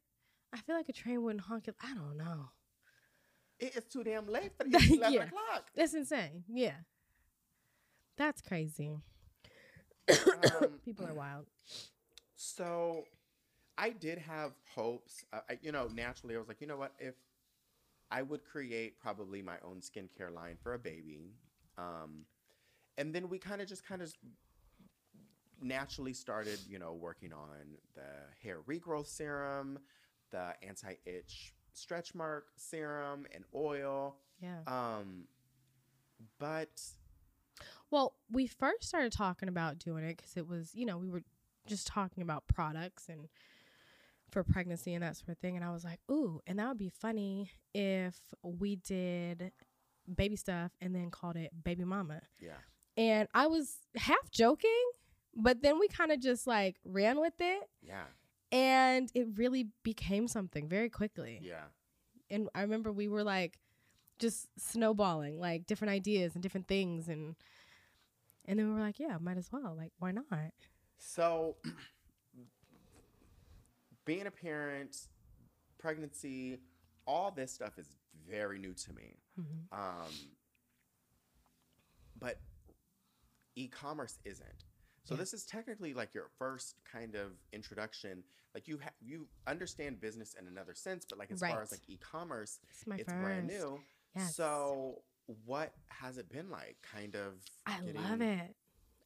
I 0.54 0.58
feel 0.58 0.76
like 0.76 0.90
a 0.90 0.94
train 0.94 1.22
wouldn't 1.24 1.44
honk 1.46 1.68
it. 1.68 1.76
I 1.82 1.94
don't 1.94 2.18
know. 2.18 2.50
It 3.60 3.76
is 3.76 3.86
too 3.86 4.04
damn 4.04 4.28
late 4.28 4.52
for 4.58 4.64
the 4.70 4.78
eleven 4.78 5.14
Yeah. 5.14 5.24
o'clock. 5.26 5.66
It's 5.76 5.94
insane. 5.94 6.44
Yeah. 6.48 6.76
That's 8.18 8.42
crazy. 8.42 8.98
Um, 10.10 10.80
People 10.86 11.06
are 11.08 11.14
wild. 11.14 11.46
So, 12.36 13.04
I 13.78 13.90
did 13.92 14.18
have 14.20 14.54
hopes. 14.76 15.24
Uh, 15.34 15.40
I, 15.50 15.58
you 15.62 15.72
know, 15.72 15.88
naturally, 15.94 16.36
I 16.36 16.40
was 16.40 16.48
like, 16.48 16.62
you 16.62 16.68
know 16.68 16.78
what? 16.78 16.94
If 17.00 17.16
I 18.10 18.22
would 18.22 18.44
create 18.44 19.00
probably 19.00 19.42
my 19.42 19.58
own 19.64 19.82
skincare 19.82 20.34
line 20.34 20.58
for 20.62 20.74
a 20.74 20.80
baby, 20.80 21.34
um, 21.78 22.26
and 22.98 23.14
then 23.14 23.30
we 23.30 23.38
kind 23.38 23.62
of 23.62 23.68
just 23.68 23.86
kind 23.86 24.02
of 24.02 24.14
naturally 25.62 26.14
started, 26.14 26.60
you 26.70 26.80
know, 26.80 26.94
working 26.94 27.34
on 27.34 27.78
the 27.96 28.02
hair 28.42 28.60
regrowth 28.68 29.08
serum, 29.08 29.80
the 30.32 30.54
anti-itch 30.64 31.54
stretch 31.78 32.14
mark 32.16 32.48
serum, 32.56 33.26
and 33.34 33.44
oil. 33.56 34.16
Yeah. 34.42 34.60
Um, 34.68 35.26
but 36.40 36.82
Well, 37.90 38.14
we 38.30 38.48
first 38.48 38.84
started 38.88 39.12
talking 39.12 39.50
about 39.50 39.80
doing 39.80 40.04
it 40.04 40.18
because 40.18 40.36
it 40.38 40.48
was, 40.48 40.72
you 40.74 40.86
know, 40.86 40.98
we 40.98 41.10
were 41.10 41.24
just 41.66 41.88
talking 41.88 42.24
about 42.24 42.48
products 42.48 43.10
and 43.10 43.28
for 44.32 44.44
pregnancy 44.44 44.94
and 44.94 45.04
that 45.04 45.16
sort 45.16 45.30
of 45.30 45.38
thing. 45.38 45.56
And 45.56 45.64
I 45.64 45.72
was 45.72 45.84
like, 45.84 46.00
ooh, 46.12 46.42
and 46.46 46.60
that 46.60 46.68
would 46.68 46.78
be 46.78 46.90
funny 46.90 47.52
if 47.74 48.18
we 48.44 48.76
did 48.76 49.52
baby 50.14 50.36
stuff 50.36 50.72
and 50.82 50.96
then 50.96 51.12
called 51.12 51.36
it 51.38 51.52
baby 51.64 51.84
mama. 51.84 52.22
yeah, 52.40 52.52
And 52.96 53.28
I 53.34 53.48
was 53.48 53.78
half 53.96 54.30
joking, 54.32 54.72
but 55.36 55.62
then 55.62 55.80
we 55.80 55.88
kind 55.88 56.12
of 56.12 56.20
just 56.20 56.48
like 56.48 56.78
ran 56.86 57.20
with 57.20 57.34
it 57.40 57.70
yeah, 57.82 58.04
and 58.52 59.12
it 59.14 59.28
really 59.36 59.68
became 59.84 60.28
something 60.28 60.68
very 60.68 60.90
quickly. 60.90 61.40
yeah. 61.42 61.66
And 62.30 62.50
I 62.54 62.62
remember 62.62 62.92
we 62.92 63.08
were 63.08 63.24
like 63.24 63.58
just 64.20 64.48
snowballing 64.58 65.40
like 65.40 65.66
different 65.66 65.92
ideas 65.92 66.34
and 66.34 66.44
different 66.44 66.68
things 66.68 67.08
and 67.08 67.36
and 68.46 68.58
then 68.58 68.68
we 68.68 68.74
were 68.74 68.80
like, 68.80 69.00
yeah, 69.00 69.18
might 69.20 69.38
as 69.38 69.52
well. 69.52 69.76
Like, 69.78 69.92
why 70.00 70.12
not? 70.12 70.26
So, 70.98 71.58
being 74.06 74.26
a 74.26 74.32
parent, 74.32 74.96
pregnancy, 75.78 76.58
all 77.06 77.30
this 77.30 77.52
stuff 77.52 77.78
is 77.78 77.88
very 78.30 78.58
new 78.58 78.74
to 78.74 78.94
me. 78.94 79.18
Mhm. 79.38 79.78
Um, 79.78 80.14
but 82.18 82.40
e-commerce 83.56 84.18
isn't. 84.24 84.64
So 85.08 85.14
Yeah. 85.16 85.20
this 85.20 85.34
is 85.34 85.46
technically 85.46 85.94
like 85.94 86.14
your 86.14 86.30
first 86.38 86.76
kind 86.92 87.16
of 87.16 87.32
introduction. 87.54 88.24
Like 88.54 88.68
you 88.68 88.78
ha- 88.84 88.90
you 89.02 89.28
understand 89.48 90.02
business 90.02 90.34
in 90.40 90.48
another 90.48 90.74
sense, 90.74 91.06
but 91.10 91.18
like 91.18 91.32
as 91.32 91.40
far 91.40 91.62
as 91.62 91.72
like 91.72 91.82
e-commerce, 91.88 92.60
It's 92.70 92.84
it's 93.00 93.14
brand 93.14 93.48
new. 93.48 93.80
Yes. 94.16 94.36
So 94.36 95.02
what 95.46 95.74
has 95.88 96.18
it 96.18 96.30
been 96.30 96.50
like? 96.50 96.76
Kind 96.82 97.16
of. 97.16 97.34
I 97.66 97.80
love 97.96 98.22
it. 98.22 98.56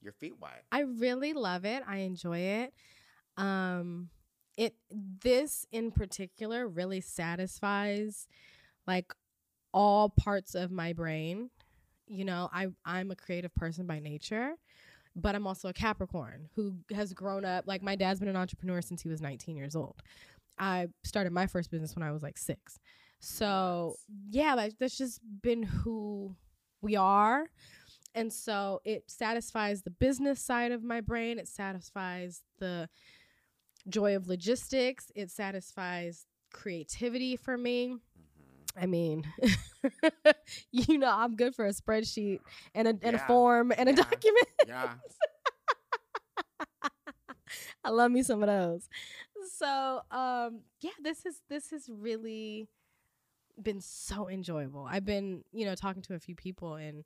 Your 0.01 0.13
feet 0.13 0.33
wet. 0.39 0.63
I 0.71 0.81
really 0.81 1.33
love 1.33 1.65
it. 1.65 1.83
I 1.87 1.97
enjoy 1.97 2.39
it. 2.39 2.73
Um 3.37 4.09
it 4.57 4.75
this 5.21 5.65
in 5.71 5.91
particular 5.91 6.67
really 6.67 7.01
satisfies 7.01 8.27
like 8.87 9.13
all 9.73 10.09
parts 10.09 10.55
of 10.55 10.71
my 10.71 10.93
brain. 10.93 11.51
You 12.07 12.25
know, 12.25 12.49
I 12.51 12.67
I'm 12.85 13.11
a 13.11 13.15
creative 13.15 13.53
person 13.55 13.85
by 13.85 13.99
nature, 13.99 14.55
but 15.15 15.35
I'm 15.35 15.45
also 15.47 15.67
a 15.67 15.73
Capricorn 15.73 16.49
who 16.55 16.75
has 16.93 17.13
grown 17.13 17.45
up 17.45 17.65
like 17.67 17.81
my 17.81 17.95
dad's 17.95 18.19
been 18.19 18.29
an 18.29 18.35
entrepreneur 18.35 18.81
since 18.81 19.01
he 19.01 19.09
was 19.09 19.21
19 19.21 19.55
years 19.55 19.75
old. 19.75 20.01
I 20.57 20.87
started 21.03 21.33
my 21.33 21.47
first 21.47 21.71
business 21.71 21.95
when 21.95 22.03
I 22.03 22.11
was 22.11 22.21
like 22.23 22.37
6. 22.37 22.79
So, 23.19 23.95
yeah, 24.29 24.53
like 24.55 24.73
that's 24.79 24.97
just 24.97 25.19
been 25.41 25.63
who 25.63 26.35
we 26.81 26.95
are. 26.95 27.47
And 28.13 28.31
so 28.31 28.81
it 28.83 29.03
satisfies 29.07 29.83
the 29.83 29.89
business 29.91 30.41
side 30.41 30.71
of 30.71 30.83
my 30.83 31.01
brain. 31.01 31.39
It 31.39 31.47
satisfies 31.47 32.41
the 32.59 32.89
joy 33.87 34.15
of 34.15 34.27
logistics. 34.27 35.11
It 35.15 35.31
satisfies 35.31 36.25
creativity 36.53 37.35
for 37.35 37.57
me. 37.57 37.95
Mhm. 37.95 37.99
I 38.81 38.85
mean, 38.85 39.25
you 40.71 40.97
know, 40.97 41.11
I'm 41.11 41.35
good 41.35 41.55
for 41.55 41.65
a 41.65 41.73
spreadsheet 41.73 42.39
and 42.73 42.87
a, 42.87 42.97
and 43.01 43.15
a 43.15 43.19
form 43.19 43.71
and 43.75 43.89
a 43.89 43.93
document. 43.95 44.47
Yeah. 44.67 44.93
I 47.83 47.89
love 47.89 48.11
me 48.11 48.23
some 48.23 48.43
of 48.43 48.47
those. 48.47 48.87
So, 49.57 50.01
um, 50.11 50.61
yeah, 50.81 50.91
this 51.01 51.25
is 51.25 51.41
this 51.49 51.71
has 51.71 51.89
really 51.89 52.67
been 53.61 53.81
so 53.81 54.29
enjoyable. 54.29 54.87
I've 54.89 55.05
been, 55.05 55.43
you 55.51 55.65
know, 55.65 55.75
talking 55.75 56.01
to 56.03 56.15
a 56.15 56.19
few 56.19 56.35
people 56.35 56.75
and 56.75 57.05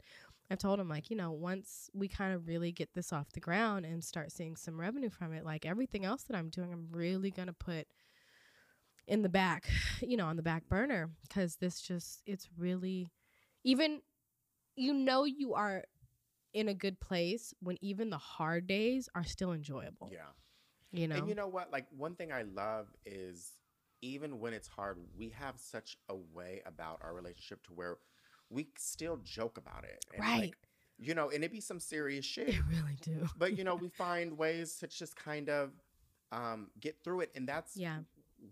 I've 0.50 0.60
told 0.60 0.80
them 0.80 0.90
like, 0.90 1.10
you 1.10 1.16
know, 1.16 1.32
once 1.32 1.90
we 1.94 2.08
kind 2.08 2.34
of 2.34 2.48
really 2.48 2.72
get 2.72 2.94
this 2.94 3.12
off 3.12 3.32
the 3.34 3.40
ground 3.40 3.86
and 3.86 4.04
start 4.04 4.32
seeing 4.32 4.56
some 4.56 4.80
revenue 4.80 5.10
from 5.10 5.34
it, 5.34 5.44
like 5.44 5.66
everything 5.66 6.06
else 6.06 6.24
that 6.24 6.38
I'm 6.38 6.50
doing, 6.50 6.72
I'm 6.72 6.88
really 6.92 7.32
going 7.32 7.48
to 7.48 7.54
put 7.54 7.88
in 9.08 9.22
the 9.22 9.30
back, 9.30 9.68
you 10.02 10.18
know, 10.18 10.26
on 10.26 10.36
the 10.36 10.44
back 10.44 10.68
burner 10.68 11.10
cuz 11.30 11.58
this 11.58 11.82
just 11.82 12.22
it's 12.26 12.50
really 12.58 13.10
even 13.64 14.02
you 14.76 14.94
know 14.94 15.24
you 15.24 15.54
are 15.54 15.84
in 16.54 16.70
a 16.70 16.74
good 16.74 17.00
place 17.00 17.54
when 17.60 17.78
even 17.82 18.10
the 18.10 18.18
hard 18.18 18.66
days 18.66 19.10
are 19.14 19.26
still 19.26 19.52
enjoyable. 19.52 20.10
Yeah. 20.12 20.30
You 20.92 21.08
know. 21.08 21.18
And 21.18 21.28
you 21.28 21.36
know 21.36 21.48
what? 21.48 21.72
Like 21.72 21.86
one 21.96 22.16
thing 22.16 22.32
I 22.32 22.44
love 22.44 22.88
is 23.06 23.52
even 24.02 24.40
when 24.40 24.54
it's 24.54 24.68
hard, 24.68 24.98
we 25.18 25.30
have 25.30 25.56
such 25.58 25.98
a 26.10 26.16
way 26.16 26.62
about 26.66 27.00
our 27.04 27.14
relationship 27.14 27.64
to 27.68 27.74
where 27.74 27.98
we 28.50 28.70
still 28.78 29.18
joke 29.18 29.58
about 29.58 29.84
it. 29.84 30.06
And 30.14 30.24
Right. 30.24 30.42
Like, 30.42 30.58
you 30.98 31.14
know, 31.14 31.30
and 31.30 31.44
it 31.44 31.52
be 31.52 31.60
some 31.60 31.80
serious 31.80 32.24
shit. 32.24 32.48
They 32.48 32.60
really 32.70 32.98
do. 33.02 33.28
but 33.38 33.58
you 33.58 33.66
know, 33.66 33.76
we 33.82 33.90
find 33.90 34.38
ways 34.38 34.78
to 34.78 34.88
just 34.88 35.16
kind 35.16 35.50
of 35.50 35.72
um, 36.32 36.68
get 36.80 37.04
through 37.04 37.22
it. 37.22 37.32
And 37.36 37.48
that's 37.48 37.76
Yeah. 37.76 38.00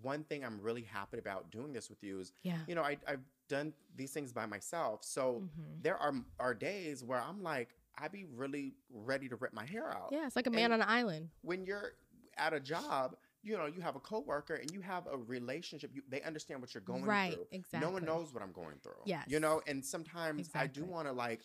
One 0.02 0.24
thing 0.24 0.44
I'm 0.44 0.60
really 0.61 0.82
happy 0.84 1.18
about 1.18 1.52
doing 1.52 1.74
this 1.74 1.90
with 1.90 2.03
you 2.03 2.20
is, 2.20 2.32
Yeah. 2.44 2.57
you 2.68 2.76
know, 2.76 2.82
I, 2.84 2.98
I've 3.07 3.24
done 3.49 3.74
these 3.95 4.11
things 4.11 4.32
by 4.34 4.45
myself. 4.45 5.03
So 5.03 5.41
Mhm. 5.44 5.84
there 5.84 5.98
are 5.98 6.14
are 6.40 6.53
days 6.53 7.03
where 7.03 7.20
I'm 7.22 7.41
like, 7.44 7.76
I 7.98 8.07
be 8.07 8.26
really 8.26 8.74
ready 8.90 9.30
to 9.30 9.36
rip 9.36 9.53
my 9.53 9.65
hair 9.65 9.90
out. 9.91 10.10
Yeah, 10.11 10.26
it's 10.26 10.36
like 10.36 10.48
a 10.48 10.52
man 10.52 10.72
And- 10.72 10.74
on 10.76 10.82
an 10.82 10.88
island. 10.90 11.30
when 11.41 11.65
you're 11.65 11.94
at 12.38 12.53
a 12.53 12.60
job, 12.60 13.15
you 13.44 13.57
know, 13.57 13.65
you 13.65 13.82
have 13.82 13.95
a 13.95 13.99
coworker 13.99 14.56
and 14.56 14.72
you 14.72 14.80
have 14.82 15.06
a 15.07 15.18
relationship. 15.18 15.91
You, 15.94 16.02
they 16.07 16.22
understand 16.22 16.61
what 16.61 16.74
you're 16.74 16.82
going 16.82 17.03
right, 17.06 17.34
through. 17.34 17.48
exactly. 17.52 17.86
No 17.88 17.91
one 17.94 18.06
knows 18.06 18.34
what 18.34 18.41
I'm 18.41 18.53
going 18.53 18.78
through. 18.80 19.02
Yes. 19.06 19.26
You 19.28 19.40
know, 19.41 19.61
and 19.68 19.84
sometimes 19.86 20.49
I 20.56 20.65
do 20.68 20.86
want 20.86 21.07
to 21.07 21.11
like 21.14 21.41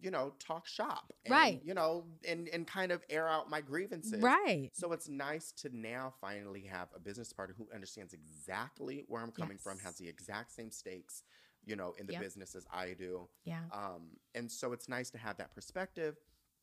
you 0.00 0.10
know, 0.10 0.32
talk 0.38 0.66
shop. 0.66 1.12
And, 1.24 1.32
Right. 1.32 1.60
You 1.64 1.74
know, 1.74 2.04
and 2.26 2.48
and 2.48 2.66
kind 2.66 2.90
of 2.92 3.02
air 3.10 3.28
out 3.28 3.50
my 3.50 3.60
grievances. 3.60 4.22
Right. 4.22 4.70
So 4.72 4.92
it's 4.92 5.08
nice 5.08 5.52
to 5.62 5.70
now 5.76 6.12
finally 6.20 6.62
have 6.70 6.88
a 6.94 6.98
business 6.98 7.32
partner 7.32 7.54
who 7.58 7.68
understands 7.74 8.12
exactly 8.14 9.04
where 9.08 9.22
I'm 9.22 9.32
coming 9.32 9.58
from, 9.58 9.78
has 9.80 9.96
the 9.96 10.08
exact 10.08 10.52
same 10.52 10.70
stakes, 10.70 11.22
you 11.64 11.76
know, 11.76 11.94
in 11.98 12.06
the 12.06 12.12
Yep. 12.14 12.22
business 12.22 12.54
as 12.54 12.66
I 12.72 12.94
do. 12.94 13.28
Yeah. 13.44 13.62
Um, 13.72 14.16
and 14.34 14.50
so 14.50 14.72
it's 14.72 14.88
nice 14.88 15.10
to 15.10 15.18
have 15.18 15.36
that 15.38 15.54
perspective 15.54 16.16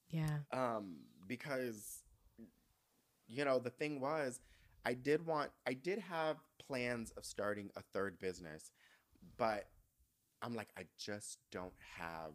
Yeah. 0.09 0.39
um, 0.51 0.97
because 1.27 2.03
you 3.27 3.43
know 3.45 3.59
the 3.59 3.69
thing 3.69 3.99
was 3.99 4.39
i 4.85 4.93
did 4.93 5.25
want 5.25 5.51
i 5.65 5.73
did 5.73 5.99
have 5.99 6.37
plans 6.65 7.11
of 7.17 7.25
starting 7.25 7.69
a 7.75 7.81
third 7.93 8.17
business 8.19 8.71
but 9.37 9.67
i'm 10.41 10.55
like 10.55 10.69
i 10.77 10.83
just 10.97 11.39
don't 11.51 11.73
have 11.97 12.31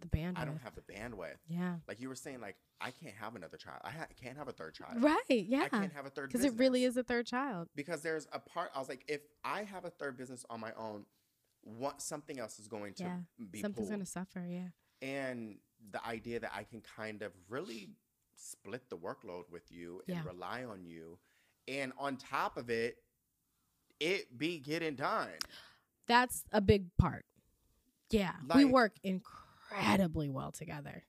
The 0.00 0.08
bandwidth. 0.08 0.38
i 0.38 0.44
don't 0.44 0.60
have 0.62 0.74
the 0.74 0.82
bandwidth 0.82 1.36
Yeah. 1.48 1.76
like 1.88 2.00
you 2.00 2.08
were 2.08 2.14
saying 2.14 2.40
like 2.40 2.56
i 2.80 2.90
can't 2.90 3.14
have 3.14 3.34
another 3.34 3.56
child 3.56 3.80
i 3.84 3.90
ha- 3.90 4.06
can't 4.22 4.36
have 4.36 4.48
a 4.48 4.52
third 4.52 4.74
child 4.74 5.02
Right. 5.02 5.20
Yeah. 5.28 5.62
I 5.62 5.68
can't 5.68 5.92
have 5.92 6.06
a 6.06 6.10
third 6.10 6.28
Because 6.30 6.44
it 6.44 6.54
really 6.58 6.84
is 6.84 6.96
a 6.96 7.02
third 7.02 7.26
child. 7.26 7.68
because 7.74 8.02
there's 8.02 8.26
a 8.32 8.38
part 8.38 8.70
i 8.74 8.78
was 8.78 8.88
like 8.88 9.04
if 9.08 9.20
i 9.44 9.62
have 9.62 9.84
a 9.84 9.90
third 9.90 10.16
business 10.16 10.44
on 10.50 10.60
my 10.60 10.72
own 10.76 11.06
what 11.62 12.00
something 12.02 12.38
else 12.38 12.58
is 12.58 12.68
going 12.68 12.94
to 12.94 13.02
Yeah, 13.04 13.16
be 13.50 13.60
Something's 13.60 13.90
gonna 13.90 14.06
suffer. 14.06 14.46
Yeah. 14.48 14.68
and 15.02 15.56
the 15.90 16.04
idea 16.06 16.40
that 16.40 16.52
I 16.54 16.62
can 16.64 16.80
kind 16.80 17.22
of 17.22 17.32
really 17.48 17.90
split 18.34 18.88
the 18.88 18.96
workload 18.96 19.44
with 19.50 19.70
you 19.70 20.00
and 20.08 20.16
Yeah. 20.16 20.24
rely 20.24 20.64
on 20.64 20.84
you, 20.84 21.18
and 21.68 21.92
on 21.98 22.16
top 22.16 22.56
of 22.56 22.70
it, 22.70 22.96
it 24.00 24.36
be 24.38 24.58
getting 24.58 24.94
done. 24.94 25.28
That's 26.06 26.44
a 26.52 26.60
big 26.60 26.96
part. 26.98 27.24
Yeah. 28.10 28.32
we 28.54 28.64
work 28.64 28.94
incredibly 29.02 29.45
well 30.28 30.52
together. 30.52 31.04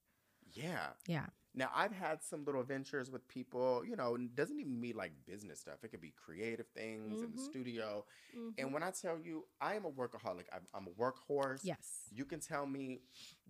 Yeah. 0.54 0.88
Yeah. 1.08 1.26
Now 1.54 1.72
I've 1.74 1.92
had 1.92 2.22
some 2.24 2.46
little 2.46 2.64
ventures 2.64 3.10
with 3.10 3.28
people. 3.28 3.84
You 3.86 3.96
know, 3.96 4.16
it 4.16 4.36
doesn't 4.36 4.60
even 4.60 4.80
mean 4.80 4.96
like 4.96 5.12
business 5.26 5.60
stuff. 5.60 5.84
It 5.84 5.90
could 5.90 6.02
be 6.02 6.14
creative 6.16 6.68
things 6.68 7.22
in 7.22 7.32
the 7.32 7.38
Mhm. 7.42 7.46
studio. 7.46 8.06
Mm-hmm. 8.36 8.50
And 8.60 8.74
when 8.74 8.84
I 8.84 8.92
tell 8.92 9.20
you, 9.20 9.46
I 9.60 9.76
am 9.76 9.86
a 9.86 9.92
workaholic. 9.92 10.46
I'm, 10.54 10.62
I'm 10.74 10.88
a 10.88 10.92
workhorse. 10.92 11.62
yes. 11.64 12.08
You 12.12 12.26
can 12.26 12.40
tell 12.40 12.66
me, 12.68 13.02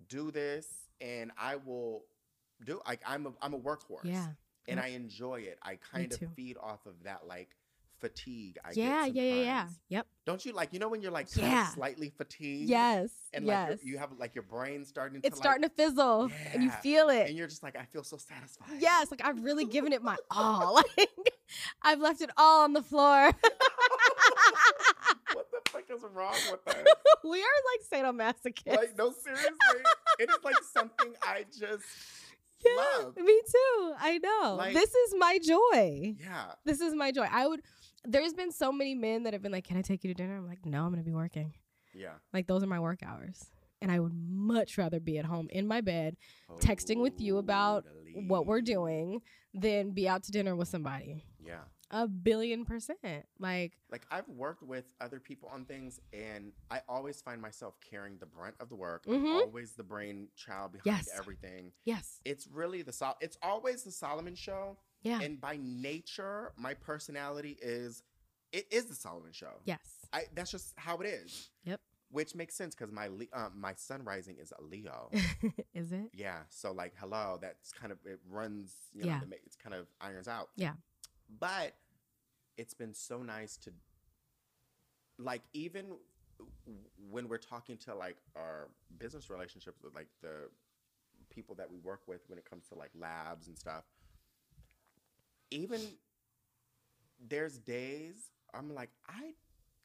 do 0.07 0.31
this, 0.31 0.67
and 1.01 1.31
I 1.37 1.57
will 1.57 2.05
do. 2.63 2.79
Like 2.87 3.01
I'm 3.05 3.27
a 3.27 3.33
I'm 3.41 3.53
a 3.53 3.59
workhorse. 3.59 4.05
Yeah. 4.05 4.27
and. 4.67 4.79
I 4.79 4.87
enjoy 4.87 5.41
it. 5.41 5.59
I 5.61 5.75
kind 5.77 6.11
of 6.13 6.19
too. 6.19 6.27
feed 6.35 6.57
off 6.61 6.85
of 6.85 7.03
that 7.03 7.27
like 7.27 7.55
fatigue. 7.99 8.57
I 8.63 8.71
yeah. 8.73 9.05
get 9.07 9.15
Yeah. 9.15 9.23
Yeah. 9.33 9.43
Yeah. 9.43 9.67
Yep. 9.89 10.07
Don't 10.25 10.45
you 10.45 10.53
like 10.53 10.73
you 10.73 10.79
know 10.79 10.89
when 10.89 11.01
you're 11.01 11.11
like 11.11 11.27
Yeah. 11.35 11.67
slightly 11.67 12.09
fatigued? 12.17 12.69
Yes. 12.69 13.09
And 13.33 13.45
like 13.45 13.69
yes. 13.69 13.79
you're- 13.83 13.99
have 13.99 14.11
like 14.17 14.35
your 14.35 14.43
brain 14.43 14.85
starting 14.85 15.21
it's 15.23 15.35
to 15.37 15.41
starting 15.41 15.63
to 15.63 15.69
fizzle, 15.69 16.29
and 16.53 16.63
you 16.63 16.69
feel 16.69 17.09
it. 17.09 17.27
and 17.27 17.37
you're 17.37 17.47
just 17.47 17.63
like 17.63 17.75
I 17.75 17.85
feel 17.85 18.03
so 18.03 18.17
satisfied. 18.17 18.67
Yes, 18.79 19.09
like 19.11 19.23
I've 19.23 19.43
really 19.43 19.65
given 19.65 19.93
it 19.93 20.01
my 20.03 20.17
all. 20.31 20.81
Like 20.97 21.09
I've 21.81 21.99
left 21.99 22.21
it 22.21 22.29
all 22.37 22.63
on 22.63 22.73
the 22.73 22.81
floor. 22.81 23.31
what 25.33 25.47
the 25.51 25.69
fuck 25.69 25.83
is 25.89 26.03
wrong 26.13 26.35
with 26.51 26.75
us? 26.75 26.85
we 27.23 27.41
are 27.41 27.59
like 27.71 28.05
sadomasochists. 28.05 28.75
like 28.75 28.97
no 28.97 29.11
seriously, 29.11 29.51
it 30.19 30.29
is 30.29 30.37
like 30.43 30.55
something 30.73 31.13
I 31.23 31.45
just 31.57 31.83
yeah, 32.65 32.71
love. 33.03 33.15
me 33.17 33.41
too. 33.51 33.93
I 33.99 34.17
know. 34.17 34.55
Like- 34.57 34.73
this 34.73 34.93
is 34.93 35.15
my 35.17 35.39
joy. 35.43 36.15
yeah. 36.19 36.51
This 36.65 36.81
is 36.81 36.93
my 36.95 37.11
joy. 37.11 37.27
I 37.31 37.47
would. 37.47 37.61
There's 38.07 38.33
been 38.33 38.51
so 38.51 38.71
many 38.71 38.95
men 38.95 39.23
that 39.23 39.33
have 39.33 39.41
been 39.41 39.51
like, 39.51 39.65
"Can 39.65 39.77
I 39.77 39.81
take 39.81 40.03
you 40.03 40.07
to 40.09 40.13
dinner?" 40.13 40.37
I'm 40.37 40.47
like, 40.47 40.65
"No, 40.65 40.83
I'm 40.85 40.91
gonna 40.91 41.03
be 41.03 41.13
working. 41.13 41.53
Yeah. 41.93 42.13
Like 42.33 42.47
those 42.47 42.63
are 42.63 42.67
my 42.67 42.79
work 42.79 43.03
hours." 43.03 43.51
And 43.81 43.91
I 43.91 43.99
would 43.99 44.13
much 44.13 44.77
rather 44.77 44.99
be 44.99 45.19
at 45.19 45.25
home 45.25 45.49
in 45.51 45.67
my 45.67 45.81
bed 45.81 46.17
texting 46.59 46.99
with 46.99 47.21
you 47.21 47.37
about 47.37 47.85
what 48.27 48.47
we're 48.47 48.61
doing 48.61 49.21
than 49.53 49.91
be 49.91 50.09
out 50.09 50.23
to 50.23 50.31
dinner 50.31 50.55
with 50.55 50.67
somebody. 50.67 51.25
Yeah. 51.45 51.61
A 51.91 52.07
billion 52.07 52.65
percent. 52.65 53.27
Like, 53.39 53.77
Like 53.91 54.05
I've 54.09 54.27
worked 54.27 54.63
with 54.63 54.93
other 54.99 55.19
people 55.19 55.47
on 55.49 55.63
things, 55.65 56.01
and 56.11 56.51
I 56.71 56.81
always 56.89 57.21
find 57.21 57.39
myself 57.41 57.79
carrying 57.79 58.17
the 58.17 58.25
brunt 58.25 58.55
of 58.59 58.67
the 58.69 58.75
work. 58.75 59.05
I'm 59.07 59.23
Mhm. 59.23 59.41
always 59.41 59.73
the 59.73 59.83
brain 59.83 60.29
child 60.35 60.71
behind 60.73 60.85
Yes. 61.05 61.09
everything. 61.13 61.71
yes, 61.85 62.19
It's 62.25 62.47
really 62.47 62.81
the 62.81 62.91
Sol- 62.91 63.17
It's 63.21 63.37
always 63.43 63.83
the 63.83 63.91
Solomon 63.91 64.35
Show, 64.35 64.77
yeah, 65.07 65.21
and 65.21 65.39
by 65.39 65.57
nature, 65.61 66.51
my 66.57 66.73
personality 66.73 67.57
is 67.61 68.03
it 68.51 68.65
is 68.71 68.85
the 68.85 68.95
Solomon 68.95 69.31
Show. 69.33 69.51
yes, 69.65 69.79
I, 70.13 70.23
that's 70.35 70.51
just 70.51 70.73
how 70.77 70.97
it 70.97 71.07
is. 71.07 71.49
Yep. 71.65 71.79
Which 72.09 72.35
makes 72.35 72.55
sense 72.55 72.73
because 72.73 72.93
my 72.93 73.07
um, 73.33 73.51
my 73.55 73.73
sun 73.73 74.03
rising 74.05 74.37
is 74.41 74.53
a 74.57 74.61
Leo. 74.63 75.09
is 75.73 75.91
it? 75.91 76.09
yeah. 76.13 76.39
So 76.49 76.71
like, 76.71 76.93
hello, 76.97 77.37
that's 77.41 77.73
kind 77.73 77.91
of 77.91 77.97
it 78.05 78.19
runs. 78.29 78.71
You 78.93 79.03
know, 79.03 79.07
Yeah. 79.09 79.19
the 79.29 79.35
it's 79.45 79.57
kind 79.57 79.75
of 79.75 79.87
irons 79.99 80.27
out. 80.29 80.49
Yeah. 80.55 80.73
But 81.39 81.73
it's 82.57 82.73
been 82.73 82.93
so 82.93 83.21
nice 83.21 83.57
to 83.57 83.71
like 85.19 85.41
even 85.53 85.85
when 87.09 87.27
we're 87.27 87.37
talking 87.37 87.77
to 87.77 87.95
like 87.95 88.17
our 88.35 88.69
business 88.99 89.29
relationships 89.29 89.81
with 89.83 89.93
like 89.95 90.07
the 90.21 90.49
people 91.29 91.55
that 91.55 91.69
we 91.69 91.77
work 91.79 92.01
with 92.07 92.21
when 92.27 92.37
it 92.37 92.49
comes 92.49 92.67
to 92.67 92.75
like 92.75 92.91
labs 92.97 93.47
and 93.47 93.57
stuff 93.57 93.83
even 95.51 95.79
there's 97.29 97.57
days 97.57 98.31
i'm 98.53 98.73
like 98.73 98.89
i 99.07 99.31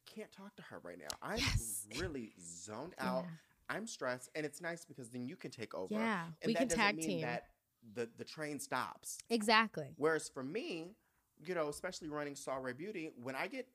can't 0.06 0.30
talk 0.32 0.54
to 0.56 0.62
her 0.62 0.80
right 0.82 0.98
now 0.98 1.06
i'm 1.22 1.38
Yes. 1.38 1.86
really 1.98 2.32
zoned 2.40 2.94
out 2.98 3.24
Yeah. 3.24 3.76
i'm 3.76 3.86
stressed 3.86 4.30
and 4.34 4.44
it's 4.44 4.60
nice 4.60 4.84
because 4.84 5.08
then 5.10 5.26
you 5.26 5.36
can 5.36 5.50
take 5.50 5.74
over 5.74 5.94
Yeah, 5.94 6.24
and 6.42 6.48
we 6.48 6.52
that 6.54 6.58
can 6.60 6.68
doesn't 6.68 6.78
tag 6.84 6.96
mean 6.96 7.06
team. 7.06 7.20
that 7.22 7.44
the, 7.94 8.08
the 8.18 8.24
train 8.24 8.60
stops 8.60 9.18
Exactly. 9.30 9.88
Whereas 9.96 10.28
for 10.28 10.44
me, 10.44 10.94
you 11.44 11.54
know, 11.56 11.68
especially 11.68 12.08
running 12.08 12.36
Saw 12.36 12.60
Beauty, 12.72 13.10
when 13.20 13.34
I 13.34 13.48
get 13.48 13.66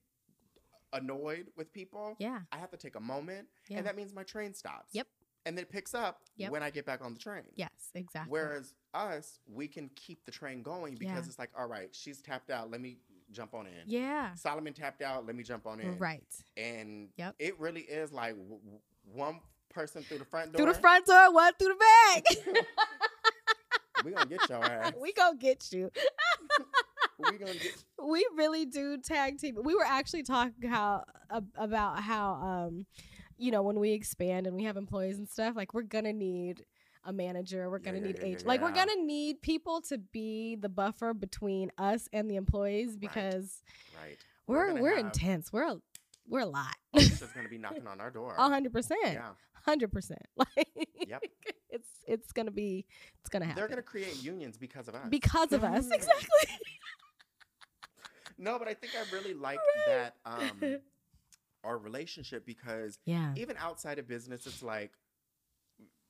annoyed 0.93 1.47
with 1.57 1.73
people, 1.73 2.15
Yeah. 2.17 2.39
I 2.53 2.57
have 2.57 2.71
to 2.71 2.77
take 2.77 2.95
a 2.95 3.01
moment, 3.01 3.47
Yeah. 3.67 3.79
and 3.79 3.85
that 3.87 3.97
means 3.97 4.13
my 4.13 4.23
train 4.23 4.53
stops. 4.53 4.93
Yep. 4.93 5.07
And 5.47 5.57
then 5.57 5.63
it 5.63 5.69
picks 5.71 5.95
up 5.95 6.19
Yep. 6.35 6.51
when 6.51 6.61
I 6.61 6.69
get 6.69 6.85
back 6.85 7.01
on 7.03 7.13
the 7.13 7.19
train. 7.19 7.43
Yes. 7.55 7.69
Exactly. 7.95 8.29
Whereas 8.29 8.73
us, 8.93 9.39
we 9.47 9.67
can 9.67 9.89
keep 9.95 10.25
the 10.25 10.31
train 10.31 10.61
going 10.61 10.95
because 10.95 11.15
Yeah. 11.15 11.25
it's 11.25 11.39
like, 11.39 11.51
all 11.57 11.67
right, 11.67 11.89
she's 11.95 12.21
tapped 12.21 12.49
out. 12.51 12.69
Let 12.69 12.81
me 12.81 12.97
jump 13.31 13.53
on 13.53 13.65
in. 13.65 13.73
Yeah. 13.85 14.33
Solomon 14.35 14.73
tapped 14.73 15.01
out. 15.01 15.25
Let 15.25 15.35
me 15.37 15.43
jump 15.43 15.65
on 15.65 15.79
in. 15.79 15.97
Right. 15.97 16.21
And 16.57 17.09
Yep. 17.15 17.35
it 17.39 17.57
really 17.59 17.81
is 17.81 18.11
like 18.11 18.35
w- 18.35 18.57
w- 18.59 18.79
one 19.13 19.39
person 19.69 20.03
through 20.03 20.17
the 20.19 20.25
front 20.25 20.51
door. 20.51 20.57
Through 20.65 20.73
the 20.73 20.79
front 20.79 21.05
door, 21.05 21.31
one 21.33 21.53
through 21.57 21.69
the 21.69 21.85
back. 22.45 22.65
we 24.03 24.11
gonna 24.11 24.25
get 24.25 24.49
your 24.49 24.63
ass. 24.63 24.93
we 25.01 25.13
gonna 25.13 25.37
get 25.37 25.71
you. 25.71 25.89
we 27.19 27.37
gonna 27.37 27.53
get. 27.53 27.83
we 28.03 28.27
really 28.35 28.65
do 28.65 28.97
tag 28.97 29.39
team. 29.39 29.57
We 29.63 29.75
were 29.75 29.85
actually 29.85 30.23
talking 30.23 30.69
how 30.69 31.03
ab- 31.31 31.51
about 31.57 32.01
how 32.01 32.33
um, 32.33 32.85
you 33.37 33.51
know, 33.51 33.61
when 33.61 33.79
we 33.79 33.91
expand 33.91 34.47
and 34.47 34.55
we 34.55 34.63
have 34.63 34.77
employees 34.77 35.17
and 35.17 35.27
stuff, 35.29 35.55
like 35.55 35.73
we're 35.73 35.81
gonna 35.83 36.13
need 36.13 36.65
a 37.03 37.13
manager. 37.13 37.69
We're 37.69 37.79
gonna 37.79 37.99
yeah, 37.99 38.07
need 38.07 38.17
yeah, 38.19 38.25
H. 38.25 38.41
yeah, 38.41 38.47
Like 38.47 38.61
we're 38.61 38.71
gonna 38.73 38.95
need 39.01 39.41
people 39.41 39.81
to 39.83 39.97
be 39.97 40.55
the 40.55 40.69
buffer 40.69 41.13
between 41.13 41.71
us 41.77 42.07
and 42.11 42.29
the 42.29 42.35
employees 42.35 42.97
because 42.97 43.63
Right. 44.03 44.17
we're 44.47 44.67
gonna 44.67 44.81
we're, 44.81 44.97
intense. 44.97 45.53
We're 45.53 45.67
a, 45.71 45.77
we're 46.27 46.41
a 46.41 46.45
lot. 46.45 46.75
It's 46.93 47.19
just 47.19 47.33
gonna 47.33 47.47
be 47.49 47.57
knocking 47.65 47.87
on 47.87 48.01
our 48.01 48.11
door. 48.11 48.33
A 48.37 48.49
hundred 48.49 48.73
percent. 48.73 48.99
Yeah. 49.05 49.29
Hundred 49.65 49.91
percent. 49.91 50.21
Like 50.37 50.87
Yep. 51.07 51.23
it's 51.69 51.89
it's 52.07 52.31
gonna 52.33 52.51
be 52.51 52.85
it's 53.21 53.29
gonna 53.29 53.45
happen 53.45 53.59
They're 53.61 53.69
gonna 53.69 53.81
create 53.81 54.21
unions 54.23 54.57
because 54.57 54.87
of 54.89 54.95
us. 54.95 55.07
because 55.09 55.53
of 55.53 55.63
us. 55.63 55.89
Exactly. 55.89 56.27
no, 58.37 58.59
but 58.59 58.67
I 58.67 58.73
think 58.73 58.93
I 58.95 59.03
really 59.15 59.33
like 59.33 59.59
that 59.87 60.15
um 60.25 60.79
our 61.63 61.77
relationship 61.77 62.45
because 62.45 62.97
Yeah. 63.05 63.33
even 63.35 63.55
outside 63.57 63.99
of 63.99 64.07
business, 64.07 64.45
it's 64.47 64.63
like 64.63 64.91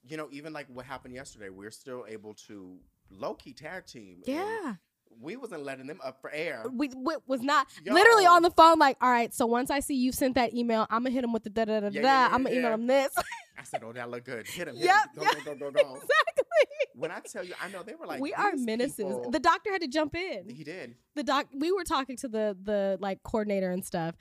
you 0.07 0.15
know, 0.15 0.29
even 0.31 0.53
like 0.53 0.67
what 0.73 0.85
happened 0.85 1.13
yesterday, 1.13 1.49
we're 1.49 1.71
still 1.71 2.05
able 2.07 2.33
to 2.33 2.77
low 3.09 3.33
key 3.33 3.51
tag 3.53 3.85
team. 3.85 4.21
Yeah. 4.25 4.75
we 5.19 5.35
wasn't 5.35 5.63
letting 5.63 5.87
them 5.87 5.99
up 6.03 6.21
for 6.21 6.29
air. 6.31 6.63
we, 6.71 6.89
we 6.95 7.15
was 7.25 7.41
not 7.41 7.65
literally 7.85 8.25
on 8.25 8.41
the 8.43 8.51
phone 8.51 8.77
like 8.77 8.97
all 9.01 9.09
right 9.09 9.33
so 9.33 9.45
once 9.47 9.71
i 9.71 9.79
see 9.79 9.95
you 9.95 10.11
sent 10.11 10.35
that 10.35 10.53
email 10.53 10.85
i'm 10.91 11.01
gonna 11.01 11.09
hit 11.11 11.23
him 11.23 11.31
with 11.33 11.43
the 11.43 11.49
da 11.49 11.63
da 11.65 11.79
da 11.79 11.89
da 11.89 11.95
Yeah, 11.95 12.01
yeah, 12.01 12.27
yeah, 12.27 12.35
i'm 12.35 12.43
gonna 12.43 12.55
email 12.55 12.73
him 12.73 12.85
this 12.87 13.15
I 13.59 13.63
said, 13.63 13.81
"Oh, 13.83 13.91
that 13.91 14.11
look 14.11 14.23
good. 14.23 14.45
Hit 14.47 14.67
him. 14.67 14.75
Hit 14.75 14.85
Yep, 14.85 14.95
him. 14.95 15.09
Go, 15.15 15.21
yep. 15.23 15.33
go, 15.45 15.55
go, 15.55 15.55
go, 15.55 15.71
go, 15.71 15.79
exactly 15.95 16.43
When 16.93 17.09
I 17.09 17.19
tell 17.21 17.43
you, 17.43 17.55
I 17.59 17.69
know 17.69 17.81
they 17.81 17.95
were 17.95 18.05
like, 18.05 18.21
we 18.21 18.31
are 18.33 18.53
menaces 18.55 18.97
people-" 18.97 19.31
the 19.31 19.39
doctor 19.39 19.71
had 19.71 19.81
to 19.81 19.87
jump 19.87 20.13
in 20.15 20.47
he 20.49 20.63
did. 20.63 20.93
the 21.15 21.23
doc 21.23 21.47
we 21.57 21.71
were 21.71 21.83
talking 21.83 22.15
to 22.17 22.27
the 22.27 22.55
the 22.61 22.97
like 23.01 23.23
coordinator 23.23 23.71
and 23.71 23.83
stuff 23.83 24.13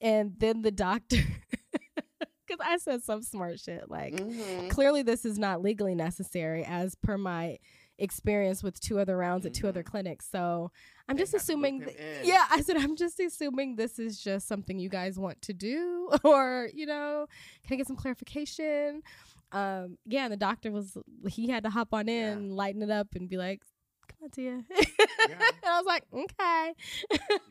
and 0.00 0.32
then 0.38 0.62
the 0.62 0.70
doctor 0.70 1.16
because 2.46 2.64
i 2.64 2.76
said 2.78 3.02
some 3.02 3.22
smart 3.22 3.58
shit 3.60 3.90
like 3.90 4.14
Mhm. 4.14 4.70
clearly 4.70 5.02
this 5.02 5.24
is 5.24 5.38
not 5.38 5.60
legally 5.62 5.94
necessary 5.94 6.64
as 6.64 6.94
per 6.94 7.16
my 7.18 7.58
experience 8.00 8.62
with 8.62 8.78
two 8.80 8.98
other 9.00 9.16
rounds 9.16 9.44
at 9.44 9.52
two 9.54 9.66
other 9.66 9.82
Mhm. 9.82 9.86
clinics 9.90 10.28
so 10.30 10.70
i'm 11.08 11.16
They 11.16 11.22
just 11.22 11.32
had 11.32 11.40
to 11.40 11.52
loop 11.56 11.64
assuming 11.64 11.80
th- 11.84 11.96
yeah 12.26 12.44
i 12.50 12.60
said 12.60 12.76
i'm 12.76 12.94
just 12.96 13.18
assuming 13.18 13.74
this 13.76 13.98
is 13.98 14.20
just 14.22 14.46
something 14.46 14.78
you 14.78 14.88
guys 14.88 15.18
want 15.18 15.42
to 15.42 15.52
do 15.52 16.08
or 16.24 16.68
you 16.72 16.86
know 16.86 17.26
can 17.66 17.74
i 17.74 17.76
get 17.76 17.86
some 17.86 17.96
clarification 17.96 19.02
um, 19.50 19.96
yeah, 20.04 20.24
and 20.24 20.32
the 20.32 20.36
doctor 20.36 20.70
was 20.70 20.94
he 21.26 21.48
had 21.48 21.62
to 21.64 21.70
hop 21.70 21.94
on 21.94 22.06
in, 22.06 22.48
Yeah. 22.50 22.54
lighten 22.54 22.82
it 22.82 22.90
up, 22.90 23.14
and 23.14 23.30
be 23.30 23.38
like, 23.38 23.62
"Come 24.08 24.24
on, 24.24 24.30
Tia." 24.30 24.64
Yeah. 24.70 24.78
and 25.28 25.38
I 25.64 25.78
was 25.80 25.86
like, 25.86 26.04
"Okay." 26.12 26.74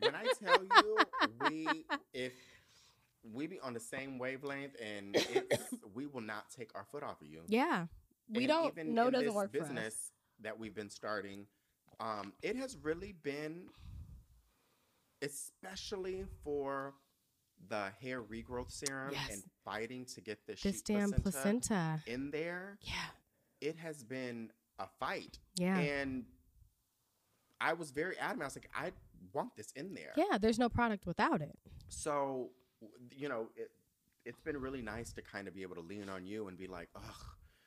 when 0.00 0.14
I 0.14 0.24
tell 0.42 0.62
you, 0.62 0.98
we 1.48 1.84
if 2.12 2.32
we 3.32 3.46
be 3.46 3.60
on 3.60 3.74
the 3.74 3.80
same 3.80 4.18
wavelength, 4.18 4.74
and 4.82 5.16
we 5.94 6.06
will 6.06 6.20
not 6.20 6.50
take 6.50 6.70
our 6.74 6.84
foot 6.90 7.02
off 7.02 7.20
of 7.20 7.26
you. 7.28 7.42
yeah, 7.48 7.86
we 8.30 8.44
And 8.44 8.48
don't. 8.48 8.66
even 8.72 8.94
No, 8.94 9.10
doesn't 9.10 9.26
this 9.26 9.34
work 9.34 9.52
business 9.52 9.74
for 9.82 9.86
us. 9.86 10.12
that 10.42 10.58
we've 10.58 10.74
been 10.74 10.90
starting. 10.90 11.46
Um, 12.00 12.32
it 12.42 12.54
has 12.56 12.76
really 12.80 13.12
been, 13.12 13.66
especially 15.22 16.24
for 16.44 16.94
the 17.68 17.90
hair 18.00 18.22
regrowth 18.22 18.70
serum 18.70 19.10
Yes. 19.12 19.30
and 19.32 19.42
fighting 19.64 20.04
to 20.14 20.20
get 20.20 20.46
the 20.46 20.54
This 20.62 20.80
damn 20.82 21.10
placenta, 21.12 21.20
placenta. 22.02 22.02
in 22.06 22.30
there. 22.30 22.78
Yeah, 22.82 22.92
It 23.60 23.76
has 23.78 24.04
been 24.04 24.52
a 24.78 24.86
fight, 25.00 25.40
yeah, 25.56 25.76
and 25.76 26.24
I 27.60 27.72
was 27.72 27.90
very 27.90 28.16
adamant. 28.18 28.42
I 28.42 28.46
was 28.46 28.56
like, 28.56 28.70
I 28.74 28.92
want 29.32 29.56
this 29.56 29.72
in 29.76 29.94
there. 29.94 30.12
yeah. 30.16 30.38
There's 30.38 30.58
no 30.58 30.68
product 30.68 31.06
without 31.06 31.40
it. 31.40 31.58
So, 31.88 32.50
you 33.16 33.28
know, 33.28 33.48
it, 33.56 33.70
it's 34.24 34.40
been 34.40 34.56
really 34.60 34.82
nice 34.82 35.12
to 35.14 35.22
kind 35.22 35.48
of 35.48 35.54
be 35.54 35.62
able 35.62 35.74
to 35.76 35.80
lean 35.80 36.08
on 36.08 36.26
you 36.26 36.48
and 36.48 36.56
be 36.56 36.66
like, 36.66 36.88
ugh. 36.96 37.02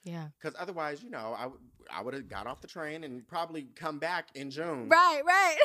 Yeah. 0.04 0.30
Because 0.40 0.56
otherwise, 0.60 1.04
you 1.04 1.12
know, 1.12 1.36
I, 1.38 1.44
w- 1.44 1.60
I 1.92 2.02
would 2.02 2.16
have 2.16 2.28
got 2.28 2.48
off 2.48 2.60
the 2.60 2.68
train 2.68 3.04
and 3.04 3.28
probably 3.28 3.68
come 3.76 4.00
back 4.00 4.30
in 4.34 4.50
June. 4.50 4.90
Right. 4.90 5.22
Right. 5.24 5.58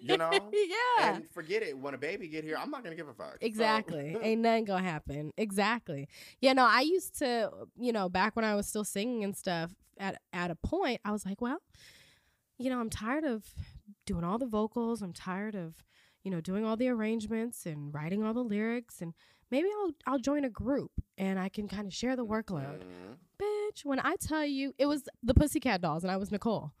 You 0.00 0.16
know? 0.16 0.30
yeah. 0.52 1.14
And 1.16 1.28
forget 1.30 1.62
it. 1.62 1.76
When 1.76 1.92
a 1.92 1.98
baby 1.98 2.26
get 2.28 2.42
here, 2.42 2.56
I'm 2.58 2.70
not 2.70 2.82
going 2.84 2.96
to 2.96 3.02
give 3.02 3.08
a 3.08 3.12
fuck. 3.12 3.32
So- 3.32 3.36
Exactly. 3.42 4.16
Ain't 4.22 4.40
nothing 4.40 4.64
gonna 4.64 4.82
happen. 4.82 5.32
Exactly. 5.36 6.08
Yeah, 6.40 6.54
no, 6.54 6.64
I 6.64 6.80
used 6.82 7.18
to, 7.18 7.50
you 7.78 7.92
know, 7.92 8.08
back 8.08 8.34
when 8.34 8.46
I 8.46 8.54
was 8.54 8.66
still 8.66 8.84
singing 8.84 9.22
and 9.24 9.36
stuff, 9.36 9.74
at 9.98 10.20
at 10.32 10.50
a 10.50 10.54
point, 10.54 11.00
I 11.04 11.10
was 11.12 11.26
like, 11.26 11.40
well, 11.42 11.58
you 12.58 12.70
know, 12.70 12.80
I'm 12.80 12.90
tired 12.90 13.24
of 13.24 13.44
doing 14.06 14.24
all 14.24 14.38
the 14.38 14.46
vocals. 14.46 15.02
I'm 15.02 15.12
tired 15.12 15.54
of, 15.54 15.74
you 16.22 16.30
know, 16.30 16.40
doing 16.40 16.64
all 16.64 16.76
the 16.76 16.88
arrangements 16.88 17.66
and 17.66 17.92
writing 17.94 18.24
all 18.24 18.34
the 18.34 18.40
lyrics 18.44 19.00
and 19.00 19.14
maybe 19.50 19.68
I'll 19.80 19.90
I'll 20.06 20.18
join 20.18 20.44
a 20.44 20.50
group 20.50 20.90
and 21.18 21.38
I 21.38 21.48
can 21.48 21.68
kind 21.68 21.86
of 21.86 21.94
share 21.94 22.16
the 22.16 22.24
workload. 22.26 22.80
Mhm. 22.80 23.16
Bitch, 23.40 23.84
when 23.84 24.00
I 24.00 24.16
tell 24.20 24.44
you 24.44 24.72
it 24.78 24.86
was 24.86 25.08
the 25.22 25.34
Pussycat 25.34 25.80
Dolls 25.82 26.02
and 26.04 26.10
I 26.10 26.16
was 26.16 26.30
Nicole. 26.32 26.72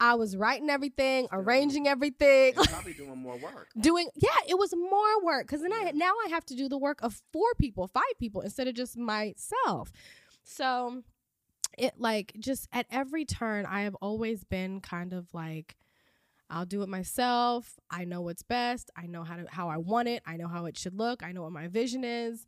I 0.00 0.14
was 0.14 0.36
writing 0.36 0.70
everything, 0.70 1.26
Still. 1.26 1.38
arranging 1.40 1.86
everything. 1.86 2.54
And 2.56 2.68
probably 2.68 2.94
doing 3.02 3.16
more 3.18 3.36
work. 3.38 3.68
doing 3.78 4.08
yeah 4.16 4.30
it 4.48 4.58
was 4.58 4.74
more 4.74 5.24
work 5.24 5.46
because 5.46 5.62
then 5.62 5.72
i 5.72 5.92
now 5.94 6.12
i 6.26 6.28
have 6.30 6.44
to 6.46 6.54
do 6.56 6.68
the 6.68 6.76
work 6.78 6.98
of 7.02 7.22
four 7.32 7.54
people 7.60 7.86
five 7.88 8.02
people 8.18 8.40
instead 8.40 8.66
of 8.66 8.74
just 8.74 8.96
myself 8.96 9.92
so 10.42 11.02
it 11.78 11.94
like 11.98 12.32
just 12.38 12.68
at 12.72 12.86
every 12.90 13.24
turn 13.24 13.66
i 13.66 13.82
have 13.82 13.94
always 13.96 14.44
been 14.44 14.80
kind 14.80 15.12
of 15.12 15.32
like 15.34 15.76
i'll 16.50 16.66
do 16.66 16.82
it 16.82 16.88
myself. 16.88 17.78
I 17.90 18.04
know 18.04 18.20
what's 18.20 18.42
best. 18.42 18.90
I 18.96 19.06
know 19.06 19.24
how 19.24 19.36
to 19.36 19.46
how 19.48 19.68
i 19.68 19.76
want 19.76 20.08
it. 20.08 20.22
I 20.26 20.36
know 20.36 20.48
how 20.48 20.66
it 20.66 20.76
should 20.76 20.94
look. 20.94 21.22
I 21.22 21.32
know 21.32 21.42
what 21.42 21.52
my 21.52 21.68
vision 21.68 22.04
is. 22.04 22.46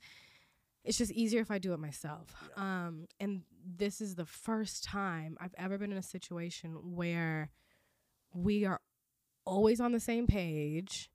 It's 0.84 0.98
just 0.98 1.12
easier 1.12 1.40
if 1.40 1.50
i 1.50 1.58
do 1.58 1.72
it 1.72 1.80
myself. 1.80 2.34
Um 2.56 3.06
and 3.18 3.42
this 3.64 4.00
is 4.00 4.14
the 4.14 4.26
first 4.26 4.84
time 4.84 5.36
i've 5.40 5.54
ever 5.58 5.76
been 5.78 5.92
in 5.92 5.98
a 5.98 6.02
situation 6.02 6.94
where 6.94 7.50
we 8.32 8.64
are 8.64 8.80
always 9.44 9.80
on 9.80 9.92
the 9.92 10.00
same 10.00 10.26
page. 10.26 11.10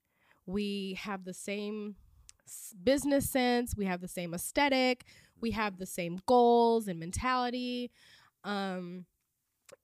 We 0.46 0.98
have 1.00 1.24
the 1.24 1.34
same 1.34 1.96
business 2.84 3.30
sense. 3.30 3.76
We 3.76 3.86
have 3.86 4.02
the 4.02 4.08
same 4.08 4.34
aesthetic. 4.34 5.06
We 5.42 5.52
have 5.52 5.78
the 5.78 5.86
same 5.86 6.20
goals 6.26 6.88
and 6.88 7.00
mentality. 7.00 7.92
Um, 8.44 9.06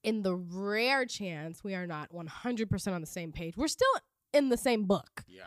in 0.03 0.21
the 0.21 0.35
rare 0.35 1.05
chance 1.05 1.63
we 1.63 1.73
are 1.73 1.88
not 1.88 2.11
100% 2.13 2.93
on 2.93 3.01
the 3.01 3.07
same 3.07 3.31
page, 3.31 3.55
we're 3.55 3.67
still 3.69 3.88
in 4.34 4.49
the 4.49 4.57
same 4.57 4.84
book 4.85 5.23
Yeah. 5.27 5.43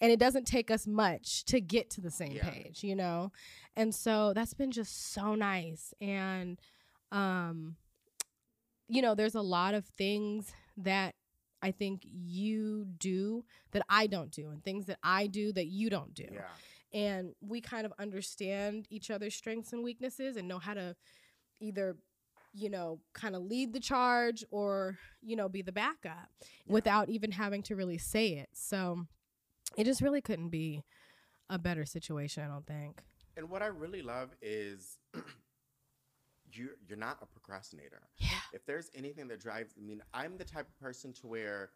and 0.00 0.10
it 0.10 0.18
doesn't 0.18 0.46
take 0.46 0.70
us 0.70 0.86
much 0.86 1.44
to 1.46 1.60
get 1.60 1.90
to 1.90 2.00
the 2.00 2.10
same 2.10 2.32
Yeah. 2.32 2.48
page 2.48 2.82
you 2.82 2.96
know 2.96 3.30
and 3.76 3.94
so 3.94 4.32
that's 4.32 4.54
been 4.54 4.70
just 4.70 5.12
so 5.12 5.34
nice 5.34 5.92
and 6.00 6.58
um 7.12 7.76
you 8.88 9.02
know 9.02 9.14
there's 9.14 9.34
a 9.34 9.42
lot 9.42 9.74
of 9.74 9.84
things 9.84 10.52
that 10.78 11.14
i 11.60 11.70
think 11.70 12.00
you 12.06 12.86
do 12.98 13.44
that 13.72 13.82
i 13.90 14.06
don't 14.06 14.30
do 14.30 14.48
and 14.50 14.64
things 14.64 14.86
that 14.86 14.98
i 15.02 15.26
do 15.26 15.52
that 15.52 15.66
you 15.66 15.90
don't 15.90 16.14
do 16.14 16.26
Yeah. 16.32 16.40
And 16.92 17.34
we 17.40 17.60
kind 17.60 17.86
of 17.86 17.92
understand 17.98 18.86
each 18.90 19.10
other's 19.10 19.34
strengths 19.34 19.72
and 19.72 19.82
weaknesses 19.82 20.36
and 20.36 20.46
know 20.48 20.58
how 20.58 20.74
to 20.74 20.94
either 21.60 21.96
you 22.54 22.68
know 22.68 23.00
kind 23.14 23.34
of 23.34 23.42
lead 23.42 23.72
the 23.72 23.80
charge 23.80 24.44
or 24.50 24.98
you 25.22 25.36
know 25.36 25.48
be 25.48 25.62
the 25.62 25.72
backup 25.72 26.28
Yeah. 26.66 26.72
without 26.74 27.08
even 27.08 27.30
having 27.32 27.62
to 27.64 27.76
really 27.76 27.98
say 27.98 28.34
it 28.34 28.50
so 28.52 29.06
it 29.76 29.84
just 29.84 30.02
really 30.02 30.20
couldn't 30.20 30.50
be 30.50 30.82
a 31.48 31.58
better 31.58 31.84
situation 31.86 32.42
i 32.44 32.46
don't 32.48 32.66
think 32.66 33.00
And 33.36 33.48
what 33.48 33.62
I 33.62 33.66
really 33.68 34.02
love 34.02 34.30
is 34.42 34.98
you're, 36.52 36.76
you're 36.86 36.98
not 36.98 37.18
a 37.22 37.26
procrastinator. 37.26 38.02
yeah 38.18 38.28
if 38.52 38.64
there's 38.66 38.90
anything 38.94 39.28
that 39.28 39.40
drives 39.40 39.72
I 39.78 39.80
mean, 39.82 40.02
I'm 40.12 40.36
the 40.36 40.44
type 40.44 40.68
of 40.68 40.78
person 40.78 41.12
to 41.14 41.26
where 41.26 41.70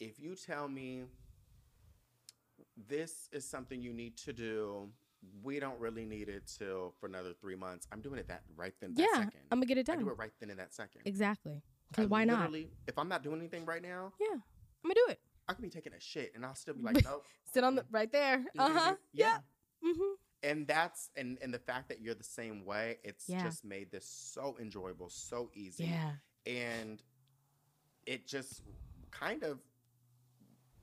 if 0.00 0.18
you 0.18 0.34
tell 0.34 0.66
me 0.68 1.04
this 2.88 3.28
is 3.32 3.44
something 3.48 3.80
you 3.80 3.92
need 3.92 4.16
to 4.18 4.32
do, 4.32 4.88
we 5.42 5.60
don't 5.60 5.78
really 5.78 6.04
need 6.04 6.28
it 6.28 6.42
till 6.58 6.92
for 6.98 7.06
another 7.06 7.32
three 7.32 7.54
months. 7.56 7.86
I'm 7.92 8.00
doing 8.00 8.18
it 8.18 8.28
that 8.28 8.42
right 8.56 8.74
then 8.80 8.94
that 8.94 9.00
yeah 9.02 9.14
second. 9.24 9.32
i'm 9.50 9.58
gonna 9.58 9.66
get 9.66 9.78
it 9.78 9.86
done. 9.86 9.98
I 9.98 10.02
do 10.02 10.08
it 10.10 10.18
right 10.18 10.32
then 10.40 10.50
in 10.50 10.56
that 10.56 10.74
second. 10.74 11.02
exactly 11.04 11.62
because 11.90 12.08
why 12.08 12.24
not 12.24 12.38
literally- 12.50 12.70
If 12.88 12.98
I'm 12.98 13.08
not 13.08 13.22
doing 13.22 13.38
anything 13.38 13.64
right 13.66 13.82
now, 13.82 14.12
yeah 14.20 14.34
i'm 14.34 14.40
gonna 14.82 14.94
do 14.94 15.06
it 15.12 15.20
I 15.48 15.52
could 15.54 15.62
be 15.62 15.70
taking 15.70 15.92
a 15.92 16.00
shit 16.00 16.32
and 16.34 16.46
I'll 16.46 16.54
still 16.54 16.74
be 16.74 16.82
like, 16.82 17.04
nope. 17.04 17.24
sit 17.52 17.62
on 17.64 17.74
the 17.74 17.84
right 17.90 18.10
there 18.10 18.38
do, 18.38 18.44
do. 18.54 18.60
uh-huh 18.62 18.94
yeah 19.12 19.38
mm-hmm 19.84 20.14
And 20.42 20.66
that's 20.66 21.10
and 21.16 21.38
and 21.42 21.52
the 21.54 21.58
fact 21.58 21.88
that 21.90 22.00
you're 22.00 22.14
the 22.16 22.24
same 22.24 22.64
way, 22.64 22.98
it's 23.04 23.28
Yeah. 23.28 23.42
just 23.44 23.64
made 23.64 23.90
this 23.92 24.06
so 24.06 24.56
enjoyable, 24.60 25.08
so 25.10 25.50
easy. 25.54 25.84
yeah 25.84 26.12
and 26.46 27.00
it 28.06 28.26
just 28.26 28.62
kind 29.12 29.44
of 29.44 29.60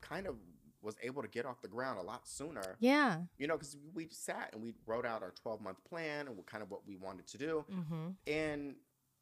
kind 0.02 0.28
of 0.28 0.36
was 0.82 0.96
able 1.04 1.22
to 1.22 1.28
get 1.28 1.46
off 1.46 1.62
the 1.62 1.68
ground 1.68 2.00
a 2.00 2.02
lot 2.02 2.28
sooner. 2.28 2.76
Yeah. 2.80 3.22
You 3.38 3.48
know 3.48 3.56
because 3.58 3.76
we 3.94 4.08
sat 4.12 4.50
and 4.54 4.62
we 4.62 4.74
wrote 4.86 5.06
out 5.06 5.22
our 5.24 5.32
12 5.42 5.62
month 5.62 5.84
plan 5.84 6.28
and 6.28 6.38
what 6.38 6.46
kind 6.46 6.64
of 6.64 6.72
what 6.72 6.88
we 6.88 6.96
wanted 6.96 7.28
to 7.28 7.38
do. 7.38 7.66
Mm-hmm. 7.72 8.08
And 8.28 8.76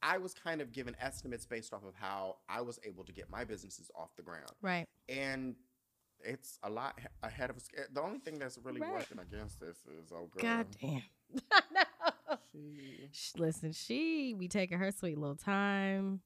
i 0.03 0.15
was 0.19 0.35
kind 0.35 0.61
of 0.61 0.71
given 0.71 0.95
estimates 1.01 1.47
based 1.47 1.73
off 1.73 1.83
of 1.83 1.95
how 1.95 2.35
i 2.47 2.61
was 2.61 2.79
able 2.83 3.03
to 3.03 3.11
get 3.11 3.31
my 3.31 3.43
businesses 3.43 3.89
off 3.95 4.15
the 4.15 4.21
ground. 4.21 4.51
Right. 4.61 4.85
And 5.09 5.55
it's 6.23 6.59
a 6.63 6.69
lot 6.69 6.99
ahead 7.23 7.49
of 7.49 7.55
us. 7.57 7.67
The 7.93 8.01
only 8.01 8.19
thing 8.19 8.37
that's 8.37 8.59
really 8.63 8.79
Right. 8.81 8.93
working 8.93 9.17
against 9.19 9.59
this 9.59 9.77
is 9.87 10.11
oh 10.11 10.27
girl. 10.27 10.41
God 10.41 10.67
damn. 10.79 11.01
She, 12.51 13.09
Listen, 13.37 13.71
she 13.71 14.33
be 14.33 14.47
taking 14.47 14.77
her 14.79 14.91
sweet 14.91 15.17
little 15.17 15.35
time. 15.35 16.21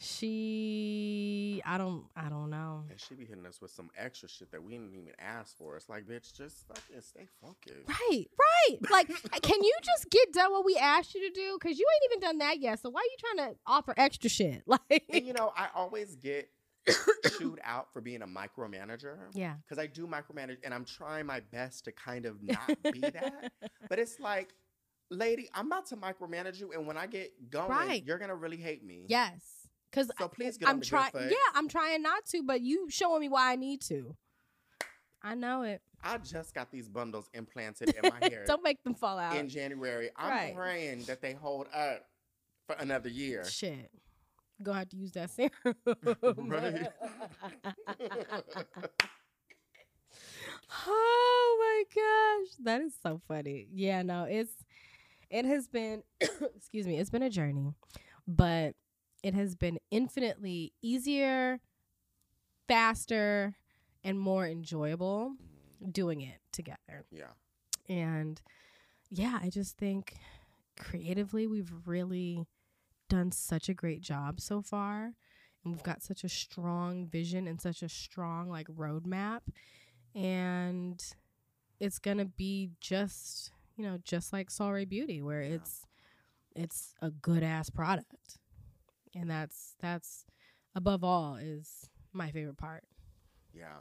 She, 0.00 1.62
I 1.66 1.78
don't, 1.78 2.04
I 2.16 2.28
don't 2.28 2.50
know. 2.50 2.84
and 2.90 3.00
she 3.00 3.14
be 3.14 3.24
hitting 3.24 3.46
us 3.46 3.60
with 3.60 3.70
some 3.70 3.90
extra 3.96 4.28
shit 4.28 4.50
that 4.52 4.62
we 4.62 4.72
didn't 4.72 4.94
even 4.94 5.12
ask 5.18 5.56
for. 5.56 5.76
It's 5.76 5.88
like, 5.88 6.06
bitch, 6.06 6.32
just 6.34 6.66
fucking 6.68 7.00
stay 7.02 7.26
focused. 7.40 7.88
Right, 7.88 8.26
right. 8.38 8.78
Like, 8.90 9.08
can 9.42 9.62
you 9.62 9.74
just 9.82 10.10
get 10.10 10.32
done 10.32 10.52
what 10.52 10.64
we 10.64 10.76
asked 10.76 11.14
you 11.14 11.28
to 11.28 11.34
do? 11.34 11.58
Because 11.60 11.78
you 11.78 11.86
ain't 11.94 12.12
even 12.12 12.20
done 12.28 12.38
that 12.38 12.60
yet. 12.60 12.80
So 12.80 12.90
why 12.90 13.00
are 13.00 13.04
you 13.04 13.34
trying 13.36 13.50
to 13.52 13.58
offer 13.66 13.94
extra 13.96 14.30
shit? 14.30 14.62
Like, 14.90 15.04
And 15.12 15.26
you 15.26 15.32
know, 15.32 15.52
I 15.56 15.68
always 15.74 16.14
get 16.16 16.48
chewed 17.38 17.58
out 17.64 17.92
for 17.92 18.00
being 18.00 18.22
a 18.22 18.26
micromanager 18.26 19.16
yeah, 19.34 19.54
because 19.62 19.78
I 19.82 19.86
do 19.86 20.06
micromanage 20.06 20.58
and 20.64 20.72
I'm 20.72 20.84
trying 20.84 21.26
my 21.26 21.40
best 21.52 21.84
to 21.86 21.92
kind 21.92 22.24
of 22.26 22.42
not 22.42 22.66
be 22.92 23.00
that. 23.00 23.52
But 23.88 23.98
it's 23.98 24.20
like, 24.20 24.54
lady, 25.10 25.48
I'm 25.54 25.66
about 25.66 25.86
to 25.86 25.96
micromanage 25.96 26.60
you, 26.60 26.72
and 26.72 26.86
when 26.86 26.96
I 26.96 27.06
get 27.06 27.50
going, 27.50 27.68
Right. 27.70 28.04
you're 28.06 28.18
gonna 28.18 28.34
really 28.34 28.56
hate 28.58 28.84
me. 28.84 29.04
yes. 29.08 29.57
Because 29.90 30.10
So 30.18 30.28
please 30.28 30.56
get 30.58 30.68
I'm 30.68 30.80
trying. 30.80 31.10
Yeah, 31.14 31.34
I'm 31.54 31.68
trying 31.68 32.02
not 32.02 32.24
to, 32.26 32.42
but 32.42 32.60
you 32.60 32.88
showing 32.90 33.20
me 33.20 33.28
why 33.28 33.52
I 33.52 33.56
need 33.56 33.80
to. 33.82 34.14
I 35.22 35.34
know 35.34 35.62
it. 35.62 35.80
I 36.02 36.18
just 36.18 36.54
got 36.54 36.70
these 36.70 36.88
bundles 36.88 37.28
implanted 37.34 37.88
in 37.90 38.08
my 38.08 38.28
hair 38.28 38.44
don't 38.46 38.62
make 38.62 38.82
them 38.84 38.94
fall 38.94 39.18
out. 39.18 39.34
in 39.36 39.48
January. 39.48 40.10
I'm 40.16 40.30
Right. 40.30 40.54
praying 40.54 41.02
that 41.04 41.20
they 41.20 41.32
hold 41.32 41.66
up 41.74 42.06
for 42.66 42.76
another 42.78 43.08
year. 43.08 43.44
Shit. 43.44 43.90
Gonna 44.62 44.78
have 44.80 44.88
to 44.90 44.96
use 44.96 45.12
that 45.12 45.30
serum. 45.30 45.50
Right. 46.36 46.88
oh 50.86 51.56
my 51.60 51.84
gosh. 51.94 52.54
That 52.64 52.80
is 52.82 52.94
so 53.02 53.20
funny. 53.28 53.68
Yeah, 53.72 54.02
no, 54.02 54.24
it's 54.24 54.52
it 55.30 55.44
has 55.44 55.68
been 55.68 56.02
excuse 56.20 56.86
me, 56.86 56.98
it's 56.98 57.10
been 57.10 57.22
a 57.22 57.30
journey, 57.30 57.74
but 58.26 58.74
it 59.22 59.34
has 59.34 59.54
been 59.54 59.78
infinitely 59.90 60.72
easier, 60.82 61.60
faster, 62.66 63.56
and 64.04 64.18
more 64.18 64.46
enjoyable 64.46 65.34
mm-hmm. 65.82 65.90
doing 65.90 66.20
it 66.20 66.38
together. 66.52 67.04
yeah. 67.10 67.32
And 67.88 68.40
yeah, 69.10 69.38
I 69.42 69.48
just 69.48 69.78
think 69.78 70.14
creatively 70.78 71.46
we've 71.46 71.72
really 71.86 72.46
done 73.08 73.32
such 73.32 73.68
a 73.68 73.74
great 73.74 74.00
job 74.00 74.40
so 74.40 74.60
far 74.60 75.14
and 75.64 75.72
we've 75.72 75.82
got 75.82 76.02
such 76.02 76.24
a 76.24 76.28
strong 76.28 77.06
vision 77.06 77.48
and 77.48 77.60
such 77.60 77.82
a 77.82 77.88
strong 77.88 78.48
like 78.48 78.68
roadmap 78.68 79.40
and 80.14 81.02
it's 81.80 81.98
gonna 81.98 82.24
be 82.24 82.70
just 82.80 83.50
you 83.76 83.84
know 83.84 83.98
just 84.04 84.32
like 84.32 84.50
Solray 84.50 84.88
Beauty 84.88 85.22
where 85.22 85.42
Yeah. 85.42 85.54
it's 85.54 85.86
it's 86.54 86.94
a 87.00 87.10
good 87.10 87.42
ass 87.42 87.70
product 87.70 88.38
and 89.14 89.30
that's 89.30 89.74
that's 89.80 90.24
above 90.74 91.02
all 91.04 91.36
is 91.36 91.90
my 92.12 92.30
favorite 92.30 92.56
part 92.58 92.84
Yeah. 93.54 93.78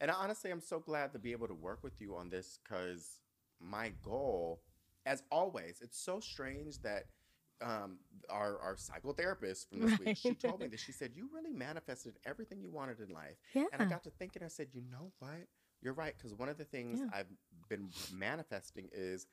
And 0.00 0.10
honestly, 0.10 0.50
I'm 0.50 0.60
so 0.60 0.80
glad 0.80 1.12
to 1.12 1.18
be 1.18 1.32
able 1.32 1.46
to 1.48 1.54
work 1.54 1.80
with 1.82 2.00
you 2.00 2.16
on 2.16 2.28
this 2.28 2.58
because 2.62 3.20
my 3.60 3.92
goal, 4.02 4.60
as 5.06 5.22
always, 5.30 5.78
it's 5.80 5.98
so 5.98 6.18
strange 6.20 6.80
that 6.82 7.04
um, 7.62 7.98
our, 8.28 8.58
our 8.58 8.74
psychotherapist 8.76 9.68
from 9.68 9.80
this 9.80 9.98
week, 9.98 10.16
she 10.16 10.34
told 10.34 10.60
me 10.60 10.66
that 10.68 10.80
she 10.80 10.90
said, 10.92 11.12
You 11.14 11.28
really 11.32 11.52
manifested 11.52 12.14
everything 12.26 12.60
you 12.60 12.70
wanted 12.70 12.98
in 13.00 13.10
life. 13.14 13.36
yeah 13.54 13.64
And 13.72 13.80
I 13.80 13.84
got 13.84 14.02
to 14.04 14.10
thinking, 14.10 14.42
I 14.42 14.48
said, 14.48 14.68
You 14.72 14.82
know 14.90 15.12
what? 15.20 15.46
You're 15.82 15.94
right. 15.94 16.14
Because 16.16 16.34
one 16.34 16.48
of 16.48 16.58
the 16.58 16.64
things 16.64 16.98
Yeah. 17.00 17.06
I've 17.18 17.30
been 17.68 17.90
manifesting 18.12 18.88
is 18.92 19.26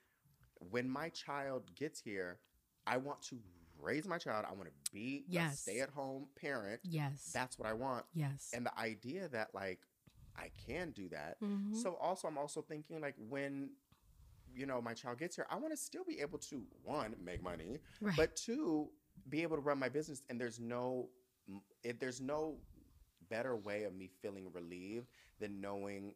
when 0.72 0.88
my 0.88 1.10
child 1.10 1.64
gets 1.76 2.00
here, 2.00 2.40
I 2.86 2.98
want 2.98 3.22
to 3.24 3.38
raise 3.82 4.08
my 4.08 4.18
child. 4.18 4.46
I 4.50 4.54
want 4.54 4.66
to 4.68 4.92
be 4.94 5.24
a 5.30 5.56
stay 5.56 5.80
at 5.82 5.90
home 5.90 6.28
parent. 6.40 6.80
yes 6.84 7.32
That's 7.34 7.58
what 7.58 7.68
I 7.68 7.74
want 7.74 8.06
yes 8.14 8.52
and 8.54 8.66
the 8.66 8.78
idea 8.80 9.28
that 9.30 9.50
like 9.54 9.80
I 10.38 10.52
can 10.68 10.92
do 10.92 11.10
that. 11.10 11.40
Mhm. 11.42 11.76
So 11.76 11.96
also 11.96 12.28
I'm 12.28 12.38
also 12.38 12.62
thinking 12.62 13.02
like 13.02 13.16
when 13.18 13.72
you 14.54 14.66
know 14.66 14.82
my 14.82 14.94
child 14.94 15.20
gets 15.20 15.36
here, 15.36 15.46
I 15.50 15.56
want 15.58 15.72
to 15.74 15.78
still 15.78 16.04
be 16.04 16.20
able 16.22 16.40
to 16.40 16.64
one 16.84 17.16
make 17.24 17.44
money, 17.44 17.80
right 18.02 18.16
but 18.16 18.36
two 18.36 18.90
be 19.30 19.44
able 19.44 19.58
to 19.58 19.62
run 19.62 19.78
my 19.78 19.90
business 19.90 20.24
and 20.30 20.40
there's 20.40 20.60
no 20.60 21.10
it, 21.84 22.00
there's 22.00 22.22
no 22.22 22.58
better 23.30 23.56
way 23.56 23.84
of 23.84 23.94
me 23.94 24.10
feeling 24.22 24.52
relieved 24.54 25.08
than 25.40 25.62
knowing 25.62 26.14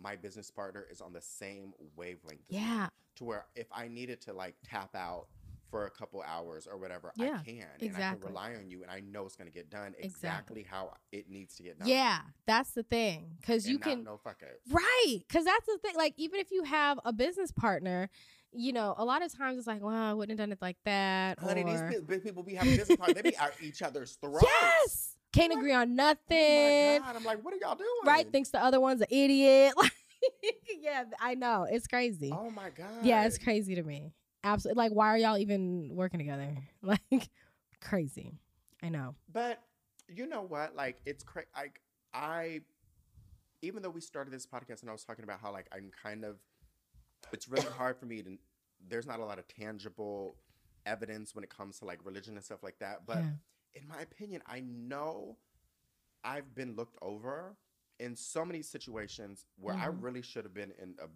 my 0.00 0.16
business 0.16 0.50
partner 0.50 0.86
is 0.90 1.00
on 1.00 1.12
the 1.12 1.20
same 1.20 1.72
wavelength 1.96 2.40
me. 2.50 2.58
yeah 2.58 2.88
to 3.16 3.24
where 3.24 3.46
if 3.54 3.66
I 3.72 3.88
needed 3.88 4.20
to 4.22 4.32
like 4.32 4.54
tap 4.64 4.94
out 4.94 5.26
for 5.70 5.86
a 5.86 5.90
couple 5.90 6.22
hours 6.26 6.66
or 6.70 6.78
whatever, 6.78 7.12
Yeah, 7.16 7.38
I 7.40 7.44
can. 7.44 7.66
And 7.80 7.96
I 7.96 8.14
can 8.14 8.20
rely 8.20 8.54
on 8.54 8.68
you 8.68 8.82
and 8.82 8.90
I 8.90 9.00
know 9.00 9.26
it's 9.26 9.36
gonna 9.36 9.50
get 9.50 9.70
done 9.70 9.94
Exactly. 9.98 10.60
exactly, 10.60 10.62
how 10.68 10.92
it 11.12 11.28
needs 11.30 11.56
to 11.56 11.62
get 11.62 11.78
done. 11.78 11.88
yeah 11.88 12.20
that's 12.46 12.70
the 12.72 12.82
thing 12.82 13.36
because 13.40 13.68
you 13.68 13.78
can 13.78 14.04
no 14.04 14.16
fuck 14.16 14.42
it. 14.42 14.60
Right. 14.70 15.18
Because 15.26 15.44
that's 15.44 15.66
the 15.66 15.78
thing. 15.82 15.94
Like, 15.96 16.14
even 16.16 16.40
if 16.40 16.50
you 16.50 16.62
have 16.64 16.98
a 17.04 17.12
business 17.12 17.52
partner, 17.52 18.08
you 18.52 18.72
know, 18.72 18.94
a 18.96 19.04
lot 19.04 19.22
of 19.22 19.36
times 19.36 19.58
it's 19.58 19.66
like, 19.66 19.82
well, 19.82 19.94
I 19.94 20.14
wouldn't 20.14 20.38
have 20.38 20.42
done 20.46 20.52
it 20.52 20.62
like 20.62 20.78
that. 20.86 21.38
Honey, 21.38 21.62
these 21.64 21.80
or, 21.80 21.90
pe- 21.90 22.00
big 22.00 22.22
people 22.24 22.42
be 22.42 22.54
having 22.54 22.76
business 22.76 22.96
partners, 22.96 23.22
they 23.22 23.30
be 23.30 23.36
at 23.36 23.52
each 23.62 23.82
other's 23.82 24.12
throats. 24.22 24.42
yes. 24.42 25.14
Can't 25.34 25.50
Like, 25.52 25.58
agree 25.58 25.74
on 25.74 25.90
Oh 25.90 25.94
nothing. 25.94 27.00
my 27.02 27.06
God. 27.06 27.16
I'm 27.16 27.24
like, 27.24 27.44
what 27.44 27.52
are 27.52 27.58
y'all 27.58 27.74
doing? 27.74 27.88
right. 28.06 28.30
Thinks 28.32 28.48
the 28.48 28.62
other 28.64 28.80
one's 28.80 29.02
an 29.02 29.08
idiot. 29.10 29.74
Yeah, 30.80 31.04
I 31.20 31.34
know. 31.34 31.66
It's 31.70 31.86
crazy. 31.86 32.32
Oh 32.34 32.50
my 32.50 32.70
God. 32.70 32.88
yeah, 33.04 33.24
it's 33.26 33.38
crazy 33.38 33.74
to 33.76 33.82
me. 33.82 34.14
Absolutely. 34.52 34.82
Like, 34.84 34.92
why 34.92 35.08
are 35.08 35.18
y'all 35.18 35.38
even 35.38 35.90
working 35.94 36.18
together? 36.18 36.56
Like, 36.82 37.28
crazy. 37.80 38.38
I 38.82 38.88
know. 38.88 39.14
But 39.32 39.62
you 40.08 40.26
know 40.26 40.42
what? 40.42 40.74
Like, 40.76 41.00
it's 41.04 41.22
crazy. 41.24 41.48
Like, 41.56 41.80
I, 42.14 42.60
even 43.62 43.82
though 43.82 43.90
we 43.90 44.00
started 44.00 44.32
this 44.32 44.46
podcast 44.46 44.80
and 44.82 44.88
I 44.90 44.92
was 44.92 45.04
talking 45.04 45.24
about 45.24 45.40
how, 45.40 45.52
like, 45.52 45.66
I'm 45.72 45.90
kind 46.02 46.24
of, 46.24 46.36
it's 47.32 47.48
really 47.48 47.66
hard 47.66 47.96
for 47.98 48.06
me 48.06 48.22
to, 48.22 48.38
there's 48.88 49.06
not 49.06 49.18
a 49.20 49.24
lot 49.24 49.38
of 49.38 49.46
tangible 49.48 50.36
evidence 50.86 51.34
when 51.34 51.44
it 51.44 51.50
comes 51.50 51.78
to 51.80 51.84
like 51.84 51.98
religion 52.04 52.34
and 52.36 52.44
stuff 52.44 52.62
like 52.62 52.78
that. 52.78 53.02
But 53.06 53.18
yeah. 53.18 53.30
in 53.74 53.86
my 53.88 54.00
opinion, 54.00 54.40
I 54.46 54.60
know 54.60 55.36
I've 56.24 56.54
been 56.54 56.74
looked 56.76 56.96
over 57.02 57.56
in 58.00 58.14
so 58.16 58.44
many 58.44 58.62
situations 58.62 59.44
where 59.60 59.74
I 59.74 59.88
Mhm. 59.88 60.02
really 60.02 60.22
should 60.22 60.44
have 60.44 60.54
been 60.54 60.72
in 60.80 60.94
a 61.02 61.08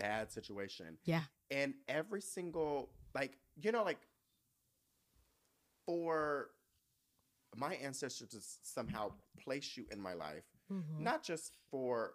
bad 0.00 0.30
situation. 0.32 0.96
Yeah. 1.04 1.24
And 1.50 1.74
every 1.88 2.20
single, 2.20 2.90
like, 3.14 3.38
you 3.60 3.72
know, 3.72 3.82
like 3.84 3.98
for 5.86 6.50
my 7.56 7.74
ancestors 7.74 8.28
to 8.28 8.38
somehow 8.40 9.12
place 9.38 9.76
you 9.76 9.86
in 9.90 10.00
my 10.00 10.12
life, 10.14 10.44
Mhm. 10.70 11.00
not 11.00 11.22
just 11.24 11.52
for, 11.70 12.14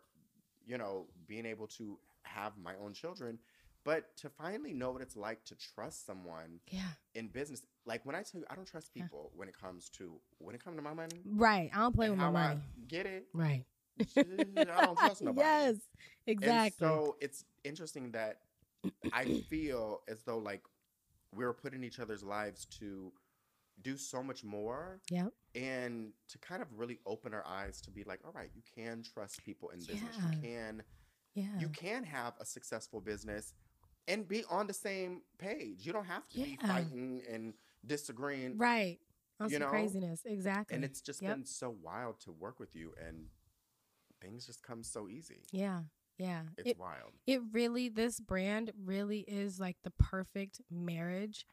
you 0.65 0.77
know, 0.77 1.07
being 1.27 1.45
able 1.45 1.67
to 1.67 1.99
have 2.23 2.57
my 2.57 2.75
own 2.77 2.93
children, 2.93 3.39
but 3.83 4.15
to 4.17 4.29
finally 4.29 4.73
know 4.73 4.91
what 4.91 5.01
it's 5.01 5.15
like 5.15 5.43
to 5.45 5.55
trust 5.55 6.05
someone 6.05 6.61
Yeah. 6.71 6.93
in 7.13 7.27
business. 7.27 7.65
Like 7.85 8.05
when 8.05 8.15
I 8.15 8.23
tell 8.23 8.39
you, 8.41 8.47
I 8.49 8.55
don't 8.55 8.65
trust 8.65 8.91
Yeah. 8.95 9.03
people 9.03 9.31
when 9.35 9.49
it 9.49 9.55
comes 9.57 9.89
to 9.91 10.21
when 10.39 10.55
it 10.55 10.63
comes 10.63 10.77
to 10.77 10.81
my 10.81 10.93
money. 10.93 11.21
Right. 11.25 11.69
I 11.73 11.79
don't 11.79 11.93
play 11.93 12.09
with 12.09 12.17
my 12.17 12.29
money. 12.31 12.61
I 12.61 12.79
get 12.87 13.05
it. 13.05 13.27
Right. 13.33 13.65
I 13.99 14.23
don't 14.23 14.97
trust 14.97 15.21
nobody. 15.21 15.41
yes. 15.41 15.75
And 15.75 15.85
Exactly. 16.27 16.87
so 16.87 17.17
it's 17.19 17.45
interesting 17.63 18.11
that 18.13 18.41
I 19.13 19.25
feel 19.49 20.01
as 20.07 20.23
though 20.23 20.37
like 20.37 20.61
we're 21.35 21.53
putting 21.53 21.83
each 21.83 21.99
other's 21.99 22.23
lives 22.23 22.65
to 22.79 23.11
do 23.81 23.97
so 23.97 24.23
much 24.23 24.43
more 24.43 25.01
Yeah. 25.09 25.27
and 25.53 26.13
to 26.29 26.37
kind 26.37 26.61
of 26.61 26.67
really 26.77 26.99
open 27.05 27.33
our 27.33 27.45
eyes 27.45 27.81
to 27.81 27.91
be 27.91 28.03
like, 28.05 28.21
all 28.25 28.31
right, 28.31 28.49
you 28.55 28.61
can 28.75 29.03
trust 29.03 29.43
people 29.43 29.69
in 29.69 29.79
business. 29.79 30.15
Yeah. 30.17 30.31
You 30.31 30.41
can 30.41 30.83
Yeah. 31.33 31.59
you 31.59 31.69
can 31.69 32.03
have 32.05 32.33
a 32.39 32.45
successful 32.45 33.01
business 33.01 33.53
and 34.07 34.27
be 34.27 34.43
on 34.49 34.67
the 34.67 34.73
same 34.73 35.23
page. 35.37 35.85
You 35.85 35.91
don't 35.91 36.05
have 36.05 36.27
to 36.29 36.37
be 36.37 36.57
fighting 36.61 37.21
and 37.29 37.53
disagreeing. 37.85 38.57
Right. 38.57 38.99
On 39.41 39.49
You 39.49 39.59
know? 39.59 39.67
craziness. 39.67 40.21
Exactly. 40.25 40.75
And 40.75 40.85
it's 40.85 41.01
just 41.01 41.21
Yep. 41.21 41.35
been 41.35 41.45
so 41.45 41.69
wild 41.69 42.21
to 42.21 42.31
work 42.31 42.59
with 42.61 42.73
you 42.75 42.93
and 43.05 43.27
things 44.21 44.45
just 44.45 44.63
come 44.63 44.83
so 44.83 45.09
easy. 45.09 45.43
Yeah. 45.51 45.83
Yeah. 46.17 46.43
It's 46.57 46.71
It 46.71 46.77
wild. 46.77 47.13
it 47.27 47.41
really 47.51 47.89
this 47.89 48.19
brand 48.19 48.71
really 48.83 49.19
is 49.21 49.59
like 49.59 49.77
the 49.83 49.91
perfect 49.91 50.61
marriage 50.69 51.45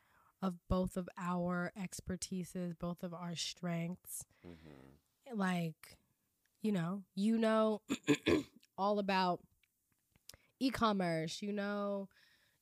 of 0.43 0.57
both 0.69 0.97
of 0.97 1.09
our 1.19 1.73
expertises, 1.79 2.79
both 2.79 3.03
of 3.03 3.15
our 3.15 3.35
strengths. 3.37 4.25
hmm 4.43 4.99
Like, 5.33 5.99
you 6.63 6.73
know, 6.73 7.03
you 7.15 7.39
know 7.39 7.83
all 8.79 8.99
about 8.99 9.41
e-commerce, 10.61 11.43
you 11.43 11.53
know, 11.53 12.09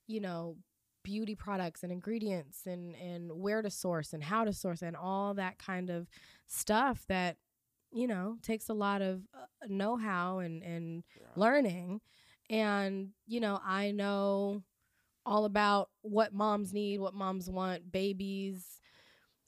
you 0.06 0.20
know, 0.20 0.56
beauty 1.04 1.34
products 1.34 1.82
and 1.82 1.92
ingredients 1.92 2.66
and 2.66 2.94
and 2.96 3.32
where 3.32 3.62
to 3.62 3.70
source 3.70 4.12
and 4.12 4.22
how 4.24 4.44
to 4.44 4.52
source 4.52 4.82
and 4.82 4.96
all 4.96 5.34
that 5.34 5.58
kind 5.58 5.90
of 5.90 6.08
stuff 6.46 7.04
that 7.08 7.36
you 7.92 8.06
know 8.06 8.36
takes 8.42 8.68
a 8.68 8.74
lot 8.74 9.02
of 9.02 9.20
uh, 9.34 9.46
know-how 9.68 10.38
and 10.38 10.62
and 10.62 11.02
Yeah. 11.16 11.26
learning 11.36 12.00
and 12.48 13.10
you 13.26 13.40
know 13.40 13.60
i 13.64 13.90
know 13.90 14.62
all 15.26 15.44
about 15.44 15.90
what 16.02 16.32
moms 16.32 16.72
need 16.72 16.98
what 17.00 17.14
moms 17.14 17.48
want 17.50 17.90
babies 17.92 18.80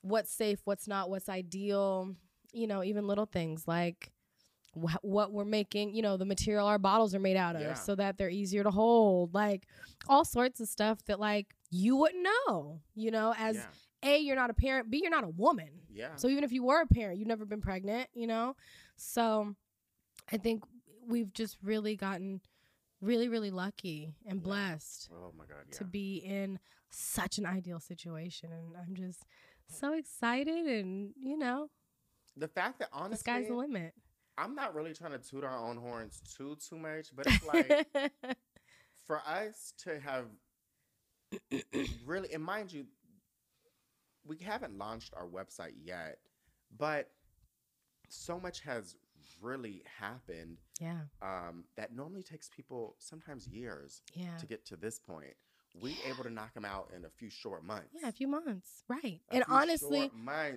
what's 0.03 0.33
safe 0.33 0.61
what's 0.65 0.87
not 0.89 1.09
what's 1.11 1.29
ideal 1.29 2.15
you 2.53 2.67
know 2.67 2.83
even 2.83 3.07
little 3.07 3.27
things 3.27 3.67
like 3.67 4.11
wh- 4.75 5.03
what 5.03 5.33
we're 5.33 5.45
making 5.45 5.95
you 5.95 6.03
know 6.03 6.17
the 6.17 6.25
material 6.25 6.67
our 6.67 6.79
bottles 6.79 7.15
are 7.15 7.21
made 7.21 7.37
out 7.37 7.57
of 7.57 7.63
Yeah. 7.63 7.75
so 7.75 7.95
that 7.97 8.19
they're 8.19 8.31
easier 8.31 8.63
to 8.65 8.71
hold 8.71 9.35
like 9.35 9.67
all 10.09 10.25
sorts 10.25 10.61
of 10.61 10.69
stuff 10.69 11.05
that 11.07 11.21
like 11.21 11.55
you 11.71 11.97
wouldn't 11.97 12.27
know 12.47 12.81
you 12.95 13.11
know 13.11 13.35
as 13.39 13.57
yeah. 13.57 13.67
A 14.03 14.19
you're 14.19 14.37
not 14.37 14.51
a 14.51 14.55
parent 14.55 14.91
b 14.91 15.01
you're 15.03 15.11
not 15.11 15.25
a 15.25 15.29
woman 15.29 15.71
Yeah. 15.93 16.17
so 16.17 16.29
even 16.29 16.45
if 16.45 16.53
you 16.53 16.63
were 16.65 16.81
a 16.81 16.87
parent, 16.87 17.19
you've 17.19 17.29
never 17.29 17.45
been 17.45 17.61
pregnant, 17.61 18.09
you 18.15 18.27
know? 18.27 18.57
So 18.97 19.55
I 20.31 20.37
think 20.39 20.65
we've 21.07 21.33
just 21.33 21.57
really 21.63 21.97
gotten 21.97 22.41
really, 23.01 23.29
really 23.29 23.51
lucky 23.51 24.15
and 24.27 24.39
Yeah. 24.41 24.45
blessed 24.45 25.11
oh 25.13 25.33
my 25.37 25.45
God. 25.47 25.65
Yeah. 25.69 25.79
to 25.79 25.85
be 25.85 26.17
in 26.17 26.59
such 26.91 27.39
an 27.39 27.47
ideal 27.47 27.81
situation. 27.81 28.53
And 28.53 28.77
I'm 28.77 28.95
just 28.95 29.25
so 29.69 29.95
excited 29.95 30.67
and, 30.67 31.13
you 31.17 31.37
know, 31.39 31.69
the 32.37 32.49
fact 32.49 32.79
that 32.79 32.91
the 32.91 32.97
honestly, 32.97 33.19
sky's 33.23 33.49
the 33.49 33.55
limit. 33.55 33.95
I'm 34.39 34.55
not 34.55 34.75
really 34.75 34.95
trying 34.95 35.13
to 35.13 35.19
toot 35.19 35.45
our 35.45 35.57
own 35.59 35.77
horns 35.77 36.21
too 36.37 36.57
too 36.57 36.79
much, 36.79 37.15
but 37.15 37.27
it's 37.27 37.45
like 37.45 37.87
for 39.07 39.19
us 39.27 39.75
to 39.85 40.01
have 40.01 40.27
really, 42.07 42.33
and 42.33 42.43
mind 42.43 42.73
you, 42.73 42.87
we 44.27 44.39
haven't 44.39 44.77
launched 44.79 45.13
our 45.17 45.27
website 45.27 45.73
yet, 45.83 46.19
but 46.77 47.11
so 48.09 48.39
much 48.39 48.61
has 48.61 48.97
really 49.41 49.83
happened 49.99 50.59
yeah. 50.81 51.01
um, 51.23 51.65
that 51.77 51.95
normally 51.95 52.23
takes 52.23 52.49
people 52.49 52.95
sometimes 52.99 53.47
years 53.49 54.03
Yeah. 54.15 54.37
to 54.39 54.47
get 54.47 54.65
to 54.67 54.77
this 54.77 54.99
point. 54.99 55.35
We 55.81 55.97
able 56.07 56.23
to 56.25 56.31
knock 56.31 56.53
them 56.53 56.67
out 56.67 56.91
in 56.95 57.07
a 57.07 57.09
few 57.09 57.31
short 57.31 57.65
months. 57.65 57.89
Yeah, 57.95 58.09
a 58.09 58.13
few 58.13 58.29
months. 58.29 58.85
Right. 58.89 59.21
A 59.31 59.35
and 59.37 59.45
honestly, 59.49 60.11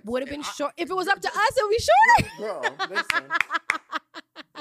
would 0.03 0.21
have 0.21 0.29
been 0.29 0.41
I- 0.41 0.51
short. 0.51 0.73
If 0.75 0.89
it 0.89 0.93
was 0.93 1.07
up 1.07 1.21
to 1.21 1.27
us, 1.33 1.57
it 1.57 1.63
would 1.63 1.71
be 1.71 1.79
shorter. 1.79 2.61
Girl, 2.61 2.75
listen. 2.89 3.23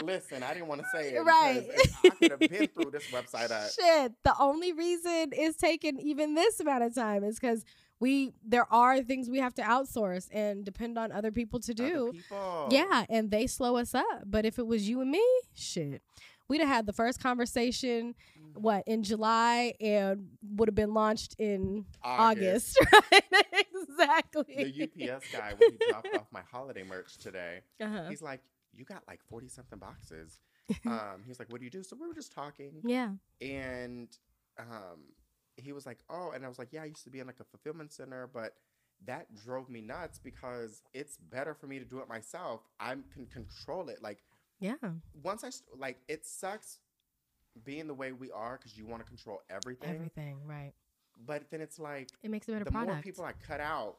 Listen, 0.03 0.43
I 0.43 0.53
didn't 0.55 0.67
want 0.67 0.81
to 0.81 0.87
say 0.93 1.15
it. 1.15 1.21
Right. 1.21 1.69
I 2.05 2.09
could 2.11 2.31
have 2.33 2.41
been 2.41 2.67
through 2.75 2.91
this 2.91 3.05
website. 3.13 3.49
Shit. 3.75 4.13
The 4.25 4.35
only 4.41 4.73
reason 4.73 5.31
it's 5.33 5.57
taken 5.57 6.01
even 6.01 6.35
this 6.35 6.59
amount 6.59 6.83
of 6.83 6.95
time 6.95 7.23
is 7.23 7.39
because 7.39 7.65
we 8.01 8.33
there 8.45 8.71
are 8.73 9.03
things 9.03 9.31
we 9.31 9.39
have 9.39 9.55
to 9.55 9.63
outsource 9.63 10.29
and 10.33 10.65
depend 10.65 10.99
on 10.99 11.13
other 11.13 11.31
people 11.33 11.61
to 11.61 11.75
do. 11.75 12.11
people. 12.13 12.69
Yeah, 12.71 13.05
and 13.09 13.31
they 13.31 13.47
slow 13.47 13.77
us 13.77 13.95
up. 13.95 14.23
But 14.27 14.45
if 14.45 14.59
it 14.59 14.67
was 14.67 14.89
you 14.89 15.01
and 15.01 15.11
me, 15.11 15.25
shit. 15.55 16.03
We'd 16.47 16.61
have 16.61 16.69
had 16.69 16.87
the 16.87 16.93
first 16.93 17.23
conversation, 17.23 18.15
Mm. 18.39 18.61
what, 18.61 18.85
in 18.87 19.03
July 19.03 19.73
and 19.81 20.29
would 20.57 20.69
have 20.69 20.75
been 20.75 20.93
launched 20.93 21.35
in 21.39 21.87
August, 22.03 22.79
right? 23.13 23.67
exactly. 23.75 24.45
The 24.97 25.11
UPS 25.15 25.25
guy, 25.33 25.55
when 25.57 25.71
he 25.73 25.79
dropped 25.91 26.09
off 26.15 26.27
my 26.31 26.43
holiday 26.51 26.83
merch 26.83 27.17
today, 27.17 27.61
uh-huh. 27.81 28.09
he's 28.11 28.21
like, 28.23 28.41
"You 28.77 28.85
got 28.85 29.03
like 29.09 29.21
forty 29.29 29.49
something 29.49 29.79
boxes." 29.79 30.39
Um, 30.87 31.23
he's 31.27 31.39
like, 31.39 31.51
"What 31.51 31.61
do 31.61 31.65
you 31.65 31.71
do?" 31.71 31.83
So 31.83 31.97
we 31.99 32.07
were 32.07 32.15
just 32.15 32.33
talking, 32.33 32.73
Yeah. 32.85 33.11
and 33.41 34.09
um, 34.59 35.01
he 35.57 35.73
was 35.73 35.87
like, 35.87 35.99
"Oh," 36.09 36.31
and 36.35 36.45
I 36.45 36.49
was 36.49 36.59
like, 36.59 36.73
"Yeah, 36.73 36.83
I 36.83 36.87
used 36.87 37.05
to 37.05 37.11
be 37.11 37.21
in 37.21 37.27
like 37.27 37.41
a 37.41 37.45
fulfillment 37.45 37.93
center, 37.93 38.27
but." 38.27 38.55
That 39.07 39.35
drove 39.35 39.69
me 39.69 39.81
nuts 39.83 40.19
because 40.23 40.81
it's 40.95 41.19
better 41.19 41.53
for 41.53 41.67
me 41.67 41.79
to 41.81 41.85
do 41.85 41.99
it 41.99 42.09
myself. 42.09 42.63
I 42.81 42.95
can 43.13 43.27
control 43.27 43.89
it. 43.91 44.01
Like 44.01 44.23
Yeah. 44.61 44.77
once 45.23 45.43
I 45.45 45.51
like, 45.77 45.99
it 46.09 46.25
sucks 46.25 46.79
being 47.65 47.87
the 47.87 47.93
way 47.93 48.13
we 48.13 48.31
are 48.31 48.57
because 48.57 48.79
you 48.79 48.87
want 48.87 49.03
to 49.03 49.07
control 49.07 49.43
everything. 49.51 49.91
Everything, 49.91 50.39
right. 50.47 50.73
But 51.27 51.51
then 51.51 51.61
it's 51.61 51.79
like 51.79 52.09
It 52.23 52.31
makes 52.31 52.49
a 52.49 52.53
better 52.53 52.65
the 52.65 52.71
product. 52.71 52.95
more 52.95 53.03
people 53.03 53.25
I 53.25 53.33
cut 53.33 53.61
out, 53.61 53.97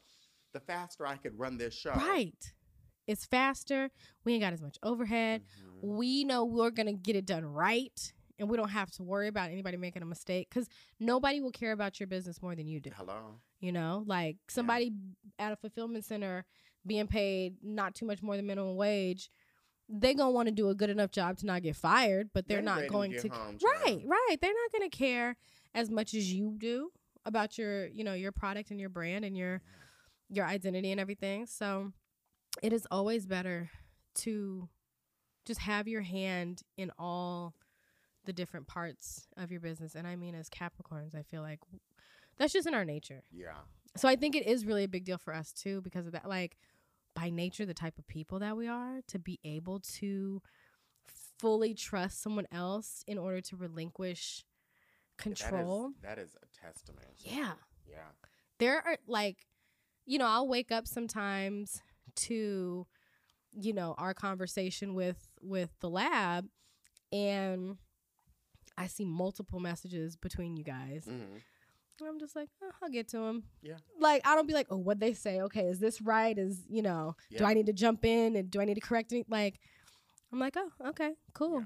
the 0.54 0.62
faster 0.62 1.06
I 1.06 1.18
could 1.18 1.38
run 1.38 1.58
this 1.58 1.74
show. 1.76 1.92
Right. 1.92 2.54
It's 3.06 3.26
faster. 3.26 3.92
We 4.24 4.34
ain't 4.34 4.42
got 4.42 4.54
as 4.54 4.62
much 4.62 4.78
overhead. 4.82 5.44
Mhm. 5.62 5.82
We 5.98 6.24
know 6.24 6.46
we're 6.46 6.72
going 6.72 6.88
to 6.88 6.94
get 6.94 7.16
it 7.16 7.26
done 7.26 7.46
right. 7.46 8.14
And 8.38 8.50
we 8.50 8.58
don't 8.58 8.70
have 8.70 8.92
to 8.92 9.04
worry 9.04 9.28
about 9.28 9.50
anybody 9.50 9.78
making 9.78 10.02
a 10.02 10.06
mistake 10.06 10.50
because 10.50 10.68
nobody 11.00 11.40
will 11.40 11.52
care 11.52 11.72
about 11.72 12.00
your 12.00 12.08
business 12.08 12.42
more 12.42 12.54
than 12.56 12.68
you 12.68 12.80
do. 12.82 12.92
Hello. 12.96 13.40
You 13.62 13.72
know, 13.72 14.04
like 14.06 14.38
somebody 14.50 14.92
at 15.40 15.54
a 15.54 15.56
fulfillment 15.56 16.04
center 16.06 16.46
being 16.86 17.08
paid 17.08 17.56
not 17.64 17.96
too 17.96 18.06
much 18.06 18.22
more 18.22 18.36
than 18.36 18.46
minimum 18.46 18.76
wage, 18.76 19.30
they 19.88 20.14
gonna 20.14 20.32
want 20.32 20.48
to 20.50 20.54
do 20.54 20.70
a 20.70 20.76
good 20.76 20.90
enough 20.90 21.12
job 21.12 21.38
to 21.38 21.46
not 21.46 21.62
get 21.64 21.76
fired, 21.76 22.30
but 22.34 22.48
they're 22.48 22.58
They're 22.58 22.64
not 22.66 22.82
to 22.82 22.88
going 22.88 23.12
get 23.12 23.22
to. 23.22 23.30
home, 23.30 23.58
right, 23.64 24.02
right. 24.06 24.38
They're 24.42 24.52
not 24.52 24.72
gonna 24.74 24.90
care 24.90 25.36
as 25.74 25.90
much 25.90 26.14
as 26.14 26.32
you 26.34 26.56
do 26.58 26.90
about 27.26 27.58
your, 27.58 27.88
you 27.88 28.04
know, 28.04 28.14
your 28.14 28.32
product 28.32 28.70
and 28.72 28.80
your 28.80 28.90
brand 28.90 29.24
and 29.26 29.38
your 29.38 29.62
your 30.30 30.46
identity 30.46 30.92
and 30.92 31.00
everything. 31.00 31.46
So 31.46 31.92
it 32.64 32.74
is 32.74 32.88
always 32.92 33.26
better 33.26 33.70
to 34.16 34.68
just 35.46 35.62
have 35.62 35.88
your 35.88 36.02
hand 36.02 36.64
in 36.78 36.92
all 36.98 37.54
the 38.26 38.34
different 38.34 38.68
parts 38.68 39.28
of 39.38 39.52
your 39.52 39.60
business. 39.60 39.96
And 39.96 40.08
I 40.08 40.16
mean, 40.16 40.36
as 40.36 40.50
Capricorns, 40.50 41.16
I 41.16 41.24
feel 41.24 41.42
like 41.42 41.60
that's 42.38 42.54
just 42.54 42.68
in 42.68 42.74
our 42.74 42.86
nature. 42.86 43.24
Yeah. 43.32 43.58
So 43.96 44.08
I 44.10 44.16
think 44.16 44.36
it 44.36 44.46
is 44.46 44.66
really 44.66 44.84
a 44.84 44.90
big 44.90 45.06
deal 45.06 45.18
for 45.18 45.34
us 45.34 45.52
too 45.52 45.82
because 45.82 46.06
of 46.06 46.14
that. 46.14 46.28
Like 46.28 46.58
by 47.16 47.30
nature, 47.30 47.66
the 47.66 47.74
type 47.74 47.98
of 47.98 48.08
people 48.08 48.40
that 48.40 48.58
we 48.58 48.68
are, 48.68 49.00
to 49.08 49.20
be 49.20 49.40
able 49.44 49.80
to 50.00 50.42
fully 51.40 51.74
trust 51.74 52.22
someone 52.22 52.48
else 52.52 53.04
in 53.08 53.18
order 53.18 53.42
to 53.42 53.56
relinquish 53.56 54.44
control. 55.18 55.92
That 56.02 56.18
is, 56.18 56.34
that 56.34 56.40
is 56.40 56.50
a 56.60 56.66
testament. 56.66 57.08
yeah. 57.20 57.54
Yeah. 57.90 57.98
There 58.60 58.78
are 58.86 58.98
like, 59.08 59.48
you 60.06 60.18
know, 60.18 60.28
I'll 60.28 60.48
wake 60.48 60.72
up 60.72 60.88
sometimes 60.88 61.82
to, 62.16 62.88
you 63.52 63.74
know, 63.74 63.96
our 63.98 64.14
conversation 64.14 64.94
with 64.96 65.30
with 65.42 65.70
the 65.80 65.90
lab 65.90 66.48
and 67.12 67.78
I 68.78 68.88
see 68.88 69.06
multiple 69.06 69.60
messages 69.60 70.16
between 70.16 70.58
you 70.58 70.64
guys. 70.64 71.06
hmm 71.06 71.14
And 72.00 72.10
I'm 72.10 72.20
just 72.20 72.36
like, 72.36 72.50
oh, 72.64 72.72
I'll 72.82 72.90
get 72.90 73.08
to 73.10 73.18
them. 73.20 73.44
Yeah. 73.62 73.78
Like, 74.00 74.28
I 74.28 74.36
don't 74.36 74.48
be 74.48 74.54
like, 74.54 74.68
oh, 74.70 74.78
what 74.78 75.00
they 75.00 75.14
say? 75.14 75.42
Okay, 75.42 75.68
is 75.68 75.80
this 75.80 76.02
right? 76.02 76.38
Is, 76.38 76.62
you 76.70 76.82
know, 76.82 77.16
do 77.38 77.46
I 77.46 77.54
need 77.54 77.68
to 77.68 77.74
jump 77.74 78.04
in 78.06 78.36
and 78.36 78.50
do 78.52 78.60
I 78.60 78.66
need 78.66 78.74
to 78.76 78.82
correct 78.82 79.14
it? 79.14 79.28
Like, 79.30 79.60
I'm 80.34 80.40
like, 80.40 80.56
oh, 80.58 80.70
okay, 80.90 81.14
cool. 81.34 81.60
Yeah. 81.60 81.66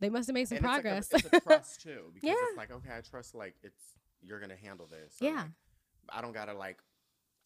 They 0.00 0.10
must 0.10 0.26
have 0.28 0.34
made 0.34 0.48
some 0.48 0.56
And 0.58 0.64
progress. 0.64 1.08
It's, 1.12 1.12
like 1.12 1.24
a, 1.24 1.36
it's 1.36 1.36
a 1.36 1.40
trust 1.48 1.82
too, 1.82 2.10
because 2.14 2.28
Yeah. 2.28 2.34
it's 2.48 2.56
like, 2.56 2.70
okay, 2.72 2.90
I 2.96 3.00
trust 3.00 3.34
like 3.34 3.54
it's 3.62 3.82
you're 4.20 4.40
gonna 4.40 4.56
handle 4.56 4.86
this. 4.86 5.14
or, 5.20 5.26
Yeah. 5.26 5.42
like, 5.42 5.50
I 6.10 6.20
don't 6.22 6.32
gotta 6.32 6.54
like, 6.54 6.78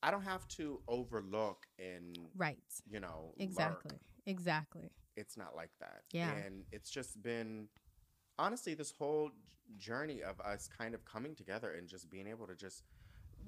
I 0.02 0.10
don't 0.10 0.22
have 0.24 0.47
to 0.48 0.80
overlook 0.89 1.66
and 1.78 2.16
right. 2.36 2.59
you 2.90 2.98
know 3.01 3.34
Exactly. 3.39 3.90
lurk. 3.93 4.01
Exactly. 4.26 4.90
It's 5.16 5.36
not 5.36 5.55
like 5.55 5.70
that. 5.80 6.02
Yeah. 6.12 6.32
And 6.32 6.64
it's 6.72 6.90
just 6.90 7.22
been 7.22 7.68
honestly 8.38 8.74
this 8.74 8.92
whole 8.98 9.30
journey 9.78 10.22
of 10.22 10.40
us 10.40 10.68
kind 10.68 10.94
of 10.94 11.04
coming 11.04 11.34
together 11.34 11.72
and 11.72 11.88
just 11.88 12.10
being 12.10 12.26
able 12.26 12.46
to 12.46 12.54
just 12.54 12.82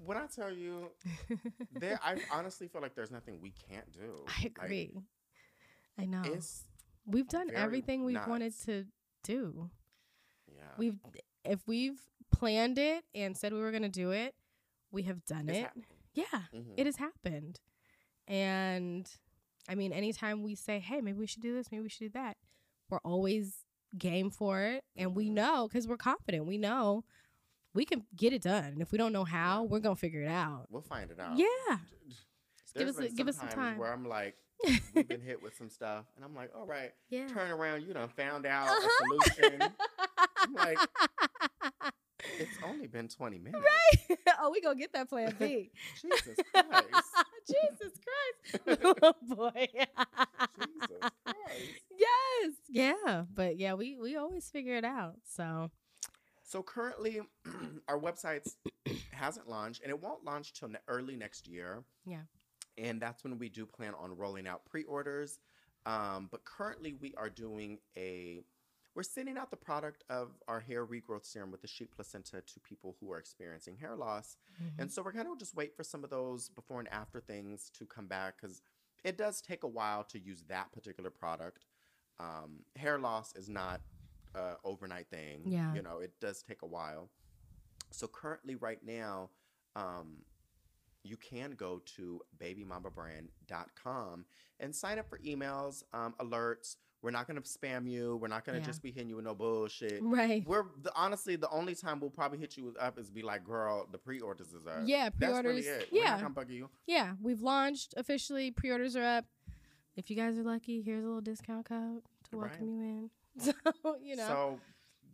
when 0.05 0.16
I 0.16 0.27
tell 0.27 0.52
you 0.52 0.90
there 1.73 1.98
I 2.02 2.16
honestly 2.32 2.66
feel 2.69 2.81
like 2.82 2.94
there's 2.94 3.11
nothing 3.11 3.39
we 3.40 3.52
can't 3.69 3.90
do. 3.93 4.24
I 4.27 4.43
Like, 4.43 4.59
agree. 4.59 4.93
I 5.98 6.05
know. 6.06 6.23
it's 6.24 6.65
we've 7.06 7.28
done 7.28 7.51
everything 7.55 8.05
we've 8.05 8.27
wanted 8.27 8.55
to 8.66 8.86
do. 9.23 9.70
yeah. 10.48 10.62
We've 10.78 10.98
if 11.44 11.61
we've 11.69 12.01
planned 12.32 12.78
it 12.78 13.05
and 13.15 13.36
said 13.36 13.52
we 13.52 13.61
were 13.61 13.70
going 13.70 13.82
to 13.85 13.89
do 13.89 14.11
it, 14.11 14.35
we 14.90 15.02
have 15.02 15.24
done 15.27 15.48
it's 15.48 15.59
it. 15.59 15.62
happening. 15.62 15.86
Yeah. 16.15 16.24
Mhm. 16.55 16.74
it 16.77 16.86
has 16.86 16.97
happened. 16.97 17.61
And 18.27 19.09
I 19.69 19.74
mean, 19.74 19.93
anytime 19.93 20.43
we 20.43 20.55
say, 20.55 20.78
hey, 20.78 21.01
maybe 21.01 21.19
we 21.19 21.27
should 21.27 21.43
do 21.43 21.55
this, 21.55 21.70
maybe 21.70 21.82
we 21.82 21.89
should 21.89 22.12
do 22.12 22.19
that, 22.19 22.36
we're 22.90 22.98
always 23.05 23.64
game 23.99 24.31
for 24.31 24.61
it. 24.62 24.85
And 24.97 25.15
we 25.15 25.29
Mhm. 25.29 25.33
know 25.35 25.69
because 25.69 25.87
we're 25.89 25.97
confident. 25.97 26.47
We 26.47 26.59
know 26.59 27.05
we 27.75 27.85
can 27.85 28.05
get 28.16 28.33
it 28.33 28.43
done. 28.43 28.65
And 28.65 28.83
if 28.83 28.93
we 28.93 28.99
don't 28.99 29.12
know 29.12 29.25
how, 29.25 29.65
we're 29.65 29.81
to 29.97 30.01
figure 30.01 30.23
it 30.23 30.29
out. 30.29 30.66
We'll 30.71 30.83
find 30.83 31.11
it 31.11 31.19
out. 31.19 31.37
Yeah. 31.37 31.79
Give 32.77 32.89
us, 32.89 32.99
a, 32.99 33.09
give 33.09 33.29
us 33.29 33.37
some 33.37 33.49
time. 33.49 33.79
Where 33.79 33.93
I'm 33.93 34.05
like, 34.09 34.37
we've 34.95 35.07
been 35.07 35.21
hit 35.21 35.43
with 35.43 35.57
some 35.57 35.69
stuff, 35.69 36.07
and 36.16 36.25
I'm 36.25 36.35
like, 36.35 36.51
all 36.57 36.66
right, 36.66 36.93
yeah. 37.09 37.27
turn 37.29 37.51
around, 37.51 37.83
you 37.83 37.93
done 37.93 38.09
found 38.09 38.47
out 38.47 38.69
Uh-huh. 38.69 39.19
a 39.23 39.33
solution. 39.35 39.62
I'm 40.39 40.55
like, 40.55 40.79
it's 42.39 42.57
only 42.65 42.87
been 42.87 43.09
20 43.09 43.39
minutes. 43.45 43.65
right. 43.65 44.19
oh, 44.41 44.51
we 44.51 44.61
going 44.61 44.77
to 44.77 44.81
get 44.81 44.93
that 44.93 45.09
plan 45.09 45.35
B. 45.39 45.71
Jesus 46.01 46.37
Christ. 46.53 46.87
Jesus 47.47 47.93
Christ. 48.65 48.79
oh, 49.03 49.13
boy. 49.35 49.69
Jesus 49.73 51.01
Christ. 51.01 51.15
yes. 51.99 52.53
Yeah. 52.69 53.25
But 53.35 53.59
yeah, 53.59 53.75
we, 53.75 53.99
we 54.01 54.17
always 54.17 54.49
figure 54.51 54.77
it 54.77 54.85
out. 54.85 55.17
So, 55.29 55.71
So 56.43 56.63
currently, 56.63 57.21
our 57.89 57.99
website 57.99 58.47
hasn't 59.13 59.49
launched, 59.49 59.83
and 59.83 59.91
it 59.91 60.01
won't 60.01 60.25
launch 60.25 60.53
till 60.55 60.69
ne- 60.69 60.79
early 60.89 61.17
next 61.17 61.47
year. 61.47 61.85
Yeah. 62.07 62.23
And 62.77 63.01
that's 63.01 63.23
when 63.23 63.39
we 63.39 63.49
do 63.49 63.67
plan 63.67 63.93
on 63.99 64.17
rolling 64.17 64.47
out 64.49 64.65
pre-orders. 64.65 65.39
Um, 65.87 66.29
but 66.31 66.45
currently, 66.45 66.95
we 67.01 67.15
are 67.17 67.29
doing 67.29 67.79
a 67.97 68.43
we're 68.95 69.03
sending 69.03 69.37
out 69.37 69.51
the 69.51 69.57
product 69.57 70.05
of 70.09 70.31
our 70.47 70.61
hair 70.61 70.87
regrowth 70.87 71.25
serum 71.25 71.51
with 71.51 71.62
the 71.62 71.69
sheep 71.69 71.91
placenta 71.95 72.41
to 72.41 72.61
people 72.61 72.97
who 73.01 73.11
are 73.11 73.19
experiencing 73.19 73.77
hair 73.77 73.97
loss. 73.97 74.37
And 74.79 74.91
so 74.93 75.03
we're 75.03 75.12
going 75.12 75.27
to 75.27 75.37
just 75.39 75.55
wait 75.57 75.77
for 75.77 75.83
some 75.83 76.05
of 76.05 76.11
those 76.11 76.49
before 76.51 76.79
and 76.79 76.89
after 76.93 77.21
things 77.21 77.71
to 77.79 77.87
come 77.87 78.07
back 78.07 78.35
because 78.41 78.62
it 79.03 79.19
does 79.19 79.41
take 79.41 79.65
a 79.65 79.69
while 79.69 80.05
to 80.05 80.19
use 80.19 80.45
that 80.49 80.73
particular 80.73 81.11
product. 81.11 81.66
Um, 82.21 82.61
hair 82.77 82.99
loss 82.99 83.35
is 83.35 83.49
not 83.49 83.81
an 84.35 84.55
overnight 84.65 85.09
thing. 85.09 85.43
Yeah. 85.45 85.75
You 85.75 85.83
know, 85.83 85.99
it 85.99 86.12
does 86.21 86.43
take 86.43 86.62
a 86.62 86.66
while. 86.66 87.11
So 87.91 88.07
currently, 88.07 88.55
right 88.55 88.85
now, 88.85 89.31
um, 89.77 90.19
you 91.03 91.16
can 91.16 91.53
go 91.53 91.83
to 91.97 92.21
babymamabrand.com 92.39 94.25
and 94.61 94.75
sign 94.75 94.99
up 94.99 95.09
for 95.09 95.19
emails, 95.19 95.83
um, 95.93 96.15
alerts. 96.19 96.77
We're 97.05 97.10
not 97.10 97.26
going 97.28 97.40
to 97.40 97.47
spam 97.47 97.86
you. 97.89 98.16
We're 98.16 98.28
not 98.28 98.44
going 98.47 98.55
to 98.56 98.60
Yeah. 98.62 98.66
just 98.66 98.81
be 98.82 98.90
hitting 98.90 99.10
you 99.10 99.16
with 99.16 99.26
no 99.26 99.35
bullshit. 99.35 100.01
right. 100.02 100.43
We're 100.47 100.64
the, 100.82 100.90
honestly 100.97 101.36
the 101.36 101.51
only 101.51 101.74
time 101.74 102.01
we'll 102.01 102.09
probably 102.10 102.39
hit 102.39 102.56
you 102.56 102.74
up 102.81 102.98
is 102.98 103.10
be 103.10 103.20
like, 103.22 103.44
"Girl, 103.44 103.86
the 103.93 103.98
pre-orders 103.98 104.52
is 104.55 104.66
up." 104.66 104.85
Yeah, 104.86 105.10
pre-orders. 105.10 105.66
it. 105.66 105.90
We're 105.93 105.98
Yeah. 106.01 106.26
bug 106.28 106.48
you. 106.51 106.70
Yeah, 106.86 107.14
we've 107.20 107.43
launched 107.43 107.93
officially. 107.98 108.51
Pre-orders 108.51 108.97
are 108.97 109.05
up. 109.05 109.26
If 109.97 110.09
you 110.10 110.16
guys 110.16 110.39
are 110.39 110.43
lucky, 110.43 110.81
here's 110.82 111.05
a 111.05 111.06
little 111.06 111.20
discount 111.20 111.66
code 111.66 112.02
to 112.31 112.36
Right. 112.39 112.48
welcome 112.51 112.68
you 112.70 112.81
in. 112.81 113.10
So 113.39 113.52
you 114.01 114.16
know, 114.16 114.26
So 114.26 114.60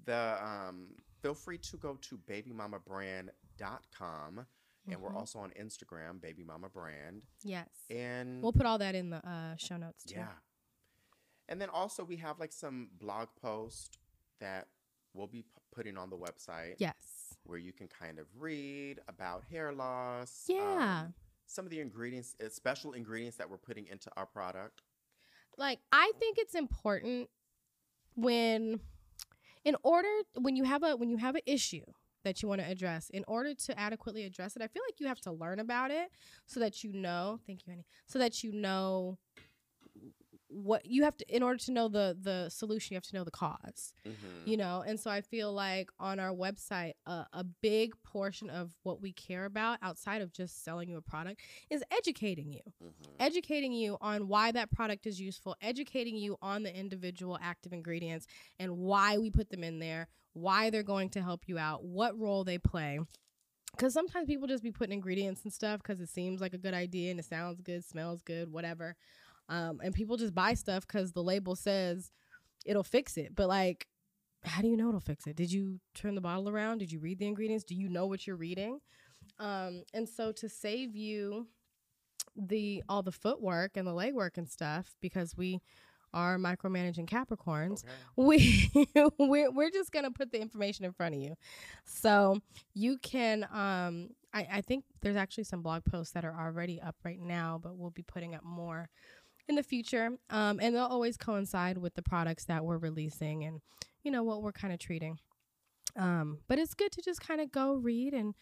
the 0.05 0.39
um, 0.43 0.95
feel 1.23 1.35
free 1.35 1.59
to 1.59 1.77
go 1.77 1.97
to 1.97 2.19
babymamabrand.com 2.19 4.47
and 4.89 5.01
we're 5.03 5.11
Mhm. 5.11 5.15
also 5.17 5.39
on 5.41 5.51
Instagram, 5.53 6.21
babymamabrand. 6.21 7.25
yes, 7.43 7.69
And 7.91 8.43
we'll 8.43 8.53
put 8.53 8.65
all 8.67 8.79
that 8.79 8.95
in 8.95 9.11
the 9.11 9.27
uh, 9.29 9.57
show 9.57 9.77
notes 9.77 10.05
too. 10.05 10.15
yeah, 10.17 10.33
and 11.51 11.61
then 11.61 11.69
also 11.69 12.03
we 12.05 12.17
have 12.17 12.39
like 12.41 12.53
some 12.53 12.89
blog 12.99 13.29
posts 13.43 13.91
that 14.41 14.69
we'll 15.13 15.27
be 15.27 15.43
p- 15.43 15.49
putting 15.75 15.99
on 15.99 16.09
the 16.09 16.17
website. 16.17 16.77
Yes. 16.79 16.95
where 17.45 17.59
you 17.59 17.73
can 17.73 17.89
kind 17.89 18.19
of 18.19 18.27
read 18.39 19.01
about 19.09 19.43
hair 19.51 19.73
loss. 19.73 20.45
Yeah. 20.49 21.03
um, 21.07 21.15
some 21.47 21.65
of 21.65 21.71
the 21.71 21.81
ingredients, 21.81 22.37
uh, 22.45 22.49
special 22.49 22.93
ingredients 22.93 23.37
that 23.39 23.51
we're 23.51 23.57
putting 23.59 23.87
into 23.89 24.09
our 24.17 24.27
product. 24.27 24.83
Like 25.59 25.81
I 25.93 26.13
think 26.19 26.39
it's 26.39 26.55
important 26.55 27.29
when 28.15 28.81
in 29.65 29.77
order 29.83 30.09
when 30.39 30.57
you 30.57 30.65
have 30.65 30.83
a 30.83 30.97
when 30.97 31.11
you 31.11 31.17
have 31.19 31.35
an 31.35 31.43
issue 31.47 31.85
that 32.25 32.43
you 32.43 32.49
want 32.49 32.61
to 32.61 32.67
address 32.67 33.11
in 33.11 33.25
order 33.27 33.55
to 33.55 33.79
adequately 33.79 34.25
address 34.25 34.55
it 34.57 34.63
i 34.63 34.67
feel 34.67 34.83
like 34.87 35.01
you 35.01 35.07
have 35.07 35.21
to 35.21 35.31
learn 35.33 35.59
about 35.59 35.91
it 35.91 36.09
so 36.47 36.61
that 36.61 36.83
you 36.85 36.93
know 36.93 37.39
thank 37.47 37.67
you 37.67 37.73
honey 37.73 37.87
so 38.07 38.19
that 38.19 38.43
you 38.43 38.53
know 38.53 39.17
what 40.53 40.85
you 40.85 41.05
have 41.05 41.17
to 41.17 41.25
in 41.35 41.43
order 41.43 41.59
to 41.59 41.71
know 41.73 41.89
the 41.89 42.17
the 42.21 42.49
solution 42.51 42.93
you 42.93 42.97
have 42.97 43.05
to 43.05 43.15
know 43.15 43.23
the 43.25 43.31
cause 43.31 43.95
Mhm. 44.05 44.15
you 44.47 44.57
know 44.57 44.83
and 44.87 44.99
so 44.99 45.09
i 45.11 45.21
feel 45.21 45.53
like 45.53 45.91
on 46.01 46.19
our 46.19 46.33
website 46.35 46.95
uh, 47.07 47.25
a 47.33 47.45
big 47.45 47.93
portion 48.03 48.51
of 48.51 48.73
what 48.83 49.01
we 49.01 49.13
care 49.13 49.45
about 49.45 49.79
outside 49.81 50.23
of 50.23 50.33
just 50.33 50.65
selling 50.65 50.89
you 50.89 50.97
a 50.97 51.03
product 51.03 51.41
is 51.71 51.85
educating 51.93 52.53
you 52.53 52.61
Mhm. 52.83 52.93
educating 53.21 53.73
you 53.73 53.97
on 54.01 54.27
why 54.27 54.51
that 54.51 54.71
product 54.73 55.07
is 55.07 55.21
useful 55.21 55.55
educating 55.61 56.17
you 56.17 56.37
on 56.43 56.65
the 56.65 56.75
individual 56.77 57.39
active 57.41 57.73
ingredients 57.73 58.27
and 58.59 58.77
why 58.77 59.19
we 59.19 59.31
put 59.31 59.51
them 59.51 59.63
in 59.63 59.79
there 59.79 60.09
why 60.33 60.71
they're 60.71 60.83
going 60.83 61.11
to 61.11 61.23
help 61.23 61.47
you 61.49 61.59
out 61.59 61.85
what 61.85 62.19
role 62.19 62.43
they 62.45 62.59
play 62.59 62.99
because 63.77 63.93
sometimes 63.95 64.27
people 64.27 64.49
just 64.49 64.65
be 64.65 64.73
putting 64.73 64.95
ingredients 64.95 65.45
and 65.45 65.53
stuff 65.53 65.81
because 65.81 66.01
it 66.01 66.09
seems 66.09 66.41
like 66.41 66.55
a 66.55 66.59
good 66.59 66.75
idea 66.75 67.11
and 67.13 67.21
it 67.21 67.25
sounds 67.25 67.61
good 67.61 67.85
smells 67.85 68.21
good 68.23 68.51
whatever 68.51 68.97
um, 69.51 69.81
and 69.85 69.95
people 69.95 70.17
just 70.17 70.35
buy 70.35 70.55
stuff 70.55 70.87
because 70.87 71.13
the 71.13 71.23
label 71.23 71.55
says 71.55 72.11
it'll 72.65 72.83
fix 72.83 73.19
it. 73.19 73.35
But 73.35 73.49
like 73.49 73.87
how 74.45 74.63
do 74.63 74.69
you 74.69 74.77
know 74.77 74.89
it'll 74.89 75.01
fix 75.01 75.27
it? 75.27 75.37
Did 75.37 75.53
you 75.53 75.81
turn 75.95 76.15
the 76.15 76.21
bottle 76.23 76.49
around? 76.49 76.79
Did 76.79 76.91
you 76.91 76.99
read 76.99 77.19
the 77.19 77.27
ingredients? 77.27 77.65
Do 77.65 77.75
you 77.75 77.91
know 77.91 78.07
what 78.07 78.27
you're 78.27 78.37
reading? 78.37 78.81
Um, 79.39 79.83
and 79.93 80.09
so 80.09 80.33
to 80.33 80.49
save 80.49 80.97
you 80.97 81.49
the 82.37 82.83
all 82.89 83.03
the 83.03 83.13
footwork 83.13 83.77
and 83.77 83.87
the 83.87 83.93
legwork 83.93 84.39
and 84.39 84.49
stuff 84.49 84.95
because 85.03 85.37
we 85.37 85.61
are 86.13 86.39
micromanaging 86.39 87.07
capricorns 87.09 87.85
Okay. 87.85 87.93
we 88.17 88.71
we're, 89.19 89.51
we're 89.51 89.71
just 89.71 89.93
gonna 89.93 90.11
put 90.11 90.33
the 90.33 90.41
information 90.41 90.85
in 90.85 90.93
front 90.93 91.15
of 91.15 91.21
you. 91.21 91.35
So 91.85 92.39
you 92.75 92.99
can 92.99 93.45
um 93.53 94.11
I, 94.33 94.47
I 94.55 94.61
think 94.61 94.85
there's 95.03 95.17
actually 95.17 95.45
some 95.45 95.61
blog 95.63 95.85
posts 95.85 96.13
that 96.15 96.25
are 96.25 96.35
already 96.39 96.81
up 96.81 96.97
right 97.05 97.21
now 97.21 97.61
but 97.63 97.77
we'll 97.77 97.91
be 97.91 98.03
putting 98.03 98.35
up 98.35 98.45
more 98.45 98.89
in 99.51 99.57
the 99.57 99.63
future 99.63 100.13
um 100.31 100.59
and 100.63 100.75
they'll 100.75 100.85
always 100.85 101.17
coincide 101.19 101.77
with 101.77 101.95
the 101.95 102.03
products 102.03 102.45
that 102.47 102.65
we're 102.65 102.79
releasing 102.79 103.45
and 103.45 103.61
you 104.03 104.11
know 104.11 104.23
what 104.23 104.43
we're 104.43 104.53
kind 104.53 104.73
of 104.73 104.79
treating 104.79 105.19
um 105.97 106.39
but 106.49 106.59
it's 106.59 106.73
good 106.73 106.91
to 106.93 107.03
just 107.03 107.21
kind 107.21 107.41
of 107.41 107.53
go 107.53 107.75
read 107.75 108.15
and 108.15 108.35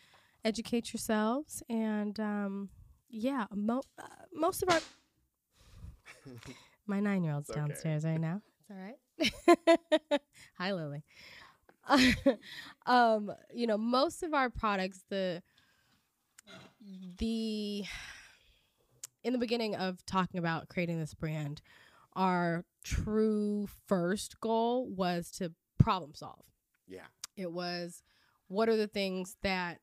educate 0.44 0.92
yourselves 0.92 1.62
and 1.68 2.20
um 2.20 2.68
yeah 3.08 3.46
mo- 3.52 3.82
uh, 3.98 4.06
most 4.32 4.62
of 4.62 4.68
our 4.68 4.80
my 6.86 7.00
nine 7.00 7.24
year 7.24 7.34
old's 7.34 7.50
okay. 7.50 7.60
downstairs 7.60 8.04
right 8.04 8.20
now. 8.20 8.40
It's 9.18 9.30
all 9.40 10.04
right. 10.10 10.20
Hi, 10.58 10.72
Lily. 10.72 11.02
um, 12.86 13.32
you 13.54 13.66
know, 13.66 13.78
most 13.78 14.22
of 14.22 14.34
our 14.34 14.50
products, 14.50 15.04
the 15.08 15.42
the 17.16 17.84
in 19.24 19.32
the 19.32 19.38
beginning 19.38 19.74
of 19.74 20.04
talking 20.06 20.38
about 20.38 20.68
creating 20.68 20.98
this 20.98 21.14
brand, 21.14 21.60
our 22.14 22.64
true 22.84 23.68
first 23.86 24.40
goal 24.40 24.88
was 24.88 25.30
to 25.32 25.52
problem 25.78 26.14
solve. 26.14 26.44
Yeah. 26.86 27.06
It 27.36 27.52
was 27.52 28.02
what 28.48 28.68
are 28.68 28.76
the 28.76 28.86
things 28.86 29.36
that 29.42 29.78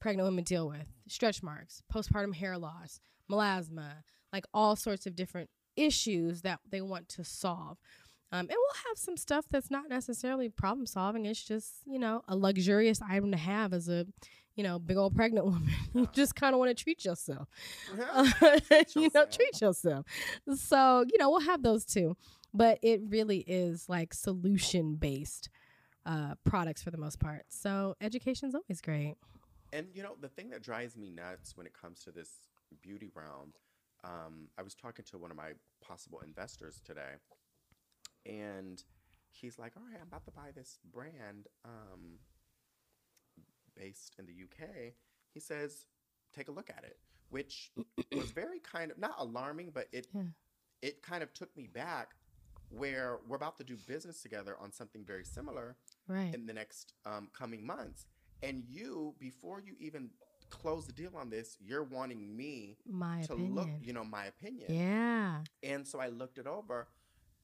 pregnant 0.00 0.26
women 0.26 0.44
deal 0.44 0.68
with? 0.68 0.88
Stretch 1.08 1.42
marks, 1.42 1.82
postpartum 1.92 2.34
hair 2.34 2.58
loss, 2.58 3.00
melasma, 3.30 4.02
like 4.32 4.44
all 4.52 4.76
sorts 4.76 5.06
of 5.06 5.14
different 5.14 5.50
issues 5.76 6.42
that 6.42 6.60
they 6.68 6.80
want 6.80 7.08
to 7.10 7.24
solve. 7.24 7.78
Um, 8.32 8.40
and 8.40 8.50
we'll 8.50 8.82
have 8.88 8.98
some 8.98 9.16
stuff 9.16 9.46
that's 9.50 9.70
not 9.70 9.88
necessarily 9.88 10.48
problem 10.48 10.86
solving. 10.86 11.26
It's 11.26 11.42
just, 11.42 11.74
you 11.86 11.98
know, 11.98 12.22
a 12.28 12.36
luxurious 12.36 13.00
item 13.00 13.30
to 13.30 13.38
have 13.38 13.72
as 13.72 13.88
a, 13.88 14.06
you 14.56 14.64
know, 14.64 14.78
big 14.78 14.96
old 14.96 15.14
pregnant 15.14 15.46
woman. 15.46 15.70
you 15.94 16.08
just 16.12 16.34
kind 16.34 16.54
of 16.54 16.58
want 16.58 16.76
to 16.76 16.82
treat 16.82 17.04
yourself. 17.04 17.48
you 18.96 19.10
know, 19.14 19.26
treat 19.26 19.60
yourself. 19.60 20.06
So, 20.56 21.04
you 21.10 21.18
know, 21.18 21.30
we'll 21.30 21.40
have 21.40 21.62
those 21.62 21.84
too. 21.84 22.16
But 22.52 22.78
it 22.82 23.00
really 23.08 23.44
is 23.46 23.88
like 23.88 24.14
solution 24.14 24.96
based 24.96 25.50
uh, 26.06 26.34
products 26.44 26.82
for 26.82 26.90
the 26.90 26.98
most 26.98 27.20
part. 27.20 27.44
So 27.48 27.96
education's 28.00 28.54
always 28.54 28.80
great. 28.80 29.16
And 29.72 29.88
you 29.92 30.02
know, 30.02 30.14
the 30.20 30.28
thing 30.28 30.50
that 30.50 30.62
drives 30.62 30.96
me 30.96 31.10
nuts 31.10 31.56
when 31.56 31.66
it 31.66 31.72
comes 31.74 32.00
to 32.04 32.12
this 32.12 32.30
beauty 32.82 33.10
realm, 33.14 33.52
um, 34.04 34.48
I 34.58 34.62
was 34.62 34.74
talking 34.74 35.04
to 35.10 35.18
one 35.18 35.30
of 35.30 35.36
my 35.36 35.50
possible 35.84 36.20
investors 36.24 36.80
today, 36.84 37.16
and 38.28 38.82
he's 39.30 39.58
like, 39.58 39.72
"All 39.76 39.82
right, 39.90 40.00
I'm 40.00 40.08
about 40.08 40.24
to 40.26 40.30
buy 40.30 40.50
this 40.54 40.78
brand 40.92 41.46
um, 41.64 42.18
based 43.76 44.14
in 44.18 44.26
the 44.26 44.32
UK." 44.32 44.92
He 45.32 45.40
says, 45.40 45.86
"Take 46.34 46.48
a 46.48 46.52
look 46.52 46.70
at 46.70 46.84
it," 46.84 46.98
which 47.30 47.72
was 48.14 48.30
very 48.30 48.58
kind 48.60 48.90
of 48.90 48.98
not 48.98 49.14
alarming, 49.18 49.70
but 49.70 49.88
it 49.92 50.08
Yeah. 50.14 50.24
it 50.82 51.02
kind 51.02 51.22
of 51.22 51.32
took 51.32 51.54
me 51.56 51.66
back 51.66 52.14
where 52.68 53.18
we're 53.28 53.36
about 53.36 53.56
to 53.58 53.64
do 53.64 53.76
business 53.76 54.20
together 54.22 54.56
on 54.58 54.72
something 54.72 55.04
very 55.04 55.24
similar 55.24 55.76
Right. 56.08 56.34
in 56.34 56.46
the 56.46 56.52
next 56.52 56.94
um, 57.04 57.28
coming 57.32 57.64
months. 57.64 58.06
And 58.42 58.64
you, 58.68 59.14
before 59.18 59.60
you 59.60 59.74
even 59.78 60.10
close 60.50 60.86
the 60.86 60.92
deal 60.92 61.16
on 61.16 61.30
this, 61.30 61.56
you're 61.60 61.84
wanting 61.84 62.36
me 62.36 62.76
My 62.86 63.22
to 63.22 63.32
opinion. 63.34 63.54
look, 63.54 63.68
you 63.80 63.92
know, 63.92 64.04
my 64.04 64.26
opinion. 64.26 64.72
yeah. 64.74 65.44
And 65.62 65.86
so 65.86 66.00
I 66.00 66.08
looked 66.08 66.38
it 66.38 66.46
over 66.46 66.88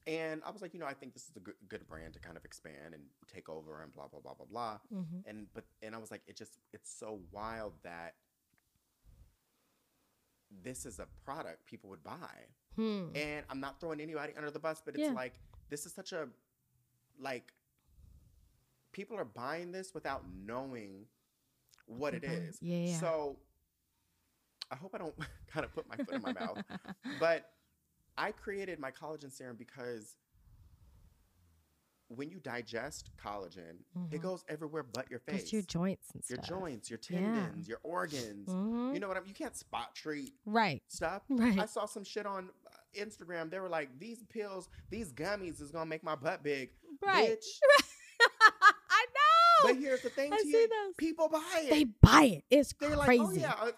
and 0.07 0.41
I 0.45 0.51
was 0.51 0.61
like, 0.61 0.73
you 0.73 0.79
know, 0.79 0.85
I 0.85 0.93
think 0.93 1.13
this 1.13 1.23
is 1.29 1.35
a 1.37 1.39
good, 1.39 1.55
good 1.69 1.87
brand 1.87 2.13
to 2.13 2.19
kind 2.19 2.35
of 2.37 2.43
expand 2.45 2.93
and 2.93 3.03
take 3.33 3.47
over 3.49 3.81
and 3.81 3.93
blah, 3.93 4.07
blah, 4.07 4.19
blah, 4.19 4.33
blah, 4.33 4.45
blah. 4.45 4.77
hmm 4.91 5.19
And, 5.25 5.47
but, 5.53 5.63
and 5.81 5.95
I 5.95 5.97
was 5.97 6.11
like, 6.11 6.21
it 6.27 6.35
just, 6.35 6.57
it's 6.73 6.91
so 6.93 7.19
wild 7.31 7.73
that 7.83 8.15
this 10.63 10.85
is 10.85 10.99
a 10.99 11.07
product 11.25 11.65
people 11.65 11.89
would 11.89 12.03
buy. 12.03 12.47
Hmm. 12.75 13.07
And 13.15 13.45
I'm 13.49 13.59
not 13.59 13.79
throwing 13.79 13.99
anybody 14.01 14.33
under 14.35 14.51
the 14.51 14.59
bus, 14.59 14.81
but 14.83 14.95
it's 14.95 15.03
Yeah. 15.03 15.13
like 15.13 15.33
this 15.69 15.85
is 15.85 15.93
such 15.93 16.11
a 16.11 16.27
like 17.19 17.53
people 18.91 19.17
are 19.17 19.25
buying 19.25 19.71
this 19.71 19.93
without 19.93 20.23
knowing 20.45 21.05
what 21.85 22.13
it 22.13 22.23
is. 22.23 22.57
yeah, 22.61 22.77
yeah. 22.77 22.99
So 22.99 23.37
I 24.71 24.75
hope 24.75 24.93
I 24.95 24.97
don't 24.97 25.15
kind 25.47 25.65
of 25.65 25.73
put 25.73 25.87
my 25.87 25.95
foot 25.97 26.15
in 26.15 26.21
my 26.21 26.33
mouth. 26.33 26.63
But 27.19 27.52
I 28.17 28.31
created 28.31 28.79
my 28.79 28.91
collagen 28.91 29.31
serum 29.31 29.55
because 29.57 30.15
when 32.09 32.29
you 32.29 32.39
digest 32.39 33.09
collagen, 33.17 33.77
Mhm. 33.97 34.13
it 34.13 34.21
goes 34.21 34.43
everywhere 34.47 34.83
but 34.83 35.09
your 35.09 35.19
face. 35.19 35.51
Your 35.51 35.63
joints 35.63 36.11
and 36.13 36.23
your 36.29 36.37
joints, 36.39 36.89
your 36.89 36.99
Yeah. 37.09 37.19
tendons, 37.19 37.67
your 37.67 37.79
organs. 37.81 38.47
Mhm. 38.49 38.93
You 38.93 38.99
know 38.99 39.07
what 39.07 39.17
I 39.17 39.21
mean? 39.21 39.29
You 39.29 39.35
can't 39.35 39.55
spot 39.55 39.95
treat 39.95 40.35
Right. 40.45 40.83
stuff. 40.87 41.23
Right. 41.29 41.57
I 41.59 41.65
saw 41.65 41.85
some 41.85 42.03
shit 42.03 42.25
on 42.27 42.51
uh, 42.67 42.69
Instagram. 42.93 43.49
They 43.49 43.59
were 43.59 43.69
like, 43.69 43.97
"These 43.97 44.21
pills, 44.25 44.69
these 44.91 45.11
gummies 45.11 45.59
is 45.59 45.71
gonna 45.71 45.87
make 45.87 46.03
my 46.03 46.15
butt 46.15 46.43
big." 46.43 46.71
Right. 47.01 47.31
Bitch. 47.39 47.59
I 48.89 49.05
know. 49.15 49.67
But 49.73 49.77
here's 49.77 50.01
the 50.03 50.09
thing, 50.11 50.31
I 50.31 50.37
to 50.37 50.43
see 50.43 50.51
you, 50.51 50.67
those. 50.67 50.93
people 50.97 51.29
buy 51.29 51.61
it. 51.65 51.69
They 51.71 51.83
buy 51.85 52.25
it. 52.25 52.45
It's 52.51 52.73
They're 52.73 52.95
crazy. 52.95 53.39
like, 53.41 53.59
"Oh 53.59 53.67
yeah," 53.67 53.71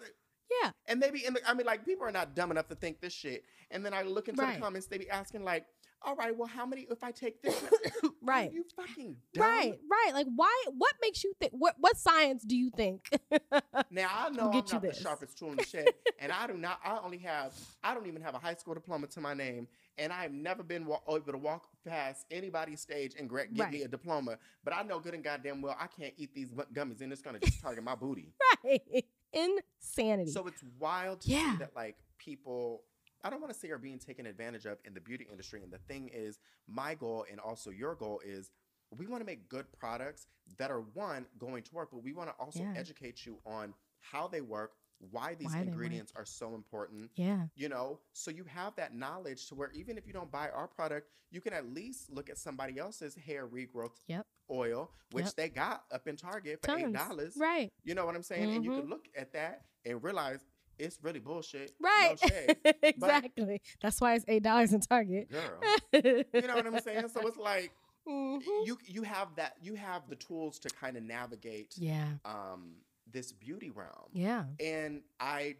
yeah. 0.62 0.70
and 0.86 1.02
they 1.02 1.10
be 1.10 1.24
in 1.24 1.34
the. 1.34 1.40
I 1.48 1.54
mean, 1.54 1.66
like 1.66 1.84
people 1.84 2.06
are 2.06 2.12
not 2.12 2.34
dumb 2.34 2.50
enough 2.50 2.68
to 2.68 2.74
think 2.74 3.00
this 3.00 3.12
shit. 3.12 3.44
And 3.70 3.84
then 3.84 3.92
I 3.94 4.02
look 4.02 4.28
into 4.28 4.42
Right. 4.42 4.54
the 4.56 4.60
comments. 4.60 4.86
They 4.86 4.98
be 4.98 5.10
asking 5.10 5.44
like, 5.44 5.66
"All 6.02 6.14
right, 6.16 6.36
well, 6.36 6.46
how 6.48 6.64
many 6.66 6.86
if 6.90 7.02
I 7.02 7.10
take 7.10 7.42
this?" 7.42 7.60
Right. 8.22 8.52
You 8.52 8.64
fucking 8.74 9.16
dumb. 9.34 9.42
Right, 9.44 9.78
right. 9.88 10.10
Like, 10.12 10.26
why? 10.34 10.64
What 10.76 10.94
makes 11.00 11.22
you 11.22 11.32
think? 11.38 11.52
What 11.52 11.76
what 11.78 11.96
science 11.96 12.42
do 12.44 12.56
you 12.56 12.70
think? 12.70 13.08
Now 13.90 14.08
I 14.12 14.30
know 14.30 14.46
I'm 14.46 14.50
get 14.52 14.68
you 14.72 14.74
not 14.74 14.82
the 14.82 14.92
sharpest 14.94 15.38
tool 15.38 15.50
in 15.50 15.56
the 15.56 15.64
shed, 15.64 15.88
and 16.18 16.32
I 16.32 16.46
do 16.46 16.54
not. 16.54 16.80
I 16.84 16.98
only 17.04 17.18
have. 17.18 17.52
I 17.84 17.94
don't 17.94 18.06
even 18.06 18.20
have 18.22 18.34
a 18.34 18.38
high 18.38 18.54
school 18.54 18.74
diploma 18.74 19.06
to 19.08 19.20
my 19.20 19.32
name, 19.34 19.68
and 19.96 20.12
I 20.12 20.22
have 20.22 20.32
never 20.32 20.62
been 20.62 20.86
wa- 20.86 21.00
able 21.08 21.32
to 21.32 21.38
walk 21.38 21.68
past 21.86 22.26
anybody's 22.30 22.80
stage 22.80 23.14
and 23.18 23.30
get 23.54 23.70
me 23.70 23.82
a 23.82 23.88
diploma. 23.88 24.38
But 24.64 24.74
I 24.74 24.82
know 24.82 24.98
good 24.98 25.14
and 25.14 25.22
goddamn 25.22 25.62
well 25.62 25.76
I 25.78 25.86
can't 25.86 26.14
eat 26.16 26.34
these 26.34 26.50
gummies, 26.74 27.00
and 27.00 27.12
it's 27.12 27.22
gonna 27.22 27.38
just 27.38 27.60
target 27.60 27.84
my 27.84 27.94
booty. 27.94 28.32
right. 28.64 29.04
Insanity. 29.32 30.30
So 30.30 30.46
it's 30.46 30.62
wild 30.78 31.20
to 31.22 31.30
Yeah. 31.30 31.52
see 31.52 31.58
that 31.58 31.74
like 31.76 31.96
people. 32.18 32.82
I 33.24 33.30
don't 33.30 33.40
want 33.40 33.52
to 33.52 33.58
say 33.58 33.70
are 33.70 33.78
being 33.78 33.98
taken 33.98 34.26
advantage 34.26 34.66
of 34.66 34.78
in 34.84 34.94
the 34.94 35.00
beauty 35.00 35.26
industry. 35.30 35.62
And 35.62 35.72
the 35.72 35.78
thing 35.78 36.08
is, 36.12 36.38
my 36.68 36.94
goal 36.94 37.24
and 37.30 37.40
also 37.40 37.70
your 37.70 37.94
goal 37.94 38.20
is 38.24 38.50
we 38.96 39.06
want 39.06 39.20
to 39.20 39.24
make 39.26 39.48
good 39.48 39.66
products 39.72 40.28
that 40.58 40.70
are 40.70 40.80
one 40.80 41.26
going 41.38 41.62
to 41.64 41.74
work, 41.74 41.88
but 41.90 42.02
we 42.04 42.12
want 42.12 42.28
to 42.30 42.34
also 42.36 42.60
Yeah. 42.60 42.72
educate 42.76 43.26
you 43.26 43.40
on 43.44 43.74
how 44.00 44.28
they 44.28 44.42
work, 44.42 44.76
why 45.10 45.34
these 45.34 45.52
Why 45.52 45.60
ingredients 45.62 46.12
are 46.14 46.24
so 46.24 46.54
important. 46.54 47.10
yeah. 47.16 47.48
You 47.56 47.68
know, 47.68 48.00
so 48.12 48.30
you 48.30 48.44
have 48.44 48.76
that 48.76 48.94
knowledge 48.94 49.48
to 49.48 49.54
where 49.56 49.72
even 49.72 49.98
if 49.98 50.06
you 50.06 50.12
don't 50.12 50.30
buy 50.30 50.48
our 50.50 50.68
product, 50.68 51.10
you 51.30 51.40
can 51.40 51.52
at 51.52 51.66
least 51.66 52.08
look 52.10 52.30
at 52.30 52.38
somebody 52.38 52.78
else's 52.78 53.16
hair 53.16 53.48
regrowth 53.48 53.98
Yep. 54.06 54.24
Oil, 54.50 54.90
which 55.12 55.26
Yep. 55.26 55.34
they 55.36 55.48
got 55.48 55.84
up 55.90 56.06
in 56.08 56.16
Target 56.16 56.60
for 56.64 56.76
eight 56.76 56.92
dollars. 56.92 57.34
Right. 57.36 57.72
You 57.84 57.94
know 57.94 58.06
what 58.06 58.14
I'm 58.14 58.22
saying? 58.22 58.50
And 58.54 58.64
you 58.64 58.70
Mhm. 58.72 58.80
can 58.80 58.88
look 58.90 59.06
at 59.16 59.32
that 59.32 59.66
and 59.84 60.02
realize 60.02 60.44
it's 60.78 60.98
really 61.02 61.20
bullshit. 61.20 61.72
Right. 61.80 62.16
No 62.22 62.72
exactly. 62.82 63.62
That's 63.80 64.00
why 64.00 64.14
it's 64.14 64.24
eight 64.28 64.42
dollars 64.42 64.72
in 64.72 64.80
Target. 64.80 65.30
Girl. 65.30 65.60
You 65.92 66.42
know 66.46 66.54
what 66.56 66.66
I'm 66.66 66.80
saying? 66.80 67.08
So 67.08 67.26
it's 67.26 67.36
like, 67.38 67.72
Mhm. 68.06 68.40
you 68.66 68.78
you 68.84 69.02
have 69.02 69.34
that 69.36 69.56
you 69.62 69.74
have 69.74 70.08
the 70.08 70.16
tools 70.16 70.58
to 70.60 70.68
kind 70.70 70.96
of 70.96 71.02
navigate 71.02 71.74
Yeah. 71.78 72.18
um 72.24 72.76
this 73.06 73.32
beauty 73.32 73.70
realm. 73.70 74.10
Yeah. 74.12 74.44
And 74.60 75.02
I 75.18 75.56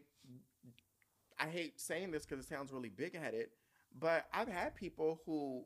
I 1.38 1.48
hate 1.48 1.80
saying 1.80 2.10
this 2.12 2.24
because 2.24 2.44
it 2.44 2.48
sounds 2.48 2.72
really 2.72 2.88
big 2.88 3.16
headed, 3.16 3.50
but 3.98 4.26
I've 4.32 4.48
had 4.48 4.74
people 4.74 5.20
who 5.26 5.64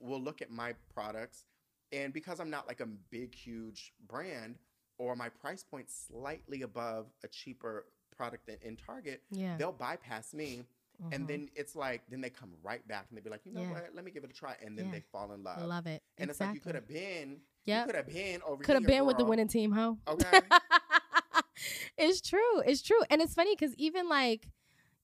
will 0.00 0.20
look 0.20 0.42
at 0.42 0.50
my 0.50 0.74
products 0.94 1.44
and 1.92 2.12
because 2.12 2.40
I'm 2.40 2.50
not 2.50 2.66
like 2.68 2.80
a 2.80 2.86
big, 2.86 3.34
huge 3.34 3.92
brand 4.06 4.56
or 4.98 5.14
my 5.16 5.28
price 5.28 5.62
point 5.62 5.88
slightly 5.90 6.62
above 6.62 7.06
a 7.24 7.28
cheaper 7.28 7.86
product 8.16 8.46
than 8.46 8.56
in 8.62 8.76
Target, 8.76 9.22
Yeah. 9.30 9.56
they'll 9.56 9.72
bypass 9.72 10.34
me. 10.34 10.64
And 11.12 11.24
Mhm. 11.24 11.28
then 11.28 11.50
it's 11.54 11.76
like, 11.76 12.02
then 12.10 12.20
they 12.20 12.30
come 12.30 12.50
right 12.62 12.86
back 12.88 13.06
and 13.08 13.16
they 13.16 13.22
be 13.22 13.30
like, 13.30 13.46
you 13.46 13.52
know 13.52 13.62
Yeah. 13.62 13.70
what, 13.70 13.94
let 13.94 14.04
me 14.04 14.10
give 14.10 14.24
it 14.24 14.30
a 14.30 14.32
try. 14.32 14.56
And 14.60 14.76
then 14.76 14.86
Yeah. 14.86 14.92
they 14.92 15.00
fall 15.12 15.30
in 15.32 15.44
love. 15.44 15.64
love 15.64 15.86
it. 15.86 16.02
And 16.18 16.28
it's 16.28 16.40
like, 16.40 16.54
you 16.54 16.60
could 16.60 16.74
have 16.74 16.88
been, 16.88 17.40
you 17.64 17.84
could 17.86 17.94
have 17.94 18.06
been 18.08 18.42
over 18.42 18.64
Could 18.64 18.74
have 18.74 18.86
been 18.86 19.06
with 19.06 19.16
the 19.18 19.24
winning 19.24 19.46
team, 19.46 19.70
ho. 19.70 19.98
Okay. 20.08 20.40
it's 21.96 22.20
true. 22.20 22.60
It's 22.66 22.82
true. 22.82 23.00
And 23.10 23.20
it's 23.22 23.34
funny 23.34 23.54
because 23.54 23.74
even 23.76 24.08
like, 24.08 24.48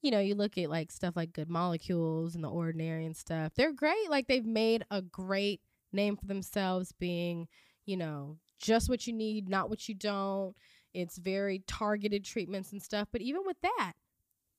you 0.03 0.11
know, 0.11 0.21
you 0.21 0.35
look 0.35 0.59
at 0.59 0.69
like 0.69 0.91
stuff 0.91 1.15
like 1.17 1.33
Good 1.33 1.49
Molecules 1.49 2.35
and 2.35 2.45
The 2.45 2.51
Ordinary 2.51 3.07
and 3.07 3.17
stuff. 3.17 3.53
They're 3.55 3.73
great. 3.73 4.11
Like 4.11 4.27
they've 4.27 4.45
made 4.45 4.85
a 4.91 5.01
great 5.01 5.61
name 5.95 6.17
for 6.17 6.27
themselves, 6.27 6.93
being, 6.93 7.49
you 7.87 7.97
know, 7.97 8.39
just 8.61 8.89
what 8.89 9.07
you 9.07 9.13
need, 9.13 9.49
not 9.49 9.71
what 9.71 9.89
you 9.89 9.95
don't. 9.95 10.55
It's 10.93 11.19
very 11.19 11.63
targeted 11.67 12.25
treatments 12.25 12.73
and 12.73 12.83
stuff. 12.83 13.09
But 13.11 13.21
even 13.21 13.43
with 13.45 13.57
that, 13.63 13.95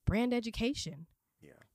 brand 0.06 0.34
education. 0.34 1.06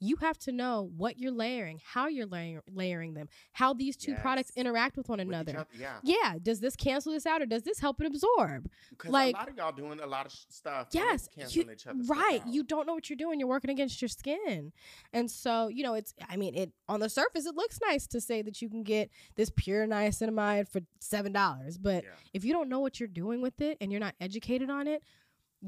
You 0.04 0.16
have 0.18 0.38
to 0.40 0.52
know 0.52 0.90
what 0.98 1.20
you're 1.20 1.32
layering, 1.32 1.80
how 1.86 2.08
you're 2.08 2.26
layering, 2.26 2.62
layering 2.74 3.14
them, 3.14 3.30
how 3.54 3.74
these 3.74 3.96
two 3.96 4.16
products 4.16 4.52
interact 4.56 4.98
with 4.98 5.08
one 5.10 5.20
With 5.20 5.28
another. 5.28 5.60
other, 5.60 5.68
Yeah. 5.78 6.00
Yeah, 6.04 6.36
does 6.42 6.60
this 6.60 6.76
cancel 6.76 7.14
this 7.14 7.28
out 7.28 7.42
or 7.42 7.46
does 7.46 7.62
this 7.64 7.80
help 7.80 8.02
it 8.02 8.08
absorb? 8.08 8.68
Because 8.90 9.12
Like- 9.12 9.36
a 9.36 9.38
lot 9.38 9.50
of 9.50 9.58
y'all 9.58 9.72
doing 9.72 10.00
a 10.00 10.08
lot 10.08 10.26
of 10.26 10.32
sh- 10.32 10.46
stuff. 10.50 10.88
Yes, 10.92 11.28
canceling 11.28 11.68
you- 11.68 11.74
each 11.74 11.86
other. 11.86 12.00
right. 12.08 12.42
You 12.48 12.64
don't 12.64 12.88
know 12.88 12.94
what 12.96 13.10
you're 13.12 13.18
doing. 13.18 13.40
You're 13.40 13.48
working 13.48 13.70
against 13.70 14.02
your 14.02 14.10
skin, 14.10 14.74
and 15.14 15.30
so 15.30 15.68
you 15.68 15.84
know 15.84 15.94
it's. 15.94 16.14
I 16.28 16.36
mean, 16.36 16.56
it 16.56 16.72
on 16.90 17.00
the 17.00 17.08
surface 17.08 17.46
it 17.46 17.54
looks 17.56 17.80
nice 17.82 18.08
to 18.08 18.20
say 18.20 18.42
that 18.42 18.60
you 18.62 18.70
can 18.70 18.82
get 18.84 19.12
this 19.36 19.52
pure 19.56 19.86
niacinamide 19.86 20.68
for 20.68 20.82
seven 21.00 21.32
dollars, 21.32 21.78
but 21.78 22.04
Yeah. 22.04 22.10
if 22.34 22.44
you 22.44 22.54
don't 22.54 22.70
know 22.70 22.80
what 22.80 23.00
you're 23.00 23.08
doing 23.08 23.40
with 23.42 23.62
it 23.62 23.78
and 23.80 23.92
you're 23.92 24.00
not 24.02 24.16
educated 24.20 24.70
on 24.72 24.88
it, 24.88 25.04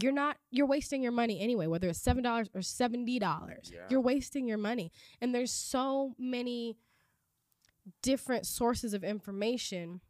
you're 0.02 0.12
not. 0.12 0.38
You're 0.52 0.66
wasting 0.68 1.02
your 1.04 1.12
money 1.12 1.40
anyway. 1.40 1.68
Whether 1.68 1.88
it's 1.90 2.00
seven 2.02 2.24
dollars 2.24 2.50
or 2.54 2.62
seventy 2.62 3.20
dollars, 3.20 3.72
Yeah. 3.74 3.82
you're 3.90 4.02
wasting 4.02 4.48
your 4.48 4.58
money. 4.58 4.92
And 5.22 5.34
there's 5.36 5.52
so 5.52 6.16
many 6.18 6.78
different 8.02 8.46
sources 8.46 8.94
of 8.94 9.04
information. 9.04 10.02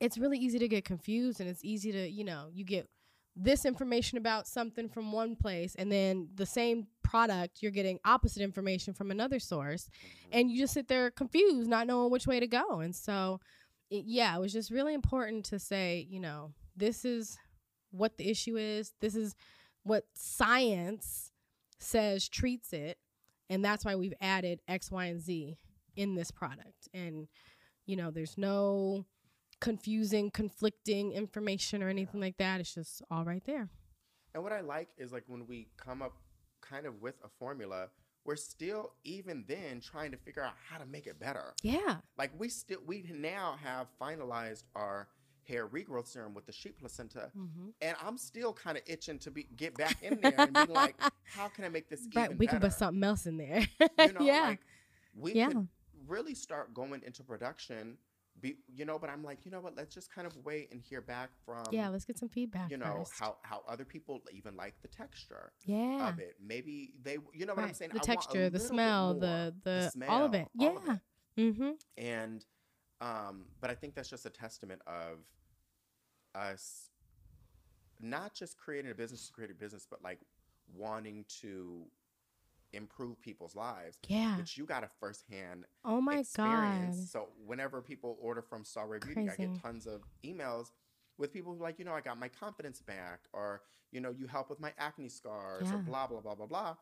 It's 0.00 0.18
really 0.18 0.38
easy 0.38 0.58
to 0.58 0.68
get 0.68 0.84
confused, 0.84 1.40
and 1.40 1.48
it's 1.48 1.64
easy 1.64 1.92
to 1.92 2.08
you 2.08 2.24
know 2.24 2.48
you 2.52 2.64
get 2.64 2.88
this 3.36 3.64
information 3.64 4.18
about 4.18 4.46
something 4.48 4.88
from 4.88 5.12
one 5.12 5.36
place 5.36 5.76
and 5.76 5.90
then 5.90 6.28
the 6.34 6.44
same 6.44 6.88
product 7.04 7.62
you're 7.62 7.70
getting 7.70 7.98
opposite 8.04 8.42
information 8.42 8.92
from 8.92 9.10
another 9.12 9.38
source 9.38 9.88
Mhm. 9.88 10.28
and 10.32 10.50
you 10.50 10.58
just 10.58 10.74
sit 10.74 10.88
there 10.88 11.10
confused 11.12 11.68
not 11.70 11.86
knowing 11.86 12.10
which 12.10 12.26
way 12.26 12.40
to 12.40 12.48
go 12.48 12.80
and 12.80 12.94
so 12.94 13.40
it, 13.88 14.04
yeah 14.04 14.36
it 14.36 14.40
was 14.40 14.52
just 14.52 14.70
really 14.72 14.94
important 14.94 15.44
to 15.44 15.60
say 15.60 16.06
you 16.10 16.18
know 16.18 16.52
this 16.76 17.04
is 17.04 17.38
what 17.90 18.16
the 18.18 18.28
issue 18.28 18.56
is. 18.56 18.92
This 19.00 19.14
is 19.14 19.34
what 19.82 20.04
science 20.14 21.32
says 21.78 22.28
treats 22.28 22.72
it 22.72 22.98
and 23.48 23.64
that's 23.64 23.84
why 23.84 23.96
we've 23.96 24.14
added 24.20 24.60
x 24.68 24.90
y 24.90 25.06
and 25.06 25.20
z 25.20 25.58
in 25.96 26.14
this 26.14 26.30
product. 26.30 26.88
And 26.94 27.28
you 27.86 27.96
know 27.96 28.10
there's 28.10 28.38
no 28.38 29.04
confusing 29.60 30.30
conflicting 30.30 31.12
information 31.12 31.82
or 31.82 31.88
anything 31.88 32.20
like 32.20 32.38
that. 32.38 32.60
It's 32.60 32.74
just 32.74 33.02
all 33.10 33.24
right 33.24 33.42
there. 33.44 33.68
And 34.34 34.42
what 34.42 34.52
I 34.52 34.60
like 34.60 34.88
is 34.96 35.12
like 35.12 35.24
when 35.26 35.46
we 35.46 35.68
come 35.76 36.00
up 36.00 36.12
kind 36.60 36.86
of 36.86 37.02
with 37.02 37.16
a 37.24 37.28
formula, 37.38 37.88
we're 38.24 38.36
still 38.36 38.92
even 39.02 39.44
then 39.48 39.80
trying 39.80 40.12
to 40.12 40.16
figure 40.16 40.42
out 40.42 40.54
how 40.68 40.78
to 40.78 40.86
make 40.86 41.06
it 41.06 41.18
better. 41.18 41.52
yeah. 41.62 41.96
Like 42.16 42.30
we 42.38 42.48
still 42.48 42.78
we 42.86 43.04
now 43.12 43.56
have 43.62 43.88
finalized 44.00 44.64
our 44.76 45.08
hair 45.50 45.66
regrowth 45.66 46.06
serum 46.08 46.34
with 46.34 46.46
the 46.46 46.52
sheep 46.52 46.78
placenta, 46.80 47.30
mm-hmm. 47.36 47.68
and 47.82 47.96
I'm 48.06 48.16
still 48.18 48.52
kind 48.52 48.76
of 48.78 48.84
itching 48.86 49.18
to 49.20 49.30
be 49.30 49.46
get 49.56 49.76
back 49.76 49.96
in 50.02 50.18
there 50.22 50.34
and 50.38 50.54
be 50.54 50.66
like, 50.72 50.94
how 51.36 51.48
can 51.48 51.64
I 51.64 51.68
make 51.68 51.88
this 51.90 52.06
right 52.14 52.26
even 52.26 52.38
we 52.38 52.46
can 52.46 52.60
put 52.60 52.72
something 52.72 53.02
else 53.04 53.26
in 53.26 53.36
there 53.36 53.66
you 53.80 54.12
know, 54.14 54.20
yeah 54.22 54.42
like 54.42 54.60
we 55.14 55.32
Yeah. 55.34 55.48
could 55.48 55.68
really 56.06 56.34
start 56.34 56.72
going 56.74 57.02
into 57.04 57.22
production. 57.22 57.98
Be 58.40 58.56
you 58.74 58.84
know, 58.86 58.98
but 58.98 59.10
I'm 59.10 59.22
like, 59.24 59.44
you 59.44 59.50
know 59.50 59.60
what? 59.60 59.76
Let's 59.76 59.92
just 59.94 60.10
kind 60.14 60.26
of 60.26 60.34
wait 60.44 60.70
and 60.72 60.80
hear 60.80 61.02
back 61.02 61.30
from 61.44 61.64
yeah 61.72 61.88
let's 61.88 62.06
get 62.06 62.18
some 62.18 62.28
feedback 62.30 62.70
you 62.70 62.78
know 62.78 62.98
first. 63.00 63.12
how 63.20 63.36
how 63.42 63.62
other 63.68 63.84
people 63.84 64.22
even 64.32 64.56
like 64.56 64.74
the 64.82 64.88
texture 64.88 65.52
yeah 65.66 66.08
of 66.08 66.18
it. 66.20 66.36
Maybe 66.42 66.94
they, 67.02 67.18
you 67.34 67.44
know 67.44 67.54
what 67.54 67.64
I'm 67.64 67.74
saying. 67.74 67.90
the 67.92 68.00
I 68.00 68.02
texture 68.02 68.48
the 68.48 68.58
smell 68.60 69.12
more. 69.14 69.20
the, 69.20 69.54
the 69.64 69.92
all 70.08 70.24
of 70.24 70.30
smell, 70.32 70.34
it 70.34 70.48
yeah 70.54 70.68
of 70.68 70.88
it. 70.88 71.00
mm-hmm 71.40 71.70
and 71.98 72.44
um, 73.02 73.46
but 73.60 73.70
I 73.70 73.74
think 73.74 73.94
that's 73.94 74.08
just 74.10 74.26
a 74.26 74.30
testament 74.30 74.80
of 74.86 75.18
us 76.34 76.90
not 78.00 78.34
just 78.34 78.56
creating 78.56 78.90
a 78.90 78.94
business 78.94 79.26
to 79.26 79.32
create 79.32 79.50
a 79.50 79.54
business, 79.54 79.86
but 79.88 80.02
like 80.02 80.20
wanting 80.74 81.24
to 81.40 81.82
improve 82.72 83.20
people's 83.20 83.54
lives. 83.56 83.98
yeah 84.08 84.36
Which 84.36 84.56
you 84.56 84.64
got 84.64 84.84
a 84.84 84.88
firsthand 85.00 85.64
oh 85.84 86.00
my 86.00 86.14
god 86.14 86.20
experience. 86.20 87.10
So 87.10 87.28
whenever 87.44 87.82
people 87.82 88.16
order 88.20 88.42
from 88.42 88.64
Strawberry 88.64 89.00
Beauty, 89.00 89.28
I 89.28 89.36
get 89.36 89.60
tons 89.60 89.86
of 89.86 90.02
emails 90.24 90.70
with 91.18 91.32
people 91.32 91.54
who 91.54 91.62
like, 91.62 91.78
you 91.78 91.84
know, 91.84 91.92
I 91.92 92.00
got 92.00 92.18
my 92.18 92.28
confidence 92.28 92.80
back, 92.80 93.20
or 93.32 93.62
you 93.92 94.00
know, 94.00 94.10
you 94.10 94.26
help 94.26 94.48
with 94.48 94.60
my 94.60 94.72
acne 94.78 95.08
scars, 95.08 95.66
Yeah. 95.68 95.74
or 95.76 95.78
blah 95.82 96.06
blah 96.06 96.20
blah 96.20 96.34
blah 96.34 96.46
blah. 96.46 96.76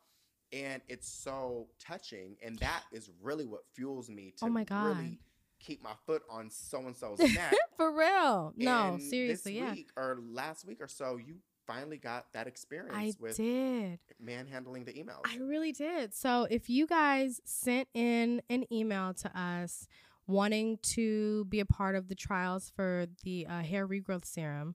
And 0.52 0.80
it's 0.88 1.08
so 1.08 1.68
touching, 1.78 2.36
and 2.42 2.58
that 2.60 2.82
is 2.92 3.10
really 3.22 3.44
what 3.46 3.62
fuels 3.74 4.08
me 4.08 4.32
to 4.38 4.46
Oh 4.46 4.48
my 4.50 4.64
God. 4.64 4.84
really 4.86 5.18
keep 5.58 5.82
my 5.82 5.92
foot 6.06 6.22
on 6.30 6.50
so 6.50 6.78
and 6.86 6.96
so's 6.96 7.18
neck. 7.34 7.54
for 7.76 7.90
real 7.92 8.52
no 8.56 8.94
And 8.94 9.02
seriously 9.02 9.60
this 9.60 9.76
yeah 9.78 9.82
or 9.96 10.18
last 10.30 10.64
week 10.66 10.80
or 10.80 10.88
so, 10.88 11.16
you 11.16 11.36
finally 11.66 11.98
got 11.98 12.32
that 12.32 12.46
experience 12.46 12.94
i 12.96 13.12
with 13.20 13.36
did 13.36 13.98
manhandling 14.18 14.84
the 14.84 14.92
emails. 14.92 15.20
I 15.26 15.36
really 15.36 15.72
did. 15.72 16.14
So 16.14 16.46
if 16.50 16.70
you 16.70 16.86
guys 16.86 17.40
sent 17.44 17.88
in 17.92 18.40
an 18.48 18.64
email 18.72 19.12
to 19.14 19.38
us 19.38 19.86
wanting 20.26 20.78
to 20.82 21.44
be 21.46 21.60
a 21.60 21.66
part 21.66 21.94
of 21.94 22.08
the 22.08 22.14
trials 22.14 22.72
for 22.74 23.06
the 23.22 23.46
uh, 23.46 23.60
hair 23.62 23.86
regrowth 23.86 24.24
serum, 24.24 24.74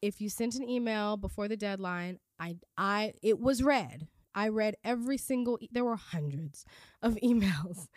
if 0.00 0.20
you 0.22 0.30
sent 0.30 0.54
an 0.54 0.66
email 0.68 1.16
before 1.18 1.48
the 1.48 1.56
deadline, 1.56 2.18
I 2.38 2.56
I 2.78 3.12
it 3.22 3.38
was 3.38 3.62
read. 3.62 4.08
I 4.34 4.48
read 4.48 4.76
every 4.84 5.18
single. 5.18 5.58
E- 5.60 5.68
there 5.70 5.84
were 5.84 5.96
hundreds 5.96 6.64
of 7.02 7.14
emails. 7.22 7.88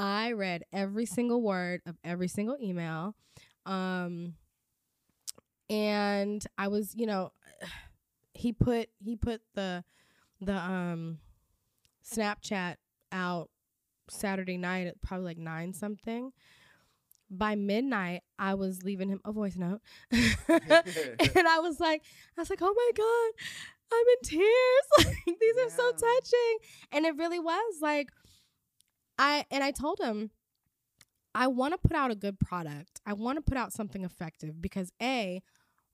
I 0.00 0.32
read 0.32 0.64
every 0.72 1.04
single 1.04 1.42
word 1.42 1.82
of 1.84 1.94
every 2.02 2.26
single 2.26 2.56
email. 2.58 3.14
Um 3.66 4.32
and 5.68 6.44
I 6.56 6.68
was, 6.68 6.94
you 6.96 7.04
know, 7.04 7.32
he 8.32 8.54
put 8.54 8.88
he 8.98 9.16
put 9.16 9.42
the 9.54 9.84
the 10.40 10.56
um 10.56 11.18
Snapchat 12.02 12.76
out 13.12 13.50
Saturday 14.08 14.56
night 14.56 14.86
at 14.86 15.02
probably 15.02 15.26
like 15.26 15.38
9 15.38 15.74
something. 15.74 16.32
By 17.30 17.54
midnight, 17.54 18.22
I 18.38 18.54
was 18.54 18.82
leaving 18.82 19.10
him 19.10 19.20
a 19.26 19.32
voice 19.32 19.56
note. 19.56 19.82
and 20.10 21.46
I 21.46 21.58
was 21.60 21.78
like 21.78 22.02
I 22.38 22.40
was 22.40 22.48
like, 22.48 22.62
"Oh 22.62 22.74
my 22.74 22.90
god, 22.96 23.44
I'm 23.92 24.06
in 24.08 24.38
tears. 24.40 25.14
like 25.26 25.38
these 25.38 25.56
are 25.62 25.70
so 25.70 25.92
touching." 25.92 26.58
And 26.90 27.04
it 27.04 27.16
really 27.18 27.38
was 27.38 27.74
like 27.82 28.08
I 29.20 29.44
and 29.50 29.62
I 29.62 29.70
told 29.70 30.00
him 30.00 30.30
I 31.34 31.46
want 31.46 31.74
to 31.74 31.78
put 31.78 31.96
out 31.96 32.10
a 32.10 32.14
good 32.14 32.40
product. 32.40 33.00
I 33.06 33.12
want 33.12 33.36
to 33.36 33.42
put 33.42 33.58
out 33.58 33.72
something 33.72 34.02
effective 34.02 34.60
because 34.60 34.90
a 35.00 35.42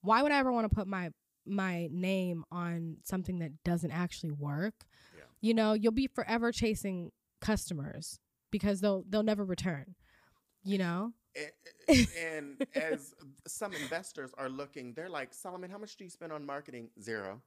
why 0.01 0.23
would 0.23 0.31
I 0.31 0.39
ever 0.39 0.51
want 0.51 0.69
to 0.69 0.73
put 0.73 0.87
my 0.87 1.11
my 1.45 1.89
name 1.91 2.45
on 2.51 2.97
something 3.03 3.39
that 3.39 3.63
doesn't 3.63 3.91
actually 3.91 4.31
work? 4.31 4.85
Yeah. 5.15 5.23
You 5.41 5.53
know, 5.53 5.73
you'll 5.73 5.91
be 5.91 6.07
forever 6.07 6.53
chasing 6.53 7.11
customers 7.41 8.19
because 8.49 8.79
they'll 8.79 9.03
they'll 9.07 9.23
never 9.23 9.43
return. 9.43 9.95
You 10.63 10.77
know? 10.77 11.13
and, 11.87 12.07
and 12.17 12.67
as 12.75 13.13
some 13.45 13.73
investors 13.73 14.31
are 14.37 14.49
looking, 14.49 14.93
they're 14.93 15.09
like, 15.09 15.33
Solomon, 15.33 15.69
how 15.69 15.77
much 15.77 15.97
do 15.97 16.03
you 16.03 16.09
spend 16.09 16.31
on 16.31 16.45
marketing? 16.45 16.89
Zero. 17.01 17.41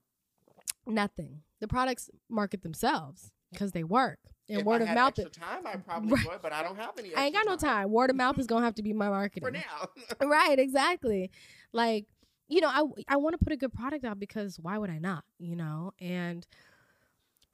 Nothing. 0.86 1.42
The 1.60 1.68
products 1.68 2.10
market 2.28 2.62
themselves 2.62 3.32
because 3.50 3.72
they 3.72 3.84
work. 3.84 4.18
And 4.50 4.60
if 4.60 4.66
word 4.66 4.82
I 4.82 4.86
of 4.86 4.94
mouth 4.94 5.18
extra 5.18 5.30
time, 5.30 5.66
I 5.66 5.76
probably 5.76 6.12
Right. 6.14 6.26
would, 6.26 6.42
but 6.42 6.52
I 6.52 6.62
don't 6.62 6.76
have 6.76 6.92
any. 6.98 7.14
I 7.14 7.24
ain't 7.24 7.34
got 7.34 7.46
no 7.46 7.56
time. 7.56 7.90
Word 7.90 8.10
of 8.10 8.16
mouth 8.16 8.38
is 8.38 8.46
gonna 8.46 8.64
have 8.64 8.74
to 8.76 8.82
be 8.82 8.92
my 8.92 9.08
marketing. 9.08 9.46
for 9.46 9.50
now. 9.52 10.26
right 10.28 10.58
exactly 10.58 11.30
like 11.72 12.06
you 12.48 12.60
know 12.60 12.68
i 12.68 12.82
i 13.08 13.16
want 13.16 13.38
to 13.38 13.42
put 13.44 13.52
a 13.52 13.56
good 13.56 13.72
product 13.72 14.04
out 14.04 14.18
because 14.18 14.58
why 14.58 14.76
would 14.76 14.90
i 14.90 14.98
not 14.98 15.24
you 15.38 15.54
know 15.56 15.92
and 16.00 16.46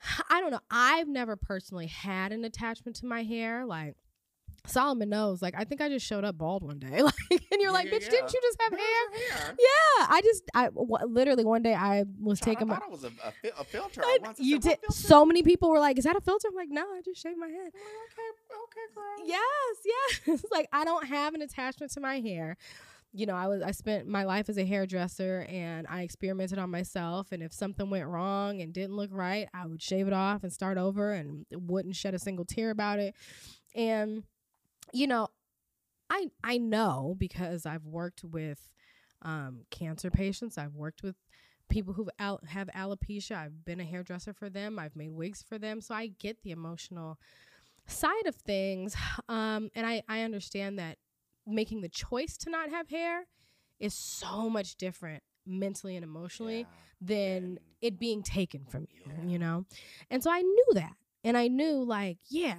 i 0.30 0.40
don't 0.40 0.50
know 0.50 0.60
i've 0.70 1.06
never 1.08 1.36
personally 1.36 1.86
had 1.86 2.32
an 2.32 2.44
attachment 2.44 2.96
to 2.96 3.06
my 3.06 3.22
hair 3.22 3.64
like 3.66 3.94
Solomon 4.66 5.08
knows. 5.08 5.40
Like, 5.42 5.54
I 5.56 5.64
think 5.64 5.80
I 5.80 5.88
just 5.88 6.06
showed 6.06 6.24
up 6.24 6.38
bald 6.38 6.62
one 6.62 6.78
day. 6.78 7.02
Like, 7.30 7.42
and 7.52 7.60
you're 7.60 7.72
like, 7.72 7.86
yeah, 7.86 7.92
bitch, 7.92 8.02
yeah. 8.04 8.10
didn't 8.10 8.32
you 8.32 8.40
just 8.42 8.62
have 8.62 8.72
hair? 8.72 9.38
hair? 9.38 9.54
Yeah, 9.58 10.06
I 10.08 10.20
just, 10.22 10.44
I 10.54 10.64
w- 10.66 10.96
literally 11.06 11.44
one 11.44 11.62
day 11.62 11.74
I 11.74 12.04
was 12.20 12.38
Child, 12.40 12.46
taking 12.56 12.70
I 12.70 12.74
my. 12.74 12.76
thought 12.78 12.88
it 12.88 12.92
was 12.92 13.04
a, 13.04 13.08
a, 13.24 13.32
fil- 13.42 13.50
a 13.58 13.64
filter. 13.64 14.02
I- 14.04 14.18
I 14.22 14.24
once 14.26 14.40
I 14.40 14.42
you 14.44 14.58
did. 14.58 14.78
Filter?" 14.80 14.92
So 14.92 15.24
many 15.24 15.42
people 15.42 15.70
were 15.70 15.78
like, 15.80 15.98
"Is 15.98 16.04
that 16.04 16.16
a 16.16 16.20
filter?" 16.20 16.48
I'm 16.48 16.54
like, 16.54 16.68
"No, 16.70 16.82
I 16.82 17.00
just 17.04 17.20
shaved 17.22 17.38
my 17.38 17.48
head." 17.48 17.72
Like, 17.72 17.72
okay, 17.74 18.54
okay, 18.64 18.94
girl. 18.94 19.26
Yes, 19.26 20.26
yes. 20.26 20.44
like 20.52 20.68
I 20.72 20.84
don't 20.84 21.06
have 21.06 21.34
an 21.34 21.42
attachment 21.42 21.92
to 21.92 22.00
my 22.00 22.20
hair. 22.20 22.56
You 23.12 23.24
know, 23.26 23.34
I 23.34 23.46
was 23.48 23.62
I 23.62 23.70
spent 23.70 24.06
my 24.06 24.24
life 24.24 24.48
as 24.48 24.58
a 24.58 24.64
hairdresser 24.66 25.46
and 25.48 25.86
I 25.88 26.02
experimented 26.02 26.58
on 26.58 26.70
myself 26.70 27.32
and 27.32 27.42
if 27.42 27.52
something 27.52 27.88
went 27.88 28.06
wrong 28.06 28.60
and 28.60 28.72
didn't 28.74 28.96
look 28.96 29.10
right, 29.12 29.48
I 29.54 29.66
would 29.66 29.80
shave 29.82 30.06
it 30.06 30.12
off 30.12 30.42
and 30.42 30.52
start 30.52 30.76
over 30.76 31.12
and 31.12 31.46
wouldn't 31.52 31.96
shed 31.96 32.14
a 32.14 32.18
single 32.18 32.44
tear 32.44 32.70
about 32.70 32.98
it. 32.98 33.14
And 33.74 34.24
you 34.92 35.06
know, 35.06 35.28
I 36.10 36.28
I 36.44 36.58
know 36.58 37.14
because 37.18 37.66
I've 37.66 37.84
worked 37.86 38.22
with 38.24 38.68
um, 39.22 39.62
cancer 39.70 40.10
patients. 40.10 40.56
I've 40.58 40.74
worked 40.74 41.02
with 41.02 41.16
people 41.68 41.94
who 41.94 42.08
al- 42.18 42.40
have 42.46 42.68
alopecia. 42.68 43.36
I've 43.36 43.64
been 43.64 43.80
a 43.80 43.84
hairdresser 43.84 44.32
for 44.32 44.48
them. 44.48 44.78
I've 44.78 44.94
made 44.94 45.10
wigs 45.10 45.42
for 45.42 45.58
them. 45.58 45.80
So 45.80 45.94
I 45.94 46.08
get 46.08 46.42
the 46.42 46.52
emotional 46.52 47.18
side 47.86 48.26
of 48.26 48.34
things. 48.36 48.94
Um, 49.28 49.70
and 49.74 49.84
I, 49.86 50.02
I 50.08 50.22
understand 50.22 50.78
that 50.78 50.98
making 51.46 51.80
the 51.80 51.88
choice 51.88 52.36
to 52.38 52.50
not 52.50 52.70
have 52.70 52.88
hair 52.88 53.26
is 53.80 53.92
so 53.94 54.48
much 54.48 54.76
different 54.76 55.22
mentally 55.44 55.96
and 55.96 56.04
emotionally 56.04 56.60
Yeah. 56.60 56.66
than 57.00 57.36
And- 57.44 57.58
it 57.80 57.98
being 57.98 58.22
taken 58.22 58.64
from 58.66 58.86
you, 58.92 59.00
Yeah. 59.06 59.24
you 59.26 59.38
know? 59.40 59.64
And 60.10 60.22
so 60.22 60.30
I 60.30 60.42
knew 60.42 60.66
that. 60.74 60.94
And 61.24 61.36
I 61.36 61.48
knew, 61.48 61.82
like, 61.82 62.18
yeah, 62.28 62.58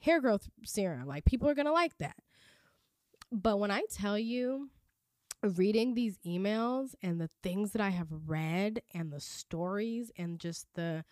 hair 0.00 0.20
growth 0.20 0.48
serum, 0.64 1.06
like, 1.06 1.24
people 1.24 1.48
are 1.48 1.54
going 1.54 1.66
to 1.66 1.72
like 1.72 1.96
that. 1.98 2.16
But 3.30 3.58
when 3.58 3.70
I 3.70 3.82
tell 3.90 4.18
you, 4.18 4.70
reading 5.42 5.94
these 5.94 6.18
emails 6.26 6.94
and 7.02 7.20
the 7.20 7.30
things 7.42 7.72
that 7.72 7.82
I 7.82 7.90
have 7.90 8.08
read 8.26 8.82
and 8.94 9.12
the 9.12 9.20
stories 9.20 10.10
and 10.16 10.38
just 10.38 10.66
the 10.74 11.04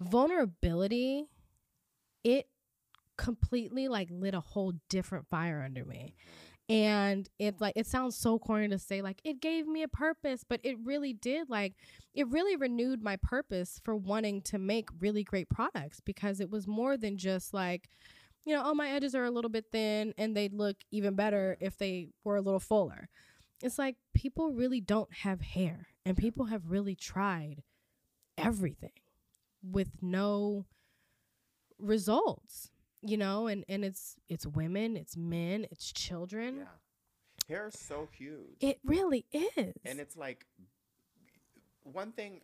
vulnerability, 0.00 1.26
it 2.24 2.48
completely 3.16 3.88
like 3.88 4.08
lit 4.10 4.34
a 4.34 4.40
whole 4.40 4.72
different 4.88 5.28
fire 5.28 5.62
under 5.64 5.84
me. 5.84 6.14
And 6.70 7.28
it 7.40 7.60
like 7.60 7.72
it 7.74 7.88
sounds 7.88 8.16
so 8.16 8.38
corny 8.38 8.68
to 8.68 8.78
say 8.78 9.02
like 9.02 9.20
it 9.24 9.40
gave 9.40 9.66
me 9.66 9.82
a 9.82 9.88
purpose, 9.88 10.44
but 10.48 10.60
it 10.62 10.76
really 10.84 11.12
did 11.12 11.50
like 11.50 11.74
it 12.14 12.28
really 12.28 12.54
renewed 12.54 13.02
my 13.02 13.16
purpose 13.16 13.80
for 13.82 13.96
wanting 13.96 14.40
to 14.42 14.58
make 14.58 14.88
really 15.00 15.24
great 15.24 15.48
products 15.48 15.98
because 15.98 16.38
it 16.38 16.48
was 16.48 16.68
more 16.68 16.96
than 16.96 17.18
just 17.18 17.52
like 17.52 17.88
you 18.44 18.54
know, 18.54 18.62
oh 18.64 18.74
my 18.74 18.88
edges 18.88 19.16
are 19.16 19.24
a 19.24 19.32
little 19.32 19.50
bit 19.50 19.66
thin 19.72 20.14
and 20.16 20.36
they'd 20.36 20.54
look 20.54 20.76
even 20.92 21.16
better 21.16 21.56
if 21.60 21.76
they 21.76 22.10
were 22.22 22.36
a 22.36 22.40
little 22.40 22.60
fuller. 22.60 23.08
It's 23.62 23.78
like 23.78 23.96
people 24.14 24.52
really 24.52 24.80
don't 24.80 25.12
have 25.12 25.40
hair 25.40 25.88
and 26.06 26.16
people 26.16 26.46
have 26.46 26.70
really 26.70 26.94
tried 26.94 27.64
everything 28.38 28.92
with 29.62 29.88
no 30.00 30.66
results 31.80 32.70
you 33.02 33.16
know 33.16 33.46
and 33.46 33.64
and 33.68 33.84
it's 33.84 34.16
it's 34.28 34.46
women 34.46 34.96
it's 34.96 35.16
men 35.16 35.66
it's 35.70 35.92
children 35.92 36.58
Yeah. 36.58 36.64
Hair 37.48 37.68
is 37.68 37.78
so 37.78 38.08
huge. 38.16 38.56
it 38.60 38.78
really 38.84 39.26
is 39.32 39.74
and 39.84 39.98
it's 39.98 40.16
like 40.16 40.46
one 41.82 42.12
thing 42.12 42.40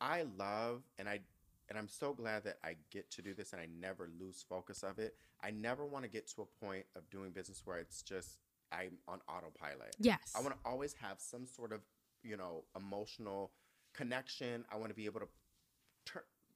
I 0.00 0.24
love 0.36 0.82
and 0.98 1.08
I 1.08 1.20
and 1.68 1.78
I'm 1.78 1.88
so 1.88 2.12
glad 2.12 2.44
that 2.44 2.58
I 2.64 2.76
get 2.90 3.10
to 3.12 3.22
do 3.22 3.32
this 3.34 3.52
and 3.52 3.62
I 3.62 3.66
never 3.80 4.10
lose 4.20 4.44
focus 4.46 4.82
of 4.82 4.98
it. 4.98 5.14
I 5.42 5.50
never 5.52 5.86
want 5.86 6.04
to 6.04 6.10
get 6.10 6.26
to 6.34 6.42
a 6.42 6.64
point 6.64 6.84
of 6.96 7.08
doing 7.08 7.30
business 7.30 7.62
where 7.64 7.78
it's 7.78 8.02
just 8.02 8.38
I'm 8.72 8.98
on 9.08 9.20
autopilot. 9.28 9.96
yes 9.98 10.32
I 10.36 10.40
want 10.40 10.54
to 10.54 10.58
always 10.68 10.94
have 10.94 11.18
some 11.20 11.46
sort 11.46 11.72
of, 11.72 11.80
you 12.22 12.36
know, 12.36 12.64
emotional 12.76 13.52
connection. 13.94 14.64
I 14.72 14.76
want 14.76 14.88
to 14.90 14.94
be 14.94 15.06
able 15.06 15.20
to 15.20 15.28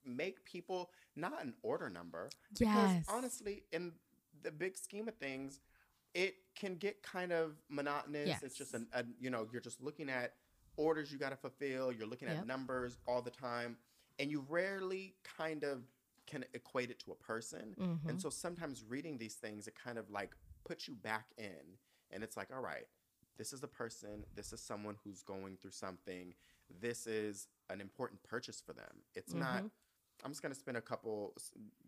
make 0.06 0.44
people 0.44 0.90
not 1.16 1.42
an 1.44 1.54
order 1.62 1.90
number 1.90 2.30
because 2.58 2.92
yes 2.92 3.04
honestly, 3.08 3.64
in 3.72 3.92
the 4.42 4.50
big 4.50 4.76
scheme 4.76 5.08
of 5.08 5.14
things, 5.16 5.60
it 6.14 6.36
can 6.54 6.76
get 6.76 7.02
kind 7.02 7.32
of 7.32 7.56
monotonous. 7.68 8.28
Yes. 8.28 8.42
It's 8.42 8.56
just 8.56 8.74
an, 8.74 8.86
a, 8.92 9.04
you 9.20 9.30
know, 9.30 9.46
you're 9.52 9.60
just 9.60 9.82
looking 9.82 10.08
at 10.08 10.34
orders 10.76 11.10
you 11.10 11.18
got 11.18 11.30
to 11.30 11.36
fulfill. 11.36 11.92
You're 11.92 12.06
looking 12.06 12.28
at 12.28 12.36
Yep. 12.36 12.46
numbers 12.46 12.98
all 13.06 13.22
the 13.22 13.30
time, 13.30 13.76
and 14.18 14.30
you 14.30 14.44
rarely 14.48 15.14
kind 15.24 15.64
of 15.64 15.82
can 16.26 16.44
equate 16.54 16.90
it 16.90 16.98
to 17.00 17.12
a 17.12 17.14
person. 17.14 17.74
Mhm. 17.78 18.08
And 18.08 18.20
so 18.20 18.30
sometimes 18.30 18.82
reading 18.84 19.16
these 19.18 19.34
things, 19.36 19.66
it 19.68 19.74
kind 19.74 19.98
of 19.98 20.10
like 20.10 20.34
puts 20.64 20.86
you 20.88 20.94
back 20.94 21.26
in, 21.38 21.78
and 22.10 22.22
it's 22.24 22.36
like, 22.36 22.50
all 22.52 22.60
right, 22.60 22.86
this 23.36 23.52
is 23.52 23.62
a 23.62 23.68
person. 23.68 24.24
This 24.34 24.52
is 24.52 24.60
someone 24.60 24.96
who's 25.04 25.22
going 25.22 25.56
through 25.58 25.70
something. 25.72 26.34
This 26.68 27.06
is 27.06 27.48
an 27.70 27.80
important 27.80 28.22
purchase 28.22 28.60
for 28.60 28.72
them. 28.72 29.02
It's 29.14 29.32
not. 29.34 29.64
I'm 30.24 30.30
just 30.30 30.42
gonna 30.42 30.54
spend 30.54 30.76
a 30.76 30.82
couple, 30.82 31.34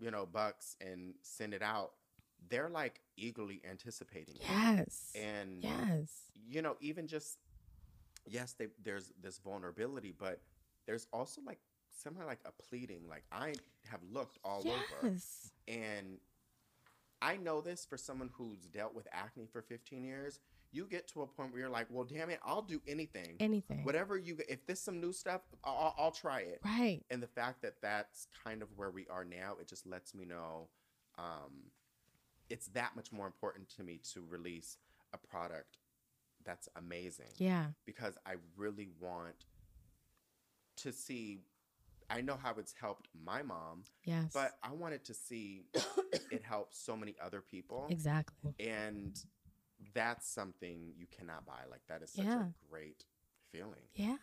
you 0.01 0.11
know, 0.11 0.27
bucks 0.27 0.77
and 0.81 1.15
send 1.23 1.55
it 1.55 1.63
out. 1.63 1.93
They're 2.49 2.69
like 2.69 3.01
eagerly 3.17 3.61
anticipating 3.69 4.37
it. 4.37 4.43
yes 4.49 5.13
And 5.15 5.63
yes 5.63 6.13
you 6.49 6.63
know, 6.63 6.77
even 6.81 7.07
just 7.07 7.39
yes, 8.27 8.55
they, 8.59 8.69
there's 8.83 9.13
this 9.23 9.39
vulnerability, 9.39 10.15
but 10.17 10.41
there's 10.87 11.07
also 11.13 11.41
like 11.47 11.59
somehow 11.91 12.27
like 12.27 12.41
a 12.45 12.53
pleading. 12.63 13.03
Like 13.09 13.25
I 13.33 13.55
have 13.87 14.01
looked 14.13 14.39
all 14.45 14.61
over, 14.61 15.01
and 15.67 16.19
I 17.21 17.37
know 17.37 17.61
this 17.61 17.85
for 17.85 17.97
someone 17.97 18.31
who's 18.33 18.61
dealt 18.67 18.95
with 18.95 19.09
acne 19.13 19.47
for 19.51 19.63
15 19.63 20.05
years. 20.05 20.41
You 20.73 20.87
get 20.87 21.09
to 21.09 21.23
a 21.23 21.27
point 21.27 21.53
where 21.53 21.61
you're 21.61 21.71
like, 21.71 21.87
well, 21.91 22.05
damn 22.05 22.31
it, 22.31 22.41
I'll 22.45 22.63
do 22.63 22.81
anything. 22.87 23.37
anything. 23.41 23.85
Whatever 23.85 24.19
you, 24.19 24.37
if 24.49 24.67
there's 24.67 24.81
some 24.81 25.01
new 25.01 25.13
stuff, 25.13 25.43
I'll, 25.65 25.95
I'll- 25.99 26.11
try 26.11 26.41
it. 26.41 26.61
Right. 26.65 27.03
And 27.11 27.23
the 27.23 27.29
fact 27.29 27.63
that 27.63 27.75
that's 27.81 28.27
kind 28.45 28.61
of 28.61 28.69
where 28.77 28.91
we 28.91 29.07
are 29.09 29.25
now 29.25 29.57
it 29.61 29.69
just 29.69 29.87
lets 29.87 30.15
me 30.15 30.25
know 30.25 30.69
um, 31.17 31.71
it's 32.51 32.67
that 32.69 32.97
much 32.97 33.13
more 33.13 33.27
important 33.27 33.69
to 33.77 33.85
me 33.85 34.01
to 34.15 34.25
release 34.29 34.79
a 35.13 35.19
product 35.19 35.79
that's 36.45 36.69
amazing. 36.77 37.27
Yeah. 37.37 37.67
Because 37.85 38.17
i 38.27 38.35
really 38.57 38.89
want 39.01 39.45
to 40.77 40.93
see 40.93 41.41
i 42.09 42.21
know 42.21 42.39
how 42.41 42.55
it's 42.57 42.73
helped 42.81 43.09
my 43.25 43.43
mom 43.43 43.83
yes. 44.05 44.31
but 44.33 44.53
i 44.63 44.73
wanted 44.73 45.05
to 45.05 45.13
see 45.13 45.65
it 46.31 46.43
help 46.43 46.73
so 46.73 46.97
many 46.97 47.15
other 47.23 47.41
people. 47.41 47.87
Exactly. 47.91 48.55
And 48.61 49.19
that's 49.95 50.29
something 50.29 50.93
you 50.97 51.07
cannot 51.11 51.45
buy 51.47 51.61
like 51.71 51.83
that 51.89 52.03
is 52.03 52.11
such 52.13 52.25
Yeah. 52.25 52.43
a 52.43 52.53
great 52.71 53.05
feeling 53.53 53.89
Yeah. 53.95 54.17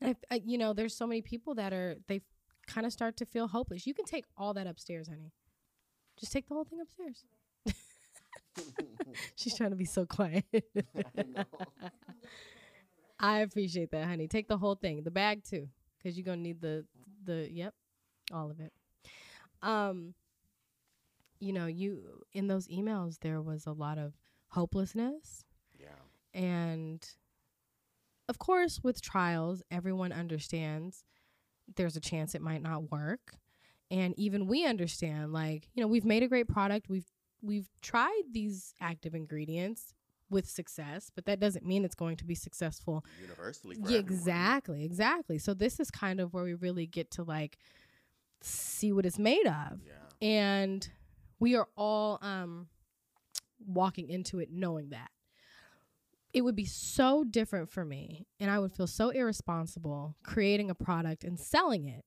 And 0.00 0.16
I, 0.30 0.34
I, 0.36 0.42
you 0.44 0.56
know, 0.58 0.72
there's 0.72 0.94
so 0.96 1.06
many 1.06 1.22
people 1.22 1.54
that 1.56 1.72
are, 1.72 1.96
they 2.08 2.22
kind 2.66 2.86
of 2.86 2.92
start 2.92 3.16
to 3.18 3.26
feel 3.26 3.48
hopeless. 3.48 3.86
You 3.86 3.94
can 3.94 4.04
take 4.04 4.24
all 4.36 4.54
that 4.54 4.66
upstairs, 4.66 5.08
honey. 5.08 5.32
Just 6.18 6.32
take 6.32 6.46
the 6.48 6.54
whole 6.54 6.64
thing 6.64 6.80
upstairs. 6.80 7.24
She's 9.36 9.56
trying 9.56 9.70
to 9.70 9.76
be 9.76 9.84
so 9.84 10.04
quiet. 10.06 10.44
I. 10.94 11.44
I 13.20 13.38
appreciate 13.40 13.90
that, 13.92 14.06
honey. 14.06 14.26
Take 14.26 14.48
the 14.48 14.58
whole 14.58 14.74
thing, 14.74 15.02
the 15.04 15.10
bag 15.10 15.44
too, 15.44 15.68
because 15.98 16.16
you're 16.16 16.24
gonna 16.24 16.38
need 16.42 16.60
the 16.60 16.84
the 17.24 17.48
yep, 17.50 17.74
all 18.32 18.50
of 18.50 18.58
it. 18.60 18.72
Um, 19.62 20.14
you 21.38 21.52
know, 21.52 21.66
you 21.66 22.24
in 22.32 22.48
those 22.48 22.66
emails 22.68 23.18
there 23.20 23.40
was 23.40 23.66
a 23.66 23.72
lot 23.72 23.98
of 23.98 24.12
hopelessness, 24.52 25.44
yeah 25.78 25.88
and 26.34 27.06
of 28.28 28.38
course, 28.38 28.80
with 28.82 29.02
trials, 29.02 29.62
everyone 29.70 30.12
understands 30.12 31.04
there's 31.76 31.96
a 31.96 32.00
chance 32.00 32.34
it 32.34 32.42
might 32.42 32.62
not 32.62 32.90
work, 32.90 33.34
and 33.90 34.14
even 34.18 34.46
we 34.46 34.64
understand. 34.64 35.32
Like, 35.32 35.68
you 35.74 35.82
know, 35.82 35.86
we've 35.86 36.04
made 36.04 36.22
a 36.22 36.28
great 36.28 36.48
product. 36.48 36.88
We've 36.88 37.10
we've 37.42 37.68
tried 37.82 38.22
these 38.32 38.74
active 38.80 39.14
ingredients 39.14 39.94
with 40.30 40.48
success, 40.48 41.10
but 41.14 41.26
that 41.26 41.40
doesn't 41.40 41.66
mean 41.66 41.84
it's 41.84 41.94
going 41.94 42.16
to 42.16 42.24
be 42.24 42.34
successful 42.34 43.04
universally 43.20 43.76
yeah, 43.76 43.98
everyone. 43.98 44.00
exactly, 44.00 44.84
exactly. 44.84 45.38
So 45.38 45.52
this 45.52 45.78
is 45.78 45.90
kind 45.90 46.20
of 46.20 46.32
where 46.32 46.44
we 46.44 46.54
really 46.54 46.86
get 46.86 47.10
to 47.12 47.22
like 47.22 47.58
see 48.40 48.92
what 48.92 49.04
it's 49.04 49.18
made 49.18 49.46
of. 49.46 49.80
yeah 49.84 49.92
And 50.20 50.88
we 51.38 51.54
are 51.56 51.68
all 51.76 52.18
um 52.22 52.68
walking 53.66 54.08
into 54.08 54.38
it 54.38 54.50
knowing 54.50 54.90
that. 54.90 55.10
It 56.32 56.42
would 56.42 56.56
be 56.56 56.64
so 56.64 57.24
different 57.24 57.70
for 57.70 57.84
me 57.84 58.26
and 58.40 58.50
I 58.50 58.58
would 58.58 58.72
feel 58.72 58.86
so 58.86 59.10
irresponsible 59.10 60.16
creating 60.22 60.70
a 60.70 60.74
product 60.74 61.24
and 61.24 61.38
selling 61.38 61.86
it 61.86 62.04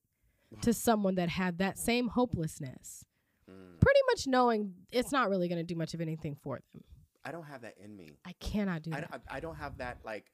to 0.62 0.72
someone 0.72 1.14
that 1.16 1.28
had 1.28 1.58
that 1.58 1.78
same 1.78 2.08
hopelessness. 2.08 3.04
Mm. 3.48 3.80
Pretty 3.80 4.00
much 4.10 4.26
knowing 4.26 4.74
it's 4.90 5.12
not 5.12 5.28
really 5.28 5.48
going 5.48 5.58
to 5.58 5.64
do 5.64 5.76
much 5.76 5.94
of 5.94 6.00
anything 6.00 6.34
for 6.34 6.60
them. 6.72 6.82
I 7.24 7.30
don't 7.30 7.44
have 7.44 7.62
that 7.62 7.74
in 7.82 7.96
me. 7.96 8.18
I 8.24 8.32
cannot 8.40 8.82
do 8.82 8.90
I, 8.92 9.00
that. 9.00 9.10
don't- 9.10 9.22
I 9.30 9.40
don't 9.40 9.56
have 9.56 9.78
that 9.78 9.98
like, 10.04 10.26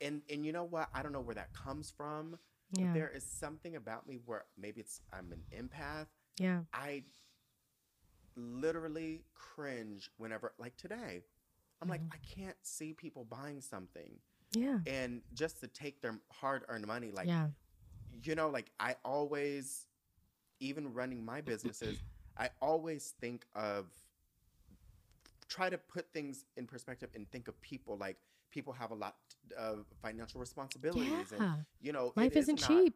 and 0.00 0.22
and 0.30 0.44
you 0.44 0.52
know 0.52 0.64
what? 0.64 0.88
I 0.94 1.02
don't 1.02 1.12
know 1.12 1.20
where 1.20 1.34
that 1.34 1.52
comes 1.54 1.90
from. 1.96 2.38
yeah. 2.72 2.86
But 2.86 2.94
there 2.94 3.12
is 3.14 3.24
something 3.24 3.76
about 3.76 4.06
me 4.08 4.18
where 4.26 4.44
maybe 4.58 4.80
it's 4.80 5.00
I'm 5.12 5.32
an 5.32 5.42
empath. 5.56 6.06
Yeah. 6.38 6.60
I 6.72 7.04
literally 8.36 9.22
cringe 9.34 10.10
whenever, 10.18 10.52
like 10.58 10.76
today, 10.76 11.22
I'm 11.80 11.88
like, 11.88 12.00
Mhm. 12.02 12.14
I 12.14 12.18
can't 12.18 12.56
see 12.62 12.92
people 12.92 13.24
buying 13.24 13.60
something. 13.60 14.18
Yeah. 14.52 14.80
And 14.86 15.22
just 15.34 15.60
to 15.60 15.66
take 15.66 16.00
their 16.00 16.20
hard 16.30 16.64
earned 16.68 16.86
money, 16.86 17.10
like, 17.10 17.26
yeah. 17.26 17.48
you 18.22 18.34
know, 18.34 18.48
like 18.50 18.70
I 18.78 18.96
always, 19.04 19.86
even 20.60 20.92
running 20.92 21.24
my 21.24 21.40
businesses, 21.40 21.98
I 22.36 22.50
always 22.60 23.14
think 23.20 23.46
of, 23.54 23.86
try 25.48 25.68
to 25.68 25.76
put 25.78 26.10
things 26.12 26.44
in 26.56 26.66
perspective 26.66 27.10
and 27.14 27.30
think 27.30 27.46
of 27.48 27.60
people 27.60 27.96
like 27.98 28.16
people 28.50 28.72
have 28.72 28.90
a 28.90 28.94
lot 28.94 29.16
of 29.58 29.84
financial 30.00 30.40
responsibilities 30.40 31.30
and 31.32 31.64
you 31.80 31.92
know 31.92 32.12
Life 32.16 32.32
is 32.36 32.44
isn't 32.44 32.56
cheap. 32.58 32.94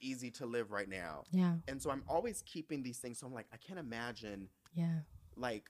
easy 0.00 0.30
to 0.32 0.44
live 0.46 0.70
right 0.72 0.88
now 0.90 1.24
Yeah. 1.30 1.54
and 1.68 1.80
so 1.80 1.90
i'm 1.90 2.02
always 2.06 2.42
keeping 2.42 2.82
these 2.82 2.98
things 2.98 3.18
so 3.18 3.26
i'm 3.26 3.32
like 3.32 3.46
i 3.52 3.56
can't 3.56 3.78
imagine 3.78 4.48
Yeah. 4.76 4.98
like 5.36 5.64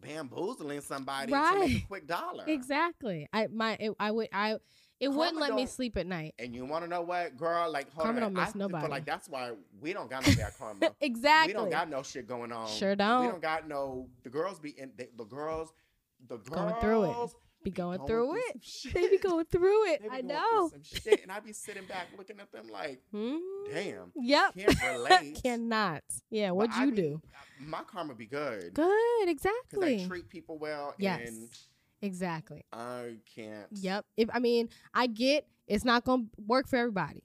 bamboozling 0.00 0.80
somebody 0.80 1.32
to 1.32 1.58
make 1.60 1.82
a 1.82 1.86
quick 1.86 2.06
dollar 2.06 2.44
Exactly. 2.46 3.28
I 3.32 3.46
my 3.48 3.76
it, 3.80 3.92
I 3.98 4.10
would 4.10 4.28
I 4.32 4.56
it 5.00 5.08
wouldn't 5.08 5.38
let 5.38 5.54
me 5.54 5.66
sleep 5.66 5.96
at 5.96 6.06
night. 6.06 6.34
and 6.38 6.54
you 6.54 6.64
want 6.64 6.84
to 6.84 6.88
know 6.90 7.02
what 7.02 7.36
girl 7.36 7.70
like 7.70 7.92
hold 7.92 8.04
Karma 8.06 8.20
on, 8.20 8.22
don't 8.22 8.34
miss 8.34 8.50
I 8.50 8.52
feel 8.52 8.68
nobody. 8.68 8.88
like 8.88 9.04
that's 9.04 9.28
why 9.28 9.52
we 9.80 9.92
don't 9.92 10.08
got 10.08 10.26
no 10.26 10.34
bad 10.36 10.52
karma 10.58 10.90
exactly. 11.00 11.52
we 11.54 11.58
don't 11.58 11.70
got 11.70 11.88
no 11.90 12.02
shit 12.02 12.28
going 12.28 12.52
on 12.52 12.68
Sure 12.68 12.94
don't. 12.94 13.22
We 13.24 13.28
don't 13.32 13.42
got 13.42 13.66
no 13.68 14.08
the 14.22 14.30
girls 14.30 14.58
be 14.60 14.70
in 14.78 14.92
the, 14.96 15.08
the 15.16 15.24
girls 15.24 15.72
the 16.28 16.36
girls 16.38 16.70
Going 16.72 16.80
through 16.80 17.04
it. 17.04 17.30
Be 17.62 17.70
going, 17.82 18.04
through 18.06 18.36
it. 18.36 18.56
some 18.62 18.92
They 18.94 19.08
be 19.08 19.18
going 19.18 19.44
through 19.46 19.90
it. 19.92 20.02
I 20.10 20.20
going 20.22 20.26
know. 20.28 20.68
some 20.70 20.82
shit, 20.82 21.22
and 21.22 21.30
I 21.32 21.40
be 21.40 21.52
sitting 21.52 21.84
back 21.86 22.08
looking 22.16 22.38
at 22.40 22.50
them 22.52 22.68
like, 22.68 23.00
Mm. 23.14 23.38
damn, 23.72 24.12
Yep. 24.16 24.54
can't 24.56 24.82
relate. 24.96 25.40
Cannot. 25.42 26.02
Yeah. 26.30 26.50
What'd 26.52 26.74
I 26.74 26.84
you 26.84 26.90
be- 26.90 26.96
do? 26.96 27.22
My 27.60 27.82
karma 27.82 28.14
be 28.14 28.26
good. 28.26 28.74
Good. 28.74 29.28
Exactly. 29.28 29.94
Because 29.96 30.04
I 30.06 30.08
treat 30.08 30.28
people 30.28 30.58
well, 30.58 30.94
yes. 30.98 31.28
and 31.28 31.48
Exactly. 32.02 32.64
I 32.72 33.16
can't. 33.34 33.66
Yep. 33.72 34.04
If 34.16 34.28
I 34.32 34.38
mean, 34.40 34.68
I 34.92 35.06
get 35.06 35.46
it's 35.68 35.84
not 35.84 36.04
gonna 36.04 36.24
work 36.46 36.66
for 36.68 36.76
everybody. 36.76 37.22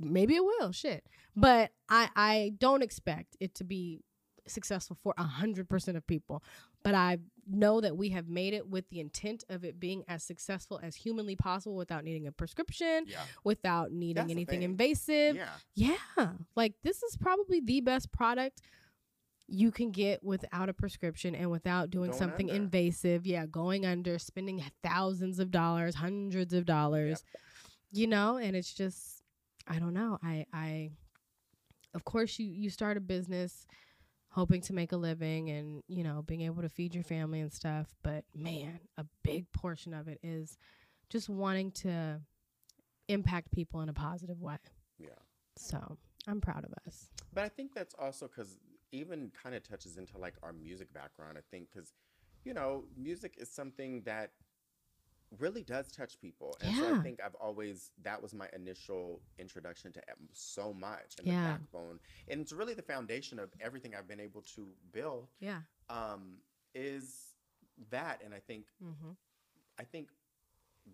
Maybe 0.00 0.34
it 0.34 0.44
will. 0.44 0.72
Shit. 0.72 1.04
But 1.36 1.70
I 1.90 2.08
I 2.16 2.52
don't 2.58 2.82
expect 2.82 3.36
it 3.38 3.54
to 3.56 3.64
be 3.64 4.00
successful 4.46 4.96
for 5.02 5.14
a 5.18 5.22
hundred 5.22 5.68
percent 5.68 5.96
of 5.98 6.06
people. 6.06 6.42
But 6.82 6.94
I 6.94 7.18
know 7.46 7.80
that 7.80 7.96
we 7.96 8.10
have 8.10 8.28
made 8.28 8.54
it 8.54 8.68
with 8.68 8.88
the 8.88 9.00
intent 9.00 9.44
of 9.48 9.64
it 9.64 9.80
being 9.80 10.04
as 10.08 10.22
successful 10.22 10.78
as 10.82 10.94
humanly 10.94 11.34
possible 11.36 11.74
without 11.76 12.04
needing 12.04 12.26
a 12.26 12.32
prescription, 12.32 13.04
Yeah. 13.06 13.22
without 13.44 13.90
needing 13.92 14.14
That's 14.14 14.30
anything 14.30 14.62
invasive. 14.62 15.36
Yeah. 15.36 15.48
Yeah. 15.74 16.32
Like 16.54 16.74
this 16.82 17.02
is 17.02 17.16
probably 17.16 17.60
the 17.60 17.80
best 17.80 18.12
product 18.12 18.60
you 19.48 19.70
can 19.70 19.90
get 19.90 20.22
without 20.22 20.68
a 20.68 20.72
prescription 20.72 21.34
and 21.34 21.50
without 21.50 21.90
doing 21.90 22.10
Going 22.10 22.18
something 22.18 22.50
under. 22.50 22.62
invasive. 22.62 23.26
Yeah, 23.26 23.44
going 23.46 23.84
under, 23.84 24.18
spending 24.18 24.62
thousands 24.82 25.38
of 25.40 25.50
dollars, 25.50 25.96
hundreds 25.96 26.54
of 26.54 26.64
dollars. 26.64 27.22
You 27.90 28.06
know, 28.06 28.36
and 28.38 28.56
it's 28.56 28.72
just 28.72 29.22
I 29.66 29.78
don't 29.78 29.94
know. 29.94 30.18
I 30.22 30.46
I 30.52 30.90
of 31.94 32.04
course 32.04 32.38
you 32.38 32.46
you 32.46 32.70
start 32.70 32.96
a 32.96 33.00
business 33.00 33.66
hoping 34.32 34.62
to 34.62 34.72
make 34.72 34.92
a 34.92 34.96
living 34.96 35.50
and, 35.50 35.82
you 35.88 36.02
know, 36.02 36.22
being 36.26 36.40
able 36.40 36.62
to 36.62 36.68
feed 36.68 36.94
your 36.94 37.04
family 37.04 37.40
and 37.40 37.52
stuff, 37.52 37.94
but 38.02 38.24
man, 38.34 38.80
a 38.96 39.04
big 39.22 39.50
portion 39.52 39.92
of 39.92 40.08
it 40.08 40.18
is 40.22 40.56
just 41.10 41.28
wanting 41.28 41.70
to 41.70 42.18
impact 43.08 43.52
people 43.52 43.82
in 43.82 43.88
a 43.90 43.92
positive 43.92 44.40
way. 44.40 44.56
Yeah. 44.98 45.08
So 45.56 45.98
I'm 46.26 46.40
proud 46.40 46.64
of 46.64 46.72
us. 46.86 47.10
But 47.34 47.44
I 47.44 47.48
think 47.48 47.74
that's 47.74 47.94
also 47.98 48.26
because 48.26 48.56
even 48.90 49.30
kind 49.42 49.54
of 49.54 49.62
touches 49.62 49.98
into 49.98 50.16
like 50.16 50.34
our 50.42 50.52
music 50.52 50.92
background. 50.92 51.36
I 51.36 51.42
think 51.50 51.68
because, 51.70 51.92
you 52.44 52.54
know, 52.54 52.84
music 52.96 53.34
is 53.38 53.50
something 53.50 54.02
that 54.06 54.30
really 55.38 55.62
does 55.62 55.90
touch 55.90 56.20
people. 56.20 56.56
And 56.60 56.76
so 56.76 56.94
I 56.94 56.98
think 57.02 57.20
I've 57.24 57.34
always, 57.36 57.90
that 58.02 58.22
was 58.22 58.34
my 58.34 58.48
initial 58.54 59.20
introduction 59.38 59.92
to 59.92 60.02
so 60.32 60.72
much 60.72 61.14
and 61.18 61.26
Yeah. 61.26 61.42
the 61.42 61.48
backbone. 61.58 62.00
And 62.28 62.40
it's 62.40 62.52
really 62.52 62.74
the 62.74 62.82
foundation 62.82 63.38
of 63.38 63.50
everything 63.60 63.94
I've 63.94 64.08
been 64.08 64.20
able 64.20 64.42
to 64.56 64.68
build 64.92 65.28
Yeah. 65.40 65.62
um, 65.88 66.38
is 66.74 67.34
that. 67.90 68.22
And 68.24 68.34
I 68.34 68.40
think 68.40 68.66
Mm-hmm. 68.82 69.12
I 69.78 69.84
think 69.84 70.08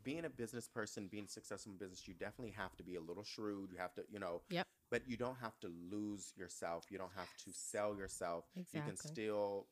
being 0.04 0.24
a 0.24 0.30
business 0.30 0.68
person, 0.68 1.08
being 1.08 1.26
successful 1.26 1.72
in 1.72 1.78
business, 1.78 2.06
you 2.06 2.14
definitely 2.14 2.52
have 2.52 2.76
to 2.76 2.82
be 2.84 2.94
a 2.96 3.00
little 3.00 3.24
shrewd. 3.24 3.70
You 3.72 3.78
have 3.78 3.94
to, 3.94 4.04
you 4.10 4.18
know, 4.20 4.42
Yep. 4.50 4.66
but 4.90 5.08
you 5.08 5.16
don't 5.16 5.36
have 5.38 5.58
to 5.60 5.68
lose 5.90 6.32
yourself. 6.36 6.84
You 6.90 6.98
don't 6.98 7.12
have 7.16 7.34
to 7.44 7.52
sell 7.52 7.96
yourself. 7.96 8.44
Exactly. 8.54 8.80
You 8.80 8.86
can 8.86 8.96
still 8.96 9.66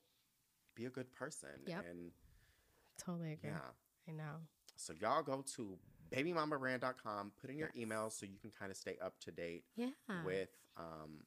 be 0.75 0.85
a 0.85 0.89
good 0.89 1.11
person. 1.13 1.49
Yep. 1.65 1.85
And 1.89 2.11
Totally 2.97 3.33
agree. 3.33 3.49
yeah. 3.51 3.71
I 4.07 4.11
know. 4.11 4.35
So 4.77 4.93
y'all 4.99 5.23
go 5.23 5.43
to 5.55 5.77
babymamabrand.com, 6.11 7.31
put 7.39 7.49
in 7.49 7.57
your 7.57 7.71
email 7.75 8.09
so 8.09 8.25
you 8.25 8.37
can 8.39 8.51
kind 8.51 8.71
of 8.71 8.77
stay 8.77 8.97
up 9.01 9.19
to 9.21 9.31
date 9.31 9.63
Yeah. 9.75 9.89
with 10.23 10.49
um, 10.77 11.23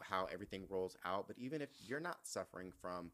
how 0.00 0.26
everything 0.32 0.64
rolls 0.68 0.96
out. 1.04 1.26
But 1.26 1.38
even 1.38 1.60
if 1.62 1.70
you're 1.86 2.00
not 2.00 2.18
suffering 2.26 2.72
from 2.80 3.10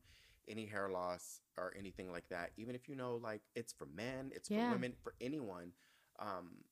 any 0.49 0.67
hair 0.67 0.89
loss 0.89 1.41
or 1.57 1.73
anything 1.79 2.11
like 2.11 2.29
that, 2.31 2.51
even 2.57 2.75
if 2.75 2.89
you 2.89 2.95
know 2.95 3.17
like 3.17 3.43
it's 3.55 3.73
for 3.73 3.87
men, 3.87 4.33
it's 4.35 4.51
Yeah. 4.51 4.67
for 4.67 4.73
women, 4.75 4.95
for 5.03 5.15
anyone, 5.21 5.73
um, 6.19 6.65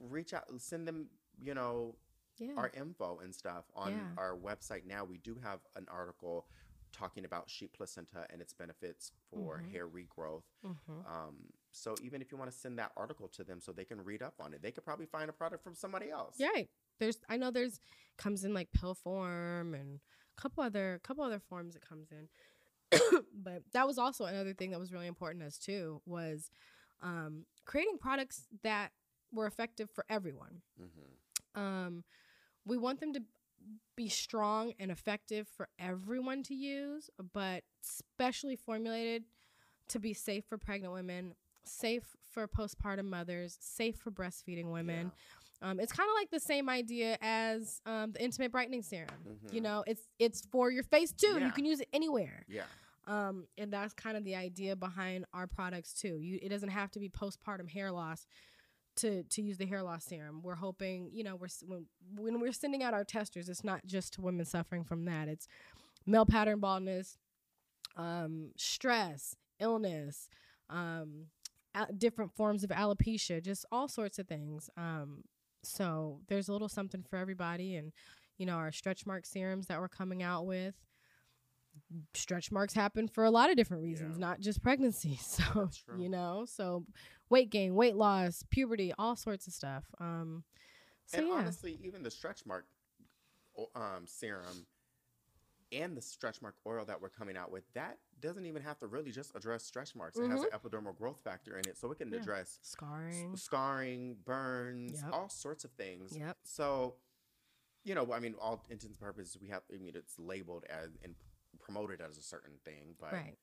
reach 0.00 0.32
out, 0.32 0.44
send 0.60 0.86
them, 0.86 1.08
you 1.40 1.54
know, 1.54 1.96
yeah. 2.38 2.52
our 2.56 2.70
info 2.74 3.18
and 3.22 3.34
stuff 3.34 3.64
on 3.74 3.92
Yeah. 3.92 4.14
our 4.16 4.36
website 4.36 4.84
now. 4.86 5.04
We 5.04 5.18
do 5.18 5.36
have 5.42 5.60
an 5.76 5.86
article 5.90 6.46
talking 6.94 7.24
about 7.24 7.50
sheep 7.50 7.72
placenta 7.76 8.26
and 8.30 8.40
its 8.40 8.52
benefits 8.52 9.12
for 9.30 9.58
Mhm. 9.58 9.70
hair 9.72 9.88
regrowth. 9.88 10.44
mm-hmm. 10.64 11.00
Um, 11.06 11.52
so 11.72 11.94
even 12.02 12.22
if 12.22 12.30
you 12.30 12.38
want 12.38 12.50
to 12.50 12.56
send 12.56 12.78
that 12.78 12.92
article 12.96 13.28
to 13.28 13.44
them 13.44 13.60
so 13.60 13.72
they 13.72 13.84
can 13.84 14.02
read 14.04 14.22
up 14.22 14.34
on 14.40 14.54
it, 14.54 14.62
they 14.62 14.70
could 14.70 14.84
probably 14.84 15.06
find 15.06 15.28
a 15.28 15.32
product 15.32 15.62
from 15.64 15.74
somebody 15.74 16.10
else. 16.10 16.36
Right. 16.40 16.68
There's 17.00 17.18
I 17.28 17.36
know 17.36 17.50
there's 17.50 17.80
comes 18.16 18.44
in 18.44 18.54
like 18.54 18.70
pill 18.72 18.94
form 18.94 19.74
and 19.74 20.00
a 20.38 20.40
couple 20.40 20.62
other 20.62 21.00
couple 21.02 21.24
other 21.24 21.40
forms 21.40 21.74
it 21.76 21.82
comes 21.82 22.12
in. 22.12 22.28
but 23.34 23.62
that 23.72 23.86
was 23.86 23.98
also 23.98 24.24
another 24.24 24.54
thing 24.54 24.70
that 24.70 24.78
was 24.78 24.92
really 24.92 25.08
important 25.08 25.42
as 25.44 25.58
too 25.58 26.00
was 26.06 26.50
um, 27.02 27.44
creating 27.64 27.98
products 27.98 28.46
that 28.62 28.92
were 29.32 29.46
effective 29.46 29.90
for 29.90 30.04
everyone. 30.08 30.62
hmm 30.78 31.60
Um, 31.60 32.04
we 32.64 32.78
want 32.78 33.00
them 33.00 33.12
to 33.14 33.22
be 33.96 34.08
strong 34.08 34.72
and 34.78 34.90
effective 34.90 35.46
for 35.48 35.68
everyone 35.78 36.42
to 36.44 36.54
use, 36.54 37.10
but 37.32 37.62
specially 37.80 38.56
formulated 38.56 39.24
to 39.88 39.98
be 39.98 40.12
safe 40.14 40.44
for 40.48 40.58
pregnant 40.58 40.92
women, 40.92 41.34
safe 41.64 42.16
for 42.30 42.48
postpartum 42.48 43.04
mothers, 43.04 43.56
safe 43.60 43.96
for 43.96 44.10
breastfeeding 44.10 44.72
women. 44.72 45.12
Um, 45.62 45.78
it's 45.80 45.92
kind 45.92 46.08
of 46.08 46.14
like 46.20 46.30
the 46.30 46.40
same 46.40 46.68
idea 46.68 47.16
as 47.22 47.80
um, 47.86 48.12
the 48.12 48.22
intimate 48.22 48.50
brightening 48.52 48.82
serum. 48.82 49.08
You 49.50 49.60
Mhm. 49.60 49.62
know, 49.62 49.84
it's 49.86 50.08
it's 50.18 50.44
for 50.46 50.70
your 50.70 50.82
face 50.82 51.12
too. 51.12 51.36
Yeah. 51.38 51.46
You 51.46 51.52
can 51.52 51.64
use 51.64 51.80
it 51.80 51.88
anywhere. 51.92 52.44
Yeah. 52.48 52.64
Um, 53.06 53.46
and 53.58 53.72
that's 53.72 53.92
kind 53.94 54.16
of 54.16 54.24
the 54.24 54.34
idea 54.34 54.74
behind 54.76 55.26
our 55.32 55.46
products 55.46 55.92
too. 55.94 56.18
You 56.20 56.38
it 56.42 56.48
doesn't 56.48 56.70
have 56.70 56.90
to 56.92 56.98
be 56.98 57.08
postpartum 57.08 57.68
hair 57.68 57.92
loss 57.92 58.26
to 58.96 59.22
to 59.24 59.42
use 59.42 59.58
the 59.58 59.66
hair 59.66 59.82
loss 59.82 60.04
serum. 60.04 60.40
We're 60.42 60.54
hoping, 60.56 61.10
you 61.12 61.24
know, 61.24 61.36
we're 61.36 61.48
when, 61.66 61.86
when 62.16 62.40
we're 62.40 62.52
sending 62.52 62.82
out 62.82 62.94
our 62.94 63.04
testers, 63.04 63.48
it's 63.48 63.64
not 63.64 63.84
just 63.86 64.14
to 64.14 64.22
women 64.22 64.44
suffering 64.44 64.84
from 64.84 65.04
that. 65.06 65.28
It's 65.28 65.46
male 66.06 66.26
pattern 66.26 66.60
baldness, 66.60 67.18
um, 67.96 68.50
stress, 68.56 69.36
illness, 69.60 70.28
um, 70.70 71.26
different 71.98 72.32
forms 72.34 72.64
of 72.64 72.70
alopecia, 72.70 73.42
just 73.42 73.64
all 73.72 73.88
sorts 73.88 74.18
of 74.18 74.28
things. 74.28 74.70
Um, 74.76 75.24
so 75.62 76.20
there's 76.28 76.48
a 76.48 76.52
little 76.52 76.68
something 76.68 77.04
for 77.08 77.16
everybody, 77.16 77.76
and 77.76 77.92
you 78.38 78.46
know, 78.46 78.54
our 78.54 78.72
stretch 78.72 79.06
mark 79.06 79.26
serums 79.26 79.66
that 79.66 79.80
we're 79.80 79.88
coming 79.88 80.22
out 80.22 80.46
with 80.46 80.74
stretch 82.14 82.50
marks 82.52 82.74
happen 82.74 83.08
for 83.08 83.24
a 83.24 83.30
lot 83.30 83.50
of 83.50 83.56
different 83.56 83.82
reasons, 83.82 84.16
Yeah. 84.18 84.26
not 84.26 84.40
just 84.40 84.62
pregnancy. 84.62 85.18
So, 85.22 85.70
you 85.98 86.08
know, 86.08 86.44
so 86.46 86.84
weight 87.30 87.50
gain, 87.50 87.74
weight 87.74 87.96
loss, 87.96 88.44
puberty, 88.50 88.92
all 88.98 89.16
sorts 89.16 89.46
of 89.46 89.52
stuff. 89.52 89.84
Um, 90.00 90.44
so 91.06 91.18
and 91.18 91.28
yeah, 91.28 91.34
honestly, 91.34 91.78
even 91.82 92.02
the 92.02 92.10
stretch 92.10 92.44
mark 92.46 92.66
um, 93.74 94.04
serum 94.06 94.66
and 95.72 95.96
the 95.96 96.02
stretch 96.02 96.40
mark 96.42 96.54
oil 96.66 96.84
that 96.84 97.00
we're 97.00 97.08
coming 97.08 97.36
out 97.36 97.50
with, 97.50 97.64
that 97.74 97.98
doesn't 98.20 98.46
even 98.46 98.62
have 98.62 98.78
to 98.78 98.86
really 98.86 99.10
just 99.10 99.34
address 99.34 99.64
stretch 99.64 99.94
marks. 99.96 100.18
It 100.18 100.30
has 100.30 100.42
an 100.42 100.48
epidermal 100.54 100.96
growth 100.96 101.20
factor 101.22 101.58
in 101.58 101.68
it, 101.68 101.76
so 101.76 101.90
it 101.90 101.98
can 101.98 102.06
Mm-hmm. 102.08 102.14
Yeah. 102.14 102.20
address 102.20 102.58
s- 102.62 102.70
scarring. 102.70 103.36
scarring, 103.36 104.16
burns, 104.24 105.02
Yep. 105.02 105.12
all 105.12 105.28
sorts 105.28 105.64
of 105.64 105.72
things. 105.72 106.16
Yep. 106.16 106.36
So, 106.44 106.94
you 107.84 107.94
know, 107.94 108.12
I 108.12 108.20
mean, 108.20 108.34
all 108.40 108.62
intents 108.70 108.84
and 108.84 108.98
purposes, 108.98 109.36
we 109.40 109.48
have. 109.48 109.62
I 109.72 109.78
mean, 109.78 109.92
it's 109.96 110.18
labeled 110.18 110.64
as 110.70 110.90
and 111.02 111.14
promoted 111.64 112.00
as 112.00 112.18
a 112.18 112.22
certain 112.22 112.54
thing, 112.64 112.94
but 113.00 113.12
Right. 113.12 113.36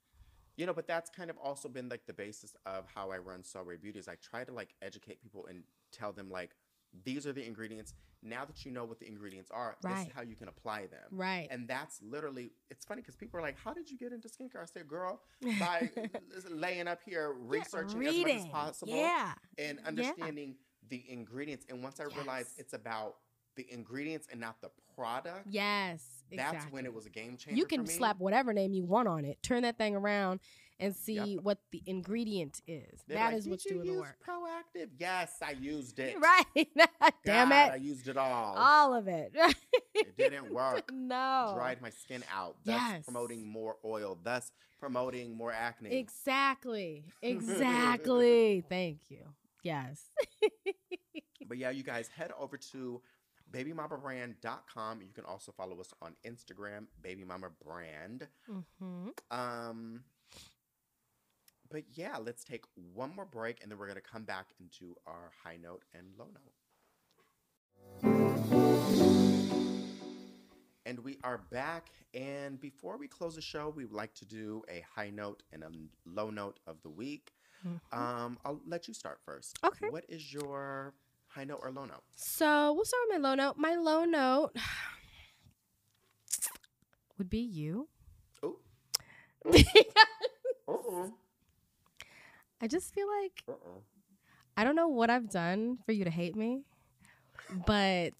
you 0.55 0.65
know, 0.65 0.73
but 0.73 0.87
that's 0.87 1.09
kind 1.09 1.29
of 1.29 1.37
also 1.37 1.67
been 1.67 1.89
like 1.89 2.05
the 2.05 2.13
basis 2.13 2.55
of 2.65 2.85
how 2.93 3.11
I 3.11 3.17
run 3.17 3.41
Soulray 3.43 3.81
Beauty. 3.81 3.99
Is 3.99 4.07
I 4.07 4.15
try 4.15 4.43
to 4.43 4.51
like 4.53 4.75
educate 4.81 5.21
people 5.21 5.47
and 5.47 5.63
tell 5.91 6.11
them 6.13 6.29
like 6.29 6.51
these 7.03 7.25
are 7.27 7.33
the 7.33 7.45
ingredients. 7.45 7.93
Now 8.23 8.45
that 8.45 8.63
you 8.65 8.71
know 8.71 8.85
what 8.85 8.99
the 8.99 9.07
ingredients 9.07 9.49
are, 9.49 9.75
this 9.81 10.01
is 10.01 10.07
how 10.13 10.21
you 10.21 10.35
can 10.35 10.47
apply 10.47 10.81
them. 10.85 11.07
Right. 11.09 11.47
And 11.49 11.67
that's 11.67 11.99
literally, 12.03 12.51
it's 12.69 12.85
funny 12.85 13.01
because 13.01 13.15
people 13.15 13.39
are 13.39 13.41
like, 13.41 13.57
How 13.57 13.73
did 13.73 13.89
you 13.89 13.97
get 13.97 14.11
into 14.13 14.27
skincare? 14.27 14.61
I 14.61 14.65
said, 14.65 14.87
Girl, 14.87 15.21
by 15.59 15.89
laying 16.51 16.87
up 16.87 16.99
here, 17.03 17.33
researching 17.39 18.05
as 18.05 18.15
much 18.17 18.31
as 18.31 18.45
possible 18.47 18.93
Yeah. 18.95 19.33
and 19.57 19.79
understanding 19.87 20.55
the 20.89 21.03
ingredients. 21.09 21.65
And 21.69 21.81
once 21.81 21.99
I 21.99 22.03
realized 22.03 22.49
it's 22.59 22.73
about 22.73 23.15
the 23.55 23.65
ingredients 23.71 24.27
and 24.31 24.39
not 24.39 24.61
the 24.61 24.69
product, 24.95 25.47
Yes. 25.49 26.20
That's 26.37 26.53
exactly. 26.53 26.73
when 26.73 26.85
it 26.85 26.93
was 26.93 27.05
a 27.05 27.09
game 27.09 27.37
changer. 27.37 27.57
You 27.57 27.65
can 27.65 27.85
slap 27.85 28.19
whatever 28.19 28.53
name 28.53 28.73
you 28.73 28.83
want 28.85 29.07
on 29.07 29.25
it. 29.25 29.41
Turn 29.43 29.63
that 29.63 29.77
thing 29.77 29.95
around 29.95 30.39
and 30.79 30.95
see 30.95 31.37
what 31.37 31.59
the 31.71 31.83
ingredient 31.85 32.59
is. 32.65 33.03
They're 33.07 33.17
That 33.17 33.25
like, 33.27 33.35
is 33.37 33.47
what's 33.47 33.63
doing 33.65 33.85
the 33.93 33.99
work. 33.99 34.17
Proactiv. 34.27 34.87
Yes, 34.97 35.35
I 35.45 35.51
used 35.51 35.99
it. 35.99 36.17
Right. 36.19 36.67
Damn 37.25 37.49
God, 37.49 37.71
I 37.71 37.75
used 37.75 38.07
it 38.07 38.17
all. 38.17 38.55
All 38.57 38.95
of 38.95 39.07
it. 39.07 39.31
it 39.93 40.17
didn't 40.17 40.51
work. 40.51 40.91
no. 40.91 41.51
Dried 41.55 41.81
my 41.81 41.91
skin 41.91 42.23
out, 42.33 42.55
thus 42.65 42.75
Yes. 42.81 43.05
promoting 43.05 43.45
more 43.47 43.75
oil, 43.85 44.17
thus 44.23 44.51
promoting 44.79 45.37
more 45.37 45.51
acne. 45.51 45.91
Exactly. 45.95 47.03
Exactly. 47.21 48.63
Thank 48.67 49.01
you. 49.09 49.19
Yes. 49.63 50.09
But 51.47 51.57
yeah, 51.57 51.69
you 51.69 51.83
guys 51.83 52.07
head 52.07 52.31
over 52.39 52.57
to 52.71 53.01
babymamabrand.com. 53.51 55.01
You 55.01 55.11
can 55.13 55.25
also 55.25 55.51
follow 55.51 55.79
us 55.79 55.93
on 56.01 56.15
Instagram, 56.25 56.85
babymamabrand. 57.03 58.27
hmm 58.47 59.09
Um, 59.29 60.03
but 61.69 61.83
yeah, 61.93 62.17
let's 62.17 62.43
take 62.43 62.65
one 62.93 63.15
more 63.15 63.25
break 63.25 63.61
and 63.61 63.71
then 63.71 63.77
we're 63.79 63.87
going 63.87 63.95
to 63.95 64.01
come 64.01 64.23
back 64.23 64.47
into 64.59 64.95
our 65.07 65.31
high 65.43 65.57
note 65.57 65.83
and 65.93 66.05
low 66.17 66.27
note. 66.33 66.51
And 70.85 70.99
we 71.01 71.17
are 71.23 71.37
back. 71.51 71.91
And 72.13 72.59
before 72.59 72.97
we 72.97 73.07
close 73.07 73.35
the 73.35 73.41
show, 73.41 73.69
we 73.75 73.85
would 73.85 73.93
like 73.95 74.13
to 74.15 74.25
do 74.25 74.63
a 74.69 74.83
high 74.93 75.09
note 75.11 75.43
and 75.53 75.63
a 75.63 75.69
low 76.05 76.29
note 76.29 76.59
of 76.67 76.81
the 76.83 76.89
week. 76.89 77.31
Um, 77.93 78.39
I'll 78.43 78.59
let 78.67 78.87
you 78.87 78.93
start 78.93 79.19
first. 79.23 79.57
Okay. 79.63 79.87
What 79.89 80.03
is 80.09 80.33
your 80.33 80.93
high 81.33 81.43
note 81.43 81.59
or 81.61 81.71
low 81.71 81.85
note? 81.85 82.03
So 82.15 82.73
we'll 82.73 82.85
start 82.85 83.03
with 83.09 83.21
my 83.21 83.29
low 83.29 83.35
note. 83.35 83.57
My 83.57 83.75
low 83.75 84.05
note 84.05 84.55
would 87.17 87.29
be 87.29 87.39
you. 87.39 87.87
Oh, 88.43 88.57
uh-uh. 90.67 91.07
I 92.61 92.67
just 92.67 92.93
feel 92.93 93.07
like 93.21 93.43
Uh-uh. 93.47 93.79
I 94.57 94.63
don't 94.63 94.75
know 94.75 94.89
what 94.89 95.09
I've 95.09 95.29
done 95.29 95.77
for 95.85 95.91
you 95.93 96.03
to 96.03 96.11
hate 96.11 96.35
me, 96.35 96.63
but 97.65 98.13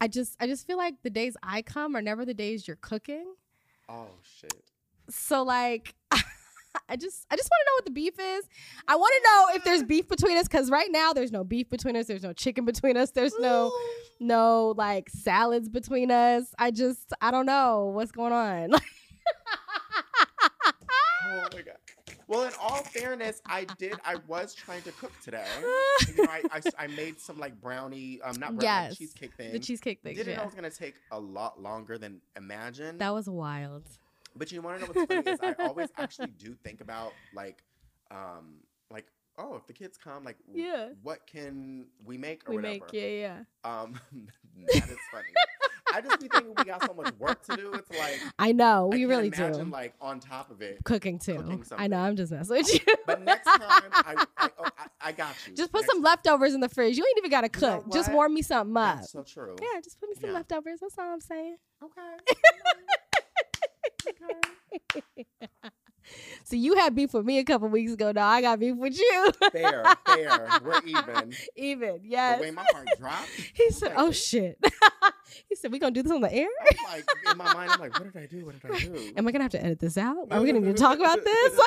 I 0.00 0.08
just 0.08 0.36
I 0.38 0.46
just 0.46 0.66
feel 0.66 0.76
like 0.76 0.94
the 1.02 1.10
days 1.10 1.36
I 1.42 1.62
come 1.62 1.96
are 1.96 2.02
never 2.02 2.24
the 2.24 2.34
days 2.34 2.68
you're 2.68 2.76
cooking. 2.76 3.34
Oh, 3.88 4.08
shit. 4.22 4.62
So 5.10 5.42
like 5.42 5.94
I 6.88 6.96
just 6.96 7.26
I 7.30 7.36
just 7.36 7.48
want 7.50 7.60
to 7.60 7.70
know 7.70 7.74
what 7.76 7.84
the 7.86 7.90
beef 7.92 8.14
is. 8.18 8.48
I 8.88 8.96
want 8.96 9.14
to 9.16 9.22
know 9.30 9.56
if 9.56 9.64
there's 9.64 9.82
beef 9.94 10.08
between 10.08 10.36
us 10.36 10.48
cuz 10.48 10.70
right 10.70 10.90
now 10.90 11.12
there's 11.12 11.32
no 11.32 11.44
beef 11.44 11.68
between 11.70 11.96
us. 11.96 12.06
There's 12.06 12.22
no 12.22 12.32
chicken 12.32 12.64
between 12.64 12.96
us. 12.96 13.10
There's 13.10 13.38
no 13.38 13.72
no 14.20 14.74
like 14.76 15.08
salads 15.10 15.68
between 15.68 16.10
us. 16.10 16.54
I 16.58 16.70
just 16.70 17.12
I 17.20 17.30
don't 17.30 17.46
know 17.46 17.86
what's 17.94 18.12
going 18.12 18.32
on. 18.32 18.72
Oh 21.26 21.48
my 21.54 21.62
god. 21.62 21.76
Well, 22.26 22.44
in 22.44 22.52
all 22.60 22.82
fairness, 22.82 23.40
I 23.46 23.64
did. 23.78 23.94
I 24.04 24.16
was 24.28 24.54
trying 24.54 24.82
to 24.82 24.92
cook 24.92 25.12
today. 25.22 25.46
you 26.08 26.16
know, 26.22 26.30
I, 26.30 26.42
I, 26.52 26.84
I 26.84 26.86
made 26.88 27.18
some 27.20 27.38
like 27.38 27.58
brownie, 27.60 28.20
um, 28.22 28.36
not 28.38 28.56
brownie, 28.56 28.64
Yes, 28.64 28.96
cheesecake 28.98 29.34
things. 29.34 29.52
the 29.52 29.58
cheesecake 29.58 30.02
thing. 30.02 30.14
Didn't 30.16 30.36
know 30.36 30.42
it 30.42 30.46
was 30.46 30.54
gonna 30.54 30.70
take 30.70 30.94
a 31.12 31.18
lot 31.18 31.60
longer 31.62 31.96
than 31.98 32.20
imagined. 32.36 32.98
That 33.00 33.14
was 33.14 33.28
wild. 33.28 33.84
But 34.36 34.50
you 34.52 34.60
want 34.62 34.80
to 34.80 34.86
know 34.86 34.92
what's 34.92 35.12
funny 35.12 35.30
is 35.30 35.38
I 35.42 35.54
always 35.64 35.88
actually 35.96 36.32
do 36.38 36.54
think 36.64 36.80
about 36.80 37.12
like, 37.34 37.62
um, 38.10 38.56
like 38.90 39.06
oh, 39.38 39.56
if 39.56 39.66
the 39.66 39.72
kids 39.72 39.98
come, 39.98 40.22
like, 40.24 40.36
Yeah. 40.52 40.90
what 41.02 41.26
can 41.26 41.86
we 42.04 42.16
make 42.16 42.48
or 42.48 42.50
We 42.50 42.56
whatever. 42.56 42.72
make 42.84 42.92
yeah 42.92 43.06
yeah. 43.08 43.38
Um, 43.64 43.98
that 44.66 44.88
is 44.90 44.98
funny. 45.12 45.26
I 45.92 46.00
just 46.00 46.18
be 46.20 46.26
thinking 46.28 46.54
we 46.56 46.64
got 46.64 46.84
so 46.84 46.94
much 46.94 47.12
work 47.18 47.44
to 47.46 47.56
do. 47.56 47.72
It's 47.74 47.90
like 47.96 48.20
I 48.38 48.50
know 48.52 48.86
I 48.92 48.94
we 48.94 48.98
can't 49.00 49.10
really 49.10 49.26
imagine 49.28 49.66
do. 49.66 49.70
like 49.70 49.94
on 50.00 50.18
top 50.18 50.50
of 50.50 50.60
it. 50.62 50.78
Cooking 50.84 51.18
too. 51.20 51.34
cooking 51.36 51.64
I 51.76 51.86
know. 51.86 51.98
I'm 51.98 52.16
just 52.16 52.32
messing 52.32 52.56
with 52.56 52.72
you. 52.74 52.94
But 53.06 53.22
next 53.22 53.44
time, 53.44 53.60
I, 53.92 54.24
I, 54.38 54.50
oh, 54.58 54.64
I, 54.78 54.86
I 55.08 55.12
got 55.12 55.34
you. 55.46 55.54
just 55.54 55.70
put 55.70 55.82
Next 55.82 55.92
some 55.92 56.02
leftovers 56.02 56.54
in 56.54 56.60
the 56.60 56.68
fridge. 56.68 56.96
You 56.96 57.04
ain't 57.06 57.18
even 57.18 57.30
gotta 57.30 57.50
You 57.54 57.60
know 57.60 57.80
cook. 57.82 57.92
Just 57.92 58.12
warm 58.12 58.34
me 58.34 58.42
something 58.42 58.76
up. 58.76 58.96
That's 58.96 59.12
so 59.12 59.22
true. 59.22 59.54
Yeah, 59.60 59.80
just 59.82 60.00
put 60.00 60.08
me 60.08 60.14
some 60.20 60.30
Yeah. 60.30 60.36
leftovers. 60.36 60.80
That's 60.80 60.98
all 60.98 61.12
I'm 61.12 61.20
saying. 61.20 61.56
Okay. 61.82 62.36
So 66.44 66.56
you 66.56 66.76
had 66.76 66.94
beef 66.94 67.14
with 67.14 67.24
me 67.24 67.38
a 67.38 67.44
couple 67.44 67.68
weeks 67.68 67.92
ago. 67.92 68.12
Now 68.12 68.28
I 68.28 68.42
got 68.42 68.60
beef 68.60 68.76
with 68.76 68.98
you. 68.98 69.32
Fair, 69.52 69.84
fair. 70.06 70.60
We're 70.62 70.80
even. 70.84 71.32
even, 71.56 72.00
yes. 72.04 72.38
The 72.38 72.42
way 72.42 72.50
my 72.50 72.66
heart 72.70 72.88
dropped. 72.98 73.30
he 73.54 73.70
said, 73.70 73.90
like, 73.90 73.98
"Oh 73.98 74.12
shit." 74.12 74.58
he 75.48 75.54
said, 75.54 75.72
"We 75.72 75.78
gonna 75.78 75.92
do 75.92 76.02
this 76.02 76.12
on 76.12 76.20
the 76.20 76.32
air? 76.32 76.48
I'm 76.70 76.92
like 76.92 77.04
in 77.30 77.38
my 77.38 77.54
mind, 77.54 77.70
I'm 77.70 77.80
like, 77.80 77.98
what 77.98 78.12
did 78.12 78.22
I 78.22 78.26
do? 78.26 78.44
What 78.44 78.60
did 78.60 78.70
I 78.70 78.78
do? 78.78 79.12
Am 79.16 79.26
I 79.26 79.32
gonna 79.32 79.44
have 79.44 79.52
to 79.52 79.64
edit 79.64 79.80
this 79.80 79.96
out? 79.96 80.28
Are 80.30 80.40
we 80.40 80.46
gonna 80.46 80.60
need 80.60 80.76
to 80.76 80.82
talk 80.82 80.98
about 80.98 81.24
this?" 81.24 81.60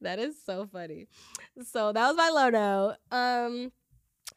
that 0.00 0.18
is 0.18 0.36
so 0.44 0.66
funny. 0.66 1.08
So 1.64 1.92
that 1.92 2.06
was 2.06 2.16
my 2.16 2.28
low 2.30 2.50
note. 2.50 2.96
Um, 3.10 3.72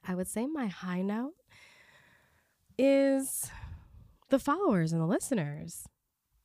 I 0.08 0.16
would 0.16 0.28
say 0.28 0.48
my 0.48 0.68
high 0.68 1.02
note 1.02 1.34
is 2.78 3.50
the 4.36 4.44
followers 4.44 4.92
and 4.92 5.02
the 5.02 5.06
listeners. 5.06 5.88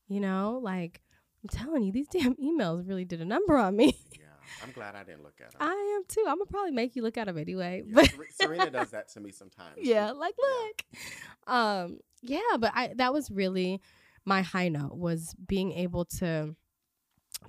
You 0.07 0.21
know, 0.21 0.61
like 0.63 1.03
I'm 1.43 1.49
telling 1.49 1.83
you, 1.83 1.93
these 1.93 2.09
damn 2.13 2.35
emails 2.37 2.89
really 2.89 3.05
did 3.05 3.21
a 3.21 3.25
number 3.25 3.57
on 3.57 3.77
me. 3.77 3.97
yeah, 4.13 4.27
I'm 4.63 4.71
glad 4.73 4.95
I 4.95 5.03
didn't 5.03 5.25
look 5.25 5.41
at 5.45 5.53
them. 5.53 5.61
I 5.61 5.97
am 5.97 6.03
too. 6.09 6.25
I'm 6.27 6.39
gonna 6.39 6.51
probably 6.51 6.71
make 6.71 6.95
you 6.95 7.03
look 7.03 7.19
at 7.19 7.27
them 7.27 7.37
anyway. 7.39 7.83
Yeah, 7.85 7.95
But 7.95 8.11
Serena 8.41 8.71
does 8.71 8.91
that 8.91 9.09
to 9.15 9.21
me 9.21 9.33
sometimes. 9.33 9.77
yeah, 9.83 10.13
like 10.13 10.35
Yeah. 10.39 10.49
look. 10.67 11.55
Um, 11.55 11.99
yeah, 12.23 12.57
but 12.59 12.73
I 12.75 12.93
that 12.97 13.13
was 13.13 13.31
really 13.31 13.81
my 14.25 14.43
high 14.43 14.69
note 14.69 14.97
was 14.97 15.35
being 15.47 15.73
able 15.73 16.05
to 16.05 16.55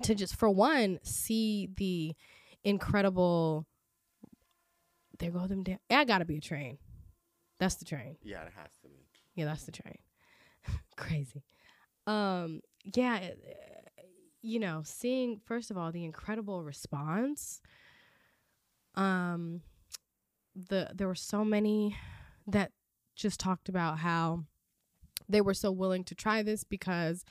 to 0.02 0.14
just 0.14 0.34
for 0.36 0.50
one 0.50 0.98
see 1.02 1.68
the 1.76 2.14
incredible 2.64 3.66
there 5.18 5.30
go 5.30 5.46
them 5.46 5.62
damn 5.62 5.78
I 5.90 6.04
gotta 6.04 6.24
be 6.24 6.38
a 6.38 6.40
train. 6.40 6.78
That's 7.60 7.76
the 7.76 7.84
train. 7.84 8.16
Yeah, 8.24 8.42
it 8.42 8.52
has 8.56 8.70
to 8.82 8.88
be. 8.88 9.06
Yeah, 9.36 9.44
that's 9.44 9.64
the 9.64 9.72
train. 9.72 9.98
Crazy. 11.02 11.42
Um, 12.06 12.60
yeah, 12.94 13.30
you 14.40 14.58
know, 14.58 14.82
seeing 14.84 15.40
first 15.44 15.70
of 15.70 15.76
all 15.76 15.92
the 15.92 16.04
incredible 16.04 16.62
response. 16.62 17.60
Um, 18.94 19.62
the 20.54 20.90
there 20.94 21.06
were 21.06 21.14
so 21.14 21.44
many 21.44 21.96
that 22.46 22.72
just 23.16 23.40
talked 23.40 23.68
about 23.68 23.98
how 23.98 24.44
they 25.28 25.40
were 25.40 25.54
so 25.54 25.70
willing 25.70 26.04
to 26.04 26.14
try 26.14 26.42
this 26.42 26.64
because 26.64 27.24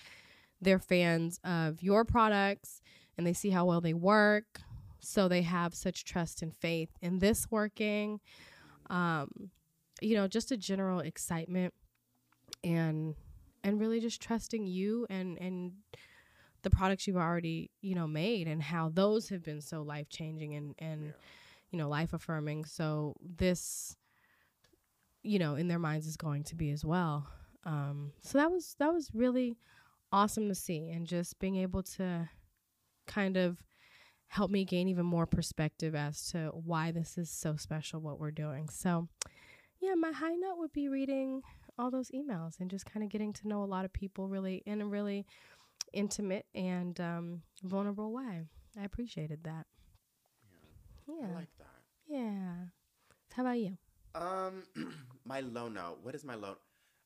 they're 0.59 0.79
fans 0.79 1.39
of 1.43 1.81
your 1.81 2.05
products 2.05 2.81
and 3.17 3.25
they 3.25 3.33
see 3.33 3.49
how 3.49 3.65
well 3.65 3.81
they 3.81 3.93
work. 3.93 4.61
So 4.99 5.27
they 5.27 5.41
have 5.41 5.73
such 5.73 6.05
trust 6.05 6.41
and 6.41 6.55
faith 6.55 6.89
in 7.01 7.19
this 7.19 7.49
working. 7.49 8.19
Um, 8.89 9.49
you 9.99 10.15
know, 10.15 10.27
just 10.27 10.51
a 10.51 10.57
general 10.57 10.99
excitement 10.99 11.73
and 12.63 13.15
and 13.63 13.79
really 13.79 13.99
just 13.99 14.21
trusting 14.21 14.65
you 14.67 15.05
and 15.09 15.37
and 15.39 15.73
the 16.63 16.69
products 16.69 17.07
you've 17.07 17.17
already 17.17 17.71
you 17.81 17.95
know 17.95 18.07
made 18.07 18.47
and 18.47 18.61
how 18.61 18.89
those 18.89 19.29
have 19.29 19.43
been 19.43 19.61
so 19.61 19.81
life 19.81 20.09
changing 20.09 20.53
and 20.55 20.75
and 20.79 21.05
Yeah. 21.05 21.11
you 21.71 21.77
know 21.79 21.89
life 21.89 22.13
affirming 22.13 22.65
so 22.65 23.15
this 23.19 23.95
you 25.23 25.39
know 25.39 25.55
in 25.55 25.67
their 25.67 25.79
minds 25.79 26.07
is 26.07 26.17
going 26.17 26.43
to 26.45 26.55
be 26.55 26.71
as 26.71 26.83
well. 26.85 27.27
Um 27.65 28.11
so 28.21 28.37
that 28.37 28.51
was 28.51 28.75
that 28.79 28.93
was 28.93 29.09
really 29.13 29.57
awesome 30.11 30.47
to 30.49 30.55
see 30.55 30.89
and 30.89 31.05
just 31.07 31.39
being 31.39 31.55
able 31.57 31.83
to 31.83 32.29
kind 33.07 33.37
of 33.37 33.63
help 34.27 34.49
me 34.49 34.63
gain 34.65 34.87
even 34.87 35.05
more 35.05 35.25
perspective 35.25 35.93
as 35.93 36.27
to 36.31 36.49
why 36.53 36.91
this 36.91 37.17
is 37.17 37.29
so 37.29 37.55
special 37.55 37.99
what 38.01 38.19
we're 38.19 38.31
doing. 38.31 38.69
So 38.69 39.07
yeah 39.79 39.93
my 39.95 40.11
high 40.11 40.35
note 40.35 40.57
would 40.57 40.73
be 40.73 40.89
reading 40.89 41.41
all 41.81 41.91
those 41.91 42.11
emails 42.11 42.59
and 42.59 42.69
just 42.69 42.85
kind 42.85 43.03
of 43.03 43.09
getting 43.09 43.33
to 43.33 43.47
know 43.47 43.63
a 43.63 43.65
lot 43.65 43.85
of 43.85 43.91
people 43.91 44.27
really 44.27 44.61
in 44.65 44.81
a 44.81 44.85
really 44.85 45.25
intimate 45.93 46.45
and 46.53 46.99
um, 46.99 47.41
vulnerable 47.63 48.11
way. 48.11 48.41
I 48.79 48.83
appreciated 48.85 49.43
that. 49.43 49.65
Yeah. 51.07 51.27
I 51.29 51.33
like 51.33 51.49
that. 51.57 51.67
yeah. 52.07 52.53
How 53.33 53.43
about 53.43 53.59
you? 53.59 53.77
Um, 54.15 54.63
my 55.25 55.41
low 55.41 55.67
note. 55.67 55.99
What 56.03 56.15
is 56.15 56.23
my 56.23 56.35
low? 56.35 56.57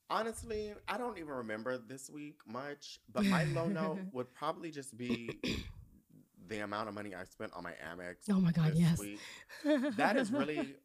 Honestly, 0.10 0.73
I 0.88 0.97
don't 0.97 1.18
even 1.18 1.31
remember 1.34 1.77
this 1.80 2.10
week 2.10 2.39
much, 2.45 2.99
but 3.11 3.26
my 3.26 3.45
low 3.45 3.68
note 3.68 3.99
would 4.11 4.31
probably 4.34 4.69
just 4.69 4.95
be 4.95 5.30
the 6.47 6.60
amount 6.60 6.89
of 6.89 6.93
money 6.93 7.15
I 7.15 7.23
spent 7.23 7.53
on 7.53 7.64
my 7.64 7.72
Amex. 7.72 8.15
Oh 8.30 8.39
my 8.39 8.52
God, 8.52 8.73
yes. 8.76 8.99
week. 8.99 9.19
That 9.97 10.18
is 10.18 10.31
really 10.31 10.76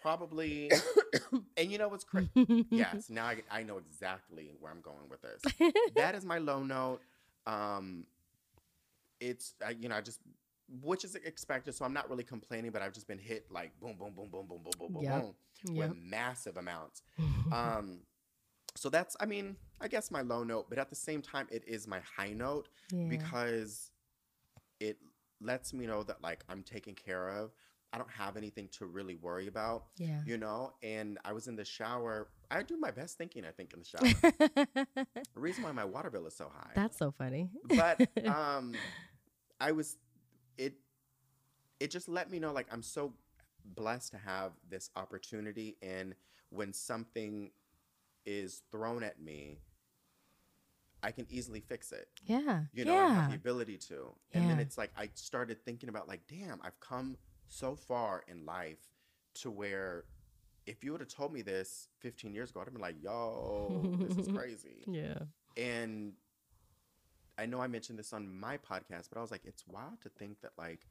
probably. 0.00 0.70
and 1.56 1.70
you 1.70 1.78
know 1.78 1.88
what's 1.88 2.04
crazy? 2.04 2.30
yes, 2.70 3.08
now 3.08 3.26
I, 3.26 3.42
I 3.50 3.62
know 3.62 3.78
exactly 3.78 4.52
where 4.60 4.72
I'm 4.72 4.80
going 4.80 5.08
with 5.08 5.22
this. 5.22 5.72
that 5.96 6.14
is 6.14 6.24
my 6.24 6.38
low 6.38 6.62
note. 6.62 7.00
Um, 7.46 8.06
it's 9.20 9.54
I, 9.64 9.70
you 9.70 9.88
know 9.88 9.96
I 9.96 10.00
just 10.00 10.20
which 10.82 11.04
is 11.04 11.14
expected, 11.16 11.74
so 11.74 11.84
I'm 11.84 11.92
not 11.92 12.08
really 12.08 12.22
complaining, 12.24 12.70
but 12.70 12.80
I've 12.80 12.92
just 12.92 13.08
been 13.08 13.18
hit 13.18 13.46
like 13.50 13.78
boom, 13.80 13.96
boom, 13.98 14.12
boom, 14.14 14.28
boom, 14.30 14.46
boom, 14.46 14.60
boom, 14.62 14.72
boom, 14.78 14.92
boom, 14.92 15.02
Yep. 15.02 15.20
boom 15.22 15.34
Yep. 15.74 15.90
with 15.90 15.96
massive 15.96 16.56
amounts. 16.56 17.02
Um, 17.52 18.00
so 18.76 18.88
that's 18.88 19.16
I 19.18 19.26
mean 19.26 19.56
I 19.80 19.88
guess 19.88 20.10
my 20.10 20.20
low 20.20 20.44
note, 20.44 20.66
but 20.68 20.78
at 20.78 20.88
the 20.88 20.96
same 20.96 21.20
time 21.20 21.48
it 21.50 21.64
is 21.66 21.88
my 21.88 22.00
high 22.16 22.32
note 22.32 22.68
yeah. 22.92 23.06
because 23.08 23.90
it 24.78 24.98
lets 25.40 25.72
me 25.72 25.86
know 25.86 26.02
that 26.04 26.22
like 26.22 26.44
I'm 26.48 26.62
taken 26.62 26.94
care 26.94 27.28
of. 27.28 27.50
I 27.92 27.98
don't 27.98 28.10
have 28.10 28.36
anything 28.36 28.68
to 28.78 28.86
really 28.86 29.16
worry 29.16 29.48
about, 29.48 29.86
yeah. 29.96 30.20
you 30.24 30.38
know. 30.38 30.74
And 30.82 31.18
I 31.24 31.32
was 31.32 31.48
in 31.48 31.56
the 31.56 31.64
shower. 31.64 32.28
I 32.50 32.62
do 32.62 32.76
my 32.76 32.90
best 32.90 33.18
thinking. 33.18 33.44
I 33.44 33.50
think 33.50 33.72
in 33.72 33.80
the 33.80 33.84
shower. 33.84 35.06
the 35.34 35.40
reason 35.40 35.64
why 35.64 35.72
my 35.72 35.84
water 35.84 36.10
bill 36.10 36.26
is 36.26 36.36
so 36.36 36.50
high. 36.54 36.70
That's 36.74 36.96
so 36.96 37.10
funny. 37.10 37.50
but 37.68 38.00
um, 38.26 38.74
I 39.60 39.72
was 39.72 39.96
it. 40.56 40.74
It 41.80 41.90
just 41.90 42.08
let 42.08 42.30
me 42.30 42.38
know 42.38 42.52
like 42.52 42.66
I'm 42.70 42.82
so 42.82 43.14
blessed 43.64 44.12
to 44.12 44.18
have 44.18 44.52
this 44.68 44.90
opportunity, 44.94 45.76
and 45.82 46.14
when 46.50 46.72
something 46.72 47.50
is 48.24 48.62
thrown 48.70 49.02
at 49.02 49.20
me, 49.20 49.58
I 51.02 51.10
can 51.10 51.26
easily 51.30 51.60
fix 51.60 51.90
it 51.90 52.08
yeah. 52.26 52.64
you 52.72 52.84
know, 52.84 52.96
and 52.96 53.14
have 53.14 53.30
the 53.30 53.36
ability 53.36 53.78
to. 53.88 54.14
And 54.32 54.48
then 54.48 54.60
it's 54.60 54.76
like 54.76 54.90
I 54.96 55.08
started 55.14 55.64
thinking 55.64 55.88
about 55.88 56.06
like, 56.06 56.20
damn, 56.28 56.60
I've 56.62 56.78
come 56.80 57.16
so 57.50 57.74
far 57.76 58.22
in 58.28 58.46
life 58.46 58.78
to 59.34 59.50
where 59.50 60.04
if 60.66 60.82
you 60.84 60.92
would 60.92 61.00
have 61.00 61.08
told 61.10 61.32
me 61.32 61.42
this 61.42 61.88
15 61.98 62.32
years 62.32 62.50
ago, 62.50 62.60
I'd 62.60 62.64
have 62.64 62.72
been 62.72 62.80
like, 62.82 63.02
yo, 63.02 63.82
this 63.98 64.16
is 64.16 64.28
crazy. 64.34 64.84
yeah. 64.86 65.18
And 65.56 66.12
I 67.36 67.46
know 67.46 67.60
I 67.60 67.66
mentioned 67.66 67.98
this 67.98 68.12
on 68.12 68.38
my 68.38 68.56
podcast, 68.56 69.08
but 69.10 69.18
I 69.18 69.20
was 69.22 69.30
like, 69.30 69.44
it's 69.44 69.66
wild 69.66 70.00
to 70.02 70.08
think 70.10 70.40
that 70.42 70.52
like 70.56 70.86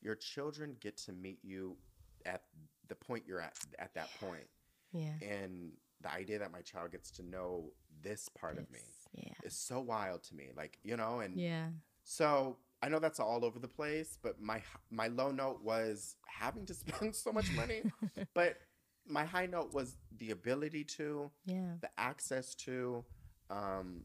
your 0.00 0.14
children 0.14 0.76
get 0.80 0.96
to 0.98 1.12
meet 1.12 1.38
you 1.42 1.76
at 2.24 2.42
the 2.88 2.94
point 2.94 3.24
you're 3.26 3.40
at 3.40 3.54
at 3.78 3.94
that 3.94 4.08
point. 4.20 4.46
Yeah. 4.92 5.12
And 5.20 5.72
the 6.00 6.12
idea 6.12 6.38
that 6.38 6.52
my 6.52 6.60
child 6.62 6.92
gets 6.92 7.10
to 7.12 7.22
know 7.22 7.72
this 8.02 8.28
part 8.28 8.58
of 8.58 8.70
me 8.70 8.80
Yeah. 9.12 9.32
is 9.42 9.54
so 9.54 9.80
wild 9.80 10.22
to 10.24 10.34
me. 10.34 10.50
Like, 10.56 10.78
you 10.84 10.96
know, 10.96 11.20
and 11.20 11.38
Yeah. 11.38 11.68
so 12.04 12.56
I 12.82 12.88
know 12.88 12.98
that's 12.98 13.20
all 13.20 13.44
over 13.44 13.58
the 13.58 13.68
place, 13.68 14.18
but 14.22 14.40
my 14.40 14.62
my 14.90 15.08
low 15.08 15.30
note 15.30 15.62
was 15.62 16.16
having 16.26 16.66
to 16.66 16.74
spend 16.82 17.14
so 17.16 17.32
much 17.32 17.50
money. 17.52 17.82
but 18.34 18.58
my 19.06 19.24
high 19.24 19.46
note 19.46 19.72
was 19.72 19.96
the 20.18 20.30
ability 20.32 20.82
to, 20.84 21.30
Yeah. 21.44 21.74
the 21.80 21.90
access 21.96 22.54
to, 22.56 23.04
um, 23.50 24.04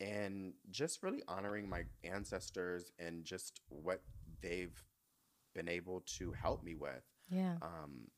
and 0.00 0.54
just 0.70 1.02
really 1.02 1.22
honoring 1.28 1.68
my 1.68 1.84
ancestors 2.04 2.90
and 2.98 3.22
just 3.24 3.60
what 3.68 4.00
they've 4.40 4.82
been 5.54 5.68
able 5.68 6.00
to 6.18 6.32
help 6.32 6.64
me 6.64 6.74
with. 6.74 7.04
Yeah. 7.28 7.56
Um, 7.60 8.08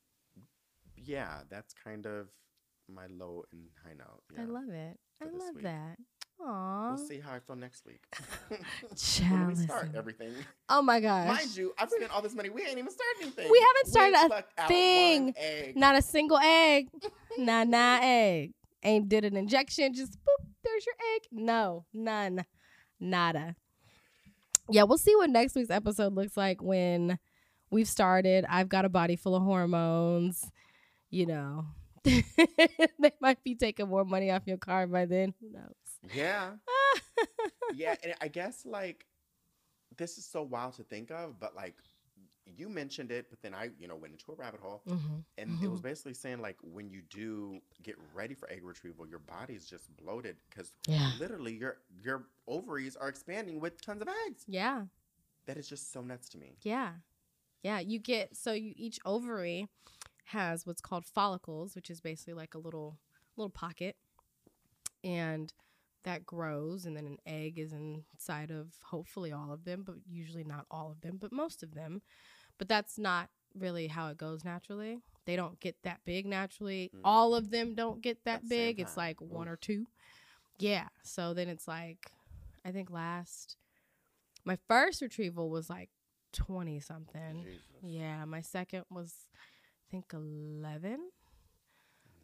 yeah, 0.96 1.40
that's 1.50 1.74
kind 1.74 2.06
of 2.06 2.28
my 2.88 3.06
low 3.08 3.44
and 3.52 3.68
high 3.84 3.94
note. 3.94 4.22
I 4.38 4.44
love 4.44 4.68
it. 4.68 4.98
I 5.20 5.24
love 5.24 5.56
week. 5.56 5.64
that. 5.64 5.98
Aw. 6.44 6.94
We'll 6.94 7.06
see 7.06 7.20
how 7.20 7.34
I 7.34 7.38
feel 7.38 7.56
next 7.56 7.84
week. 7.86 8.02
When 9.20 9.48
we 9.48 9.54
start 9.54 9.90
everything. 9.94 10.32
Oh 10.68 10.82
my 10.82 11.00
gosh. 11.00 11.28
Mind 11.28 11.56
you, 11.56 11.72
I've 11.78 11.90
spent 11.90 12.10
all 12.12 12.22
this 12.22 12.34
money. 12.34 12.50
We 12.50 12.62
ain't 12.62 12.78
even 12.78 12.90
started 12.90 13.22
anything. 13.22 13.50
We 13.50 13.60
haven't 13.60 13.92
started 13.92 14.44
ain't 14.72 15.36
a 15.36 15.38
thing. 15.38 15.72
Not 15.76 15.96
a 15.96 16.02
single 16.02 16.38
egg. 16.38 16.88
not 17.38 17.68
nah 17.68 17.98
egg. 18.02 18.52
Ain't 18.82 19.08
did 19.08 19.24
an 19.24 19.36
injection. 19.36 19.94
Just 19.94 20.12
boop. 20.12 20.46
There's 20.64 20.86
your 20.86 20.94
egg. 21.14 21.22
No, 21.30 21.84
none. 21.92 22.44
Nada. 23.00 23.56
Yeah, 24.68 24.84
we'll 24.84 24.98
see 24.98 25.14
what 25.16 25.30
next 25.30 25.54
week's 25.54 25.70
episode 25.70 26.14
looks 26.14 26.36
like 26.36 26.62
when 26.62 27.18
we've 27.70 27.88
started. 27.88 28.44
I've 28.48 28.68
got 28.68 28.84
a 28.84 28.88
body 28.88 29.16
full 29.16 29.34
of 29.34 29.42
hormones. 29.42 30.44
You 31.10 31.26
know, 31.26 31.66
they 32.04 33.12
might 33.20 33.42
be 33.44 33.54
taking 33.54 33.88
more 33.88 34.04
money 34.04 34.30
off 34.30 34.46
your 34.46 34.56
car 34.56 34.86
by 34.86 35.04
then. 35.06 35.34
Who 35.40 35.52
knows? 35.52 35.74
Yeah, 36.02 36.52
yeah, 37.74 37.94
and 38.02 38.14
I 38.20 38.28
guess 38.28 38.64
like 38.64 39.06
this 39.96 40.18
is 40.18 40.24
so 40.24 40.42
wild 40.42 40.74
to 40.74 40.82
think 40.82 41.10
of, 41.10 41.38
but 41.38 41.54
like 41.54 41.74
you 42.56 42.68
mentioned 42.68 43.10
it, 43.12 43.26
but 43.30 43.40
then 43.42 43.54
I, 43.54 43.70
you 43.78 43.86
know, 43.88 43.96
went 43.96 44.12
into 44.12 44.32
a 44.32 44.34
rabbit 44.34 44.60
hole, 44.60 44.82
hmm 44.86 44.96
and 45.38 45.56
it 45.62 45.68
was 45.70 45.80
basically 45.80 46.14
saying 46.14 46.40
like 46.40 46.56
when 46.62 46.90
you 46.90 47.00
do 47.08 47.58
get 47.82 47.96
ready 48.14 48.34
for 48.34 48.50
egg 48.50 48.60
retrieval, 48.64 49.06
your 49.06 49.20
body's 49.20 49.64
just 49.66 49.94
bloated 49.96 50.36
because 50.50 50.72
Yeah. 50.86 51.10
literally 51.18 51.54
your 51.54 51.78
your 52.02 52.24
ovaries 52.46 52.96
are 52.96 53.08
expanding 53.08 53.60
with 53.60 53.80
tons 53.80 54.02
of 54.02 54.08
eggs. 54.26 54.44
Yeah. 54.46 54.82
That 55.46 55.56
is 55.56 55.68
just 55.68 55.92
so 55.92 56.02
nuts 56.02 56.28
to 56.30 56.38
me. 56.38 56.56
Yeah. 56.62 56.92
Yeah. 57.62 57.78
You 57.80 57.98
get 57.98 58.36
so 58.36 58.52
you 58.52 58.74
each 58.76 58.98
ovary 59.04 59.68
has 60.26 60.66
what's 60.66 60.80
called 60.80 61.04
follicles, 61.06 61.74
which 61.74 61.90
is 61.90 62.00
basically 62.00 62.34
like 62.34 62.54
a 62.54 62.58
little 62.58 62.98
little 63.36 63.50
pocket. 63.50 63.96
And 65.04 65.52
that 66.04 66.26
grows 66.26 66.84
and 66.84 66.96
then 66.96 67.06
an 67.06 67.18
egg 67.26 67.58
is 67.58 67.72
inside 67.72 68.50
of 68.50 68.68
hopefully 68.82 69.32
all 69.32 69.52
of 69.52 69.64
them, 69.64 69.82
but 69.84 69.96
usually 70.08 70.44
not 70.44 70.66
all 70.70 70.90
of 70.90 71.00
them, 71.00 71.18
but 71.20 71.32
most 71.32 71.62
of 71.62 71.74
them. 71.74 72.02
But 72.58 72.68
that's 72.68 72.98
not 72.98 73.28
really 73.58 73.86
how 73.88 74.08
it 74.08 74.16
goes 74.16 74.44
naturally. 74.44 74.98
They 75.24 75.36
don't 75.36 75.60
get 75.60 75.76
that 75.84 76.00
big 76.04 76.26
naturally. 76.26 76.90
Mm. 76.94 77.00
All 77.04 77.34
of 77.34 77.50
them 77.50 77.74
don't 77.74 78.00
get 78.02 78.24
that 78.24 78.42
At 78.42 78.48
big. 78.48 78.80
It's 78.80 78.96
like 78.96 79.20
one 79.20 79.48
or 79.48 79.56
two. 79.56 79.86
Yeah. 80.58 80.88
So 81.02 81.34
then 81.34 81.48
it's 81.48 81.68
like 81.68 82.10
I 82.64 82.70
think 82.70 82.90
last 82.90 83.56
my 84.44 84.58
first 84.68 85.02
retrieval 85.02 85.50
was 85.50 85.70
like 85.70 85.90
20 86.32 86.80
something. 86.80 87.44
Jesus. 87.44 87.60
Yeah, 87.82 88.24
my 88.24 88.40
second 88.40 88.84
was 88.90 89.14
I 89.34 89.90
think 89.90 90.12
11. 90.12 90.98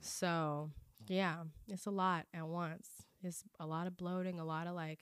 So, 0.01 0.71
yeah, 1.07 1.43
it's 1.69 1.87
a 1.87 1.91
lot 1.91 2.27
at 2.33 2.47
once. 2.47 2.89
It's 3.23 3.43
a 3.59 3.67
lot 3.67 3.87
of 3.87 3.97
bloating, 3.97 4.39
a 4.41 4.45
lot 4.45 4.67
of 4.67 4.75
like 4.75 5.01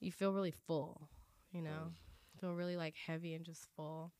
you 0.00 0.10
feel 0.12 0.32
really 0.32 0.52
full, 0.66 1.08
you 1.52 1.62
know. 1.62 1.92
Feel 2.40 2.52
really 2.54 2.76
like 2.76 2.94
heavy 2.96 3.34
and 3.34 3.44
just 3.44 3.66
full. 3.76 4.12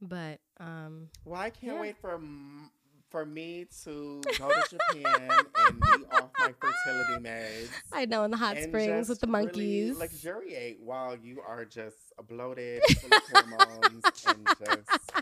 But 0.00 0.40
um 0.58 1.08
Well, 1.24 1.40
I 1.40 1.50
can't 1.50 1.74
Yeah. 1.76 1.80
wait 1.80 1.96
for 1.96 2.14
m- 2.14 2.70
for 3.10 3.24
me 3.24 3.64
to 3.84 4.20
go 4.38 4.48
to 4.48 4.64
Japan 4.70 5.30
and 5.68 5.80
be 5.80 6.04
off 6.10 6.30
my 6.38 6.52
fertility 6.60 7.22
meds. 7.22 7.68
I 7.92 8.06
know 8.06 8.24
in 8.24 8.32
the 8.32 8.36
hot 8.36 8.56
springs 8.58 9.08
with 9.08 9.20
the 9.20 9.28
really 9.28 9.44
monkeys. 9.46 9.96
luxuriate 9.96 10.80
while 10.80 11.16
you 11.16 11.40
are 11.40 11.64
just 11.64 11.96
bloated, 12.26 12.82
full 13.00 13.14
of 13.14 13.22
hormones, 13.30 14.04
and 14.26 14.46
just 14.58 15.12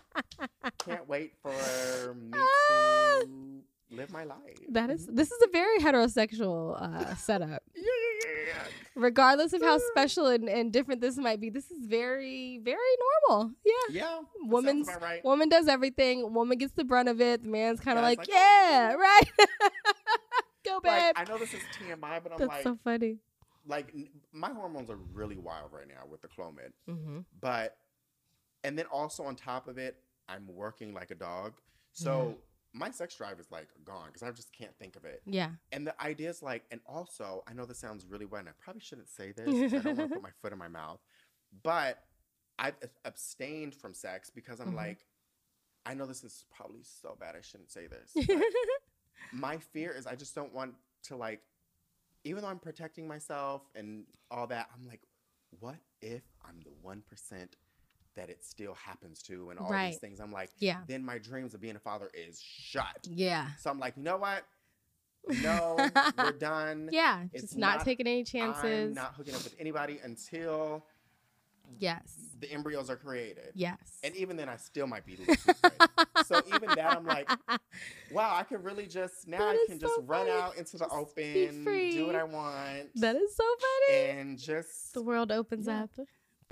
can't 0.78 1.06
wait 1.06 1.34
for 1.42 2.14
me 2.14 2.30
to 2.68 3.61
live 3.92 4.10
my 4.12 4.24
life. 4.24 4.58
that 4.70 4.90
is 4.90 5.06
this 5.06 5.30
is 5.30 5.42
a 5.42 5.48
very 5.52 5.78
heterosexual 5.78 6.80
uh 6.80 7.14
setup. 7.26 7.62
yeah, 7.76 7.82
yeah, 7.82 8.30
yeah, 8.36 8.44
yeah. 8.48 8.62
Regardless 8.94 9.52
of 9.52 9.62
how 9.62 9.78
special 9.78 10.26
and, 10.26 10.48
and 10.48 10.72
different 10.72 11.00
this 11.00 11.16
might 11.16 11.40
be, 11.40 11.48
this 11.50 11.70
is 11.70 11.86
very, 11.86 12.58
very 12.62 12.78
normal. 13.28 13.52
Yeah. 13.64 13.72
Yeah, 13.90 14.18
Woman's 14.42 14.88
right. 15.00 15.24
woman 15.24 15.48
does 15.48 15.66
everything. 15.68 16.34
Woman 16.34 16.58
gets 16.58 16.72
the 16.74 16.84
brunt 16.84 17.08
of 17.08 17.20
it. 17.20 17.42
The 17.42 17.48
man's 17.48 17.80
kind 17.80 17.98
of 17.98 18.02
like, 18.04 18.18
like, 18.18 18.28
yeah, 18.28 18.92
right. 18.94 19.22
Go, 20.64 20.78
babe. 20.80 20.92
Like, 21.16 21.18
I 21.18 21.24
know 21.32 21.38
this 21.38 21.52
is 21.54 21.60
TMI, 21.78 21.98
but 22.00 22.10
I'm 22.10 22.22
like, 22.32 22.38
That's 22.38 22.48
like, 22.50 22.62
so 22.62 22.78
funny. 22.84 23.16
like 23.66 23.88
n- 23.94 24.08
my 24.32 24.50
hormones 24.52 24.90
are 24.90 24.98
really 25.12 25.36
wild 25.38 25.72
right 25.72 25.88
now 25.88 26.04
with 26.10 26.20
the 26.22 26.28
Clomid. 26.28 26.72
Mm-hmm. 26.88 27.20
but 27.40 27.76
and 28.64 28.78
then 28.78 28.86
also 28.86 29.24
on 29.24 29.34
top 29.34 29.66
of 29.66 29.76
it 29.78 29.96
i'm 30.28 30.46
working 30.46 30.94
like 30.94 31.10
a 31.10 31.16
dog 31.16 31.54
so 31.92 32.36
my 32.74 32.90
sex 32.90 33.14
drive 33.16 33.38
is 33.38 33.50
like 33.50 33.68
gone 33.84 34.06
because 34.06 34.22
i 34.22 34.30
just 34.30 34.52
can't 34.56 34.74
think 34.78 34.96
of 34.96 35.04
it 35.04 35.20
Yeah. 35.26 35.50
and 35.72 35.86
the 35.86 36.00
idea 36.02 36.30
is 36.30 36.42
like 36.42 36.64
and 36.70 36.80
also 36.86 37.42
i 37.48 37.52
know 37.52 37.66
this 37.66 37.78
sounds 37.78 38.06
really 38.06 38.24
weird 38.26 38.40
and 38.46 38.48
i 38.48 38.52
probably 38.58 38.80
shouldn't 38.80 39.08
say 39.08 39.32
this. 39.32 39.46
i 39.48 39.78
don't 39.78 39.96
want 39.96 39.98
to 39.98 40.08
put 40.14 40.22
my 40.22 40.30
foot 40.40 40.52
in 40.52 40.58
my 40.58 40.68
mouth 40.68 41.00
but 41.62 42.02
i've 42.58 42.76
abstained 43.04 43.74
from 43.74 43.92
sex 43.94 44.30
because 44.30 44.58
i'm 44.60 44.72
Mhm. 44.72 44.76
like 44.76 45.06
i 45.84 45.92
know 45.94 46.06
this 46.06 46.24
is 46.24 46.44
probably 46.54 46.82
so 46.82 47.16
bad 47.20 47.34
i 47.36 47.40
shouldn't 47.42 47.70
say 47.70 47.86
this 47.88 48.26
my 49.32 49.58
fear 49.58 49.92
is 49.92 50.06
i 50.06 50.14
just 50.14 50.34
don't 50.34 50.52
want 50.54 50.74
to 51.04 51.16
like 51.16 51.40
even 52.24 52.42
though 52.42 52.48
i'm 52.48 52.58
protecting 52.58 53.06
myself 53.06 53.62
and 53.74 54.04
all 54.30 54.46
that 54.46 54.68
i'm 54.74 54.86
like 54.86 55.00
what 55.60 55.76
if 56.00 56.22
i'm 56.46 56.60
the 56.64 56.70
1% 56.86 57.46
that 58.16 58.28
it 58.30 58.44
still 58.44 58.74
happens 58.74 59.22
to 59.22 59.50
and 59.50 59.58
all 59.58 59.70
Right. 59.70 59.90
these 59.92 59.98
things 60.00 60.20
i'm 60.20 60.32
like 60.32 60.50
yeah. 60.58 60.78
then 60.86 61.04
my 61.04 61.18
dreams 61.18 61.54
of 61.54 61.60
being 61.60 61.76
a 61.76 61.80
father 61.80 62.10
is 62.14 62.40
shut 62.40 63.06
Yeah. 63.08 63.48
so 63.58 63.70
i'm 63.70 63.78
like 63.78 63.96
you 63.96 64.02
know 64.02 64.16
what 64.18 64.44
no 65.42 65.76
we're 66.18 66.32
done 66.38 66.88
Yeah. 66.92 67.24
It's 67.32 67.42
Just 67.44 67.56
not, 67.58 67.76
not- 67.78 67.84
taking 67.84 68.06
any 68.06 68.24
chances. 68.24 68.88
i'm 68.88 68.94
not 68.94 69.14
hooking 69.14 69.34
up 69.34 69.44
with 69.44 69.54
anybody 69.58 69.98
until 70.02 70.84
Yes. 71.78 72.12
the 72.38 72.52
embryos 72.52 72.90
are 72.90 72.96
created. 72.96 73.52
Yes. 73.54 73.78
And 74.04 74.14
even 74.14 74.36
then, 74.36 74.46
I 74.46 74.56
still 74.56 74.86
might 74.86 75.06
be 75.06 75.14
a 75.14 75.18
little 75.20 75.36
too 75.36 75.52
afraid. 75.64 76.26
so 76.26 76.42
even 76.54 76.68
that, 76.68 76.96
I'm 76.98 77.06
like, 77.06 77.30
wow, 78.12 78.34
I 78.36 78.42
can 78.42 78.62
really 78.62 78.86
just 78.86 79.26
now 79.26 79.38
That 79.38 79.48
I 79.54 79.64
can 79.68 79.78
just 79.78 79.94
so 79.94 80.02
run 80.02 80.28
out 80.28 80.56
into 80.58 80.72
the 80.76 80.84
Just 80.84 80.94
open, 80.94 81.64
do 81.64 82.06
what. 82.06 82.14
I 82.14 82.24
want, 82.24 82.88
that 82.96 83.16
is 83.16 83.34
so 83.34 83.44
funny. 83.88 84.00
and 84.10 84.38
just 84.38 84.92
the 84.92 85.00
world 85.02 85.32
opens 85.32 85.66
Yeah. 85.66 85.84
up. 85.84 85.90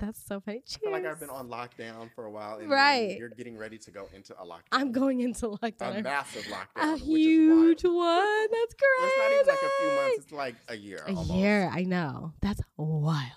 That's 0.01 0.19
so 0.25 0.39
funny. 0.41 0.63
Cheers. 0.67 0.77
I 0.77 0.79
feel 0.79 0.91
like 0.91 1.05
I've 1.05 1.19
been 1.19 1.29
on 1.29 1.47
lockdown 1.47 2.09
for 2.15 2.25
a 2.25 2.31
while, 2.31 2.57
and 2.57 2.67
Right. 2.69 3.17
you're 3.19 3.29
getting 3.29 3.55
ready 3.55 3.77
to 3.77 3.91
go 3.91 4.07
into 4.15 4.33
a 4.41 4.43
lockdown. 4.43 4.63
I'm 4.71 4.91
going 4.91 5.21
into 5.21 5.47
lockdown. 5.49 5.99
A 5.99 6.01
massive 6.01 6.43
lockdown, 6.45 6.95
A 6.95 6.97
huge 6.97 7.83
one. 7.83 8.47
That's 8.51 8.73
great. 8.73 9.03
It's 9.03 9.17
not 9.19 9.31
even 9.31 9.45
like 9.47 9.63
a 9.63 9.69
few 9.79 9.89
months; 9.95 10.17
it's 10.17 10.31
like 10.31 10.55
a 10.69 10.75
year. 10.75 11.03
A 11.07 11.09
almost. 11.13 11.29
year. 11.33 11.69
I 11.71 11.83
know. 11.83 12.33
That's 12.41 12.61
wild. 12.77 13.27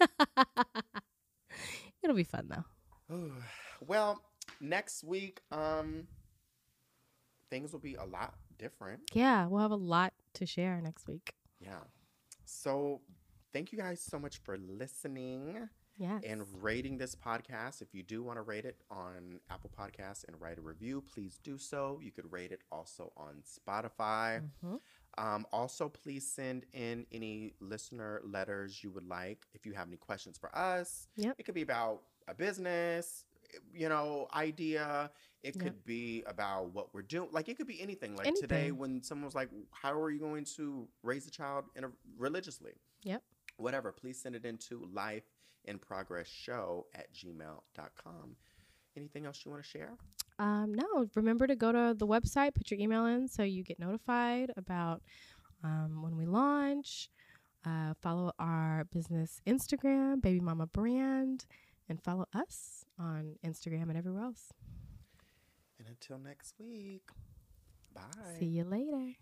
It'll 2.02 2.16
be 2.16 2.24
fun 2.24 2.48
though. 2.48 2.64
well, 3.86 4.22
next 4.60 5.04
week, 5.04 5.40
um, 5.52 6.06
things 7.50 7.72
will 7.72 7.80
be 7.80 7.96
a 7.96 8.04
lot 8.04 8.32
different. 8.58 9.02
Yeah, 9.12 9.46
we'll 9.46 9.60
have 9.60 9.70
a 9.72 9.76
lot 9.76 10.14
to 10.34 10.46
share 10.46 10.80
next 10.80 11.06
week. 11.06 11.34
Yeah. 11.60 11.80
So, 12.46 13.02
thank 13.52 13.72
you 13.72 13.78
guys 13.78 14.00
so 14.00 14.18
much 14.18 14.38
for 14.38 14.56
listening 14.56 15.68
Yes. 15.98 16.22
and 16.24 16.44
rating 16.62 16.96
this 16.98 17.14
podcast. 17.14 17.82
If 17.82 17.92
you 17.94 18.02
do 18.02 18.22
want 18.22 18.36
to 18.38 18.42
rate 18.42 18.64
it 18.64 18.80
on 18.90 19.40
Apple 19.50 19.70
Podcasts 19.76 20.24
and 20.26 20.40
write 20.40 20.56
a 20.58 20.60
review, 20.60 21.02
please 21.02 21.38
do 21.42 21.58
so. 21.58 21.98
You 22.02 22.12
could 22.12 22.30
rate 22.32 22.52
it 22.52 22.62
also 22.70 23.12
on 23.16 23.42
Spotify. 23.42 24.48
Mhm. 24.64 24.80
Um, 25.18 25.46
also, 25.52 25.88
please 25.88 26.26
send 26.30 26.64
in 26.72 27.06
any 27.10 27.54
listener 27.60 28.20
letters 28.24 28.82
you 28.84 28.90
would 28.92 29.08
like. 29.08 29.46
If 29.54 29.66
you 29.66 29.72
have 29.72 29.88
any 29.88 29.96
questions 29.96 30.38
for 30.38 30.54
us, 30.56 31.08
Yep. 31.16 31.34
it 31.38 31.42
could 31.42 31.54
be 31.56 31.62
about 31.62 32.04
a 32.28 32.34
business, 32.34 33.24
you 33.72 33.88
know, 33.88 34.28
idea. 34.32 35.10
It 35.42 35.56
Yep. 35.56 35.64
could 35.64 35.84
be 35.84 36.22
about 36.24 36.70
what 36.72 36.92
we're 36.94 37.02
doing. 37.02 37.30
Like 37.32 37.48
it 37.48 37.56
could 37.56 37.66
be 37.66 37.80
anything. 37.80 38.14
Like 38.14 38.34
today, 38.34 38.70
when 38.70 39.02
someone 39.02 39.24
was 39.24 39.34
like, 39.34 39.50
"How 39.72 39.98
are 40.00 40.10
you 40.10 40.20
going 40.20 40.44
to 40.56 40.88
raise 41.02 41.26
a 41.26 41.30
child 41.30 41.64
in 41.74 41.84
a, 41.84 41.92
religiously?" 42.16 42.74
Yep. 43.02 43.24
Whatever. 43.56 43.90
Please 43.92 44.20
send 44.20 44.36
it 44.36 44.44
into 44.44 44.84
life 44.84 45.24
in 45.64 45.78
progress 45.78 46.28
show 46.28 46.86
at 46.94 47.12
gmail.com. 47.14 48.36
Anything 48.96 49.26
else 49.26 49.42
you 49.44 49.50
want 49.50 49.62
to 49.62 49.68
share? 49.68 49.92
Um, 50.38 50.72
no, 50.74 51.06
remember 51.14 51.46
to 51.46 51.56
go 51.56 51.72
to 51.72 51.94
the 51.96 52.06
website, 52.06 52.54
put 52.54 52.70
your 52.70 52.78
email 52.80 53.06
in 53.06 53.28
so 53.28 53.42
you 53.42 53.64
get 53.64 53.78
notified 53.78 54.52
about 54.56 55.02
um, 55.64 56.02
when 56.02 56.16
we 56.16 56.26
launch. 56.26 57.10
Uh, 57.66 57.92
follow 58.00 58.32
our 58.38 58.84
business 58.92 59.40
Instagram, 59.46 60.22
Baby 60.22 60.40
Mama 60.40 60.66
Brand, 60.66 61.44
and 61.88 62.00
follow 62.02 62.26
us 62.32 62.84
on 62.98 63.34
Instagram 63.44 63.88
and 63.88 63.96
everywhere 63.96 64.22
else. 64.22 64.52
And 65.78 65.88
until 65.88 66.18
next 66.18 66.54
week, 66.58 67.08
bye. 67.94 68.02
See 68.38 68.46
you 68.46 68.64
later. 68.64 69.14